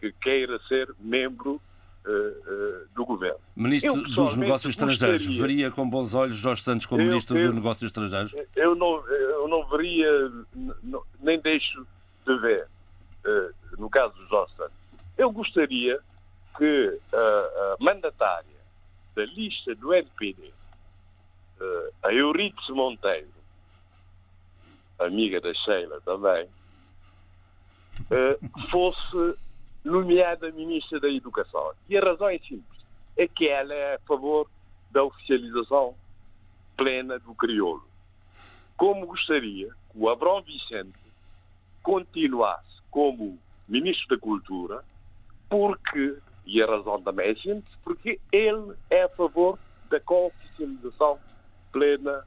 que 0.00 0.12
queira 0.20 0.58
ser 0.66 0.92
membro 0.98 1.62
do 2.94 3.04
governo. 3.04 3.38
Ministro 3.54 3.94
eu, 3.96 4.02
dos 4.14 4.36
Negócios 4.36 4.70
Estrangeiros, 4.70 5.26
gostaria, 5.26 5.40
veria 5.40 5.70
com 5.70 5.88
bons 5.88 6.14
olhos 6.14 6.36
Jorge 6.36 6.62
Santos 6.62 6.86
como 6.86 7.02
eu, 7.02 7.08
Ministro 7.08 7.36
eu, 7.36 7.46
dos 7.46 7.54
Negócios 7.54 7.88
Estrangeiros? 7.88 8.32
Eu 8.56 8.74
não, 8.74 9.06
eu 9.08 9.48
não 9.48 9.66
veria, 9.68 10.10
não, 10.82 11.02
nem 11.20 11.38
deixo 11.40 11.86
de 12.26 12.38
ver, 12.38 12.66
uh, 13.26 13.54
no 13.78 13.90
caso 13.90 14.14
de 14.14 14.28
Jorge 14.28 14.54
Santos. 14.56 14.72
Eu 15.16 15.30
gostaria 15.30 15.98
que 16.56 16.98
a, 17.12 17.16
a 17.18 17.76
mandatária 17.80 18.58
da 19.14 19.24
lista 19.26 19.74
do 19.74 19.92
NPD, 19.92 20.52
a 22.04 22.12
Euridice 22.12 22.70
Monteiro, 22.70 23.28
amiga 24.98 25.40
da 25.40 25.52
Sheila 25.54 26.00
também, 26.02 26.48
fosse 28.70 29.36
nomeada 29.84 30.50
Ministra 30.52 31.00
da 31.00 31.08
Educação. 31.08 31.72
E 31.88 31.96
a 31.96 32.00
razão 32.00 32.28
é 32.28 32.38
simples. 32.38 32.82
É 33.16 33.26
que 33.26 33.48
ela 33.48 33.74
é 33.74 33.94
a 33.94 33.98
favor 34.00 34.48
da 34.90 35.04
oficialização 35.04 35.94
plena 36.76 37.18
do 37.18 37.34
crioulo. 37.34 37.86
Como 38.76 39.06
gostaria 39.06 39.68
que 39.68 39.98
o 39.98 40.08
Abrão 40.08 40.40
Vicente 40.42 40.98
continuasse 41.82 42.80
como 42.90 43.38
Ministro 43.68 44.16
da 44.16 44.18
Cultura, 44.18 44.84
porque, 45.48 46.16
e 46.46 46.62
a 46.62 46.66
razão 46.66 47.00
também 47.02 47.30
é 47.30 47.34
simples, 47.34 47.74
porque 47.82 48.20
ele 48.30 48.74
é 48.90 49.02
a 49.02 49.08
favor 49.08 49.58
da 49.90 50.00
oficialização 50.06 51.18
plena 51.72 52.24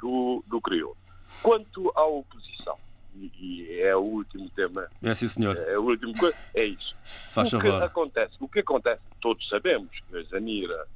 do, 0.00 0.44
do 0.46 0.60
crioulo. 0.60 0.96
Quanto 1.42 1.92
à 1.94 2.04
oposição, 2.04 2.76
e, 3.18 3.80
é 3.80 3.94
o 3.96 4.00
último 4.00 4.48
tema. 4.50 4.88
É 5.02 5.14
sim, 5.14 5.28
senhor. 5.28 5.56
É, 5.56 5.78
o 5.78 5.82
último 5.82 6.12
é 6.54 6.64
isso. 6.64 6.96
Faz 7.04 7.52
o 7.52 7.58
que 7.58 7.68
favor. 7.68 7.82
acontece, 7.82 8.34
o 8.40 8.48
que 8.48 8.60
acontece, 8.60 9.02
todos 9.20 9.48
sabemos 9.48 9.90
que 9.90 10.16
a 10.16 10.22
Zanira 10.24 10.86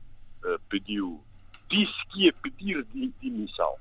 uh, 0.44 0.59
pediu, 0.69 1.20
disse 1.70 1.93
que 2.11 2.24
ia 2.27 2.32
pedir 2.32 2.85
demissão 3.20 3.74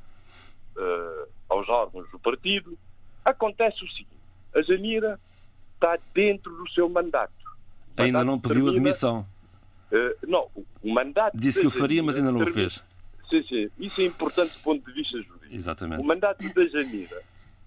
uh, 0.76 1.27
aos 1.49 1.68
órgãos 1.69 2.09
do 2.11 2.19
partido. 2.19 2.77
Acontece 3.23 3.84
o 3.84 3.88
seguinte, 3.89 4.18
a 4.55 4.61
Zanira 4.61 5.19
está 5.76 5.97
dentro 6.13 6.55
do 6.55 6.69
seu 6.72 6.89
mandato. 6.89 7.34
mandato 7.43 8.01
ainda 8.01 8.23
não 8.23 8.39
pediu 8.39 8.65
termina, 8.65 8.77
admissão. 8.77 9.27
Uh, 9.91 10.27
não, 10.27 10.49
o 10.81 10.93
mandato. 10.93 11.38
Disse 11.38 11.61
que 11.61 11.68
o 11.68 11.72
faria, 11.72 12.01
mas 12.01 12.18
ainda 12.18 12.31
não 12.31 12.41
o 12.41 12.47
fez. 12.47 12.84
Sim, 13.30 13.43
sim. 13.43 13.69
Isso 13.80 14.01
é 14.01 14.05
importante 14.05 14.57
do 14.57 14.63
ponto 14.63 14.85
de 14.85 14.93
vista 14.93 15.18
jurídico. 15.22 15.55
Exatamente. 15.55 16.01
O 16.01 16.05
mandato 16.05 16.53
da 16.53 16.68
Janira 16.68 17.22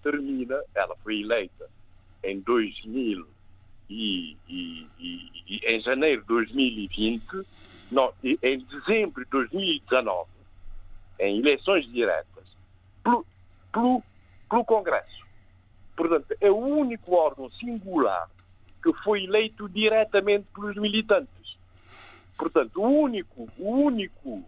termina, 0.05 0.61
ela 0.75 0.95
foi 0.97 1.21
eleita 1.21 1.67
em 2.23 2.39
2000 2.41 3.27
e, 3.89 4.37
e, 4.47 4.87
e, 4.99 5.31
e 5.47 5.57
em 5.65 5.81
janeiro 5.81 6.21
de 6.21 6.27
2020, 6.27 7.23
não, 7.91 8.13
em 8.23 8.59
dezembro 8.59 9.23
de 9.23 9.31
2019, 9.31 10.29
em 11.19 11.39
eleições 11.39 11.91
diretas, 11.91 12.45
pelo, 13.03 13.25
pelo, 13.73 14.03
pelo 14.47 14.65
Congresso. 14.65 15.25
Portanto, 15.95 16.35
é 16.39 16.51
o 16.51 16.57
único 16.57 17.15
órgão 17.15 17.49
singular 17.51 18.29
que 18.83 18.93
foi 19.03 19.23
eleito 19.23 19.67
diretamente 19.67 20.45
pelos 20.53 20.75
militantes. 20.75 21.57
Portanto, 22.37 22.79
o 22.79 22.87
único, 22.87 23.49
o 23.57 23.71
único, 23.71 24.43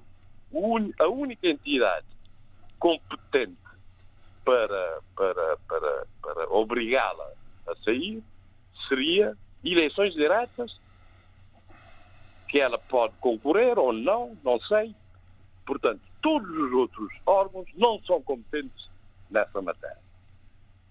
a 0.99 1.07
única 1.07 1.47
entidade 1.47 2.05
competente 2.77 3.66
para, 4.47 5.01
para, 5.13 5.57
para, 5.67 6.07
para 6.21 6.49
obrigá-la 6.49 7.33
a 7.67 7.75
sair 7.83 8.23
seria 8.87 9.35
eleições 9.61 10.13
diretas, 10.13 10.79
que 12.47 12.57
ela 12.57 12.77
pode 12.77 13.13
concorrer 13.19 13.77
ou 13.77 13.91
não, 13.91 14.37
não 14.45 14.57
sei. 14.61 14.95
Portanto, 15.65 15.99
todos 16.21 16.49
os 16.49 16.71
outros 16.71 17.09
órgãos 17.25 17.67
não 17.75 18.01
são 18.03 18.21
competentes 18.21 18.89
nessa 19.29 19.61
matéria. 19.61 19.99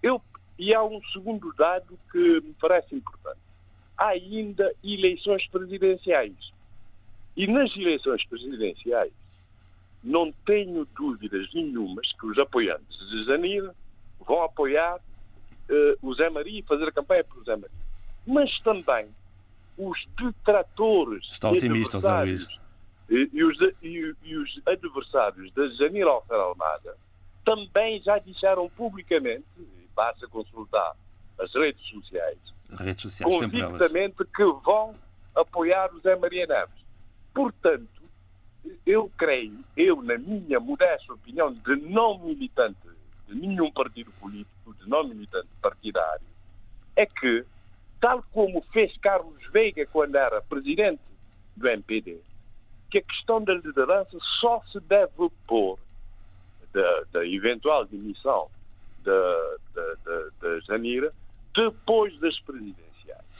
Eu, 0.03 0.21
e 0.59 0.71
há 0.75 0.83
um 0.83 1.01
segundo 1.11 1.51
dado 1.53 1.97
que 2.11 2.39
me 2.41 2.53
parece 2.61 2.95
importante. 2.95 3.39
Há 3.97 4.09
ainda 4.09 4.71
eleições 4.83 5.47
presidenciais. 5.47 6.51
E 7.35 7.47
nas 7.47 7.75
eleições 7.75 8.23
presidenciais, 8.27 9.11
não 10.07 10.31
tenho 10.45 10.87
dúvidas 10.95 11.53
nenhumas 11.53 12.11
que 12.13 12.25
os 12.25 12.39
apoiantes 12.39 12.97
de 13.09 13.25
Janir 13.25 13.69
vão 14.25 14.41
apoiar 14.43 14.95
uh, 14.95 15.97
o 16.01 16.13
Zé 16.15 16.29
Maria 16.29 16.59
e 16.59 16.63
fazer 16.63 16.87
a 16.87 16.91
campanha 16.91 17.23
por 17.25 17.43
Zé 17.43 17.57
Maria. 17.57 17.77
Mas 18.25 18.57
também 18.61 19.07
os 19.77 20.07
detratores 20.17 21.27
Está 21.29 21.51
otimista, 21.51 21.99
Zé 21.99 22.21
Luís. 22.21 22.47
E, 23.09 23.29
e, 23.33 23.43
os, 23.43 23.57
e, 23.81 24.15
e, 24.23 24.37
os 24.37 24.61
adversários 24.65 25.51
da 25.53 25.67
Janir 25.69 26.07
Alfer 26.07 26.37
Almada 26.37 26.97
também 27.45 28.01
já 28.01 28.17
disseram 28.17 28.69
publicamente, 28.69 29.45
basta 29.95 30.27
consultar 30.27 30.93
as 31.39 31.53
redes 31.53 31.85
sociais, 31.87 32.37
redes 32.77 33.01
sociais 33.01 33.33
convictamente 33.33 34.25
que 34.35 34.43
vão 34.65 34.95
apoiar 35.35 35.93
o 35.93 35.99
Zé 35.99 36.15
Maria 36.15 36.47
Neves. 36.47 36.85
Portanto, 37.33 37.87
eu 38.85 39.11
creio, 39.17 39.63
eu, 39.75 40.01
na 40.01 40.17
minha 40.17 40.59
modesta 40.59 41.13
opinião, 41.13 41.53
de 41.53 41.75
não 41.75 42.19
militante 42.19 42.77
de 43.27 43.35
nenhum 43.35 43.71
partido 43.71 44.11
político, 44.19 44.73
de 44.73 44.89
não 44.89 45.03
militante 45.03 45.47
partidário, 45.61 46.25
é 46.95 47.05
que, 47.05 47.45
tal 47.99 48.23
como 48.31 48.61
fez 48.73 48.95
Carlos 48.97 49.43
Veiga 49.51 49.85
quando 49.87 50.15
era 50.15 50.41
presidente 50.41 51.01
do 51.55 51.67
MPD, 51.67 52.19
que 52.89 52.99
a 52.99 53.03
questão 53.03 53.43
da 53.43 53.53
liderança 53.53 54.17
só 54.39 54.61
se 54.71 54.79
deve 54.81 55.29
pôr 55.45 55.77
da, 56.73 57.03
da 57.11 57.25
eventual 57.25 57.85
demissão 57.85 58.49
da, 59.03 59.55
da, 59.73 59.93
da, 60.05 60.29
da 60.41 60.59
Janira 60.61 61.13
depois 61.55 62.17
das 62.19 62.39
presidenciais. 62.41 62.86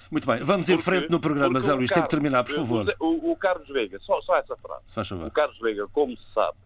Muito 0.09 0.25
bem, 0.25 0.43
vamos 0.43 0.65
porque, 0.65 0.79
em 0.79 0.83
frente 0.83 1.09
no 1.09 1.19
programa, 1.19 1.59
Zé 1.59 1.73
Luís. 1.73 1.91
Tem 1.91 2.03
que 2.03 2.09
terminar, 2.09 2.43
por 2.43 2.55
favor. 2.55 2.95
O, 2.99 3.31
o 3.31 3.35
Carlos 3.35 3.67
Veiga, 3.67 3.99
só, 3.99 4.21
só 4.21 4.37
essa 4.37 4.55
frase. 4.55 4.85
Faz 4.89 5.07
favor. 5.07 5.27
O 5.27 5.31
Carlos 5.31 5.59
Veiga, 5.59 5.87
como 5.89 6.15
se 6.15 6.33
sabe, 6.33 6.57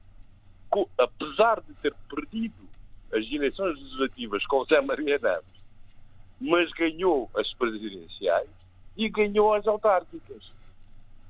apesar 0.97 1.61
de 1.61 1.73
ter 1.75 1.93
perdido 2.09 2.69
as 3.11 3.25
eleições 3.31 3.77
legislativas 3.77 4.45
com 4.45 4.63
Zé 4.65 4.79
Maria 4.81 5.19
Neves, 5.19 5.61
mas 6.39 6.71
ganhou 6.71 7.29
as 7.35 7.53
presidenciais 7.53 8.49
e 8.95 9.09
ganhou 9.09 9.53
as 9.53 9.67
autárquicas. 9.67 10.51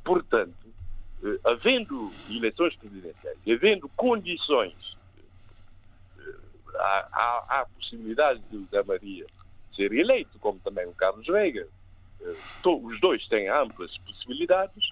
Portanto, 0.03 0.53
eh, 1.23 1.39
havendo 1.43 2.11
eleições 2.29 2.75
presidenciais 2.75 3.37
havendo 3.47 3.89
condições, 3.89 4.97
eh, 6.19 6.35
há, 6.75 7.07
há, 7.11 7.45
há 7.49 7.65
possibilidade 7.75 8.41
de 8.51 8.65
Zé 8.65 8.83
Maria 8.83 9.25
ser 9.75 9.91
eleito, 9.93 10.37
como 10.39 10.59
também 10.59 10.85
o 10.87 10.93
Carlos 10.93 11.25
Veiga, 11.25 11.67
os 12.65 12.99
dois 13.01 13.25
têm 13.27 13.49
amplas 13.49 13.95
possibilidades, 13.99 14.91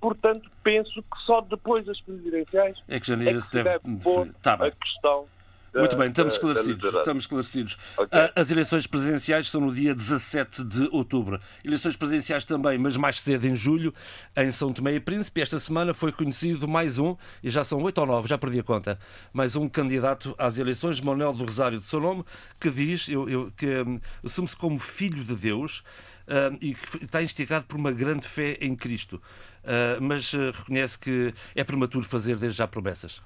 portanto, 0.00 0.50
penso 0.62 1.02
que 1.02 1.18
só 1.24 1.40
depois 1.40 1.84
das 1.84 2.00
presidenciais 2.00 2.78
é 2.88 2.98
que, 2.98 3.06
janeiro 3.06 3.38
é 3.38 3.40
que 3.40 3.46
se 3.46 3.52
deve, 3.52 3.78
deve 3.78 4.02
pôr 4.02 4.28
tá 4.42 4.54
a 4.54 4.70
questão 4.70 5.26
muito 5.74 5.96
bem, 5.96 6.08
estamos 6.08 6.34
esclarecidos. 6.34 6.84
Estamos 6.84 7.24
esclarecidos. 7.24 7.78
Okay. 7.96 8.30
As 8.36 8.50
eleições 8.50 8.86
presidenciais 8.86 9.48
são 9.48 9.60
no 9.62 9.72
dia 9.72 9.94
17 9.94 10.64
de 10.64 10.88
outubro. 10.92 11.40
Eleições 11.64 11.96
presidenciais 11.96 12.44
também, 12.44 12.76
mas 12.76 12.94
mais 12.96 13.18
cedo, 13.20 13.46
em 13.46 13.56
julho, 13.56 13.94
em 14.36 14.52
São 14.52 14.70
Tomé 14.70 14.94
e 14.94 15.00
Príncipe. 15.00 15.40
Esta 15.40 15.58
semana 15.58 15.94
foi 15.94 16.12
conhecido 16.12 16.68
mais 16.68 16.98
um, 16.98 17.16
e 17.42 17.48
já 17.48 17.64
são 17.64 17.82
oito 17.82 17.98
ou 17.98 18.06
nove, 18.06 18.28
já 18.28 18.36
perdi 18.36 18.60
a 18.60 18.62
conta, 18.62 18.98
mais 19.32 19.56
um 19.56 19.66
candidato 19.66 20.34
às 20.36 20.58
eleições, 20.58 21.00
Manuel 21.00 21.32
do 21.32 21.44
Rosário 21.44 21.78
de 21.78 21.86
Sonome, 21.86 22.22
que 22.60 22.70
diz 22.70 23.08
eu, 23.08 23.28
eu, 23.28 23.52
que 23.56 23.80
um, 23.80 23.98
assume-se 24.22 24.56
como 24.56 24.78
filho 24.78 25.24
de 25.24 25.34
Deus 25.34 25.82
uh, 26.28 26.56
e 26.60 26.74
que 26.74 27.04
está 27.04 27.22
instigado 27.22 27.66
por 27.66 27.76
uma 27.76 27.92
grande 27.92 28.26
fé 28.26 28.56
em 28.60 28.74
Cristo. 28.74 29.22
Uh, 29.62 30.00
mas 30.00 30.32
uh, 30.32 30.50
reconhece 30.52 30.98
que 30.98 31.34
é 31.54 31.64
prematuro 31.64 32.04
fazer 32.04 32.36
desde 32.36 32.58
já 32.58 32.66
promessas. 32.66 33.20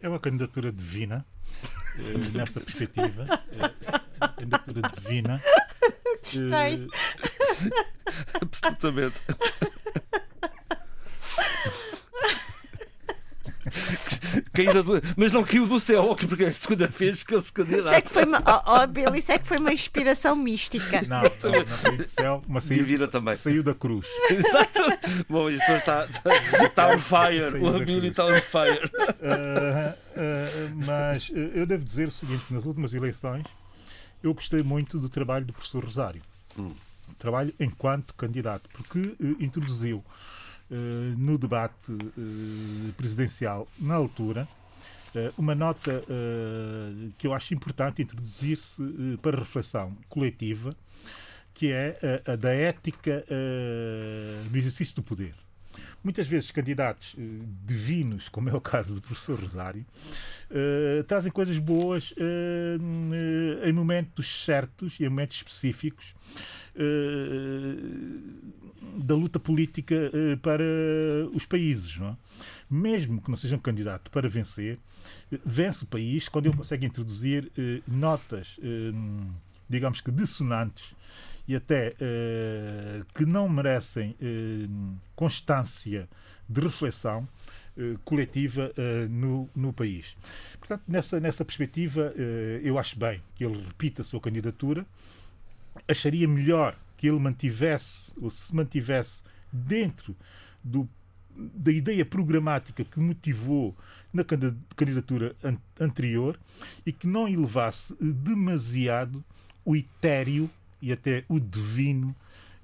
É 0.00 0.08
uma 0.08 0.18
candidatura 0.18 0.70
divina, 0.70 1.24
eh, 1.98 2.32
nesta 2.32 2.60
perspectiva. 2.60 3.24
É 4.20 4.28
candidatura 4.28 4.82
divina. 4.96 5.42
Gostei. 6.22 6.88
Absolutamente. 8.40 9.20
Caída 14.52 14.82
do... 14.82 15.00
Mas 15.16 15.32
não 15.32 15.44
caiu 15.44 15.66
do 15.66 15.80
céu, 15.80 16.14
porque 16.16 16.44
é 16.44 16.48
a 16.48 16.52
segunda 16.52 16.86
vez 16.86 17.22
que 17.22 17.34
ele 17.34 17.42
se 17.42 17.52
candidata. 17.52 17.80
Isso 17.86 17.94
é 17.94 18.00
que 18.00 18.10
foi 18.10 18.24
uma, 18.24 18.38
oh, 18.38 18.82
oh, 18.82 18.86
Bill, 18.86 19.14
isso 19.14 19.32
é 19.32 19.38
que 19.38 19.46
foi 19.46 19.58
uma 19.58 19.72
inspiração 19.72 20.36
mística. 20.36 21.02
Não, 21.02 21.22
não, 21.22 21.22
não 21.22 21.78
caiu 21.82 21.96
do 21.96 22.06
céu, 22.06 22.42
mas 22.46 22.64
saiu, 22.64 22.78
Divina 22.84 23.08
também. 23.08 23.36
saiu 23.36 23.62
da 23.62 23.74
cruz. 23.74 24.06
Exato. 24.30 24.80
Bom, 25.28 25.50
isto 25.50 25.70
está, 25.72 26.04
está, 26.06 26.64
está 26.64 26.88
on 26.88 26.98
fire. 26.98 27.50
Saiu 27.50 27.66
O 27.66 27.84
cruz. 27.84 28.04
está 28.04 28.26
on 28.26 28.40
fire. 28.40 28.90
Ah, 29.22 29.94
ah, 30.16 30.70
mas 30.86 31.30
ah, 31.34 31.38
eu 31.38 31.66
devo 31.66 31.84
dizer 31.84 32.08
o 32.08 32.12
seguinte: 32.12 32.44
nas 32.50 32.64
últimas 32.64 32.92
eleições, 32.94 33.44
eu 34.22 34.32
gostei 34.34 34.62
muito 34.62 34.98
do 34.98 35.08
trabalho 35.08 35.44
do 35.44 35.52
professor 35.52 35.84
Rosário. 35.84 36.22
Trabalho 37.18 37.54
enquanto 37.60 38.14
candidato, 38.14 38.68
porque 38.72 38.98
eh, 39.20 39.44
introduziu 39.44 40.04
no 40.70 41.38
debate 41.38 41.92
eh, 41.92 42.92
presidencial, 42.96 43.68
na 43.78 43.94
altura, 43.94 44.48
eh, 45.14 45.32
uma 45.38 45.54
nota 45.54 46.02
eh, 46.08 47.10
que 47.18 47.26
eu 47.26 47.32
acho 47.34 47.54
importante 47.54 48.02
introduzir-se 48.02 48.82
eh, 48.82 49.16
para 49.22 49.38
reflexão 49.38 49.96
coletiva, 50.08 50.74
que 51.52 51.70
é 51.70 52.22
a, 52.26 52.32
a 52.32 52.36
da 52.36 52.52
ética 52.52 53.24
eh, 53.28 54.42
no 54.50 54.56
exercício 54.56 54.96
do 54.96 55.02
poder. 55.02 55.34
Muitas 56.04 56.26
vezes 56.26 56.50
candidatos 56.50 57.16
eh, 57.18 57.22
divinos, 57.64 58.28
como 58.28 58.50
é 58.50 58.54
o 58.54 58.60
caso 58.60 58.94
do 58.94 59.00
professor 59.00 59.40
Rosário, 59.40 59.86
eh, 60.50 61.02
trazem 61.08 61.32
coisas 61.32 61.56
boas 61.56 62.12
eh, 62.18 63.66
em 63.66 63.72
momentos 63.72 64.44
certos 64.44 65.00
e 65.00 65.04
em 65.06 65.08
momentos 65.08 65.38
específicos 65.38 66.04
da 68.96 69.14
luta 69.14 69.38
política 69.38 70.10
para 70.42 70.64
os 71.32 71.46
países. 71.46 71.96
Não 71.96 72.08
é? 72.08 72.16
Mesmo 72.68 73.22
que 73.22 73.30
não 73.30 73.36
seja 73.36 73.54
um 73.54 73.60
candidato 73.60 74.10
para 74.10 74.28
vencer, 74.28 74.78
vence 75.46 75.84
o 75.84 75.86
país 75.86 76.28
quando 76.28 76.46
ele 76.46 76.56
consegue 76.56 76.84
introduzir 76.84 77.50
notas, 77.86 78.58
digamos 79.70 80.00
que 80.00 80.10
dissonantes 80.10 80.94
e 81.46 81.54
até 81.54 81.94
eh, 82.00 83.02
que 83.14 83.26
não 83.26 83.48
merecem 83.48 84.16
eh, 84.20 84.66
constância 85.14 86.08
de 86.48 86.60
reflexão 86.60 87.28
eh, 87.76 87.96
coletiva 88.04 88.72
no, 89.10 89.48
no 89.54 89.72
país. 89.72 90.16
Portanto, 90.58 90.82
nessa, 90.88 91.20
nessa 91.20 91.44
perspectiva, 91.44 92.14
eu 92.62 92.78
acho 92.78 92.98
bem 92.98 93.22
que 93.34 93.44
ele 93.44 93.62
repita 93.62 94.02
a 94.02 94.04
sua 94.04 94.20
candidatura. 94.20 94.86
Acharia 95.88 96.26
melhor 96.28 96.76
que 96.96 97.08
ele 97.08 97.18
mantivesse 97.18 98.12
ou 98.20 98.30
se 98.30 98.54
mantivesse 98.54 99.22
dentro 99.52 100.16
do, 100.62 100.88
da 101.36 101.72
ideia 101.72 102.04
programática 102.04 102.84
que 102.84 103.00
motivou 103.00 103.76
na 104.12 104.24
candid- 104.24 104.56
candidatura 104.76 105.34
an- 105.42 105.58
anterior 105.80 106.38
e 106.86 106.92
que 106.92 107.06
não 107.06 107.28
elevasse 107.28 107.94
demasiado 108.00 109.22
o 109.64 109.74
etéreo 109.74 110.48
e 110.84 110.92
até 110.92 111.24
o 111.28 111.40
divino 111.40 112.14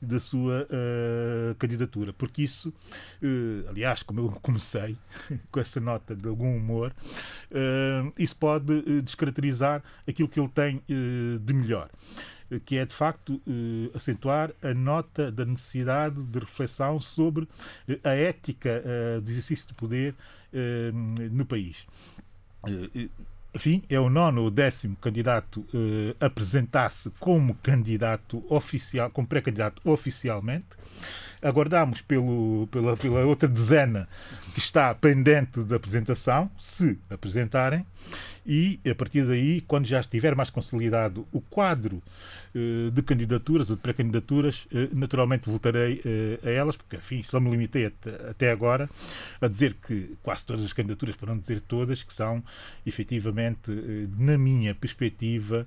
da 0.01 0.19
sua 0.19 0.67
eh, 0.71 1.55
candidatura, 1.59 2.13
porque 2.13 2.43
isso, 2.43 2.73
eh, 3.23 3.69
aliás, 3.69 4.03
como 4.03 4.21
eu 4.21 4.31
comecei 4.41 4.97
com 5.53 5.61
essa 5.61 5.79
nota 5.79 6.15
de 6.15 6.27
algum 6.27 6.57
humor, 6.57 6.95
eh, 7.51 8.13
isso 8.19 8.37
pode 8.37 9.03
descaracterizar 9.03 9.83
aquilo 10.09 10.29
que 10.29 10.41
ele 10.41 10.49
tem 10.49 10.83
de 10.87 11.53
melhor, 11.53 11.91
que 12.65 12.79
é 12.79 12.87
de 12.87 12.95
facto 12.95 13.41
acentuar 13.95 14.53
a 14.63 14.75
nota 14.75 15.31
da 15.31 15.45
necessidade 15.45 16.21
de 16.23 16.39
reflexão 16.39 16.99
sobre 16.99 17.47
a 18.03 18.11
ética 18.11 18.83
do 19.23 19.31
exercício 19.31 19.69
de 19.69 19.75
poder 19.75 20.15
no 21.31 21.47
país. 21.47 21.87
Enfim, 23.55 23.83
é 23.89 23.99
o 23.99 24.09
nono 24.09 24.43
ou 24.43 24.51
décimo 24.51 24.97
candidato 24.97 25.67
a 26.21 26.27
apresentar-se 26.27 27.11
como 27.19 27.55
candidato 27.57 28.45
oficial, 28.49 29.11
como 29.11 29.27
pré-candidato 29.27 29.83
oficialmente. 29.85 30.69
Aguardamos 31.43 32.03
pelo, 32.03 32.69
pela, 32.71 32.97
pela 32.97 33.25
outra 33.25 33.49
dezena 33.49 34.07
que 34.53 34.59
está 34.59 34.95
pendente 34.95 35.63
de 35.63 35.75
apresentação, 35.75 36.51
se 36.59 36.99
apresentarem, 37.09 37.87
e 38.45 38.81
a 38.91 38.95
partir 38.95 39.25
daí, 39.25 39.61
quando 39.63 39.87
já 39.87 40.01
estiver 40.01 40.35
mais 40.35 40.51
consolidado 40.51 41.27
o 41.33 41.41
quadro 41.41 42.03
eh, 42.55 42.91
de 42.91 43.03
candidaturas 43.03 43.71
ou 43.71 43.77
de 43.77 43.83
pré-candidaturas, 43.83 44.67
eh, 44.75 44.89
naturalmente 44.93 45.49
voltarei 45.49 46.03
eh, 46.05 46.39
a 46.43 46.51
elas, 46.51 46.77
porque, 46.77 46.97
enfim, 46.97 47.23
só 47.23 47.39
me 47.39 47.51
limitei 47.51 47.87
até, 47.87 48.31
até 48.31 48.51
agora 48.51 48.91
a 49.41 49.47
dizer 49.47 49.77
que 49.87 50.17
quase 50.23 50.45
todas 50.45 50.65
as 50.65 50.73
candidaturas, 50.73 51.17
para 51.17 51.33
não 51.33 51.39
dizer 51.39 51.61
todas, 51.61 52.03
que 52.03 52.13
são 52.13 52.43
efetivamente, 52.85 53.71
eh, 53.71 54.09
na 54.19 54.37
minha 54.37 54.75
perspectiva, 54.75 55.67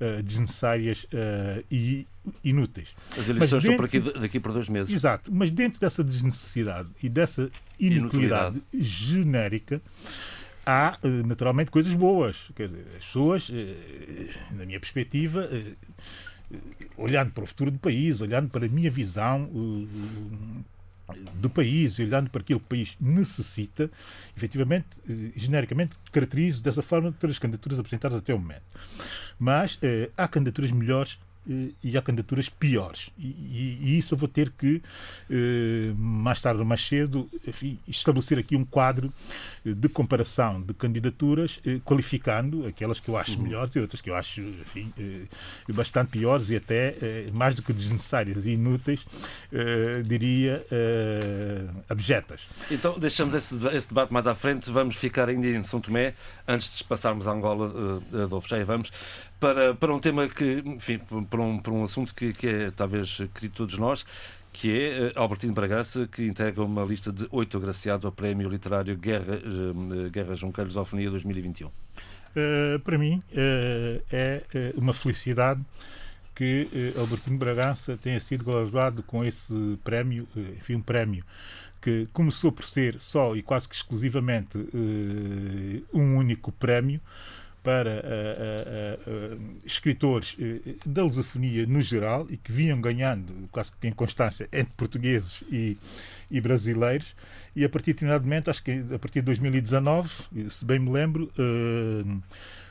eh, 0.00 0.22
desnecessárias 0.22 1.06
eh, 1.12 1.64
e 1.70 2.06
inúteis. 2.44 2.88
As 3.12 3.28
eleições 3.28 3.38
Mas 3.52 3.64
estão 3.64 3.76
por 3.76 3.84
aqui, 3.86 4.00
dentro- 4.00 4.20
daqui 4.20 4.40
por 4.40 4.52
dois 4.52 4.68
meses. 4.68 4.92
Exato, 4.92 5.32
mas 5.32 5.50
dentro 5.50 5.80
dessa 5.80 6.02
desnecessidade 6.04 6.88
e 7.02 7.08
dessa 7.08 7.50
inutilidade 7.78 8.62
genérica, 8.72 9.80
há 10.64 10.98
eh, 11.02 11.08
naturalmente 11.26 11.70
coisas 11.70 11.92
boas. 11.94 12.36
Quer 12.54 12.68
dizer, 12.68 12.86
as 12.96 13.04
pessoas, 13.04 13.50
eh, 13.52 14.28
na 14.52 14.64
minha 14.64 14.78
perspectiva, 14.78 15.48
eh, 15.50 15.72
eh, 16.52 16.56
olhando 16.96 17.32
para 17.32 17.42
o 17.44 17.46
futuro 17.46 17.70
do 17.70 17.78
país, 17.78 18.20
olhando 18.20 18.48
para 18.50 18.66
a 18.66 18.68
minha 18.68 18.90
visão 18.90 19.50
eh, 19.52 21.12
do 21.34 21.50
país, 21.50 21.98
e 21.98 22.04
olhando 22.04 22.30
para 22.30 22.40
aquilo 22.40 22.60
que 22.60 22.64
o 22.66 22.68
país 22.68 22.96
necessita, 23.00 23.90
efetivamente, 24.36 24.86
eh, 25.10 25.32
genericamente, 25.36 25.92
caracterizo 26.12 26.62
dessa 26.62 26.80
forma 26.82 27.10
todas 27.12 27.34
as 27.36 27.38
candidaturas 27.40 27.78
apresentadas 27.80 28.18
até 28.18 28.32
o 28.32 28.38
momento. 28.38 28.62
Mas 29.38 29.76
eh, 29.82 30.08
há 30.16 30.28
candidaturas 30.28 30.70
melhores 30.70 31.18
eh, 31.18 31.31
e 31.82 31.96
há 31.96 32.02
candidaturas 32.02 32.48
piores. 32.48 33.10
E, 33.18 33.26
e- 33.26 33.78
e 33.82 33.98
isso 33.98 34.14
eu 34.14 34.18
vou 34.18 34.28
ter 34.28 34.50
que, 34.50 34.82
eh, 35.30 35.92
mais 35.96 36.40
tarde 36.40 36.60
ou 36.60 36.64
mais 36.66 36.86
cedo, 36.86 37.28
enfim, 37.46 37.78
estabelecer 37.88 38.38
aqui 38.38 38.54
um 38.56 38.64
quadro 38.64 39.12
eh, 39.66 39.72
de 39.72 39.88
comparação 39.88 40.60
de 40.62 40.72
candidaturas, 40.74 41.58
eh, 41.66 41.80
qualificando 41.84 42.66
aquelas 42.66 43.00
que 43.00 43.08
eu 43.08 43.16
acho 43.16 43.40
melhores 43.40 43.74
e 43.74 43.80
outras 43.80 44.00
que 44.00 44.10
eu 44.10 44.14
acho 44.14 44.40
enfim, 44.40 44.92
eh, 44.98 45.72
bastante 45.72 46.10
piores 46.10 46.50
e 46.50 46.56
até 46.56 46.96
eh, 47.02 47.30
mais 47.32 47.54
do 47.54 47.62
que 47.62 47.72
desnecessárias 47.72 48.46
e 48.46 48.50
inúteis, 48.52 49.04
eh, 49.52 50.02
diria 50.04 50.64
eh, 50.70 51.66
abjetas. 51.88 52.42
Então, 52.70 52.98
deixamos 52.98 53.34
esse, 53.34 53.54
esse 53.74 53.88
debate 53.88 54.12
mais 54.12 54.26
à 54.26 54.34
frente. 54.34 54.70
Vamos 54.70 54.96
ficar 54.96 55.28
ainda 55.28 55.46
em 55.46 55.62
São 55.62 55.80
Tomé, 55.80 56.14
antes 56.46 56.78
de 56.78 56.84
passarmos 56.84 57.26
a 57.26 57.32
Angola, 57.32 58.00
Adolfo, 58.12 58.48
já 58.48 58.56
aí 58.56 58.64
vamos, 58.64 58.90
para, 59.42 59.74
para 59.74 59.92
um 59.92 59.98
tema 59.98 60.28
que, 60.28 60.62
enfim, 60.64 60.98
para 60.98 61.42
um, 61.42 61.58
para 61.58 61.72
um 61.72 61.82
assunto 61.82 62.14
que, 62.14 62.32
que 62.32 62.46
é 62.46 62.70
talvez 62.70 63.16
querido 63.34 63.54
todos 63.54 63.76
nós, 63.76 64.06
que 64.52 64.70
é 64.70 65.08
uh, 65.08 65.20
Albertino 65.20 65.52
Bragaça, 65.52 66.06
que 66.06 66.24
integra 66.24 66.62
uma 66.62 66.84
lista 66.84 67.10
de 67.12 67.26
oito 67.32 67.56
agraciados 67.56 68.04
ao 68.04 68.12
Prémio 68.12 68.48
Literário 68.48 68.96
Guerra, 68.96 69.40
uh, 69.44 70.10
Guerra 70.10 70.36
Junqueiro 70.36 70.68
Lusofonia 70.68 71.10
2021. 71.10 71.68
Eh, 72.34 72.78
para 72.82 72.96
mim 72.96 73.22
eh, 73.34 74.00
é 74.10 74.42
eh, 74.54 74.72
uma 74.76 74.94
felicidade 74.94 75.60
que 76.34 76.68
eh, 76.72 76.98
Albertino 76.98 77.36
Bragança 77.36 77.98
tenha 78.02 78.18
sido 78.20 78.44
galardoado 78.44 79.02
com 79.02 79.22
esse 79.22 79.78
prémio, 79.84 80.26
eh, 80.36 80.54
enfim, 80.58 80.76
um 80.76 80.80
prémio 80.80 81.24
que 81.80 82.08
começou 82.12 82.50
por 82.52 82.64
ser 82.64 82.98
só 83.00 83.36
e 83.36 83.42
quase 83.42 83.68
que 83.68 83.74
exclusivamente 83.74 84.56
eh, 84.58 85.82
um 85.92 86.16
único 86.16 86.50
prémio 86.52 87.00
para 87.62 87.90
eh, 87.90 88.02
eh, 88.04 88.98
eh, 89.06 89.36
escritores 89.64 90.34
eh, 90.38 90.74
da 90.84 91.02
lusofonia 91.02 91.66
no 91.66 91.80
geral 91.80 92.26
e 92.30 92.36
que 92.36 92.50
vinham 92.52 92.80
ganhando, 92.80 93.48
quase 93.52 93.72
que 93.80 93.86
em 93.86 93.92
constância, 93.92 94.48
entre 94.52 94.72
portugueses 94.76 95.42
e, 95.50 95.76
e 96.30 96.40
brasileiros. 96.40 97.06
E 97.54 97.64
a 97.64 97.68
partir 97.68 97.92
de 97.94 98.04
momento, 98.04 98.50
acho 98.50 98.62
que 98.62 98.82
a 98.92 98.98
partir 98.98 99.20
de 99.20 99.26
2019, 99.26 100.10
se 100.50 100.64
bem 100.64 100.78
me 100.78 100.90
lembro, 100.90 101.30
eh, 101.38 102.04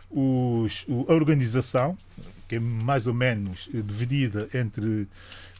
os- 0.09 0.85
a 1.07 1.13
organização, 1.13 1.97
que 2.47 2.55
é 2.55 2.59
mais 2.59 3.07
ou 3.07 3.13
menos 3.13 3.69
eh, 3.73 3.81
dividida 3.81 4.49
entre 4.53 5.07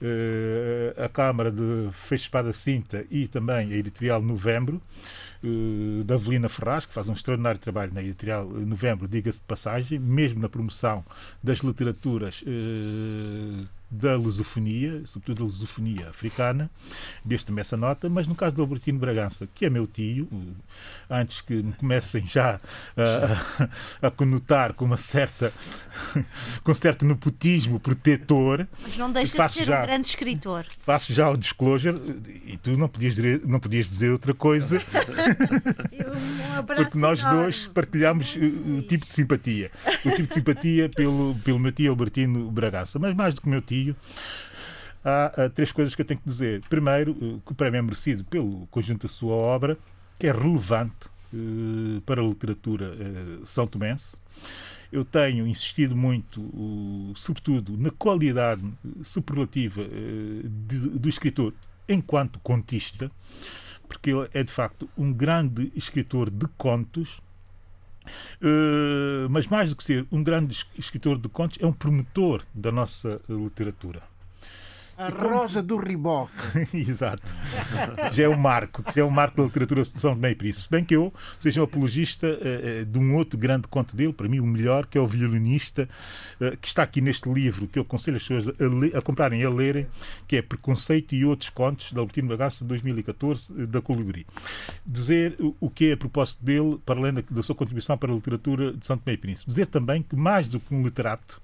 eh, 0.01 0.93
a 0.97 1.07
Câmara 1.07 1.51
de 1.51 1.89
Fecho 1.93 2.23
Espada 2.25 2.51
Cinta 2.51 3.05
e 3.09 3.27
também 3.27 3.71
a 3.71 3.75
editorial 3.75 4.21
Novembro, 4.21 4.81
eh, 5.43 6.03
da 6.03 6.15
Avelina 6.15 6.49
Ferraz, 6.49 6.85
que 6.85 6.93
faz 6.93 7.07
um 7.07 7.13
extraordinário 7.13 7.59
trabalho 7.59 7.93
na 7.93 8.01
editorial 8.01 8.49
eh, 8.55 8.65
Novembro, 8.65 9.07
diga-se 9.07 9.39
de 9.39 9.45
passagem, 9.45 9.99
mesmo 9.99 10.39
na 10.39 10.49
promoção 10.49 11.03
das 11.43 11.59
literaturas 11.59 12.43
eh, 12.45 13.65
da 13.93 14.15
lusofonia, 14.15 15.03
sobretudo 15.05 15.39
da 15.39 15.43
lusofonia 15.43 16.07
africana, 16.09 16.72
deixo 17.26 17.45
também 17.45 17.59
essa 17.61 17.76
nota, 17.76 18.07
mas 18.09 18.26
no 18.26 18.34
caso 18.34 18.55
do 18.55 18.61
Albertino 18.61 18.97
Bragança, 18.97 19.47
que 19.53 19.65
é 19.65 19.69
meu 19.69 19.85
tio, 19.85 20.30
eh, 20.31 20.38
antes 21.09 21.41
que 21.41 21.55
me 21.61 21.73
comecem 21.73 22.26
já 22.26 22.57
a, 24.01 24.07
a 24.07 24.09
conotar 24.11 24.73
com 24.73 24.85
uma 24.85 24.95
certa 24.97 25.51
com 26.63 26.73
certo 26.73 27.05
nepotismo 27.05 27.80
protetor, 27.81 28.65
Mas 28.81 28.97
não 28.97 29.11
deixa 29.11 29.45
de 29.45 29.51
ser 29.51 29.65
já- 29.65 29.81
um 29.81 29.85
grande 29.85 30.07
escritor. 30.07 30.65
Faço 30.85 31.11
já 31.13 31.30
o 31.30 31.35
disclosure 31.35 31.99
e 32.45 32.55
tu 32.57 32.77
não 32.77 32.88
podias 32.88 33.15
dizer, 33.15 33.41
não 33.45 33.59
podias 33.59 33.89
dizer 33.89 34.09
outra 34.11 34.34
coisa. 34.34 34.81
um 36.59 36.63
Porque 36.63 36.97
nós 36.97 37.19
enorme. 37.19 37.41
dois 37.41 37.68
partilhamos 37.68 38.35
Muito 38.35 38.69
uh, 38.69 38.77
o 38.77 38.81
tipo 38.84 39.05
de 39.05 39.13
simpatia. 39.13 39.72
O 40.05 40.11
tipo 40.11 40.27
de 40.27 40.34
simpatia 40.34 40.89
pelo, 40.89 41.35
pelo 41.43 41.59
meu 41.59 41.72
tio 41.72 41.91
Albertino 41.91 42.49
Bragança. 42.51 42.99
Mas 42.99 43.15
mais 43.15 43.34
do 43.34 43.41
que 43.41 43.47
o 43.47 43.49
meu 43.49 43.61
tio, 43.61 43.80
há, 45.03 45.49
três 45.53 45.71
coisas 45.71 45.95
que 45.95 46.01
eu 46.01 46.05
tenho 46.05 46.19
que 46.19 46.29
dizer. 46.29 46.61
Primeiro, 46.69 47.11
uh, 47.11 47.41
que 47.45 47.51
o 47.51 47.55
prémio 47.55 47.79
é 47.79 47.81
merecido 47.81 48.23
pelo 48.23 48.67
conjunto 48.67 49.07
da 49.07 49.13
sua 49.13 49.33
obra, 49.33 49.77
que 50.19 50.27
é 50.27 50.31
relevante 50.31 51.07
uh, 51.33 52.01
para 52.01 52.21
a 52.21 52.23
literatura 52.23 52.93
uh, 52.93 53.45
são 53.45 53.67
tomense. 53.67 54.17
Eu 54.91 55.05
tenho 55.05 55.47
insistido 55.47 55.95
muito, 55.95 57.13
sobretudo, 57.15 57.77
na 57.77 57.91
qualidade 57.91 58.61
superlativa 59.05 59.81
do 60.43 61.07
escritor 61.07 61.53
enquanto 61.87 62.39
contista, 62.39 63.09
porque 63.87 64.09
ele 64.09 64.27
é 64.33 64.43
de 64.43 64.51
facto 64.51 64.89
um 64.97 65.13
grande 65.13 65.71
escritor 65.77 66.29
de 66.29 66.45
contos, 66.57 67.21
eh, 68.41 69.27
mas 69.29 69.47
mais 69.47 69.69
do 69.69 69.75
que 69.75 69.83
ser 69.83 70.05
um 70.11 70.23
grande 70.23 70.53
es- 70.53 70.65
escritor 70.77 71.17
de 71.17 71.29
contos, 71.29 71.57
é 71.61 71.65
um 71.65 71.73
promotor 71.73 72.43
da 72.53 72.71
nossa 72.71 73.21
literatura. 73.29 74.01
A 75.01 75.09
Rosa 75.09 75.63
do 75.63 75.77
Riboc. 75.77 76.29
Exato. 76.73 77.33
Já 78.11 78.23
é 78.25 78.29
um 78.29 78.37
marco, 78.37 78.83
já 78.95 79.01
é 79.01 79.03
um 79.03 79.09
marco 79.09 79.37
da 79.37 79.43
literatura 79.43 79.81
de 79.81 79.89
São 79.99 80.13
Tomé 80.13 80.31
e 80.31 80.35
Príncipe. 80.35 80.63
Se 80.63 80.69
bem 80.69 80.83
que 80.83 80.95
eu 80.95 81.11
seja 81.39 81.59
um 81.61 81.63
apologista 81.63 82.27
eh, 82.39 82.85
de 82.85 82.99
um 82.99 83.15
outro 83.15 83.35
grande 83.39 83.67
conto 83.67 83.95
dele, 83.95 84.13
para 84.13 84.27
mim 84.29 84.39
o 84.39 84.45
melhor, 84.45 84.85
que 84.85 84.97
é 84.97 85.01
o 85.01 85.07
violinista, 85.07 85.89
eh, 86.39 86.55
que 86.61 86.67
está 86.67 86.83
aqui 86.83 87.01
neste 87.01 87.27
livro, 87.27 87.67
que 87.67 87.79
eu 87.79 87.83
aconselho 87.83 88.17
as 88.17 88.27
pessoas 88.27 88.47
a, 88.93 88.97
a 88.99 89.01
comprarem 89.01 89.41
e 89.41 89.45
a 89.45 89.49
lerem, 89.49 89.87
que 90.27 90.35
é 90.35 90.41
Preconceito 90.41 91.15
e 91.15 91.25
Outros 91.25 91.49
Contos, 91.49 91.91
da 91.91 91.99
Albertino 92.01 92.27
Bagaça, 92.27 92.63
de 92.63 92.67
2014, 92.67 93.53
eh, 93.57 93.65
da 93.65 93.81
Colibri. 93.81 94.27
Dizer 94.85 95.35
o- 95.39 95.55
o 95.59 95.69
que 95.69 95.89
é 95.89 95.93
a 95.93 95.97
propósito 95.97 96.45
dele, 96.45 96.77
para 96.85 96.99
além 96.99 97.13
da, 97.13 97.23
da 97.27 97.41
sua 97.41 97.55
contribuição 97.55 97.97
para 97.97 98.11
a 98.11 98.15
literatura 98.15 98.71
de 98.73 98.85
São 98.85 98.97
Tomé 98.99 99.13
e 99.15 99.17
Príncipe. 99.17 99.49
Dizer 99.49 99.65
também 99.65 100.03
que, 100.03 100.15
mais 100.15 100.47
do 100.47 100.59
que 100.59 100.75
um 100.75 100.83
literato, 100.83 101.41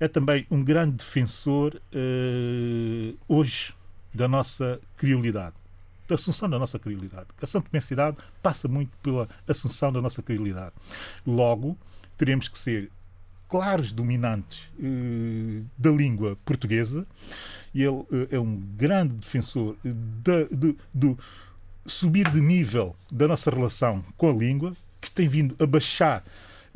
é 0.00 0.06
também 0.08 0.46
um 0.50 0.62
grande 0.62 0.96
defensor 0.96 1.80
eh, 1.92 3.14
hoje 3.28 3.74
da 4.14 4.28
nossa 4.28 4.80
criolidade, 4.96 5.54
da 6.08 6.14
assunção 6.14 6.48
da 6.48 6.58
nossa 6.58 6.78
criolidade. 6.78 7.26
A 7.42 7.46
Santa 7.46 7.68
Mensidade 7.72 8.16
passa 8.42 8.68
muito 8.68 8.90
pela 9.02 9.28
assunção 9.46 9.92
da 9.92 10.00
nossa 10.00 10.22
criolidade. 10.22 10.72
Logo, 11.26 11.76
teremos 12.16 12.48
que 12.48 12.58
ser 12.58 12.90
claros 13.48 13.92
dominantes 13.92 14.60
eh, 14.78 15.62
da 15.76 15.90
língua 15.90 16.36
portuguesa 16.44 17.06
ele 17.74 18.04
eh, 18.12 18.36
é 18.36 18.38
um 18.38 18.56
grande 18.76 19.14
defensor 19.14 19.76
da- 19.84 20.46
do 20.94 21.18
subir 21.86 22.28
de 22.30 22.40
nível 22.40 22.94
da 23.10 23.26
nossa 23.26 23.50
relação 23.50 24.04
com 24.16 24.28
a 24.30 24.32
língua, 24.32 24.76
que 25.00 25.10
tem 25.10 25.26
vindo 25.26 25.56
a 25.62 25.66
baixar 25.66 26.22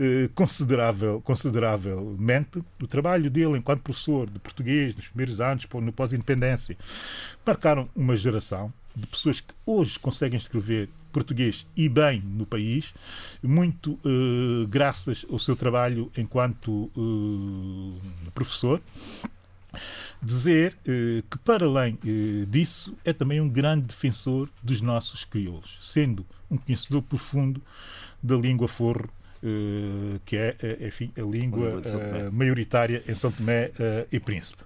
eh, 0.03 0.29
considerável, 0.35 1.21
consideravelmente. 1.21 2.61
O 2.81 2.87
trabalho 2.89 3.31
dele 3.31 3.57
enquanto 3.57 3.83
professor 3.83 4.29
de 4.29 4.41
português 4.41 4.97
nos 4.97 5.07
primeiros 5.07 5.41
anos, 5.41 5.65
no 5.73 5.93
pós-independência, 5.93 6.77
marcaram 7.47 7.89
uma 7.95 8.17
geração 8.17 8.73
de 8.97 9.07
pessoas 9.07 9.39
que 9.41 9.55
hoje 9.65 9.97
conseguem 9.99 10.37
escrever 10.39 10.89
português 11.13 11.65
e 11.77 11.89
bem 11.89 12.21
no 12.21 12.45
país, 12.45 12.93
muito 13.41 13.99
eh, 14.05 14.67
graças 14.69 15.25
ao 15.31 15.39
seu 15.39 15.55
trabalho 15.55 16.11
enquanto 16.17 16.91
eh, 16.97 18.31
professor 18.35 18.81
dizer 20.21 20.77
eh, 20.85 21.23
que, 21.31 21.39
para 21.39 21.67
além 21.67 21.99
disso, 22.49 22.95
é 23.05 23.13
também 23.13 23.41
um 23.41 23.49
grande 23.49 23.87
defensor 23.87 24.49
dos 24.63 24.81
nossos 24.81 25.25
crioulos, 25.25 25.79
sendo 25.81 26.27
um 26.51 26.57
conhecedor 26.57 27.03
profundo 27.03 27.63
da 28.23 28.37
língua 28.37 28.69
forro, 28.69 29.09
que 30.25 30.37
é, 30.37 30.57
eh, 30.63 30.87
enfim, 30.87 31.13
a 31.17 31.21
língua 31.21 31.83
eh, 31.85 32.31
maioritária 32.31 33.03
em 33.09 33.15
São 33.15 33.33
Tomé 33.33 33.71
eh, 33.79 34.07
e 34.13 34.21
Príncipe. 34.21 34.63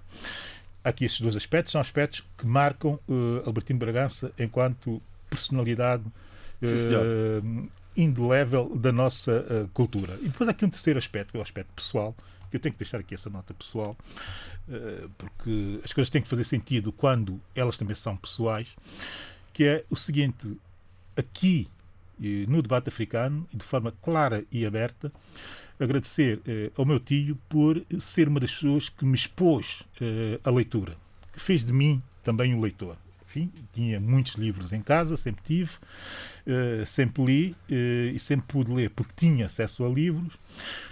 Aqui 0.83 1.05
estes 1.05 1.21
dois 1.21 1.35
aspectos 1.35 1.71
são 1.71 1.81
aspectos 1.81 2.23
que 2.37 2.45
marcam 2.45 2.99
eh, 3.09 3.43
Albertino 3.45 3.79
Bragança 3.79 4.31
enquanto 4.37 5.01
personalidade 5.29 6.03
eh, 6.61 7.41
indelével 7.95 8.75
da 8.75 8.91
nossa 8.91 9.45
eh, 9.49 9.65
cultura. 9.73 10.13
E 10.21 10.29
depois 10.29 10.47
há 10.47 10.51
aqui 10.51 10.63
um 10.63 10.69
terceiro 10.69 10.99
aspecto, 10.99 11.31
que 11.31 11.37
é 11.37 11.39
o 11.39 11.43
aspecto 11.43 11.73
pessoal, 11.75 12.15
que 12.49 12.55
eu 12.55 12.59
tenho 12.59 12.73
que 12.73 12.79
deixar 12.79 12.99
aqui 12.99 13.15
essa 13.15 13.29
nota 13.29 13.53
pessoal, 13.53 13.97
eh, 14.69 15.07
porque 15.17 15.79
as 15.83 15.91
coisas 15.91 16.09
têm 16.09 16.21
que 16.21 16.29
fazer 16.29 16.45
sentido 16.45 16.91
quando 16.91 17.41
elas 17.55 17.75
também 17.75 17.95
são 17.95 18.15
pessoais, 18.15 18.67
que 19.53 19.65
é 19.65 19.83
o 19.89 19.95
seguinte, 19.95 20.57
aqui 21.17 21.67
eh, 21.67 21.76
no 22.19 22.61
debate 22.61 22.89
africano, 22.89 23.47
de 23.53 23.63
forma 23.63 23.93
clara 24.01 24.43
e 24.51 24.65
aberta, 24.65 25.11
agradecer 25.79 26.41
eh, 26.47 26.71
ao 26.75 26.85
meu 26.85 26.99
tio 26.99 27.37
por 27.47 27.83
ser 27.99 28.27
uma 28.27 28.39
das 28.39 28.51
pessoas 28.51 28.89
que 28.89 29.05
me 29.05 29.15
expôs 29.15 29.83
eh, 30.01 30.39
a 30.43 30.49
leitura, 30.49 30.97
que 31.31 31.39
fez 31.39 31.63
de 31.63 31.71
mim 31.71 32.01
também 32.23 32.53
um 32.53 32.61
leitor. 32.61 32.97
Enfim, 33.37 33.51
tinha 33.71 33.99
muitos 33.99 34.33
livros 34.33 34.73
em 34.73 34.81
casa, 34.81 35.15
sempre 35.15 35.43
tive, 35.43 35.71
eh, 36.45 36.83
sempre 36.85 37.23
li 37.23 37.55
eh, 37.69 38.11
e 38.13 38.19
sempre 38.19 38.47
pude 38.47 38.71
ler 38.71 38.89
porque 38.89 39.13
tinha 39.15 39.45
acesso 39.45 39.85
a 39.85 39.89
livros, 39.89 40.33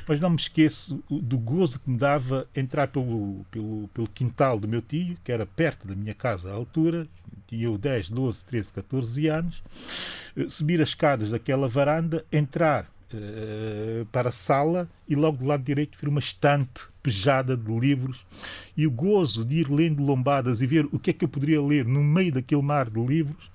mas 0.08 0.22
não 0.22 0.30
me 0.30 0.36
esqueço 0.36 1.04
do 1.10 1.38
gozo 1.38 1.80
que 1.80 1.90
me 1.90 1.98
dava 1.98 2.48
entrar 2.56 2.88
pelo, 2.88 3.46
pelo, 3.50 3.88
pelo 3.94 4.08
quintal 4.08 4.60
do 4.60 4.68
meu 4.68 4.82
tio, 4.82 5.18
que 5.24 5.32
era 5.32 5.46
perto 5.46 5.88
da 5.88 5.96
minha 5.96 6.14
casa 6.14 6.52
à 6.52 6.54
altura, 6.54 7.08
tinha 7.48 7.66
eu 7.66 7.78
10, 7.78 8.12
12, 8.12 8.46
13, 8.46 8.74
14 8.74 9.28
anos, 9.28 9.64
eh, 10.38 10.50
subir 10.50 10.82
as 10.82 10.90
escadas 10.90 11.30
daquela 11.30 11.68
varanda, 11.68 12.24
entrar 12.32 12.94
para 14.12 14.30
a 14.30 14.32
sala 14.32 14.90
e 15.08 15.16
logo 15.16 15.38
do 15.38 15.46
lado 15.46 15.64
direito 15.64 15.98
ver 16.02 16.10
uma 16.10 16.20
estante 16.20 16.82
pejada 17.06 17.56
de 17.56 17.72
livros 17.80 18.18
e 18.76 18.88
o 18.88 18.92
gozo 18.92 19.46
de 19.46 19.56
ir 19.60 19.70
lendo 19.72 20.02
lombadas 20.04 20.60
e 20.62 20.66
ver 20.66 20.88
o 20.92 20.98
que 20.98 21.12
é 21.12 21.14
que 21.14 21.24
eu 21.24 21.30
poderia 21.30 21.62
ler 21.62 21.86
no 21.86 22.04
meio 22.04 22.32
daquele 22.32 22.64
mar 22.64 22.90
de 22.90 23.00
livros 23.00 23.52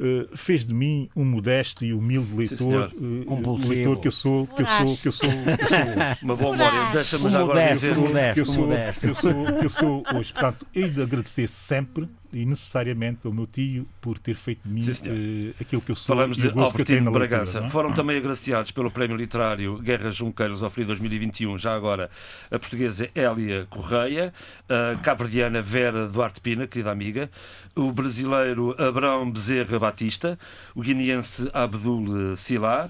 eh, 0.00 0.26
fez 0.34 0.64
de 0.64 0.72
mim 0.72 1.08
um 1.14 1.22
modesto 1.24 1.84
e 1.84 1.92
humilde 1.92 2.34
leitor, 2.34 2.56
senhor. 2.58 2.92
eh, 2.96 3.24
Compulsivo. 3.26 3.68
leitor 3.74 4.00
que 4.00 4.08
eu 4.08 4.12
sou, 4.12 4.46
que 4.46 4.62
eu 4.62 4.66
sou, 4.66 4.96
que 4.96 5.08
eu 5.08 5.12
sou, 5.12 5.28
que 5.28 5.62
eu 5.64 5.68
sou 5.68 5.78
hoje. 5.78 6.18
Uma 6.24 6.34
boa 6.36 6.56
memória. 6.56 6.92
Deixa-me 6.92 7.26
Um 7.26 7.30
já 7.30 7.40
agora 7.40 7.60
modesto, 7.60 7.86
dizer. 7.86 7.98
um 7.98 8.02
modesto. 8.08 8.34
que 8.34 8.40
eu 8.40 8.46
sou, 8.46 8.66
modesto. 8.66 9.00
que 9.00 9.06
eu 9.06 9.14
sou, 9.14 9.44
que 9.58 9.66
eu 9.66 9.70
sou 9.70 10.02
hoje. 10.16 10.32
Portanto, 10.32 10.66
hei 10.74 10.88
de 10.88 11.02
agradecer 11.02 11.48
sempre 11.48 12.08
e 12.32 12.44
necessariamente 12.46 13.20
ao 13.26 13.32
meu 13.32 13.46
tio 13.46 13.86
por 14.00 14.18
ter 14.18 14.34
feito 14.34 14.60
de 14.66 14.72
mim 14.72 14.82
Sim, 14.82 15.02
eh, 15.06 15.54
aquilo 15.60 15.82
que 15.82 15.90
eu 15.90 15.96
sou 15.96 16.14
Falamos 16.14 16.36
de 16.36 16.48
Albertino 16.48 17.10
leitura, 17.10 17.10
Bragança. 17.10 17.60
não 17.60 17.66
é? 17.66 17.70
Foram 17.70 17.92
também 17.92 18.16
agraciados 18.16 18.70
pelo 18.70 18.90
Prémio 18.90 19.16
Literário 19.16 19.78
Guerra 19.78 20.10
Junqueiros 20.10 20.62
Oferido 20.62 20.88
2021, 20.88 21.58
já 21.58 21.74
agora 21.74 22.10
a 22.50 22.58
portuguesa 22.58 23.08
Hélia 23.14 23.66
Correia, 23.68 24.32
a 24.68 24.96
cabo-verdiana 25.00 25.60
Vera 25.62 26.08
Duarte 26.08 26.40
Pina, 26.40 26.66
querida 26.66 26.90
amiga, 26.90 27.30
o 27.74 27.92
brasileiro 27.92 28.74
Abrão 28.82 29.30
Bezerra 29.30 29.78
Batista, 29.78 30.38
o 30.74 30.80
guineense 30.82 31.50
Abdul 31.52 32.36
Silá, 32.36 32.88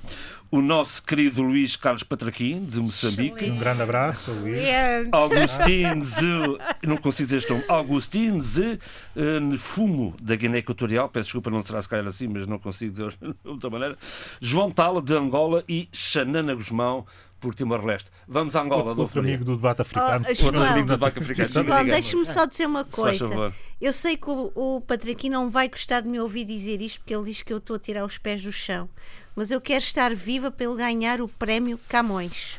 o 0.52 0.60
nosso 0.60 1.02
querido 1.02 1.40
Luís 1.40 1.76
Carlos 1.76 2.02
Patraquim, 2.02 2.62
de 2.62 2.78
Moçambique, 2.78 3.50
Um 3.50 3.58
grande 3.58 3.80
abraço, 3.80 4.30
Luís. 4.32 4.58
Excelente. 4.58 5.08
Augustin 5.10 6.02
Ze, 6.02 6.58
não 6.86 6.96
consigo 6.98 7.26
dizer 7.26 7.38
este 7.38 7.50
nome, 7.50 7.64
Augustin 7.68 8.38
Ze 8.38 8.78
eh, 9.16 9.40
Nfumo, 9.40 10.14
da 10.20 10.36
Guiné 10.36 10.58
Equatorial, 10.58 11.08
peço 11.08 11.28
desculpa, 11.28 11.48
não 11.48 11.62
será 11.62 11.80
se 11.80 11.88
calhar 11.88 12.06
assim, 12.06 12.28
mas 12.28 12.46
não 12.46 12.58
consigo 12.58 12.92
dizer 12.92 13.16
de 13.18 13.34
outra 13.48 13.70
maneira, 13.70 13.96
João 14.42 14.70
Tala, 14.70 15.00
de 15.00 15.14
Angola 15.14 15.64
e 15.66 15.88
Xanana 15.90 16.54
Guzmão, 16.54 17.06
por 17.40 17.54
Timor-Leste. 17.54 18.10
Vamos 18.28 18.54
a 18.54 18.62
Angola, 18.62 18.82
Outro 18.82 18.92
Adolfo 18.92 19.16
Maria. 19.16 19.34
amigo 19.34 19.44
do 19.44 19.56
debate 19.56 19.82
africano. 19.82 20.24
Oh, 20.28 20.44
Outro 20.44 20.62
amigo 20.62 20.86
do 20.86 20.98
Banco 20.98 21.18
Africano. 21.18 21.48
João, 21.66 21.84
deixa-me 21.86 22.24
só 22.24 22.46
dizer 22.46 22.66
uma 22.66 22.84
Se 22.84 22.90
faz 22.90 23.18
coisa. 23.18 23.28
favor. 23.28 23.54
Eu 23.80 23.92
sei 23.92 24.16
que 24.16 24.30
o, 24.30 24.52
o 24.54 24.82
não 25.28 25.50
vai 25.50 25.68
gostar 25.68 26.02
de 26.02 26.08
me 26.08 26.20
ouvir 26.20 26.44
dizer 26.44 26.80
isto 26.80 27.00
porque 27.00 27.12
ele 27.12 27.24
diz 27.24 27.42
que 27.42 27.52
eu 27.52 27.56
estou 27.58 27.74
a 27.74 27.78
tirar 27.80 28.04
os 28.04 28.16
pés 28.16 28.44
do 28.44 28.52
chão. 28.52 28.88
Mas 29.34 29.50
eu 29.50 29.60
quero 29.60 29.78
estar 29.82 30.14
viva 30.14 30.50
para 30.50 30.66
ele 30.66 30.76
ganhar 30.76 31.20
o 31.20 31.28
prémio 31.28 31.78
Camões. 31.88 32.58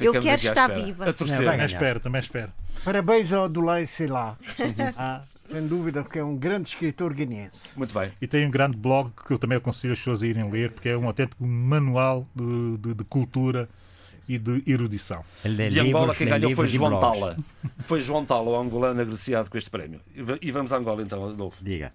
eu 0.00 0.12
Ficamos 0.12 0.12
quero 0.12 0.18
aqui 0.18 0.28
à 0.30 0.34
estar 0.34 0.68
espera. 0.70 0.84
viva. 0.84 1.08
A 1.08 1.12
torcer. 1.12 1.40
Não, 1.40 1.50
Também 1.52 1.66
espero, 1.66 2.00
também 2.00 2.20
espero. 2.20 2.52
Parabéns 2.84 3.32
ao 3.32 3.44
Abdoulaye 3.44 3.86
Selá. 3.86 4.36
Ah, 4.96 5.22
sem 5.42 5.66
dúvida 5.66 6.04
que 6.04 6.18
é 6.18 6.24
um 6.24 6.36
grande 6.36 6.68
escritor 6.68 7.14
guineense. 7.14 7.60
Muito 7.74 7.94
bem. 7.98 8.12
E 8.20 8.26
tem 8.26 8.46
um 8.46 8.50
grande 8.50 8.76
blog 8.76 9.10
que 9.26 9.32
eu 9.32 9.38
também 9.38 9.56
aconselho 9.56 9.92
as 9.94 9.98
pessoas 9.98 10.22
a 10.22 10.26
irem 10.26 10.50
ler, 10.50 10.72
porque 10.72 10.88
é 10.90 10.96
um 10.98 11.06
autêntico 11.06 11.46
manual 11.46 12.26
de, 12.34 12.76
de- 12.78 12.94
de 12.94 13.04
cultura 13.04 13.68
e 14.28 14.38
de 14.38 14.62
erudição. 14.66 15.24
De 15.44 15.80
Angola, 15.80 16.14
quem 16.14 16.26
ganhou 16.28 16.54
foi 16.54 16.66
João. 16.66 17.00
Tala. 17.00 17.36
Foi 17.86 18.00
João 18.00 18.24
Tala, 18.26 18.50
o 18.50 18.60
angolano 18.60 19.00
agraciado 19.00 19.48
com 19.48 19.56
este 19.56 19.70
prémio. 19.70 20.00
E 20.14 20.20
va- 20.20 20.38
E 20.42 20.50
vamos 20.50 20.72
a 20.72 20.76
Angola 20.76 21.00
então, 21.00 21.24
Adolfo. 21.30 21.64
Diga. 21.64 21.92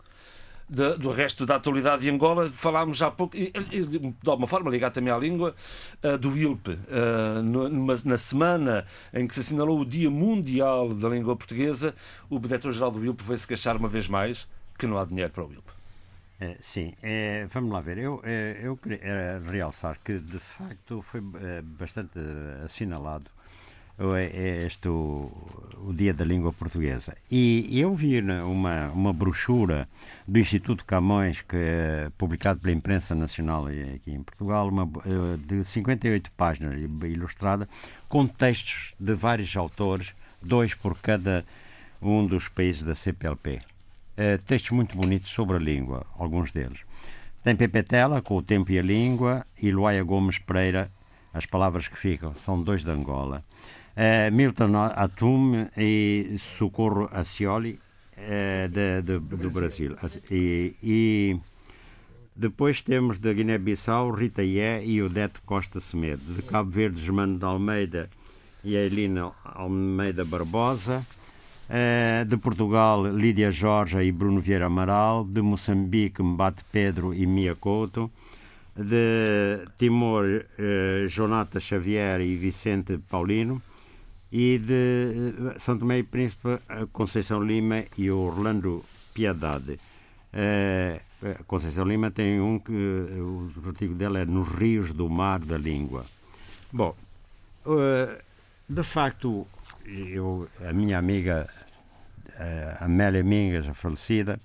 De, 0.72 0.98
do 0.98 1.12
resto 1.12 1.46
da 1.46 1.56
atualidade 1.56 2.04
de 2.04 2.10
Angola, 2.10 2.50
falámos 2.50 3.02
há 3.02 3.12
pouco, 3.12 3.36
e, 3.36 3.52
e, 3.72 3.86
de 3.86 4.30
alguma 4.30 4.48
forma 4.48 4.72
ligado 4.72 4.94
também 4.94 5.14
à 5.14 5.18
língua, 5.18 5.54
uh, 6.02 6.18
do 6.18 6.38
ILP. 6.38 6.70
Uh, 6.70 7.44
numa, 7.44 8.00
na 8.06 8.18
semana 8.18 8.86
em 9.14 9.28
que 9.28 9.34
se 9.34 9.42
assinalou 9.42 9.82
o 9.82 9.86
Dia 9.86 10.10
Mundial 10.10 10.94
da 10.94 11.10
Língua 11.10 11.36
Portuguesa, 11.36 11.94
o 12.30 12.40
diretor-geral 12.40 12.90
do 12.90 13.04
ILP 13.04 13.22
veio-se 13.22 13.46
queixar 13.46 13.76
uma 13.76 13.90
vez 13.90 14.08
mais 14.08 14.48
que 14.80 14.88
não 14.88 14.98
há 14.98 15.04
dinheiro 15.04 15.32
para 15.32 15.44
o 15.44 15.52
ILP. 15.52 15.70
É, 16.40 16.58
sim, 16.62 16.94
é, 17.04 17.46
vamos 17.54 17.72
lá 17.72 17.82
ver. 17.82 17.98
Eu, 17.98 18.22
é, 18.24 18.62
eu 18.64 18.78
queria 18.78 19.42
realçar 19.46 20.00
que, 20.04 20.18
de 20.18 20.40
facto, 20.40 21.02
foi 21.02 21.22
é, 21.42 21.62
bastante 21.62 22.18
assinalado 22.64 23.26
é 23.26 23.41
este 24.34 24.88
o, 24.88 25.32
Dia 25.94 26.14
da 26.14 26.24
Língua 26.24 26.54
Portuguesa. 26.54 27.16
E 27.30 27.80
eu 27.80 27.94
vi 27.96 28.20
uma, 28.20 28.90
uma 28.90 29.14
brochura 29.14 29.88
do 30.28 30.40
Instituto 30.40 30.86
Camões, 30.86 31.42
que 31.42 31.56
é 31.56 32.12
publicado 32.18 32.60
pela 32.60 32.74
imprensa 32.74 33.16
nacional 33.16 33.66
aqui 33.66 34.12
em 34.12 34.22
Portugal, 34.22 34.68
uma, 34.70 34.84
eh, 34.84 35.38
de 35.46 35.64
58 35.64 36.32
páginas, 36.32 36.80
ilustrada, 36.80 37.68
com 38.08 38.28
textos 38.28 38.94
de 39.00 39.14
vários 39.14 39.56
autores, 39.58 40.10
dois 40.42 40.74
por 40.74 40.98
cada 41.00 41.44
um 42.02 42.26
dos 42.26 42.48
países 42.48 42.84
da 42.84 42.94
CPLP. 42.94 43.62
Eh, 44.16 44.38
textos 44.38 44.72
muito 44.72 44.96
bonitos 44.96 45.32
sobre 45.32 45.58
a 45.58 45.60
língua, 45.60 46.06
alguns 46.18 46.52
deles. 46.52 46.80
Tem 47.44 47.56
Pepe 47.56 47.82
Tela, 47.82 48.22
com 48.22 48.38
o 48.38 48.44
tempo 48.44 48.72
e 48.72 48.78
a 48.78 48.84
língua, 48.84 49.46
e 49.60 49.72
Luaia 49.72 50.04
Gomes 50.04 50.38
Pereira, 50.38 50.92
as 51.34 51.46
palavras 51.46 51.88
que 51.88 51.98
ficam, 51.98 52.36
são 52.36 52.62
dois 52.62 52.84
de 52.84 52.92
Angola 52.92 53.44
uh, 53.96 54.34
Milton 54.34 54.76
Atum 54.76 55.68
e 55.78 56.36
Socorro 56.58 57.10
Acioli 57.12 57.80
uh, 58.18 58.68
de, 58.70 59.02
de, 59.02 59.20
do 59.20 59.50
Brasil. 59.50 59.96
E, 60.30 60.76
e, 60.82 61.40
depois 62.36 62.82
temos 62.82 63.18
da 63.18 63.34
Guiné-Bissau 63.34 64.12
Rita 64.12 64.44
Ié 64.44 64.84
e 64.86 65.02
Odete 65.02 65.40
Costa 65.46 65.80
Semedo. 65.80 66.22
De 66.34 66.42
Cabo 66.42 66.70
Verde, 66.70 67.02
Germano 67.02 67.38
de 67.38 67.46
Almeida 67.46 68.10
e 68.64 68.76
Elina 68.76 69.32
Almeida 69.44 70.26
Barbosa. 70.26 71.06
Uh, 71.70 72.26
de 72.26 72.36
Portugal, 72.36 73.06
Lídia 73.08 73.50
Jorge 73.50 74.04
e 74.04 74.12
Bruno 74.12 74.42
Vieira 74.42 74.66
Amaral. 74.66 75.24
De 75.24 75.42
Moçambique, 75.42 76.22
Mbate 76.22 76.64
Pedro 76.72 77.14
e 77.14 77.26
Mia 77.26 77.56
Couto 77.56 78.12
de 78.76 79.68
Timor, 79.78 80.46
uh, 80.58 81.08
Jonata 81.08 81.60
Xavier 81.60 82.22
e 82.22 82.36
Vicente 82.36 82.98
Paulino, 82.98 83.62
e 84.32 84.58
de 84.58 85.54
eh, 85.56 85.60
São 85.60 85.78
Tomé 85.78 86.00
e 86.00 86.04
Príncipe, 86.04 86.60
Conceição 86.92 87.44
Lima 87.44 87.86
e 87.98 88.10
Orlando 88.10 88.84
Piedade. 89.14 89.80
Uh, 90.34 91.44
Conceição 91.46 91.86
Lima 91.86 92.10
tem 92.10 92.40
um 92.40 92.58
que 92.58 92.72
o 92.72 93.52
artigo 93.68 93.94
dela 93.94 94.20
é 94.20 94.26
Nos 94.26 94.48
Rios 94.48 94.92
do 94.92 95.10
Mar 95.10 95.40
da 95.40 95.58
Língua. 95.58 96.06
Bom, 96.72 96.96
de 98.68 98.82
facto, 98.82 99.46
eu, 99.86 100.48
a 100.68 100.74
minha 100.74 100.98
amiga 100.98 101.48
Amélia 102.80 103.24
Mingas, 103.24 103.68
a 103.68 103.74
falecida, 103.74 104.40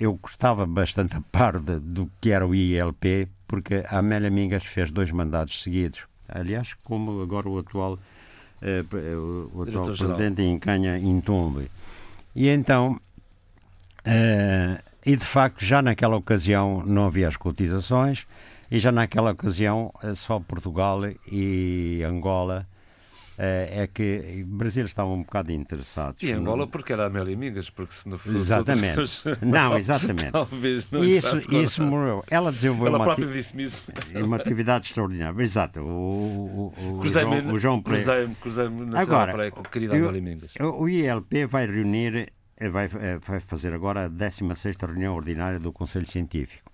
eu 0.00 0.14
gostava 0.14 0.66
bastante 0.66 1.14
a 1.14 1.20
par 1.20 1.60
de, 1.60 1.78
do 1.78 2.10
que 2.20 2.32
era 2.32 2.44
o 2.44 2.54
ILP, 2.54 3.28
porque 3.46 3.84
a 3.86 3.98
Amélia 3.98 4.30
Mingas 4.30 4.64
fez 4.64 4.90
dois 4.90 5.12
mandados 5.12 5.62
seguidos. 5.62 6.00
Aliás, 6.28 6.74
como 6.82 7.20
agora 7.20 7.48
o 7.48 7.58
atual 7.58 7.98
eh, 7.98 8.11
o 9.54 9.62
atual 9.62 9.84
presidente 9.84 10.42
em 10.42 10.58
Canha 10.58 10.98
Intombe. 10.98 11.70
E 12.34 12.48
então, 12.48 13.00
uh, 14.06 14.82
e 15.04 15.16
de 15.16 15.24
facto, 15.24 15.64
já 15.64 15.82
naquela 15.82 16.16
ocasião 16.16 16.82
não 16.86 17.06
havia 17.06 17.28
as 17.28 17.36
cotizações, 17.36 18.26
e 18.70 18.78
já 18.78 18.90
naquela 18.90 19.32
ocasião 19.32 19.92
eh, 20.02 20.14
só 20.14 20.40
Portugal 20.40 21.02
e 21.30 22.02
Angola 22.08 22.66
é 23.44 23.88
que 23.92 24.44
o 24.44 24.56
Brasil 24.56 24.84
estava 24.84 25.10
um 25.10 25.22
bocado 25.22 25.50
interessados. 25.50 26.22
E 26.22 26.30
Angola 26.30 26.66
porque 26.66 26.92
era 26.92 27.06
Amélia 27.06 27.36
Migas, 27.36 27.68
porque 27.70 27.92
se 27.92 28.08
não 28.08 28.16
fosse 28.16 28.36
Exatamente. 28.36 29.00
Não, 29.44 29.76
exatamente. 29.78 30.30
Talvez 30.30 30.88
não 30.90 31.04
isso, 31.04 31.52
isso 31.52 31.82
morreu. 31.82 32.24
Ela 32.30 32.52
desenvolveu 32.52 32.86
Ela 32.86 32.98
uma, 32.98 33.04
própria 33.04 33.26
disse-me 33.26 33.64
isso. 33.64 33.90
uma 34.14 34.36
atividade 34.36 34.86
extraordinária. 34.86 35.42
Exato. 35.42 35.80
O, 35.80 36.72
o, 36.76 36.98
o, 37.00 37.08
João, 37.08 37.46
o 37.52 37.58
João 37.58 37.82
Cruzei-me 37.82 38.34
cruzei 38.36 38.68
na 38.68 39.00
agora, 39.00 39.32
praia 39.32 39.50
com 39.50 39.60
a 39.60 39.64
querida 39.64 39.96
Amélia 39.96 40.22
Mingas. 40.22 40.54
O 40.60 40.88
ILP 40.88 41.46
vai 41.48 41.66
reunir, 41.66 42.32
vai, 42.70 42.84
eh, 42.84 43.18
vai 43.26 43.40
fazer 43.40 43.72
agora 43.72 44.04
a 44.04 44.08
16 44.08 44.76
reunião 44.80 45.16
ordinária 45.16 45.58
do 45.58 45.72
Conselho 45.72 46.06
Científico. 46.06 46.70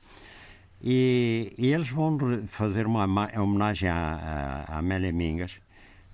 E, 0.82 1.54
e, 1.58 1.72
eles 1.72 1.88
vão 1.88 2.16
fazer 2.46 2.86
uma 2.86 3.04
homenagem 3.40 3.88
à, 3.88 4.64
à 4.68 4.78
Amélia 4.78 5.12
Mingas 5.12 5.58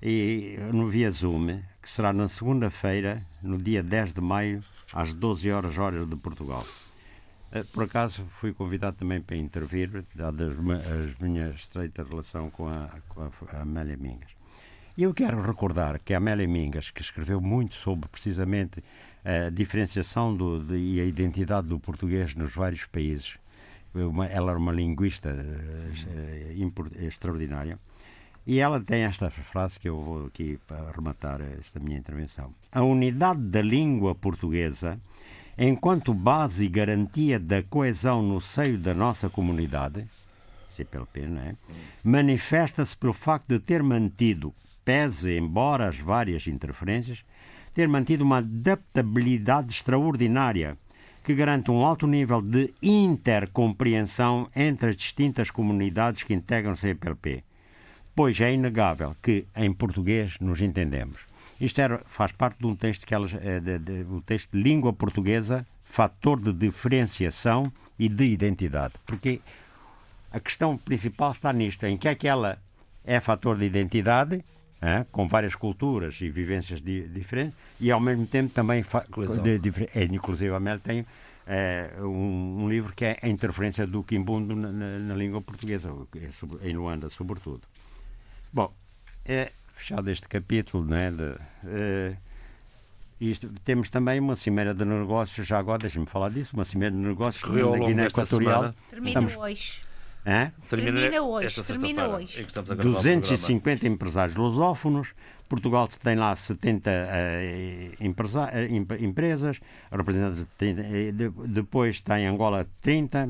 e 0.04 0.58
no 0.70 0.86
Via 0.86 1.10
Zoom, 1.10 1.62
que 1.80 1.90
será 1.90 2.12
na 2.12 2.28
segunda-feira, 2.28 3.22
no 3.42 3.56
dia 3.56 3.82
10 3.82 4.12
de 4.12 4.20
maio, 4.20 4.62
às 4.92 5.14
12 5.14 5.50
horas, 5.50 5.78
horas 5.78 6.06
de 6.06 6.14
Portugal. 6.16 6.62
Eh, 7.50 7.64
por 7.72 7.84
acaso 7.84 8.22
fui 8.28 8.52
convidado 8.52 8.98
também 8.98 9.22
para 9.22 9.34
intervir, 9.34 10.04
dada 10.14 10.52
a 10.52 11.24
minha 11.24 11.48
estreita 11.50 12.04
relação 12.04 12.50
com 12.50 12.68
a, 12.68 12.90
com 13.08 13.22
a 13.22 13.62
Amélia 13.62 13.96
Mingas. 13.96 14.28
E 14.94 15.04
eu 15.04 15.14
quero 15.14 15.40
recordar 15.40 15.98
que 15.98 16.12
a 16.12 16.18
Amélia 16.18 16.46
Mingas, 16.46 16.90
que 16.90 17.00
escreveu 17.00 17.40
muito 17.40 17.74
sobre 17.74 18.06
precisamente 18.06 18.84
a 19.24 19.48
diferenciação 19.48 20.36
do, 20.36 20.62
de, 20.62 20.76
e 20.76 21.00
a 21.00 21.04
identidade 21.04 21.66
do 21.66 21.80
português 21.80 22.34
nos 22.34 22.52
vários 22.52 22.84
países, 22.84 23.38
ela 24.30 24.50
era 24.50 24.58
uma 24.58 24.72
linguista 24.72 25.30
uh, 25.30 27.04
extraordinária, 27.06 27.78
e 28.46 28.60
ela 28.60 28.80
tem 28.80 29.04
esta 29.04 29.30
frase 29.30 29.80
que 29.80 29.88
eu 29.88 30.00
vou 30.00 30.26
aqui 30.26 30.58
para 30.66 30.90
rematar 30.90 31.40
esta 31.60 31.80
minha 31.80 31.98
intervenção. 31.98 32.52
A 32.70 32.82
unidade 32.82 33.40
da 33.40 33.62
língua 33.62 34.14
portuguesa, 34.14 35.00
enquanto 35.56 36.12
base 36.12 36.66
e 36.66 36.68
garantia 36.68 37.40
da 37.40 37.62
coesão 37.62 38.22
no 38.22 38.40
seio 38.40 38.78
da 38.78 38.92
nossa 38.92 39.30
comunidade, 39.30 40.06
CPLP, 40.76 41.22
não 41.26 41.40
é? 41.40 41.54
manifesta-se 42.02 42.96
pelo 42.96 43.12
facto 43.14 43.48
de 43.48 43.58
ter 43.58 43.82
mantido, 43.82 44.52
pese 44.84 45.36
embora 45.36 45.88
as 45.88 45.96
várias 45.96 46.46
interferências, 46.46 47.24
ter 47.72 47.88
mantido 47.88 48.24
uma 48.24 48.38
adaptabilidade 48.38 49.70
extraordinária 49.70 50.76
que 51.24 51.34
garante 51.34 51.70
um 51.70 51.82
alto 51.82 52.06
nível 52.06 52.42
de 52.42 52.74
intercompreensão 52.82 54.50
entre 54.54 54.90
as 54.90 54.96
distintas 54.96 55.50
comunidades 55.50 56.22
que 56.22 56.34
integram 56.34 56.72
o 56.72 56.76
CPLP 56.76 57.42
pois 58.14 58.40
é 58.40 58.52
inegável 58.52 59.16
que 59.22 59.46
em 59.56 59.72
português 59.72 60.36
nos 60.40 60.60
entendemos. 60.60 61.20
Isto 61.60 61.80
era, 61.80 62.02
faz 62.06 62.32
parte 62.32 62.58
de 62.58 62.66
um 62.66 62.76
texto 62.76 63.06
que 63.06 63.14
elas, 63.14 63.34
é, 63.34 63.60
de, 63.60 63.78
de, 63.78 64.06
o 64.10 64.20
texto 64.20 64.50
de 64.52 64.62
língua 64.62 64.92
portuguesa, 64.92 65.66
fator 65.84 66.40
de 66.40 66.52
diferenciação 66.52 67.72
e 67.98 68.08
de 68.08 68.24
identidade. 68.24 68.94
Porque 69.06 69.40
a 70.32 70.40
questão 70.40 70.76
principal 70.76 71.30
está 71.30 71.52
nisto, 71.52 71.84
em 71.86 71.96
que 71.96 72.08
é 72.08 72.14
que 72.14 72.26
ela 72.26 72.58
é 73.04 73.20
fator 73.20 73.56
de 73.56 73.64
identidade, 73.64 74.44
é, 74.82 75.04
com 75.10 75.26
várias 75.28 75.54
culturas 75.54 76.20
e 76.20 76.28
vivências 76.28 76.80
di, 76.82 77.08
diferentes, 77.08 77.56
e 77.80 77.90
ao 77.90 78.00
mesmo 78.00 78.26
tempo 78.26 78.52
também 78.52 78.84
de, 79.42 79.58
de, 79.58 79.88
é, 79.94 80.04
inclusive 80.04 80.54
a 80.54 80.60
Mel 80.60 80.80
tem 80.80 81.06
é, 81.46 81.90
um, 82.00 82.64
um, 82.64 82.68
livro 82.68 82.92
que 82.94 83.04
é 83.04 83.18
a 83.22 83.28
interferência 83.28 83.86
do 83.86 84.02
quimbundo 84.02 84.54
na, 84.56 84.70
na, 84.72 84.98
na 84.98 85.14
língua 85.14 85.40
portuguesa, 85.40 85.90
em 86.62 86.74
Luanda, 86.74 87.08
sobretudo. 87.10 87.62
Bom, 88.54 88.72
é 89.24 89.50
fechado 89.74 90.08
este 90.08 90.28
capítulo, 90.28 90.84
não 90.84 90.96
é? 90.96 91.10
De, 91.10 91.34
é 91.64 92.16
isto, 93.20 93.50
temos 93.64 93.88
também 93.88 94.20
uma 94.20 94.36
cimeira 94.36 94.72
de 94.72 94.84
negócios, 94.84 95.44
já 95.44 95.58
agora 95.58 95.80
deixa-me 95.80 96.06
falar 96.06 96.30
disso, 96.30 96.54
uma 96.54 96.64
cimeira 96.64 96.94
de 96.94 97.00
negócios 97.00 97.42
Correu 97.42 97.76
na 97.76 97.84
Guiné 97.84 98.06
Equatorial. 98.06 98.72
Termina 98.88 99.08
Estamos... 99.08 99.36
hoje. 99.36 99.82
Hã? 100.24 100.52
Termina, 100.70 101.00
termina 101.00 101.22
hoje. 101.22 101.62
Termina 101.64 102.06
hoje. 102.06 102.46
250 102.76 103.88
empresários 103.88 104.36
lusófonos. 104.36 105.08
Portugal 105.48 105.88
tem 105.88 106.14
lá 106.14 106.34
70 106.34 106.90
uh, 106.90 106.92
eh, 106.92 107.90
empresa, 108.00 108.44
uh, 108.44 109.04
empresas, 109.04 109.60
representantes 109.90 110.38
de 110.40 110.46
30, 110.46 110.80
uh, 110.80 111.12
de, 111.12 111.30
depois 111.48 112.00
tem 112.00 112.26
Angola 112.26 112.66
30, 112.80 113.28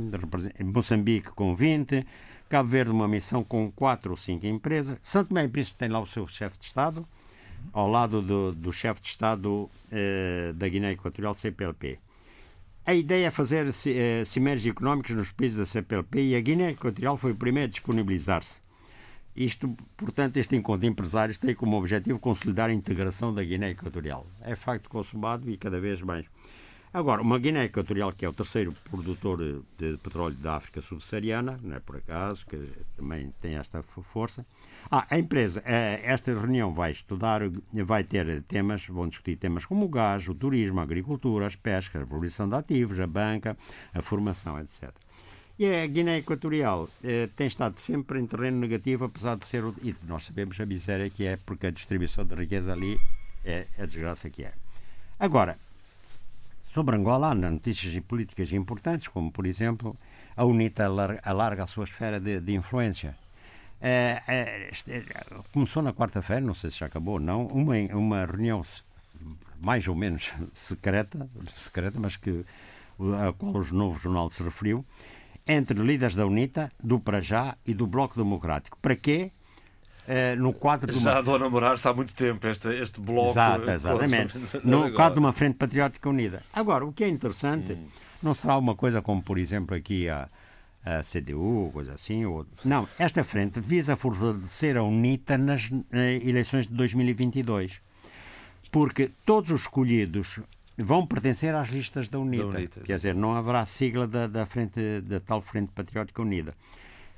Moçambique 0.63 1.31
com 1.31 1.57
20, 1.57 2.07
Cabo 2.55 2.69
Verde 2.69 2.93
uma 2.93 3.09
missão 3.09 3.43
com 3.43 3.69
quatro 3.73 4.13
ou 4.13 4.17
cinco 4.17 4.47
empresas. 4.47 4.97
Santo 5.03 5.31
Tomé 5.31 5.43
e 5.43 5.49
Príncipe 5.49 5.77
tem 5.77 5.89
lá 5.89 5.99
o 5.99 6.07
seu 6.07 6.25
chefe 6.29 6.57
de 6.57 6.67
Estado, 6.67 7.05
ao 7.73 7.91
lado 7.91 8.23
do, 8.23 8.53
do 8.53 8.73
chefe 8.73 9.01
de 9.01 9.09
Estado 9.09 9.69
eh, 9.91 10.53
da 10.55 10.69
Guiné 10.69 10.93
Equatorial, 10.93 11.35
CPLP. 11.35 11.99
A 12.87 12.95
ideia 12.95 13.27
é 13.27 13.31
fazer 13.33 13.67
eh, 13.87 14.25
cimeiros 14.25 14.65
económicos 14.65 15.17
nos 15.17 15.33
países 15.33 15.59
da 15.59 15.67
CPLP 15.67 16.29
e 16.29 16.37
a 16.37 16.41
Guiné 16.41 16.71
Equatorial 16.71 17.17
foi 17.17 17.33
o 17.33 17.35
primeiro 17.35 17.67
a 17.67 17.71
disponibilizar-se. 17.71 18.61
Isto, 19.35 19.77
portanto, 19.97 20.37
este 20.37 20.55
encontro 20.55 20.83
de 20.83 20.87
empresários 20.87 21.37
tem 21.37 21.57
como 21.57 21.77
objetivo 21.77 22.21
consolidar 22.21 22.71
a 22.71 22.73
integração 22.73 23.35
da 23.35 23.43
Guiné 23.43 23.71
Equatorial. 23.71 24.29
É 24.41 24.55
facto 24.55 24.89
consumado 24.89 25.51
e 25.51 25.57
cada 25.57 25.81
vez 25.81 26.01
mais. 26.01 26.25
Agora, 26.95 27.23
uma 27.23 27.41
Guiné 27.41 27.65
Equatorial, 27.65 28.13
que 28.13 28.25
é 28.25 28.29
o 28.29 28.33
terceiro 28.33 28.73
produtor 28.89 29.39
de 29.77 29.97
petróleo 29.97 30.37
da 30.37 30.55
África 30.55 30.81
subsaariana, 30.81 31.59
não 31.61 31.75
é 31.75 31.81
por 31.81 31.97
acaso, 31.97 32.47
que 32.47 32.69
também 32.97 33.31
tem 33.41 33.57
esta 33.57 33.83
força. 33.83 34.47
Ah, 34.89 35.05
a 35.11 35.19
empresa, 35.19 35.61
eh, 35.67 36.01
esta 36.05 36.33
reunião 36.33 36.73
vai 36.73 36.93
estudar, 36.93 37.41
vai 37.73 38.05
ter 38.05 38.45
temas, 38.45 38.87
vão 38.87 39.09
discutir 39.09 39.35
temas 39.35 39.67
como 39.67 39.87
o 39.87 39.89
gás, 39.89 40.29
o 40.29 40.37
turismo, 40.37 40.79
a 40.79 40.85
agricultura, 40.85 41.49
as 41.49 41.57
pescas, 41.57 42.01
a 42.01 42.05
valorização 42.05 42.49
de 42.49 42.55
ativos, 42.55 43.01
a 43.01 43.09
banca, 43.09 43.57
a 43.93 44.01
formação, 44.01 44.57
etc. 44.61 44.93
E 45.59 45.67
a 45.67 45.85
Guiné 45.89 46.19
Equatorial 46.19 46.89
eh, 47.03 47.29
tem 47.35 47.49
estado 47.49 47.77
sempre 47.81 48.21
em 48.21 48.27
terreno 48.27 48.61
negativo, 48.61 49.05
apesar 49.05 49.37
de 49.37 49.49
ser. 49.49 49.65
E 49.83 49.97
nós 50.07 50.23
sabemos 50.23 50.61
a 50.61 50.65
miséria 50.65 51.11
que 51.11 51.25
é, 51.25 51.37
porque 51.39 51.67
a 51.67 51.73
distribuição 51.73 52.25
de 52.25 52.37
riqueza 52.37 52.73
ali 52.73 52.97
é 53.45 53.67
a 53.81 53.85
desgraça 53.85 54.31
que 54.31 54.45
é. 54.45 54.53
Agora, 55.19 55.59
Sobre 56.75 56.97
Angola 56.97 57.29
há 57.31 57.35
notícias 57.37 57.97
políticas 58.03 58.51
importantes, 58.53 59.07
como, 59.07 59.31
por 59.31 59.47
exemplo, 59.47 59.97
a 60.37 60.45
UNITA 60.45 60.85
alarga 61.23 61.63
a 61.63 61.67
sua 61.69 61.85
esfera 61.85 62.19
de, 62.19 62.41
de 62.41 62.53
influência. 62.53 63.17
É, 63.81 64.21
é, 64.27 64.71
começou 65.53 65.85
na 65.85 65.93
quarta-feira, 65.93 66.41
não 66.41 66.53
sei 66.53 66.71
se 66.71 66.79
já 66.79 66.87
acabou 66.87 67.15
ou 67.15 67.21
não, 67.21 67.47
uma, 67.47 67.77
uma 67.95 68.27
reunião 68.27 68.61
mais 69.61 69.87
ou 69.87 69.95
menos 69.95 70.33
secreta, 70.53 71.31
secreta, 71.57 71.97
mas 72.01 72.17
que 72.17 72.45
a 73.25 73.33
qual 73.33 73.55
o 73.55 73.73
novo 73.73 74.01
jornal 74.01 74.29
se 74.31 74.43
referiu, 74.43 74.85
entre 75.47 75.81
líderes 75.81 76.17
da 76.17 76.27
UNITA, 76.27 76.73
do 76.83 76.99
Prajá 76.99 77.57
e 77.65 77.73
do 77.73 77.87
Bloco 77.87 78.17
Democrático. 78.17 78.77
Para 78.83 78.97
quê? 78.97 79.31
Uh, 80.07 80.37
no 80.39 80.53
quadro 80.53 80.93
de 80.93 80.99
uma... 80.99 81.13
Já 81.13 81.21
andou 81.21 81.37
a 81.37 81.39
namorar-se 81.39 81.89
há 81.89 81.93
muito 81.95 82.15
tempo 82.15 82.47
este, 82.47 82.69
este 82.69 83.01
bloco. 83.01 83.31
Exato, 83.31 83.71
exatamente. 83.71 84.39
no 84.63 84.93
quadro 84.93 85.15
de 85.15 85.21
uma 85.21 85.33
Frente 85.33 85.57
Patriótica 85.57 86.09
Unida. 86.09 86.43
Agora, 86.53 86.85
o 86.85 86.93
que 86.93 87.05
é 87.05 87.09
interessante 87.09 87.73
hum. 87.73 87.87
não 88.23 88.35
será 88.35 88.59
uma 88.59 88.75
coisa 88.75 89.01
como, 89.01 89.23
por 89.23 89.39
exemplo, 89.39 89.75
aqui 89.75 90.07
a, 90.09 90.29
a 90.85 91.01
CDU, 91.01 91.71
coisa 91.73 91.95
assim. 91.95 92.27
Ou... 92.27 92.47
Não, 92.65 92.87
esta 92.99 93.25
frente 93.25 93.61
visa 93.61 93.97
fortalecer 93.97 94.77
a 94.77 94.83
UNITA 94.83 95.39
nas 95.39 95.71
eleições 96.23 96.69
de 96.69 96.75
2022. 96.75 97.81
Porque 98.71 99.11
todos 99.25 99.51
os 99.53 99.63
escolhidos 99.63 100.41
vão 100.77 101.07
pertencer 101.07 101.55
às 101.55 101.69
listas 101.69 102.09
da 102.09 102.19
UNITA. 102.19 102.43
Da 102.43 102.49
UNITA 102.51 102.81
Quer 102.81 102.97
dizer, 102.97 103.15
não 103.15 103.35
haverá 103.35 103.65
sigla 103.65 104.07
da, 104.07 104.27
da, 104.27 104.45
frente, 104.45 105.01
da 105.03 105.21
tal 105.21 105.41
Frente 105.41 105.73
Patriótica 105.73 106.21
Unida. 106.21 106.55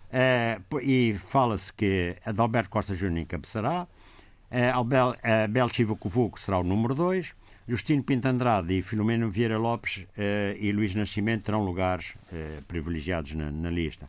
Uh, 0.07 0.81
e 0.81 1.19
fala-se 1.19 1.73
que 1.73 2.17
Adalberto 2.25 2.71
Costa 2.71 2.95
Júnior 2.95 3.23
encabeçará, 3.23 3.83
uh, 3.83 4.79
Abel, 4.79 5.15
Abel 5.45 5.69
Chivacovuco 5.69 6.41
será 6.41 6.59
o 6.59 6.63
número 6.63 6.95
2, 6.95 7.35
Justino 7.69 8.03
Pinto 8.03 8.29
Andrade 8.29 8.73
e 8.75 8.83
Filomeno 8.83 9.29
Vieira 9.29 9.59
Lopes 9.59 9.99
uh, 9.99 10.57
e 10.59 10.71
Luís 10.71 10.95
Nascimento 10.95 11.45
terão 11.45 11.65
lugares 11.65 12.15
uh, 12.33 12.63
privilegiados 12.67 13.35
na, 13.35 13.51
na, 13.51 13.71
lista. 13.71 14.09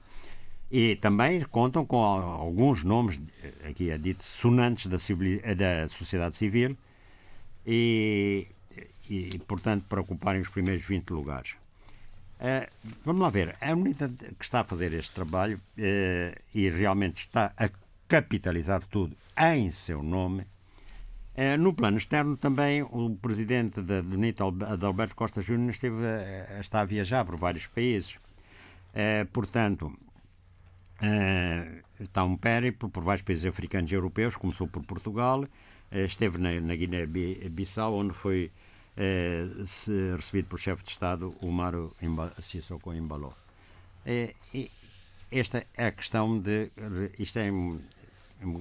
E 0.71 0.95
também 0.97 1.41
contam 1.41 1.85
com 1.85 2.03
alguns 2.03 2.83
nomes, 2.83 3.19
aqui 3.67 3.89
é 3.89 3.97
dito, 3.97 4.23
sonantes 4.23 4.87
da, 4.87 4.99
civil, 4.99 5.41
da 5.55 5.87
sociedade 5.87 6.35
civil 6.35 6.77
e, 7.65 8.47
e, 9.09 9.39
portanto, 9.47 9.85
para 9.87 10.01
ocuparem 10.01 10.41
os 10.41 10.49
primeiros 10.49 10.85
20 10.85 11.09
lugares. 11.11 11.55
Uh, 12.39 12.69
vamos 13.03 13.21
lá 13.21 13.29
ver. 13.29 13.55
A 13.59 13.73
UNITA 13.73 14.09
que 14.37 14.45
está 14.45 14.59
a 14.61 14.63
fazer 14.63 14.93
este 14.93 15.11
trabalho 15.11 15.57
uh, 15.57 16.39
e 16.53 16.69
realmente 16.69 17.19
está 17.19 17.51
a 17.57 17.69
capitalizar 18.07 18.83
tudo 18.83 19.17
em 19.37 19.71
seu 19.71 20.03
nome. 20.03 20.43
Uh, 21.35 21.57
no 21.59 21.73
plano 21.73 21.97
externo, 21.97 22.37
também 22.37 22.83
o 22.83 23.17
presidente 23.19 23.81
da 23.81 23.99
UNITA, 24.01 24.43
Adalberto 24.45 25.15
Costa 25.15 25.41
Júnior, 25.41 25.71
esteve 25.71 25.95
está 26.59 26.81
a 26.81 26.85
viajar 26.85 27.25
por 27.25 27.37
vários 27.37 27.65
países. 27.67 28.15
portanto, 29.31 29.91
está 31.99 32.23
um 32.23 32.35
périplo 32.35 32.89
por 32.89 33.03
vários 33.03 33.23
países 33.23 33.45
africanos 33.45 33.91
e 33.91 33.95
europeus. 33.95 34.35
Começou 34.35 34.67
por 34.67 34.83
Portugal, 34.83 35.45
esteve 35.91 36.39
na, 36.39 36.59
na 36.59 36.75
Guiné-Bissau, 36.75 37.93
onde 37.93 38.13
foi 38.13 38.51
é, 38.97 39.47
recebido 40.15 40.47
pelo 40.47 40.57
chefe 40.57 40.83
de 40.83 40.91
Estado, 40.91 41.33
o 41.39 41.51
Maro 41.51 41.95
Sissoko 42.41 42.93
Embaló. 42.93 43.31
É, 44.05 44.33
esta 45.31 45.65
é 45.75 45.87
a 45.87 45.91
questão 45.91 46.39
de. 46.39 46.71
Isto 47.19 47.39
é 47.39 47.47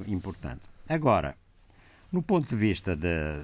importante. 0.06 0.62
Agora, 0.88 1.36
no 2.12 2.22
ponto 2.22 2.48
de 2.48 2.56
vista 2.56 2.94
de, 2.94 3.42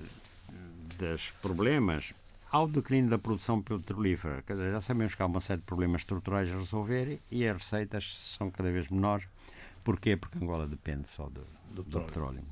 dos 0.99 1.31
problemas, 1.41 2.13
ao 2.51 2.69
declínio 2.69 3.09
da 3.09 3.19
produção 3.19 3.63
petrolífera, 3.63 4.45
já 4.47 4.81
sabemos 4.81 5.15
que 5.15 5.23
há 5.23 5.27
uma 5.27 5.41
série 5.41 5.61
de 5.61 5.67
problemas 5.67 6.03
estruturais 6.03 6.51
a 6.51 6.57
resolver 6.57 7.21
e 7.31 7.47
as 7.47 7.57
receitas 7.57 8.37
são 8.37 8.51
cada 8.51 8.71
vez 8.71 8.89
menores. 8.89 9.27
Porquê? 9.83 10.17
Porque 10.17 10.39
Angola 10.39 10.67
depende 10.67 11.09
só 11.09 11.25
do, 11.25 11.47
do, 11.71 11.83
do 11.83 12.01
petróleo. 12.03 12.43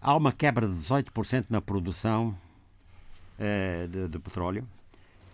Há 0.00 0.16
uma 0.16 0.32
quebra 0.32 0.66
de 0.66 0.74
18% 0.74 1.46
na 1.48 1.60
produção 1.60 2.36
uh, 3.42 3.88
de, 3.88 4.08
de, 4.08 4.18
petróleo 4.18 4.66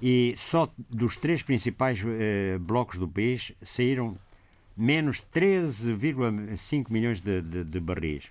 e 0.00 0.34
só 0.36 0.72
dos 0.88 1.16
três 1.16 1.42
principais 1.42 2.00
uh, 2.02 2.58
blocos 2.58 2.98
do 2.98 3.06
país 3.06 3.52
saíram 3.62 4.16
menos 4.76 5.20
13,5 5.34 6.86
milhões 6.90 7.20
de, 7.20 7.42
de, 7.42 7.64
de 7.64 7.80
barris. 7.80 8.26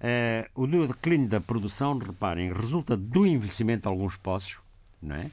Uh, 0.00 0.62
o 0.62 0.86
declínio 0.86 1.28
da 1.28 1.40
produção, 1.40 1.98
reparem, 1.98 2.52
resulta 2.52 2.96
do 2.96 3.26
envelhecimento 3.26 3.82
de 3.82 3.88
alguns 3.88 4.16
poços, 4.16 4.56
não 5.02 5.16
é? 5.16 5.30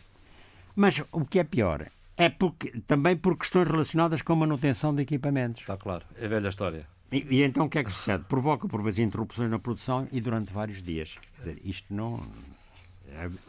Mas 0.76 1.04
o 1.12 1.26
que 1.26 1.40
é 1.40 1.44
pior 1.44 1.88
é 2.16 2.30
porque, 2.30 2.72
também 2.88 3.18
por 3.18 3.38
questões 3.38 3.68
relacionadas 3.68 4.22
com 4.22 4.34
a 4.34 4.36
manutenção 4.36 4.96
de 4.96 5.02
equipamentos. 5.02 5.62
Está 5.62 5.78
claro, 5.78 6.06
é 6.18 6.28
velha 6.28 6.48
história. 6.48 6.88
E, 7.12 7.26
e, 7.30 7.44
então 7.44 7.66
o 7.66 7.70
que 7.70 7.80
é 7.80 7.84
que 7.84 7.92
sucede? 7.92 8.24
Provoca 8.24 8.68
por 8.68 8.82
vezes 8.82 9.00
interrupções 9.00 9.50
na 9.50 9.60
produção 9.60 10.08
e 10.12 10.22
durante 10.22 10.54
vários 10.54 10.82
dias. 10.82 11.18
Quer 11.36 11.40
dizer, 11.40 11.62
isto 11.66 11.94
não, 11.94 12.24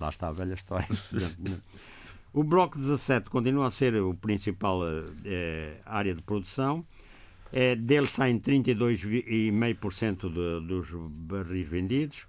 lá 0.01 0.09
está 0.09 0.29
a 0.29 0.33
velha 0.33 0.55
história. 0.55 0.89
o 2.33 2.43
Bloco 2.43 2.79
17 2.79 3.29
continua 3.31 3.67
a 3.67 3.71
ser 3.71 3.95
o 3.97 4.15
principal 4.15 4.81
é, 5.25 5.77
área 5.85 6.15
de 6.15 6.23
produção. 6.23 6.85
É, 7.53 7.77
dele 7.77 8.07
saem 8.07 8.41
32,5% 8.41 10.31
dos 10.67 10.89
barris 10.93 11.69
vendidos 11.69 12.27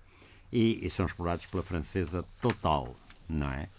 e, 0.51 0.85
e, 0.85 0.89
são 0.89 1.05
explorados 1.05 1.45
pela 1.45 1.63
francesa 1.63 2.25
Total, 2.41 2.93
não 3.29 3.49
é? 3.49 3.69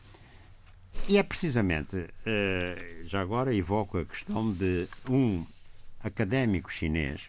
E 1.07 1.19
é 1.19 1.23
precisamente, 1.23 2.09
é, 2.25 3.03
já 3.05 3.21
agora 3.21 3.55
evoco 3.55 3.99
a 3.99 4.07
questão 4.07 4.51
de 4.51 4.89
um 5.09 5.45
académico 6.03 6.73
chinês 6.73 7.29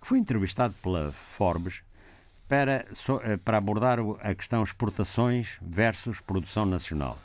que 0.00 0.06
foi 0.06 0.18
entrevistado 0.18 0.74
pela 0.80 1.10
Forbes 1.10 1.82
para, 2.50 2.84
eh, 3.22 3.36
para 3.36 3.58
abordar 3.58 4.00
a 4.20 4.34
questão 4.34 4.64
exportações 4.64 5.56
versus 5.62 6.20
produção 6.20 6.66
nacional. 6.66 7.16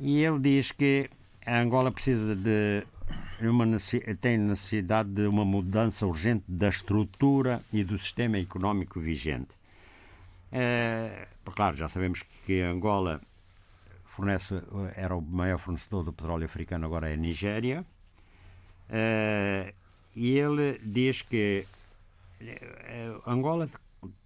E 0.00 0.24
ele 0.24 0.40
diz 0.40 0.72
que 0.72 1.08
a 1.46 1.60
Angola 1.60 1.92
precisa 1.92 2.34
de 2.34 2.84
uma, 3.40 3.64
tem 4.20 4.36
necessidade 4.36 5.10
de 5.10 5.28
uma 5.28 5.44
mudança 5.44 6.04
urgente 6.06 6.42
da 6.48 6.68
estrutura 6.68 7.62
e 7.72 7.84
do 7.84 7.96
sistema 7.96 8.36
económico 8.36 8.98
vigente. 8.98 9.54
É, 10.50 11.28
claro, 11.44 11.76
já 11.76 11.88
sabemos 11.88 12.24
que 12.44 12.60
Angola 12.62 13.20
fornece, 14.04 14.60
era 14.96 15.14
o 15.14 15.22
maior 15.22 15.58
fornecedor 15.58 16.02
do 16.02 16.12
petróleo 16.12 16.46
africano, 16.46 16.84
agora 16.84 17.08
é 17.08 17.14
a 17.14 17.16
Nigéria. 17.16 17.86
É, 18.88 19.72
e 20.16 20.36
ele 20.36 20.80
diz 20.82 21.22
que 21.22 21.64
Angola 23.24 23.68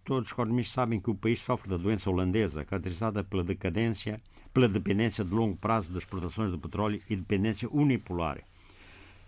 todos 0.05 0.29
os 0.29 0.33
economistas 0.33 0.75
sabem 0.75 1.01
que 1.01 1.11
o 1.11 1.15
país 1.15 1.41
sofre 1.41 1.69
da 1.69 1.77
doença 1.77 2.11
holandesa, 2.11 2.65
caracterizada 2.65 3.25
pela 3.25 3.43
decadência, 3.43 4.21
pela 4.53 4.69
dependência 4.69 5.25
de 5.25 5.35
longo 5.35 5.57
prazo 5.57 5.93
das 5.93 6.03
exportações 6.03 6.53
de 6.53 6.59
petróleo 6.59 7.01
e 7.09 7.17
dependência 7.17 7.69
unipolar. 7.71 8.39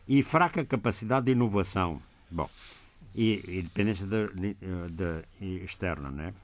E 0.07 0.23
fraca 0.23 0.65
capacidade 0.65 1.27
de 1.27 1.33
inovação. 1.33 2.01
Bom, 2.31 2.49
e, 3.15 3.43
e 3.49 3.63
dependência 3.63 4.07
de, 4.07 4.27
de, 4.29 4.57
de, 4.91 5.65
externa, 5.65 6.11
né? 6.11 6.35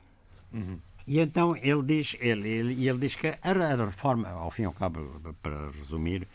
Uhum. 0.52 0.78
E 1.06 1.20
então 1.20 1.56
ele 1.56 1.82
diz, 1.82 2.16
ele, 2.20 2.48
ele, 2.48 2.88
ele 2.88 2.98
diz 2.98 3.14
que 3.14 3.28
a, 3.28 3.38
a, 3.42 3.84
reforma, 3.84 4.28
ao 4.28 4.50
fim 4.50 4.62
e 4.62 4.64
ao 4.64 4.72
cabo, 4.72 5.20
para 5.42 5.70
resumir, 5.70 6.26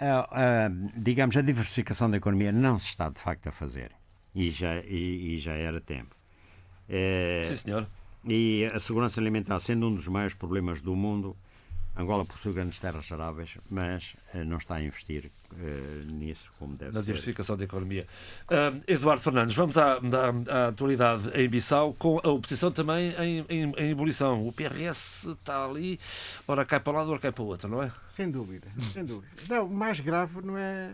a, 0.00 0.66
a, 0.66 0.68
digamos, 0.96 1.36
a 1.36 1.42
diversificação 1.42 2.10
da 2.10 2.16
economia 2.16 2.52
não 2.52 2.78
se 2.78 2.88
está 2.88 3.08
de 3.08 3.18
facto 3.18 3.48
a 3.48 3.52
fazer 3.52 3.97
e 4.34 4.50
já, 4.50 4.78
e, 4.80 5.34
e 5.34 5.38
já 5.38 5.52
era 5.52 5.80
tempo. 5.80 6.14
É, 6.88 7.42
Sim, 7.44 7.56
senhor. 7.56 7.86
E 8.24 8.68
a 8.72 8.80
segurança 8.80 9.20
alimentar, 9.20 9.58
sendo 9.60 9.88
um 9.88 9.94
dos 9.94 10.08
maiores 10.08 10.34
problemas 10.34 10.80
do 10.80 10.94
mundo, 10.94 11.36
Angola 11.98 12.24
possui 12.24 12.52
grandes 12.52 12.78
terras 12.78 13.10
aráveis, 13.10 13.58
mas 13.68 14.14
uh, 14.32 14.44
não 14.44 14.58
está 14.58 14.76
a 14.76 14.82
investir 14.82 15.32
uh, 15.52 16.12
nisso 16.12 16.48
como 16.56 16.76
deve 16.76 16.92
Na 16.92 17.00
ser. 17.00 17.06
diversificação 17.06 17.56
da 17.56 17.64
economia. 17.64 18.06
Uh, 18.44 18.80
Eduardo 18.86 19.20
Fernandes, 19.20 19.56
vamos 19.56 19.76
à, 19.76 19.94
à, 19.94 19.98
à, 20.48 20.68
atualidade 20.68 21.28
em 21.34 21.48
Bissau, 21.48 21.94
com 21.94 22.20
a 22.22 22.28
oposição 22.28 22.70
também 22.70 23.12
em, 23.18 23.44
em, 23.48 23.72
em, 23.76 23.90
ebulição. 23.90 24.46
O 24.46 24.52
PRS 24.52 25.26
está 25.26 25.64
ali, 25.64 25.98
ora 26.46 26.64
cai 26.64 26.78
para 26.78 26.92
um 26.92 26.96
lado, 26.96 27.10
ora 27.10 27.18
cai 27.18 27.32
para 27.32 27.42
o 27.42 27.46
outro, 27.46 27.68
não 27.68 27.82
é? 27.82 27.90
Sem 28.14 28.30
dúvida, 28.30 28.68
sem 28.80 29.04
dúvida. 29.04 29.28
Não, 29.48 29.66
o 29.66 29.70
mais 29.70 29.98
grave 29.98 30.40
não 30.40 30.56
é, 30.56 30.92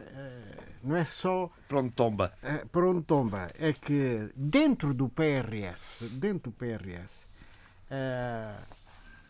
não 0.82 0.96
é 0.96 1.04
só... 1.04 1.50
Para 1.68 1.80
onde 1.80 1.90
tomba. 1.90 2.32
Para 2.72 2.88
onde 2.88 3.02
tomba. 3.02 3.50
É 3.58 3.74
que 3.74 4.30
dentro 4.34 4.94
do 4.94 5.10
PRS, 5.10 5.80
dentro 6.12 6.50
do 6.50 6.52
PRS, 6.52 7.26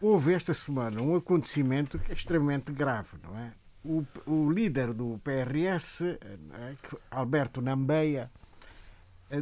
houve 0.00 0.32
esta 0.34 0.54
semana 0.54 1.00
um 1.00 1.14
acontecimento 1.14 1.98
que 1.98 2.10
é 2.10 2.14
extremamente 2.14 2.72
grave, 2.72 3.16
não 3.22 3.38
é? 3.38 3.52
O, 3.84 4.04
o 4.26 4.50
líder 4.50 4.94
do 4.94 5.20
PRS, 5.22 6.02
é? 6.02 6.76
Alberto 7.10 7.60
Nambeia, 7.60 8.30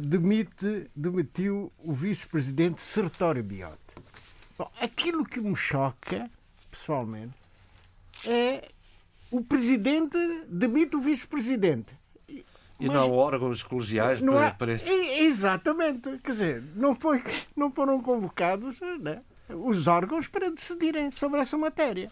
demite, 0.01 0.89
demitiu 0.95 1.71
o 1.77 1.93
vice-presidente 1.93 2.81
Sertório 2.81 3.43
Biote. 3.43 3.77
Bom, 4.57 4.69
aquilo 4.79 5.25
que 5.25 5.39
me 5.39 5.55
choca, 5.55 6.29
pessoalmente, 6.69 7.35
é 8.25 8.69
o 9.31 9.41
presidente 9.41 10.17
demite 10.47 10.95
o 10.95 10.99
vice-presidente. 10.99 11.93
E 12.79 12.87
não 12.87 12.99
há 12.99 13.05
órgãos 13.05 13.63
colegiais 13.63 14.19
não 14.21 14.33
para, 14.33 14.47
há, 14.47 14.51
para 14.51 14.73
este... 14.73 14.89
Exatamente. 14.89 16.19
Quer 16.19 16.31
dizer, 16.31 16.63
não, 16.75 16.93
foi, 16.95 17.23
não 17.55 17.71
foram 17.71 18.01
convocados 18.01 18.79
né, 18.99 19.21
os 19.49 19.87
órgãos 19.87 20.27
para 20.27 20.49
decidirem 20.49 21.11
sobre 21.11 21.39
essa 21.39 21.57
matéria. 21.57 22.11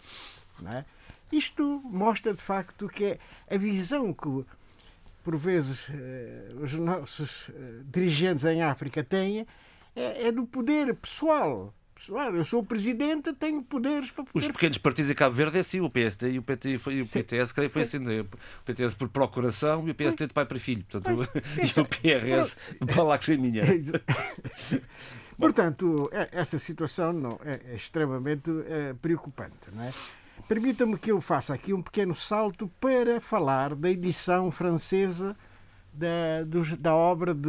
É? 0.66 0.84
Isto 1.32 1.80
mostra, 1.84 2.34
de 2.34 2.42
facto, 2.42 2.88
que 2.88 3.18
a 3.50 3.56
visão 3.56 4.12
que, 4.12 4.44
por 5.24 5.36
vezes, 5.36 5.88
os 6.62 6.74
nossos 6.74 7.50
dirigentes 7.86 8.44
em 8.44 8.62
África 8.62 9.02
têm 9.02 9.46
é, 9.96 10.28
é 10.28 10.32
do 10.32 10.46
poder 10.46 10.94
pessoal. 10.94 11.74
Pessoal, 11.94 12.34
eu 12.34 12.42
sou 12.42 12.60
o 12.60 12.66
presidente, 12.66 13.32
tenho 13.34 13.62
poderes 13.62 14.10
para 14.10 14.24
poder... 14.24 14.46
Os 14.46 14.50
pequenos 14.50 14.78
partidos 14.78 15.10
em 15.10 15.14
Cabo 15.14 15.36
Verde 15.36 15.58
é 15.58 15.60
assim, 15.60 15.80
o 15.80 15.88
PSD 15.88 16.32
e 16.32 16.38
o, 16.38 16.42
PT, 16.42 16.78
foi, 16.78 16.94
e 16.94 17.02
o 17.02 17.06
PTS, 17.06 17.52
creio, 17.54 17.70
foi 17.70 17.82
assim, 17.82 17.98
o 17.98 18.26
PTS 18.64 18.96
por 18.96 19.08
procuração 19.08 19.86
e 19.86 19.92
o 19.92 19.94
PSD 19.94 20.26
de 20.26 20.34
pai 20.34 20.44
para 20.44 20.58
filho, 20.58 20.84
portanto, 20.90 21.22
e 21.62 21.80
o 21.80 21.84
PRS 21.84 22.56
para 22.86 23.02
lá 23.04 23.18
que 23.18 23.26
foi 23.26 23.36
minha. 23.36 23.62
Portanto, 25.38 26.10
essa 26.30 26.58
situação 26.58 27.12
não, 27.12 27.40
é, 27.44 27.72
é 27.72 27.74
extremamente 27.74 28.50
é, 28.66 28.94
preocupante. 28.94 29.68
Não 29.72 29.82
é? 29.84 29.92
Permita-me 30.48 30.98
que 30.98 31.10
eu 31.12 31.20
faça 31.20 31.54
aqui 31.54 31.72
um 31.72 31.82
pequeno 31.82 32.14
salto 32.14 32.70
para 32.80 33.20
falar 33.20 33.74
da 33.74 33.90
edição 33.90 34.50
francesa 34.50 35.36
da, 35.92 36.42
do, 36.46 36.76
da 36.76 36.94
obra 36.94 37.34
de 37.34 37.48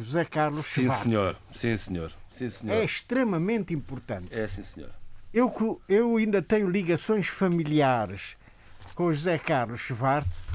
José 0.00 0.24
Carlos 0.24 0.66
Sim, 0.66 0.84
Schwartz. 0.84 1.02
senhor. 1.02 1.36
Sim, 1.54 1.76
senhor. 1.76 2.12
Sim, 2.30 2.48
senhor. 2.48 2.74
É 2.74 2.84
extremamente 2.84 3.72
importante. 3.74 4.28
É, 4.32 4.46
sim, 4.46 4.62
senhor. 4.62 4.90
Eu, 5.32 5.80
eu 5.88 6.16
ainda 6.16 6.40
tenho 6.42 6.68
ligações 6.68 7.26
familiares 7.28 8.36
com 8.94 9.12
José 9.12 9.38
Carlos 9.38 9.80
Schwartz, 9.80 10.48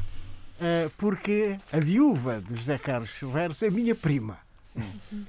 porque 0.98 1.58
a 1.72 1.80
viúva 1.80 2.42
de 2.42 2.56
José 2.56 2.78
Carlos 2.78 3.10
Schwartz 3.10 3.62
é 3.64 3.70
minha 3.70 3.96
prima. 3.96 4.38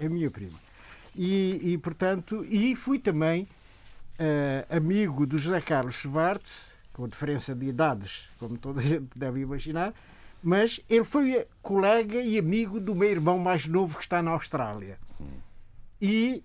É 0.00 0.08
minha 0.08 0.30
prima. 0.30 0.58
E, 1.16 1.72
e, 1.72 1.78
portanto, 1.78 2.44
e 2.48 2.74
fui 2.74 2.98
também 2.98 3.48
uh, 4.18 4.76
amigo 4.76 5.26
do 5.26 5.38
José 5.38 5.60
Carlos 5.60 5.94
Schwartz, 5.94 6.72
com 6.92 7.08
diferença 7.08 7.54
de 7.54 7.66
idades, 7.66 8.28
como 8.38 8.56
toda 8.56 8.80
a 8.80 8.84
gente 8.84 9.08
deve 9.14 9.40
imaginar, 9.40 9.92
mas 10.42 10.80
ele 10.88 11.04
foi 11.04 11.46
colega 11.62 12.20
e 12.20 12.38
amigo 12.38 12.78
do 12.78 12.94
meu 12.94 13.10
irmão 13.10 13.38
mais 13.38 13.66
novo 13.66 13.96
que 13.96 14.02
está 14.02 14.22
na 14.22 14.32
Austrália. 14.32 14.98
E 16.00 16.44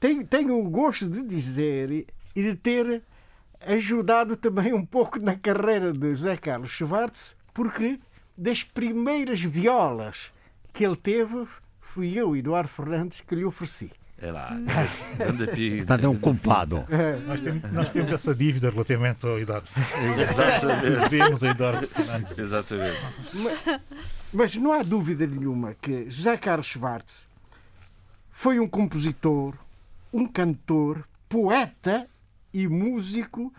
tenho, 0.00 0.26
tenho 0.26 0.58
o 0.58 0.68
gosto 0.68 1.08
de 1.08 1.22
dizer 1.22 2.06
e 2.34 2.42
de 2.42 2.54
ter 2.54 3.02
ajudado 3.60 4.36
também 4.36 4.72
um 4.72 4.84
pouco 4.84 5.18
na 5.18 5.36
carreira 5.36 5.92
de 5.92 6.08
José 6.14 6.36
Carlos 6.36 6.70
Schwartz, 6.70 7.36
porque 7.54 7.98
das 8.36 8.62
primeiras 8.62 9.40
violas 9.40 10.32
que 10.72 10.84
ele 10.84 10.96
teve, 10.96 11.46
fui 11.80 12.18
eu, 12.18 12.36
Eduardo 12.36 12.68
Fernandes, 12.68 13.20
que 13.20 13.34
lhe 13.34 13.44
ofereci. 13.44 13.90
É 14.18 14.32
lá, 14.32 14.56
grande 15.16 15.46
pico. 15.48 15.76
Portanto, 15.86 16.04
é 16.04 16.08
um 16.08 16.16
culpado. 16.16 16.84
Nós 17.26 17.40
temos, 17.40 17.72
nós 17.72 17.90
temos 17.90 18.12
essa 18.12 18.34
dívida 18.34 18.70
relativamente 18.70 19.26
ao 19.26 19.38
Eduardo. 19.38 19.68
Exatamente. 20.30 21.08
Devemos 21.10 21.42
a 21.42 21.48
Eduardo 21.48 21.86
Fernandes. 21.86 22.38
Exatamente. 22.38 22.98
Mas, 23.34 23.80
mas 24.32 24.56
não 24.56 24.72
há 24.72 24.82
dúvida 24.82 25.26
nenhuma 25.26 25.74
que 25.80 26.08
José 26.08 26.36
Carlos 26.36 26.66
Schwartz 26.66 27.26
foi 28.30 28.58
um 28.58 28.68
compositor, 28.68 29.54
um 30.12 30.26
cantor, 30.26 31.06
poeta 31.28 32.06
e 32.52 32.66
músico 32.68 33.52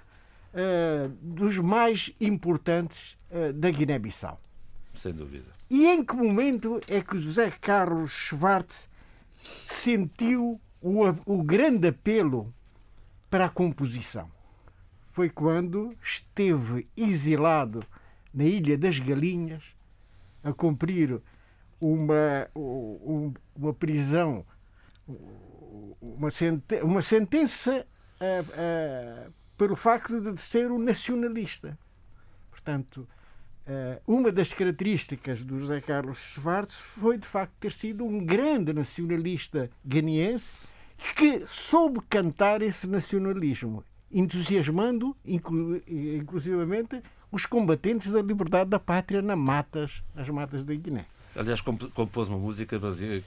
uh, 0.54 1.10
dos 1.22 1.60
mais 1.60 2.12
importantes 2.20 3.16
uh, 3.30 3.54
da 3.54 3.70
Guiné-Bissau. 3.70 4.40
Sem 4.96 5.14
dúvida. 5.14 5.46
E 5.70 5.86
em 5.86 6.04
que 6.04 6.16
momento 6.16 6.82
é 6.88 7.02
que 7.02 7.18
José 7.18 7.52
Carlos 7.62 8.12
Schwartz 8.12 8.88
sentiu 9.65 10.60
o, 10.82 11.03
o 11.26 11.44
grande 11.44 11.88
apelo 11.88 12.53
para 13.30 13.45
a 13.45 13.49
composição? 13.49 14.30
Foi 15.11 15.30
quando 15.30 15.94
esteve 16.02 16.88
exilado 16.95 17.84
na 18.34 18.44
Ilha 18.44 18.78
das 18.78 18.99
Galinhas 18.99 19.64
a 20.44 20.53
cumprir 20.53 21.22
uma, 21.80 22.49
uma 23.56 23.74
prisão, 23.74 24.45
uma, 26.02 26.30
sentença, 26.30 26.86
uma 26.86 27.02
sentença 27.02 27.88
uh, 28.22 29.28
uh, 29.28 29.34
pelo 29.57 29.76
facto 29.76 30.19
de 30.22 30.40
ser 30.40 30.72
um 30.72 30.80
nacionalista. 30.80 31.78
Portanto, 32.49 33.07
uma 34.06 34.31
das 34.31 34.53
características 34.53 35.44
do 35.44 35.60
José 35.60 35.81
Carlos 35.81 36.19
Schwartz 36.19 36.76
foi, 36.76 37.18
de 37.18 37.27
facto, 37.27 37.53
ter 37.60 37.72
sido 37.72 38.06
um 38.06 38.23
grande 38.26 38.72
nacionalista 38.72 39.69
ganiense 39.84 40.49
que 41.15 41.44
soube 41.45 41.99
cantar 42.10 42.61
esse 42.61 42.88
nacionalismo, 42.88 43.84
entusiasmando, 44.11 45.15
inclu 45.26 45.81
inclusivamente, 45.88 47.02
os 47.31 47.45
combatentes 47.45 48.11
da 48.11 48.22
liberdade 48.22 48.69
da 48.69 48.80
pátria 48.80 49.22
nas 49.22 49.38
matas, 49.38 50.02
nas 50.15 50.27
matas 50.30 50.64
da 50.64 50.73
Guiné. 50.73 51.06
Aliás, 51.35 51.61
compôs 51.61 52.27
uma 52.30 52.38
música 52.38 52.80
baseada. 52.80 53.22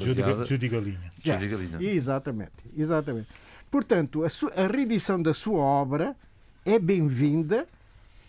Judy 0.00 0.68
Galinha. 0.68 1.12
Judy 1.22 1.48
Galinha. 1.48 1.78
Exatamente, 1.80 2.52
exatamente. 2.76 3.28
Portanto, 3.70 4.24
a, 4.24 4.60
a 4.60 4.66
reedição 4.66 5.22
da 5.22 5.32
sua 5.32 5.60
obra 5.60 6.16
é 6.64 6.78
bem-vinda 6.78 7.66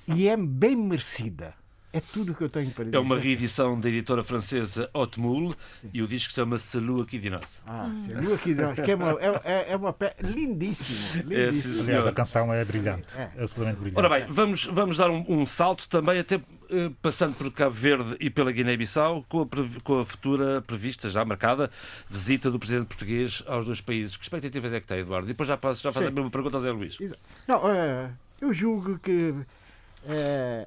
e 0.08 0.28
é 0.28 0.38
bem 0.38 0.76
merecida. 0.76 1.54
É 1.96 2.02
tudo 2.02 2.32
o 2.32 2.36
que 2.36 2.44
eu 2.44 2.50
tenho 2.50 2.72
para 2.72 2.86
dizer. 2.86 2.98
É 2.98 3.00
uma 3.00 3.20
reedição 3.20 3.80
da 3.80 3.88
editora 3.88 4.24
francesa 4.24 4.90
Otmul 4.96 5.54
e 5.94 6.02
o 6.02 6.08
disco 6.08 6.34
chama-se 6.34 6.80
de 6.80 7.30
nós. 7.30 7.62
Ah, 7.68 7.88
de 7.88 8.56
nós, 8.56 8.80
que 8.80 8.92
é 8.92 8.96
uma, 8.96 9.12
é, 9.44 9.72
é 9.72 9.76
uma 9.76 9.94
pe... 9.94 10.12
lindíssima. 10.20 11.24
lindíssima. 11.24 11.76
É, 11.76 11.84
Aliás, 11.84 12.08
a 12.08 12.12
canção 12.12 12.52
é 12.52 12.66
brilhante. 12.66 13.16
É. 13.16 13.30
absolutamente 13.38 13.80
brilhante. 13.80 14.00
Ora 14.00 14.10
bem, 14.10 14.26
vamos, 14.28 14.66
vamos 14.66 14.98
dar 14.98 15.12
um, 15.12 15.24
um 15.30 15.46
salto 15.46 15.88
também, 15.88 16.18
até 16.18 16.42
eh, 16.72 16.90
passando 17.00 17.36
por 17.36 17.52
Cabo 17.52 17.76
Verde 17.76 18.18
e 18.20 18.32
pela 18.32 18.52
Guiné-Bissau, 18.52 19.24
com, 19.30 19.48
com, 19.84 20.00
a 20.00 20.06
futura 20.06 20.64
prevista, 20.64 21.12
já 21.12 21.24
marcada, 21.24 21.70
visita 22.10 22.50
do 22.50 22.58
presidente 22.58 22.88
português 22.88 23.44
aos 23.46 23.68
dois 23.68 23.82
países. 23.82 24.18
Que 24.18 24.24
expectativas 24.24 24.74
é 24.74 24.80
que 24.80 24.88
tem, 24.88 24.98
Eduardo? 24.98 25.28
E 25.28 25.34
depois 25.34 25.48
já, 25.48 25.58
passo, 25.58 25.84
já 25.84 25.92
faço 25.92 26.08
a 26.08 26.12
mesma 26.12 26.32
pergunta 26.32 26.58
ao 26.58 26.62
Zé 26.62 26.72
Luís. 26.72 26.98
Não, 27.48 27.60
uh, 27.60 28.10
eu 28.42 28.52
julgo 28.52 28.98
que 28.98 29.36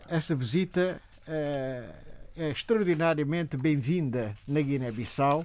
essa 0.09 0.35
visita 0.35 1.01
é 1.27 2.51
extraordinariamente 2.51 3.57
bem-vinda 3.57 4.35
na 4.47 4.61
Guiné-Bissau, 4.61 5.45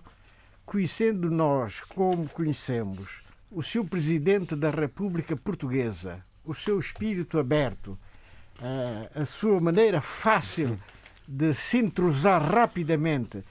conhecendo 0.66 1.30
nós 1.30 1.82
como 1.82 2.28
conhecemos 2.30 3.22
o 3.50 3.62
seu 3.62 3.84
presidente 3.84 4.56
da 4.56 4.70
República 4.70 5.36
Portuguesa, 5.36 6.24
o 6.46 6.54
seu 6.54 6.80
espírito 6.80 7.38
aberto, 7.38 7.98
a 9.14 9.26
sua 9.26 9.60
maneira 9.60 10.00
fácil 10.00 10.80
de 11.28 11.54
se 11.54 11.78
entrosar 11.78 12.42
rapidamente 12.42 13.44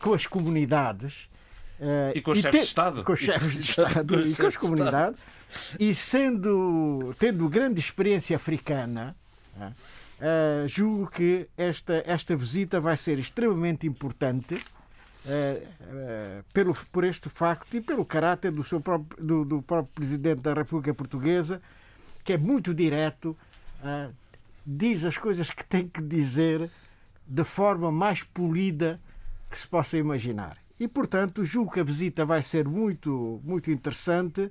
com 0.00 0.12
as 0.12 0.26
comunidades. 0.26 1.28
E 2.14 2.20
com 2.20 2.32
os 2.32 2.38
chefes 2.38 2.60
de 2.60 2.66
Estado. 2.66 3.04
Com 3.04 3.12
os 3.12 3.20
chefes 3.20 3.52
de 3.52 3.70
Estado 3.70 4.26
e 4.26 4.34
com 4.34 4.46
as 4.46 4.56
comunidades. 4.56 5.22
E 5.78 5.94
sendo, 5.94 7.14
tendo 7.18 7.48
grande 7.48 7.80
experiência 7.80 8.36
africana, 8.36 9.16
Uh, 9.68 10.68
julgo 10.68 11.10
que 11.10 11.48
esta, 11.56 12.02
esta 12.06 12.36
visita 12.36 12.78
vai 12.78 12.96
ser 12.96 13.18
extremamente 13.18 13.86
importante 13.86 14.54
uh, 14.54 14.58
uh, 15.28 16.44
pelo, 16.52 16.74
por 16.92 17.04
este 17.04 17.28
facto 17.28 17.74
e 17.74 17.80
pelo 17.80 18.04
caráter 18.04 18.50
do, 18.50 18.62
seu 18.62 18.80
próprio, 18.80 19.24
do, 19.24 19.44
do 19.44 19.62
próprio 19.62 19.94
Presidente 19.94 20.42
da 20.42 20.52
República 20.52 20.92
Portuguesa 20.92 21.62
que 22.22 22.34
é 22.34 22.38
muito 22.38 22.74
direto, 22.74 23.36
diz 24.64 25.04
as 25.04 25.16
coisas 25.16 25.50
que 25.50 25.64
tem 25.64 25.88
que 25.88 26.02
dizer 26.02 26.70
da 27.26 27.44
forma 27.44 27.90
mais 27.90 28.22
polida 28.22 29.00
que 29.50 29.58
se 29.58 29.66
possa 29.66 29.96
imaginar. 29.96 30.58
E, 30.78 30.86
portanto, 30.86 31.44
julgo 31.44 31.72
que 31.72 31.80
a 31.80 31.84
visita 31.84 32.24
vai 32.24 32.42
ser 32.42 32.68
muito, 32.68 33.40
muito 33.44 33.70
interessante 33.70 34.50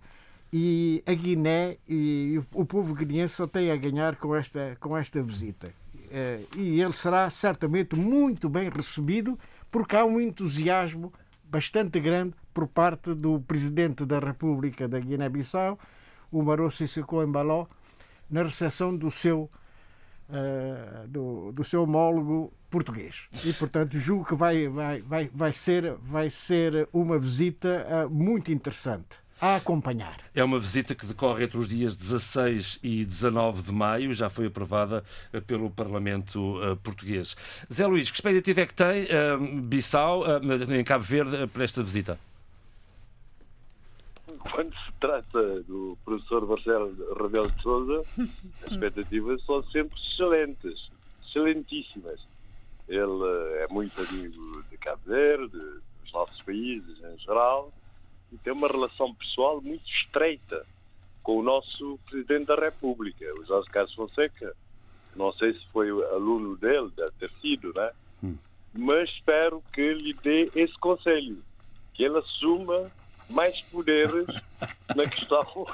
e 0.51 1.03
a 1.05 1.13
Guiné 1.13 1.77
e 1.87 2.41
o 2.53 2.65
povo 2.65 2.95
guineense 2.95 3.35
só 3.35 3.45
tem 3.45 3.71
a 3.71 3.75
ganhar 3.75 4.15
com 4.15 4.35
esta, 4.35 4.75
com 4.79 4.97
esta 4.97 5.21
visita. 5.21 5.71
Eh, 6.11 6.41
e 6.57 6.81
ele 6.81 6.93
será 6.93 7.29
certamente 7.29 7.95
muito 7.95 8.49
bem 8.49 8.67
recebido 8.69 9.37
porque 9.69 9.95
há 9.95 10.03
um 10.03 10.19
entusiasmo 10.19 11.13
bastante 11.43 11.99
grande 11.99 12.33
por 12.53 12.67
parte 12.67 13.13
do 13.13 13.39
presidente 13.41 14.05
da 14.05 14.17
República 14.17 14.87
da 14.87 14.99
Guiné-Bissau, 14.99 15.77
o 16.31 16.41
Maro 16.41 16.69
Sissoko 16.71 17.21
Embaló, 17.23 17.67
na 18.29 18.43
recepção 18.43 18.95
do 18.95 19.11
seu 19.11 19.49
uh, 20.29 21.07
do, 21.07 21.51
do 21.51 21.63
seu 21.63 21.83
homólogo 21.83 22.51
português. 22.69 23.27
E, 23.43 23.53
portanto, 23.53 23.97
julgo 23.97 24.25
que 24.25 24.35
vai, 24.35 24.67
vai, 24.67 25.01
vai, 25.01 25.29
vai, 25.33 25.53
ser, 25.53 25.95
vai 25.95 26.29
ser 26.29 26.87
uma 26.93 27.17
visita 27.17 27.85
uh, 27.87 28.09
muito 28.09 28.51
interessante 28.51 29.17
a 29.41 29.55
acompanhar. 29.55 30.17
É 30.35 30.43
uma 30.43 30.59
visita 30.59 30.93
que 30.93 31.05
decorre 31.05 31.45
entre 31.45 31.57
os 31.57 31.69
dias 31.69 31.95
16 31.95 32.79
e 32.83 33.05
19 33.05 33.61
de 33.61 33.71
maio, 33.71 34.13
já 34.13 34.29
foi 34.29 34.47
aprovada 34.47 35.03
uh, 35.33 35.41
pelo 35.41 35.69
Parlamento 35.69 36.57
uh, 36.59 36.75
português. 36.77 37.35
Zé 37.71 37.87
Luís, 37.87 38.09
que 38.09 38.17
expectativa 38.17 38.61
é 38.61 38.65
que 38.65 38.73
tem 38.73 39.05
uh, 39.05 39.61
Bissau, 39.61 40.23
em 40.69 40.83
Cabo 40.83 41.03
Verde, 41.03 41.47
para 41.47 41.63
esta 41.63 41.81
visita? 41.81 42.19
quando 44.51 44.73
se 44.73 44.91
trata 44.99 45.61
do 45.63 45.97
professor 46.05 46.47
Marcelo 46.47 46.93
Rebelo 47.21 47.51
de 47.51 47.61
Souza, 47.61 48.01
as 48.63 48.71
expectativas 48.71 49.43
são 49.45 49.63
sempre 49.63 49.99
excelentes, 49.99 50.89
excelentíssimas. 51.25 52.19
Ele 52.87 53.23
é 53.59 53.67
muito 53.69 53.99
amigo 54.01 54.63
de 54.69 54.77
Cabo 54.77 55.01
Verde, 55.05 55.57
dos 56.01 56.11
nossos 56.13 56.41
países 56.41 56.97
em 57.03 57.17
geral, 57.19 57.71
e 58.31 58.37
tem 58.37 58.53
uma 58.53 58.67
relação 58.67 59.13
pessoal 59.15 59.61
muito 59.61 59.87
estreita 59.87 60.65
com 61.23 61.37
o 61.37 61.43
nosso 61.43 61.99
Presidente 62.09 62.45
da 62.45 62.55
República, 62.55 63.25
o 63.39 63.45
Jorge 63.45 63.69
Carlos 63.69 63.93
Fonseca. 63.93 64.55
Não 65.15 65.33
sei 65.33 65.53
se 65.53 65.65
foi 65.71 65.89
aluno 65.89 66.55
dele, 66.57 66.91
deve 66.95 67.11
ter 67.19 67.31
sido, 67.41 67.73
né? 67.73 67.91
Hum. 68.23 68.37
Mas 68.73 69.09
espero 69.09 69.63
que 69.73 69.93
lhe 69.93 70.13
dê 70.13 70.49
esse 70.55 70.77
conselho, 70.77 71.43
que 71.93 72.03
ele 72.03 72.17
assuma 72.17 72.91
mais 73.29 73.61
poderes 73.63 74.25
na 74.95 75.03
questão 75.07 75.67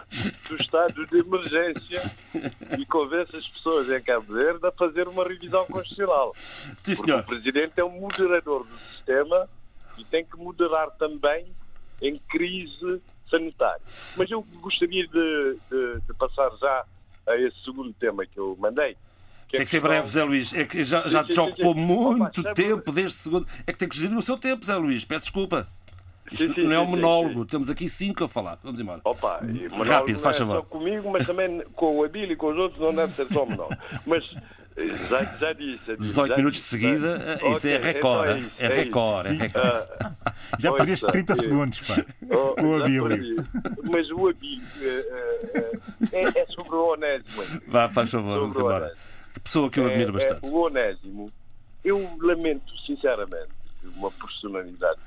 do 0.49 0.55
estado 0.57 1.05
de 1.07 1.19
emergência 1.19 2.01
e 2.77 2.85
convence 2.85 3.35
as 3.35 3.47
pessoas 3.47 3.89
em 3.89 4.01
Cabo 4.01 4.33
Verde 4.33 4.65
a 4.67 4.71
fazer 4.71 5.07
uma 5.07 5.23
revisão 5.23 5.65
constitucional. 5.65 6.33
Sim, 6.83 6.95
Porque 6.95 7.11
o 7.11 7.23
Presidente 7.23 7.73
é 7.77 7.83
um 7.83 7.99
moderador 7.99 8.65
do 8.65 8.77
sistema 8.77 9.49
e 9.97 10.03
tem 10.03 10.25
que 10.25 10.37
moderar 10.37 10.91
também 10.91 11.45
em 12.01 12.19
crise 12.29 13.01
sanitária. 13.29 13.81
Mas 14.17 14.29
eu 14.29 14.45
gostaria 14.61 15.07
de, 15.07 15.57
de, 15.69 16.01
de 16.07 16.13
passar 16.17 16.51
já 16.57 16.85
a 17.27 17.37
esse 17.37 17.63
segundo 17.63 17.93
tema 17.93 18.25
que 18.25 18.39
eu 18.39 18.55
mandei. 18.59 18.95
Que 19.47 19.55
é 19.55 19.57
tem 19.57 19.65
que 19.65 19.69
ser 19.69 19.79
breve, 19.79 20.07
Zé 20.07 20.23
Luís. 20.23 20.53
É 20.53 20.65
que 20.65 20.83
já, 20.83 21.07
já 21.07 21.23
te 21.23 21.39
ocupou 21.39 21.75
muito 21.75 22.41
Opa, 22.41 22.53
tempo 22.53 22.91
desde 22.91 23.17
segundo. 23.17 23.47
É 23.65 23.71
que 23.71 23.77
tem 23.77 23.87
que 23.87 23.97
gerir 23.97 24.17
o 24.17 24.21
seu 24.21 24.37
tempo, 24.37 24.65
Zé 24.65 24.75
Luís. 24.75 25.05
Peço 25.05 25.25
desculpa. 25.25 25.67
Isto 26.31 26.47
sim, 26.47 26.53
sim, 26.55 26.63
não 26.63 26.73
é 26.73 26.79
um 26.79 26.87
monólogo, 26.87 27.41
sim, 27.41 27.49
temos 27.49 27.69
aqui 27.69 27.87
cinco 27.87 28.23
a 28.23 28.27
falar. 28.29 28.57
Vamos 28.63 28.79
embora. 28.79 28.99
Opa, 29.03 29.41
Rápido, 29.85 30.17
faz 30.17 30.37
é 30.37 30.39
favor. 30.39 30.55
Só 30.55 30.61
comigo, 30.63 31.11
mas 31.11 31.27
também 31.27 31.61
com 31.75 31.97
o 31.97 32.03
Abílio 32.03 32.33
e 32.33 32.35
com 32.35 32.47
os 32.51 32.57
outros 32.57 32.81
não 32.81 32.93
deve 32.93 33.13
ser 33.13 33.27
só 33.27 33.45
monólogo. 33.45 33.77
Mas 34.07 34.23
já, 35.09 35.23
já 35.37 35.53
disse. 35.53 35.95
18 35.95 36.27
já 36.27 36.37
minutos 36.37 36.59
de 36.59 36.65
seguida, 36.65 37.17
já... 37.17 37.31
Eh, 37.31 37.35
isso 37.35 37.57
okay, 37.57 37.73
é 37.73 37.77
recorde. 37.77 38.31
Então 38.31 38.35
é, 38.35 38.39
isso, 38.39 38.51
é, 38.57 38.65
é 38.65 38.67
recorde. 38.83 39.35
É 39.35 39.37
recorde. 39.37 39.75
Uh, 39.77 40.59
já 40.59 40.73
perdeste 40.73 41.07
30 41.07 41.33
é, 41.33 41.35
segundos, 41.35 41.79
pá. 41.81 42.05
Oh, 42.29 42.61
o 42.61 42.83
Abílio. 42.83 43.35
Mas 43.83 44.09
o 44.11 44.27
Abílio 44.27 44.63
uh, 44.63 45.59
uh, 45.59 45.81
é, 46.11 46.39
é, 46.39 46.45
sobre 46.47 46.75
o 46.75 46.93
Onésimo. 46.93 47.61
Vá, 47.67 47.89
faz 47.89 48.11
favor, 48.11 48.39
vamos 48.39 48.57
embora. 48.57 48.95
Pessoa 49.43 49.69
que 49.69 49.79
eu 49.79 49.87
admiro 49.87 50.13
bastante. 50.13 50.45
o 50.45 50.55
Onésimo, 50.55 51.31
eu 51.83 52.17
lamento 52.19 52.77
sinceramente 52.85 53.53
uma 53.95 54.11
personalidade 54.11 54.99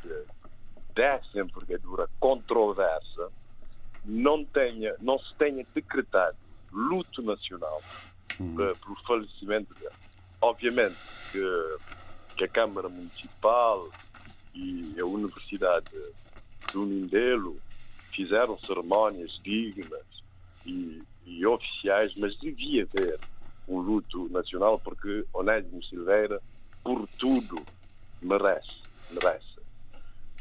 dessa 0.95 1.41
envergadura 1.41 2.09
controversa 2.19 3.31
não, 4.05 4.45
tenha, 4.45 4.95
não 5.01 5.19
se 5.19 5.35
tenha 5.35 5.65
decretado 5.75 6.37
luto 6.73 7.23
nacional 7.23 7.83
uhum. 8.39 8.55
pelo 8.55 8.97
falecimento 9.07 9.75
dele. 9.75 9.95
Obviamente 10.41 10.97
que, 11.33 11.77
que, 12.37 12.45
a 12.45 12.49
Câmara 12.49 12.89
Municipal 12.89 13.89
e 14.55 14.95
a 15.01 15.05
Universidade 15.05 15.91
do 16.73 16.87
Mindelo 16.87 17.61
fizeram 18.13 18.59
cerimónias 18.59 19.41
dignas 19.43 20.07
e, 20.65 21.03
e 21.27 21.47
oficiais, 21.47 22.15
mas 22.17 22.39
devia 22.39 22.85
haver 22.85 23.19
um 23.69 23.81
luto 23.81 24.29
nacional 24.31 24.79
porque 24.79 25.25
Onésimo 25.33 25.83
Silveira, 25.85 26.41
por 26.83 27.07
tudo, 27.19 27.63
merece. 28.23 28.81
merece. 29.11 29.59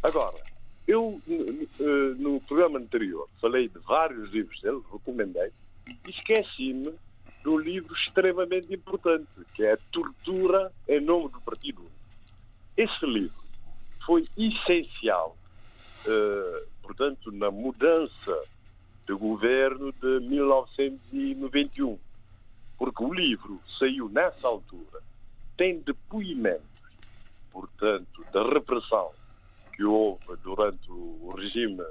Agora, 0.01 0.37
eu, 0.87 1.21
no 2.17 2.39
programa 2.41 2.79
anterior, 2.79 3.27
falei 3.41 3.67
de 3.67 3.79
vários 3.79 4.31
livros 4.31 4.61
dele, 4.61 4.81
recomendei, 4.91 5.51
e 5.85 6.09
esqueci-me 6.09 6.93
um 7.49 7.57
livro 7.57 7.93
extremamente 7.95 8.73
importante, 8.73 9.27
que 9.53 9.63
é 9.63 9.73
A 9.73 9.77
Tortura 9.91 10.71
em 10.87 11.01
Nome 11.01 11.29
do 11.29 11.41
Partido. 11.41 11.85
Esse 12.75 13.05
livro 13.05 13.37
foi 14.05 14.25
essencial, 14.37 15.35
uh, 16.05 16.67
portanto, 16.81 17.31
na 17.31 17.51
mudança 17.51 18.43
de 19.07 19.13
governo 19.13 19.91
de 19.93 20.19
1991, 20.27 21.97
porque 22.77 23.03
o 23.03 23.13
livro 23.13 23.61
saiu 23.79 24.09
nessa 24.09 24.47
altura, 24.47 25.01
tem 25.55 25.79
depoimentos, 25.79 26.61
portanto, 27.51 28.25
da 28.31 28.43
repressão 28.43 29.11
que 29.73 29.83
houve 29.83 30.35
durante 30.43 30.91
o 30.91 31.33
regime 31.37 31.83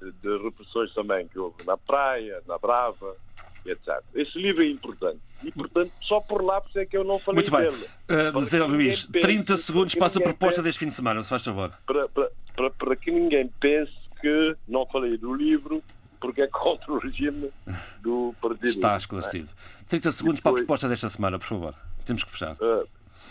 de 0.00 0.38
repressões 0.42 0.92
também 0.92 1.26
que 1.28 1.38
houve 1.38 1.64
na 1.64 1.76
praia, 1.76 2.42
na 2.46 2.58
Brava, 2.58 3.16
etc. 3.66 4.00
Esse 4.14 4.38
livro 4.38 4.62
é 4.62 4.68
importante. 4.68 5.20
E, 5.42 5.50
portanto, 5.52 5.92
só 6.02 6.20
por 6.20 6.42
lá 6.42 6.60
por 6.60 6.78
é 6.80 6.86
que 6.86 6.96
eu 6.96 7.04
não 7.04 7.18
falei 7.18 7.42
Muito 7.42 7.50
bem. 7.50 7.70
dele. 7.70 8.36
Uh, 8.36 8.40
Zé 8.42 8.62
Luís, 8.64 9.06
30 9.06 9.56
segundos 9.56 9.94
para 9.94 10.06
a 10.06 10.10
proposta 10.10 10.38
pense, 10.38 10.62
deste 10.62 10.78
fim 10.78 10.88
de 10.88 10.94
semana, 10.94 11.22
se 11.22 11.28
faz 11.28 11.44
favor. 11.44 11.70
Para, 11.86 12.08
para, 12.08 12.30
para, 12.56 12.70
para, 12.70 12.96
que 12.96 13.10
ninguém 13.10 13.48
pense 13.60 13.92
que 14.20 14.56
não 14.66 14.86
falei 14.86 15.18
do 15.18 15.34
livro 15.34 15.82
porque 16.20 16.42
é 16.42 16.46
contra 16.46 16.90
o 16.90 16.98
regime 16.98 17.50
do 18.00 18.34
Partido. 18.40 18.68
Está 18.68 18.96
esclarecido. 18.96 19.48
30 19.88 20.12
segundos 20.12 20.40
depois, 20.40 20.42
para 20.42 20.50
a 20.52 20.54
proposta 20.54 20.88
desta 20.88 21.08
semana, 21.10 21.38
por 21.38 21.46
favor. 21.46 21.74
Temos 22.06 22.24
que 22.24 22.30
fechar. 22.30 22.54
Uh, 22.54 22.88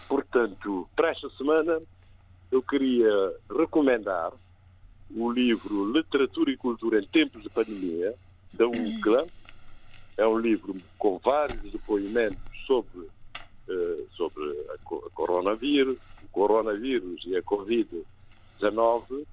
portanto, 0.07 0.87
para 0.95 1.09
esta 1.09 1.27
semana, 1.31 1.81
eu 2.51 2.61
queria 2.61 3.09
recomendar 3.49 4.31
o 5.15 5.31
livro 5.31 5.91
Literatura 5.91 6.51
e 6.51 6.57
Cultura 6.57 6.99
em 6.99 7.07
Tempos 7.07 7.41
de 7.41 7.49
Pandemia, 7.49 8.13
da 8.53 8.67
UCLA. 8.67 9.25
É 10.17 10.27
um 10.27 10.37
livro 10.37 10.75
com 10.97 11.17
vários 11.17 11.59
depoimentos 11.71 12.39
sobre 12.65 12.99
uh, 12.99 14.07
sobre 14.11 14.43
a, 14.69 14.73
a 14.73 15.09
coronavírus, 15.11 15.97
o 16.23 16.27
coronavírus 16.31 17.23
e 17.25 17.35
a 17.35 17.41
Covid-19 17.43 19.25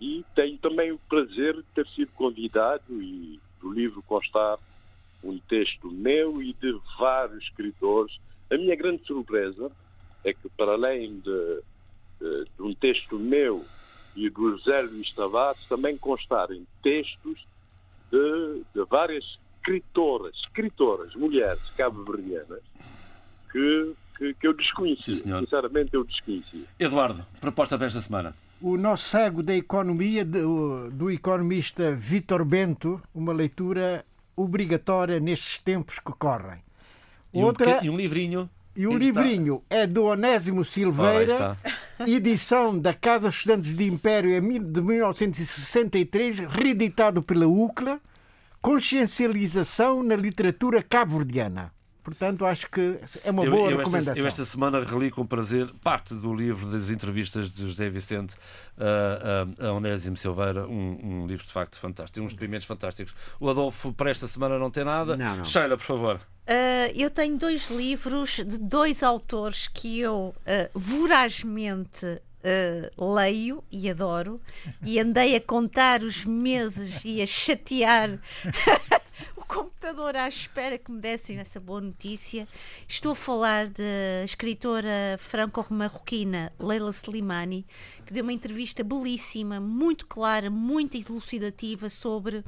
e 0.00 0.24
tenho 0.34 0.58
também 0.58 0.90
o 0.90 0.98
prazer 1.08 1.54
de 1.54 1.62
ter 1.74 1.86
sido 1.88 2.10
convidado 2.12 2.82
e 2.90 3.38
do 3.60 3.72
livro 3.72 4.02
constar 4.02 4.58
um 5.22 5.38
texto 5.38 5.88
meu 5.90 6.42
e 6.42 6.52
de 6.54 6.76
vários 6.98 7.44
escritores. 7.44 8.18
A 8.50 8.56
minha 8.56 8.74
grande 8.74 9.04
surpresa 9.06 9.70
é 10.24 10.32
que, 10.32 10.48
para 10.50 10.72
além 10.72 11.20
de, 11.20 11.62
de, 12.20 12.44
de 12.56 12.62
um 12.62 12.74
texto 12.74 13.16
meu 13.16 13.64
e 14.16 14.28
do 14.28 14.58
José 14.58 14.82
Luís 14.82 15.12
Tavares, 15.12 15.64
também 15.68 15.96
constarem 15.96 16.66
textos 16.82 17.46
de, 18.10 18.62
de 18.74 18.84
várias 18.90 19.38
escritoras, 19.62 20.34
escritoras, 20.44 21.14
mulheres 21.14 21.62
cabo-verdianas, 21.76 22.60
que, 23.50 23.94
que, 24.18 24.34
que, 24.34 24.46
eu 24.46 24.52
desconheci. 24.54 25.16
Sim, 25.16 25.38
Sinceramente, 25.38 25.94
eu 25.94 26.04
desconheci. 26.04 26.66
Eduardo, 26.78 27.24
proposta 27.40 27.78
desta 27.78 28.00
semana. 28.00 28.34
O 28.60 28.76
nosso 28.76 29.08
cego 29.08 29.42
da 29.42 29.54
economia, 29.54 30.24
do, 30.24 30.90
do 30.90 31.10
economista 31.10 31.94
Vitor 31.94 32.44
Bento, 32.44 33.00
uma 33.14 33.32
leitura 33.32 34.04
obrigatória 34.36 35.20
nestes 35.20 35.58
tempos 35.58 35.98
que 35.98 36.12
correm. 36.12 36.60
E 37.32 37.42
Outra, 37.42 37.80
um, 37.80 37.84
e 37.84 37.90
um 37.90 37.96
livrinho. 37.96 38.50
E 38.74 38.86
o 38.86 38.96
livrinho 38.96 39.62
está? 39.64 39.76
é 39.76 39.86
do 39.86 40.04
Onésimo 40.04 40.64
Silveira, 40.64 41.58
edição 42.06 42.78
da 42.78 42.94
Casa 42.94 43.28
Estudantes 43.28 43.76
de 43.76 43.84
Império 43.84 44.30
de 44.40 44.80
1963, 44.80 46.38
reeditado 46.38 47.22
pela 47.22 47.46
UCLA, 47.46 48.00
Consciencialização 48.62 50.04
na 50.04 50.14
Literatura 50.14 50.82
Cabo-Verdiana. 50.82 51.72
Portanto, 52.02 52.44
acho 52.44 52.70
que 52.70 52.98
é 53.24 53.30
uma 53.30 53.44
boa 53.44 53.66
eu, 53.66 53.72
eu 53.72 53.78
recomendação. 53.78 54.12
Esta, 54.12 54.20
eu 54.20 54.26
esta 54.26 54.44
semana 54.44 54.84
reli 54.84 55.10
com 55.10 55.26
prazer 55.26 55.68
parte 55.82 56.14
do 56.14 56.32
livro 56.34 56.66
das 56.70 56.88
entrevistas 56.88 57.52
de 57.52 57.66
José 57.66 57.90
Vicente 57.90 58.34
a, 58.78 59.64
a, 59.64 59.68
a 59.68 59.72
Onésimo 59.72 60.16
Silveira, 60.16 60.66
um, 60.66 60.98
um, 61.02 61.26
livro 61.26 61.44
de 61.44 61.52
facto 61.52 61.76
fantástico, 61.76 62.24
uns 62.24 62.32
depoimentos 62.32 62.66
fantásticos. 62.66 63.14
O 63.38 63.50
Adolfo, 63.50 63.92
para 63.92 64.10
esta 64.10 64.26
semana, 64.26 64.58
não 64.58 64.70
tem 64.70 64.84
nada. 64.84 65.16
Não, 65.16 65.36
não. 65.36 65.44
Sheila, 65.44 65.76
por 65.76 65.84
favor. 65.84 66.16
Uh, 66.16 66.90
eu 66.96 67.10
tenho 67.10 67.38
dois 67.38 67.68
livros 67.70 68.44
de 68.44 68.58
dois 68.58 69.02
autores 69.02 69.68
que 69.68 70.00
eu 70.00 70.34
uh, 70.36 70.78
vorazmente 70.78 72.20
uh, 72.42 73.14
leio 73.14 73.62
e 73.70 73.88
adoro, 73.90 74.40
e 74.84 74.98
andei 74.98 75.36
a 75.36 75.40
contar 75.40 76.02
os 76.02 76.24
meses 76.24 77.00
e 77.04 77.22
a 77.22 77.26
chatear 77.26 78.18
o 79.36 79.44
computador 79.44 80.16
à 80.16 80.28
espera 80.28 80.78
que 80.78 80.90
me 80.90 81.00
dessem 81.00 81.38
essa 81.38 81.60
boa 81.60 81.80
notícia. 81.80 82.46
Estou 82.86 83.12
a 83.12 83.16
falar 83.16 83.68
da 83.68 84.24
escritora 84.24 85.16
franco-marroquina 85.18 86.52
Leila 86.58 86.90
Slimani, 86.90 87.66
que 88.04 88.12
deu 88.12 88.22
uma 88.22 88.32
entrevista 88.32 88.82
belíssima, 88.82 89.60
muito 89.60 90.06
clara, 90.06 90.50
muito 90.50 90.96
elucidativa 90.96 91.88
sobre 91.88 92.44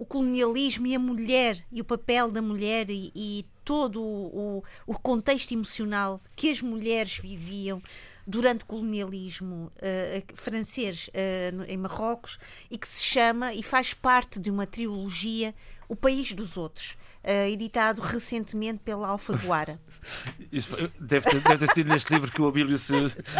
o 0.00 0.06
colonialismo 0.06 0.86
e 0.86 0.94
a 0.94 0.98
mulher 0.98 1.62
e 1.70 1.78
o 1.78 1.84
papel 1.84 2.30
da 2.30 2.40
mulher 2.40 2.88
e, 2.88 3.12
e 3.14 3.44
todo 3.62 4.02
o, 4.02 4.64
o, 4.86 4.98
contexto 4.98 5.52
emocional 5.52 6.22
que 6.34 6.50
as 6.50 6.62
mulheres 6.62 7.18
viviam 7.18 7.82
durante 8.30 8.62
o 8.62 8.66
colonialismo 8.66 9.72
uh, 9.76 10.36
francês 10.36 11.08
uh, 11.08 11.64
em 11.66 11.76
Marrocos 11.76 12.38
e 12.70 12.78
que 12.78 12.86
se 12.86 13.04
chama 13.04 13.52
e 13.52 13.62
faz 13.62 13.92
parte 13.92 14.38
de 14.38 14.50
uma 14.50 14.66
trilogia 14.66 15.52
O 15.88 15.96
País 15.96 16.32
dos 16.32 16.56
Outros 16.56 16.96
uh, 17.24 17.48
editado 17.48 18.00
recentemente 18.00 18.80
pela 18.80 19.08
Alfaguara. 19.08 19.80
Isso 20.50 20.90
deve, 20.98 21.30
ter, 21.30 21.40
deve 21.40 21.66
ter 21.66 21.74
sido 21.74 21.88
neste 21.88 22.12
livro 22.12 22.32
que 22.32 22.40
o 22.40 22.48
Abílio 22.48 22.78
se, 22.78 22.94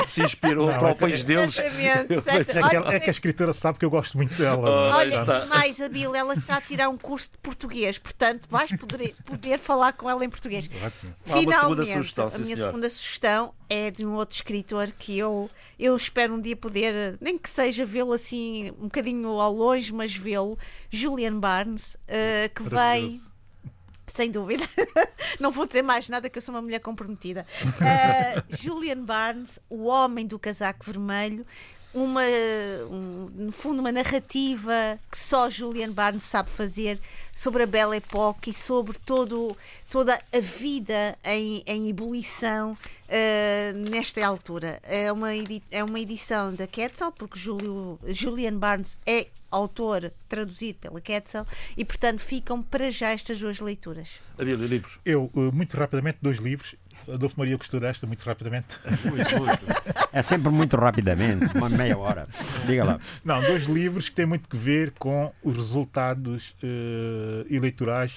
se 0.06 0.22
inspirou 0.22 0.70
não, 0.70 0.78
para 0.78 0.88
é 0.88 0.92
o 0.92 0.96
país 0.96 1.24
deles. 1.24 1.58
Exatamente. 1.58 2.50
É, 2.60 2.68
que, 2.68 2.76
é 2.76 3.00
que 3.00 3.10
a 3.10 3.12
escritora 3.12 3.52
sabe 3.52 3.78
que 3.78 3.84
eu 3.84 3.90
gosto 3.90 4.16
muito 4.16 4.34
dela. 4.34 4.90
Oh, 4.90 4.94
Olha, 4.94 5.46
mais, 5.46 5.80
Abílio, 5.80 6.14
ela 6.14 6.34
está 6.34 6.56
a 6.56 6.60
tirar 6.60 6.88
um 6.88 6.96
curso 6.96 7.30
de 7.32 7.38
português, 7.38 7.98
portanto 7.98 8.46
vais 8.50 8.70
poder, 8.72 9.14
poder 9.24 9.58
falar 9.58 9.92
com 9.92 10.08
ela 10.08 10.24
em 10.24 10.28
português. 10.28 10.68
Ótimo. 10.82 11.14
Finalmente, 11.24 11.92
sugestão, 11.92 12.30
a 12.32 12.38
minha 12.38 12.56
segunda 12.56 12.90
sugestão 12.90 13.54
é 13.68 13.90
de 13.90 14.04
um 14.04 14.14
outro 14.14 14.34
escritor 14.34 14.90
que 14.92 15.16
eu, 15.16 15.48
eu 15.78 15.96
espero 15.96 16.34
um 16.34 16.40
dia 16.40 16.56
poder, 16.56 17.16
nem 17.20 17.38
que 17.38 17.48
seja 17.48 17.84
vê-lo 17.86 18.12
assim 18.12 18.70
um 18.72 18.84
bocadinho 18.84 19.28
ao 19.28 19.52
longe, 19.52 19.92
mas 19.92 20.14
vê-lo, 20.14 20.58
Julian 20.90 21.38
Barnes, 21.38 21.94
uh, 21.94 22.54
que 22.54 22.62
vem 22.62 23.20
sem 24.10 24.30
dúvida. 24.30 24.64
Não 25.38 25.50
vou 25.50 25.66
dizer 25.66 25.82
mais 25.82 26.08
nada 26.08 26.28
que 26.28 26.38
eu 26.38 26.42
sou 26.42 26.54
uma 26.54 26.62
mulher 26.62 26.80
comprometida. 26.80 27.46
Uh, 27.64 28.44
Julian 28.56 29.02
Barnes, 29.02 29.58
o 29.68 29.84
homem 29.84 30.26
do 30.26 30.38
casaco 30.38 30.84
vermelho, 30.84 31.46
uma, 31.92 32.22
um, 32.88 33.26
no 33.34 33.52
fundo, 33.52 33.80
uma 33.80 33.90
narrativa 33.90 34.98
que 35.10 35.18
só 35.18 35.50
Julian 35.50 35.90
Barnes 35.90 36.22
sabe 36.22 36.48
fazer 36.48 37.00
sobre 37.34 37.64
a 37.64 37.66
Belle 37.66 37.96
Époque 37.96 38.50
e 38.50 38.52
sobre 38.54 38.96
todo, 38.98 39.56
toda 39.88 40.20
a 40.32 40.40
vida 40.40 41.16
em, 41.24 41.62
em 41.66 41.88
ebulição 41.88 42.72
uh, 42.72 43.90
nesta 43.90 44.24
altura. 44.24 44.78
É 44.84 45.10
uma, 45.10 45.30
é 45.70 45.82
uma 45.82 45.98
edição 45.98 46.54
da 46.54 46.66
Quetzal, 46.66 47.10
porque 47.12 47.38
Julio, 47.38 47.98
Julian 48.04 48.56
Barnes 48.56 48.96
é 49.04 49.26
autor 49.50 50.12
traduzido 50.28 50.78
pela 50.78 51.00
Quetzal 51.00 51.46
e, 51.76 51.84
portanto, 51.84 52.20
ficam 52.20 52.62
para 52.62 52.90
já 52.90 53.10
estas 53.10 53.40
duas 53.40 53.60
leituras. 53.60 54.20
Havia 54.38 54.54
livros? 54.54 54.98
Eu, 55.04 55.30
eh, 55.34 55.50
muito 55.52 55.76
rapidamente, 55.76 56.18
dois 56.22 56.38
livros. 56.38 56.74
Adolfo 57.08 57.34
Maria 57.38 57.56
gostou 57.56 57.80
desta, 57.80 58.06
muito 58.06 58.22
rapidamente. 58.22 58.68
Muito, 59.04 59.38
muito. 59.38 59.80
É 60.12 60.22
sempre 60.22 60.50
muito 60.50 60.76
rapidamente, 60.76 61.56
uma 61.56 61.68
meia 61.68 61.96
hora. 61.96 62.28
Diga 62.66 62.84
lá. 62.84 63.00
Não, 63.24 63.40
dois 63.40 63.64
livros 63.64 64.08
que 64.08 64.16
têm 64.16 64.26
muito 64.26 64.48
que 64.48 64.56
ver 64.56 64.90
com 64.98 65.32
os 65.40 65.56
resultados 65.56 66.52
uh, 66.64 67.46
eleitorais 67.48 68.12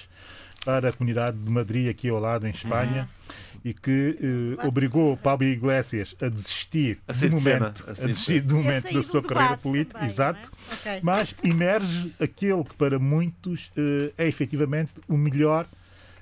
para 0.64 0.88
a 0.88 0.92
comunidade 0.92 1.38
de 1.38 1.48
Madrid, 1.48 1.88
aqui 1.88 2.08
ao 2.08 2.18
lado, 2.18 2.48
em 2.48 2.50
Espanha. 2.50 3.02
Uhum 3.02 3.44
e 3.64 3.72
que 3.72 4.18
eh, 4.60 4.66
obrigou 4.66 5.16
Pablo 5.16 5.46
Iglesias 5.46 6.14
a 6.20 6.28
desistir 6.28 6.98
a 7.08 7.12
do 7.12 7.30
momento, 7.30 7.84
a, 7.86 7.90
a 7.92 8.06
desistir 8.06 8.42
do 8.42 8.56
momento 8.56 8.92
da 8.92 9.02
sua 9.02 9.22
carreira 9.22 9.56
política, 9.56 9.94
também, 9.94 10.10
exato, 10.10 10.52
é? 10.70 10.74
okay. 10.74 11.00
mas 11.02 11.34
emerge 11.42 12.12
aquele 12.20 12.62
que 12.62 12.74
para 12.74 12.98
muitos 12.98 13.72
eh, 13.76 14.12
é 14.18 14.28
efetivamente 14.28 14.92
o 15.08 15.16
melhor 15.16 15.66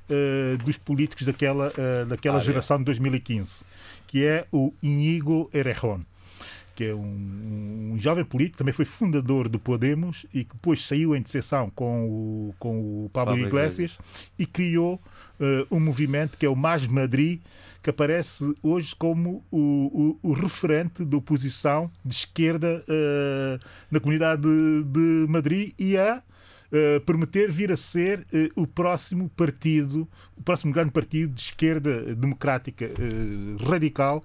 eh, 0.08 0.56
dos 0.64 0.76
políticos 0.76 1.26
daquela, 1.26 1.72
eh, 1.76 2.04
daquela 2.04 2.38
ah, 2.38 2.40
geração 2.40 2.76
é. 2.76 2.78
de 2.80 2.84
2015, 2.84 3.64
que 4.06 4.24
é 4.24 4.46
o 4.52 4.72
Inigo 4.80 5.50
Errejón 5.52 6.02
que 6.74 6.84
é 6.84 6.94
um, 6.94 7.92
um, 7.92 7.98
jovem 7.98 8.24
político, 8.24 8.56
também 8.56 8.72
foi 8.72 8.86
fundador 8.86 9.48
do 9.48 9.58
Podemos 9.58 10.24
e 10.32 10.42
que 10.42 10.54
depois 10.54 10.84
saiu 10.86 11.14
em 11.14 11.20
decepção 11.20 11.68
com 11.70 12.06
o, 12.06 12.54
com 12.58 13.04
o 13.04 13.10
Pablo, 13.12 13.34
Pablo 13.34 13.46
Iglesias, 13.46 13.92
Iglesias 13.92 14.32
e 14.38 14.46
criou 14.46 14.98
um 15.70 15.80
movimento 15.80 16.36
que 16.36 16.46
é 16.46 16.48
o 16.48 16.56
Mais 16.56 16.86
Madrid, 16.86 17.40
que 17.82 17.90
aparece 17.90 18.54
hoje 18.62 18.94
como 18.94 19.44
o, 19.50 20.18
o, 20.22 20.30
o 20.30 20.32
referente 20.32 21.04
da 21.04 21.16
oposição 21.16 21.90
de 22.04 22.14
esquerda 22.14 22.84
uh, 22.88 23.64
na 23.90 23.98
comunidade 23.98 24.42
de, 24.42 24.84
de 24.84 25.26
Madrid 25.28 25.72
e 25.78 25.96
a 25.96 26.22
Uh, 26.72 27.52
vir 27.52 27.70
a 27.70 27.76
ser 27.76 28.20
uh, 28.20 28.62
o 28.62 28.66
próximo 28.66 29.28
partido, 29.36 30.08
o 30.34 30.42
próximo 30.42 30.72
grande 30.72 30.90
partido 30.90 31.34
de 31.34 31.42
esquerda 31.42 32.14
democrática 32.14 32.90
radical 33.68 34.24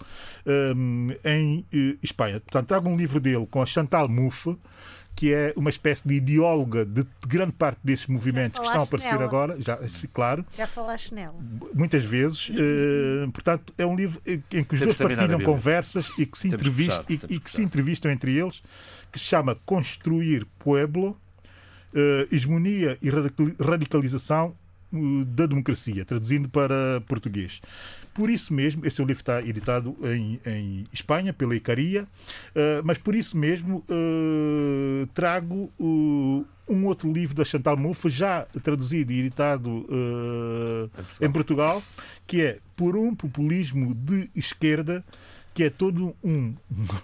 em 1.26 1.66
Espanha. 2.02 2.40
Portanto, 2.40 2.68
trago 2.68 2.88
um 2.88 2.96
livro 2.96 3.20
dele 3.20 3.46
com 3.48 3.62
a 3.62 3.66
Chantal 3.66 4.08
Mouffe, 4.08 4.58
que 5.18 5.34
é 5.34 5.52
uma 5.56 5.72
espécie 5.72 6.08
de 6.08 6.14
ideóloga 6.14 6.86
de 6.86 7.04
grande 7.28 7.52
parte 7.52 7.80
desses 7.84 8.06
movimentos 8.06 8.60
que 8.60 8.66
estão 8.68 8.82
a 8.82 8.84
aparecer 8.84 9.14
nela. 9.14 9.24
agora, 9.24 9.60
já, 9.60 9.80
claro. 10.14 10.46
Já 10.56 10.68
falaste 10.68 11.12
nela. 11.12 11.34
Muitas 11.74 12.04
vezes. 12.04 12.50
Uh, 12.50 13.32
portanto, 13.32 13.74
é 13.80 13.86
um 13.86 13.96
livro 13.96 14.22
em 14.24 14.64
que 14.64 14.76
os 14.76 14.80
Temos 14.80 14.96
dois 14.96 14.96
partilham 14.96 15.40
conversas 15.42 16.08
e 16.20 16.26
que, 16.28 16.38
se, 16.38 16.50
entrevist, 16.50 17.02
e, 17.10 17.20
e 17.30 17.40
que 17.40 17.50
se 17.50 17.64
entrevistam 17.64 18.12
entre 18.12 18.38
eles, 18.38 18.62
que 19.12 19.18
se 19.18 19.26
chama 19.26 19.56
Construir 19.66 20.46
Pueblo, 20.60 21.20
uh, 21.96 22.32
Hegemonia 22.32 23.00
e 23.02 23.10
Radicalização 23.60 24.56
da 25.26 25.48
democracia, 25.48 26.06
traduzindo 26.06 26.48
para 26.48 27.02
português. 27.08 27.60
Por 28.18 28.32
isso 28.32 28.52
mesmo, 28.52 28.84
esse 28.84 29.00
livro 29.00 29.22
está 29.22 29.44
editado 29.44 29.96
em, 30.02 30.40
em 30.44 30.88
Espanha, 30.92 31.32
pela 31.32 31.56
Icaria, 31.56 32.02
uh, 32.02 32.82
mas 32.84 32.98
por 32.98 33.14
isso 33.14 33.38
mesmo 33.38 33.86
uh, 33.88 35.06
trago 35.14 35.72
uh, 35.80 36.44
um 36.68 36.86
outro 36.88 37.14
livro 37.14 37.36
da 37.36 37.46
Chantal 37.46 37.78
Mouffe, 37.78 38.10
já 38.10 38.48
traduzido 38.64 39.12
e 39.12 39.20
editado 39.20 39.88
em 41.22 41.32
Portugal, 41.32 41.82
que 42.26 42.42
é 42.42 42.58
Por 42.76 42.98
um 42.98 43.14
Populismo 43.14 43.94
de 43.94 44.32
Esquerda 44.36 45.06
que 45.54 45.64
é 45.64 45.72
todo 45.72 46.16
um, 46.24 46.54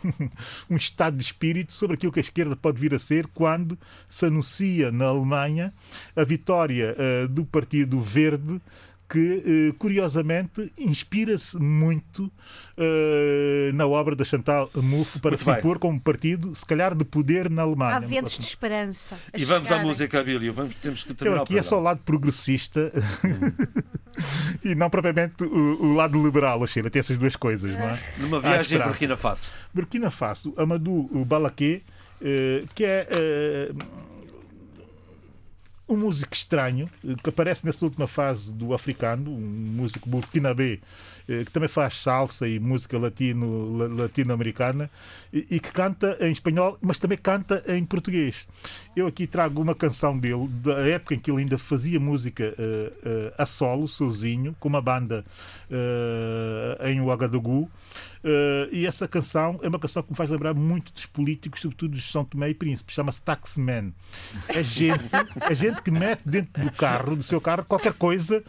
um 0.69 0.76
estado 0.76 1.18
de 1.18 1.23
espírito 1.23 1.73
sobre 1.73 1.95
aquilo 1.95 2.11
que 2.11 2.19
a 2.19 2.22
esquerda 2.22 2.56
pode 2.56 2.80
vir 2.80 2.94
a 2.94 2.99
ser 2.99 3.26
quando 3.34 3.76
se 4.07 4.27
anuncia 4.27 4.91
na 4.91 5.06
Alemanha 5.06 5.73
a 6.15 6.23
vitória 6.23 6.95
uh, 6.95 7.27
do 7.27 7.45
Partido 7.45 7.99
Verde 7.99 8.61
que, 9.09 9.43
eh, 9.45 9.75
curiosamente, 9.77 10.71
inspira-se 10.77 11.57
muito 11.57 12.25
uh, 12.25 13.73
na 13.73 13.85
obra 13.85 14.15
da 14.15 14.23
Chantal 14.23 14.69
Mouffe 14.75 15.19
para 15.19 15.31
Muito 15.31 15.43
se 15.43 15.51
impor 15.51 15.77
como 15.77 15.99
partido, 15.99 16.55
se 16.55 16.65
calhar, 16.65 16.95
de 16.95 17.05
poder 17.05 17.49
na 17.49 17.61
Alemanha. 17.61 17.97
Há 17.97 17.99
ventos 17.99 18.38
de 18.38 18.45
esperança. 18.45 19.17
a 19.31 19.38
E 19.38 19.45
vamos 19.45 19.71
à 19.71 19.80
música, 19.80 20.19
Abílio. 20.19 20.53
Vamos, 20.53 20.75
temos 20.81 21.03
que 21.03 21.11
Eu 21.11 21.15
terminar 21.15 21.43
aqui 21.43 21.55
o 21.55 21.59
é 21.59 21.63
só 21.63 21.77
o 21.77 21.81
lado 21.81 22.01
progressista 22.03 22.91
e 24.63 24.73
não 24.73 24.89
propriamente 24.89 25.43
o, 25.43 25.84
o 25.84 25.93
lado 25.93 26.23
liberal, 26.23 26.63
a 26.63 26.67
Sheila. 26.67 26.89
Tem 26.89 26.99
essas 26.99 27.17
duas 27.17 27.35
coisas, 27.35 27.71
não 27.71 27.89
é? 27.89 27.99
Numa 28.17 28.38
Há 28.38 28.41
viagem 28.41 28.81
a. 28.81 28.88
Burkina 28.88 29.17
Faso. 29.17 29.51
Burkina 29.73 30.09
Faso, 30.09 30.53
Amadou 30.57 31.07
Balaké, 31.25 31.81
eh, 32.21 32.63
que 32.73 32.85
é 32.85 33.07
eh, 33.11 33.71
um 35.94 35.98
músico 35.98 36.34
estranho 36.34 36.90
eh, 37.06 37.15
que 37.22 37.30
aparece 37.30 37.65
nessa 37.65 37.86
última 37.86 38.07
fase 38.07 38.52
do 38.52 38.74
africano, 38.74 39.32
um 39.32 39.40
músico 39.40 40.10
burkinabé 40.10 40.80
que 41.26 41.52
também 41.52 41.70
faz 41.70 42.02
salsa 42.02 42.48
e 42.48 42.60
música 42.60 42.98
latino, 42.98 43.78
la- 43.78 44.04
latino-americana 44.04 44.90
e, 45.32 45.45
e 45.52 45.60
que 45.60 45.72
canta 45.72 46.18
em 46.20 46.32
espanhol, 46.32 46.78
mas 46.82 47.00
também 47.00 47.18
canta 47.18 47.64
em 47.68 47.84
português. 47.86 48.45
Eu 48.95 49.08
aqui 49.08 49.26
trago 49.26 49.62
uma 49.62 49.74
canção 49.76 50.18
dele 50.18 50.48
da 50.48 50.80
época 50.88 51.16
em 51.16 51.20
que 51.20 51.32
ele 51.32 51.40
ainda 51.41 51.58
fazia 51.58 52.00
música 52.00 52.54
eh, 52.58 52.91
eh, 53.06 53.34
a 53.38 53.45
solo, 53.45 53.88
sozinho, 53.88 54.56
com 54.60 54.68
uma 54.70 54.82
banda 54.82 55.24
eh, 55.72 56.91
em 56.91 57.02
Ouagadougou. 57.02 57.70
Eh, 58.26 58.70
e 58.72 58.86
essa 58.88 59.08
canção 59.08 59.60
é 59.62 59.68
uma 59.68 59.80
canção 59.80 60.02
que 60.02 60.12
me 60.12 60.16
faz 60.16 60.30
lembrar 60.30 60.54
muito 60.54 60.94
dos 60.94 61.06
políticos, 61.06 61.62
sobretudo 61.62 61.91
dos 61.95 62.10
São 62.10 62.24
Tomé 62.24 62.50
e 62.50 62.54
Príncipe. 62.54 62.94
Chama-se 62.94 63.22
Taxman. 63.22 63.94
É 64.50 64.64
gente, 64.64 65.04
é 65.50 65.56
gente 65.56 65.82
que 65.82 65.91
mete 65.91 66.22
dentro 66.26 66.64
do 66.64 66.72
carro, 66.72 67.16
do 67.16 67.24
seu 67.24 67.41
carro, 67.41 67.66
qualquer 67.66 67.94
coisa 67.94 68.41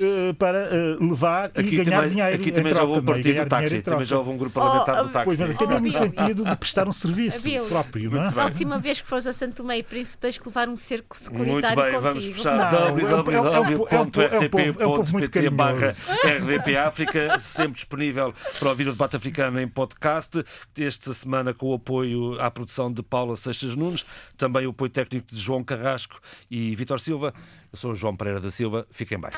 eh, 0.00 0.32
para 0.38 0.58
eh, 0.58 0.96
levar 1.00 1.50
e 1.56 1.60
Aqui 1.60 1.76
ganhar 1.78 1.96
também, 1.96 2.10
dinheiro. 2.10 2.21
Aqui 2.28 2.48
em 2.48 2.52
também 2.52 2.72
já 2.72 2.78
troca, 2.80 2.92
houve 2.94 3.00
um 3.00 3.10
é? 3.10 3.14
Partido 3.14 3.42
do 3.44 3.48
táxi. 3.48 3.64
dinheiro 3.66 3.84
Também 3.90 4.04
já 4.06 4.18
houve 4.18 4.30
um 4.30 4.36
grupo 4.36 4.54
parlamentar 4.60 5.00
Oh, 5.00 5.04
do 5.04 5.08
táxi. 5.10 5.24
Pois, 5.24 5.38
mas 5.40 5.50
até 5.50 5.64
Oh, 5.64 5.68
mesmo 5.80 5.92
sentido 5.92 6.44
de 6.44 6.56
prestar 6.56 6.88
um 6.88 6.92
serviço 6.92 7.42
próprio, 7.68 8.10
não 8.10 8.20
é? 8.20 8.24
Bem. 8.24 8.32
Próxima 8.32 8.78
vez 8.78 9.00
que 9.00 9.08
fores 9.08 9.26
a 9.26 9.32
Santo 9.32 9.56
Tomé 9.56 9.78
e 9.78 9.82
Príncipe, 9.82 10.18
tens 10.20 10.38
que 10.38 10.46
levar 10.46 10.68
um 10.68 10.76
cerco 10.76 11.16
Muito 11.16 11.24
securitário 11.24 11.82
bem, 11.82 11.92
vamos 11.92 12.14
contigo. 12.14 12.34
fechar 12.34 12.52
é 12.52 12.76
é 12.76 12.78
é 12.78 12.82
é 12.82 12.84
é 12.84 12.88
é 12.88 12.92
muito 12.92 13.16
www.rtp.pt 14.50 15.50
barra 15.50 15.92
carinhoso. 15.92 16.02
RDP 16.24 16.76
África, 16.76 17.38
sempre 17.38 17.72
disponível 17.74 18.34
para 18.58 18.68
ouvir 18.68 18.88
o 18.88 18.92
debate 18.92 19.16
africano 19.16 19.60
em 19.60 19.68
podcast. 19.68 20.42
Esta 20.78 21.12
semana 21.12 21.52
com 21.54 21.66
o 21.70 21.74
apoio 21.74 22.40
à 22.40 22.50
produção 22.50 22.92
de 22.92 23.02
Paula 23.02 23.36
Seixas 23.36 23.76
Nunes, 23.76 24.04
também 24.36 24.66
o 24.66 24.70
apoio 24.70 24.90
técnico 24.90 25.26
de 25.34 25.40
João 25.40 25.62
Carrasco 25.64 26.20
e 26.50 26.74
Vitor 26.76 27.00
Silva. 27.00 27.32
Eu 27.72 27.78
sou 27.78 27.92
o 27.92 27.94
João 27.94 28.14
Pereira 28.16 28.40
da 28.40 28.50
Silva. 28.50 28.86
Fiquem 28.90 29.18
bem. 29.18 29.30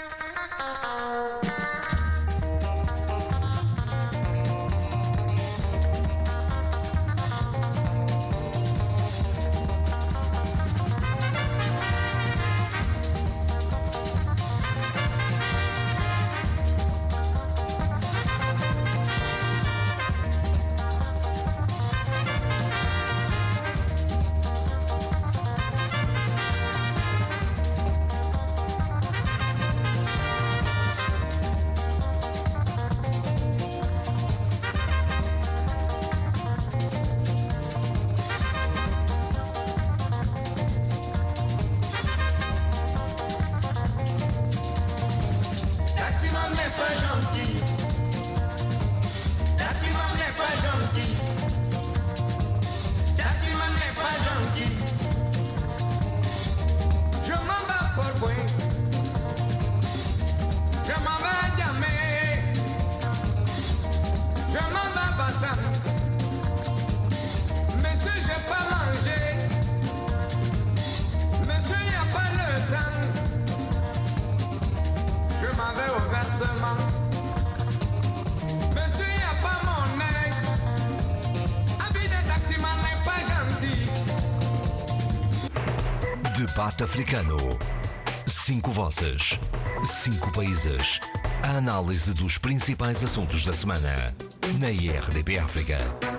Análise 91.64 92.12
dos 92.12 92.36
principais 92.36 93.02
assuntos 93.02 93.42
da 93.46 93.54
semana. 93.54 94.14
Na 94.60 94.70
IRDP 94.70 95.38
África. 95.38 96.13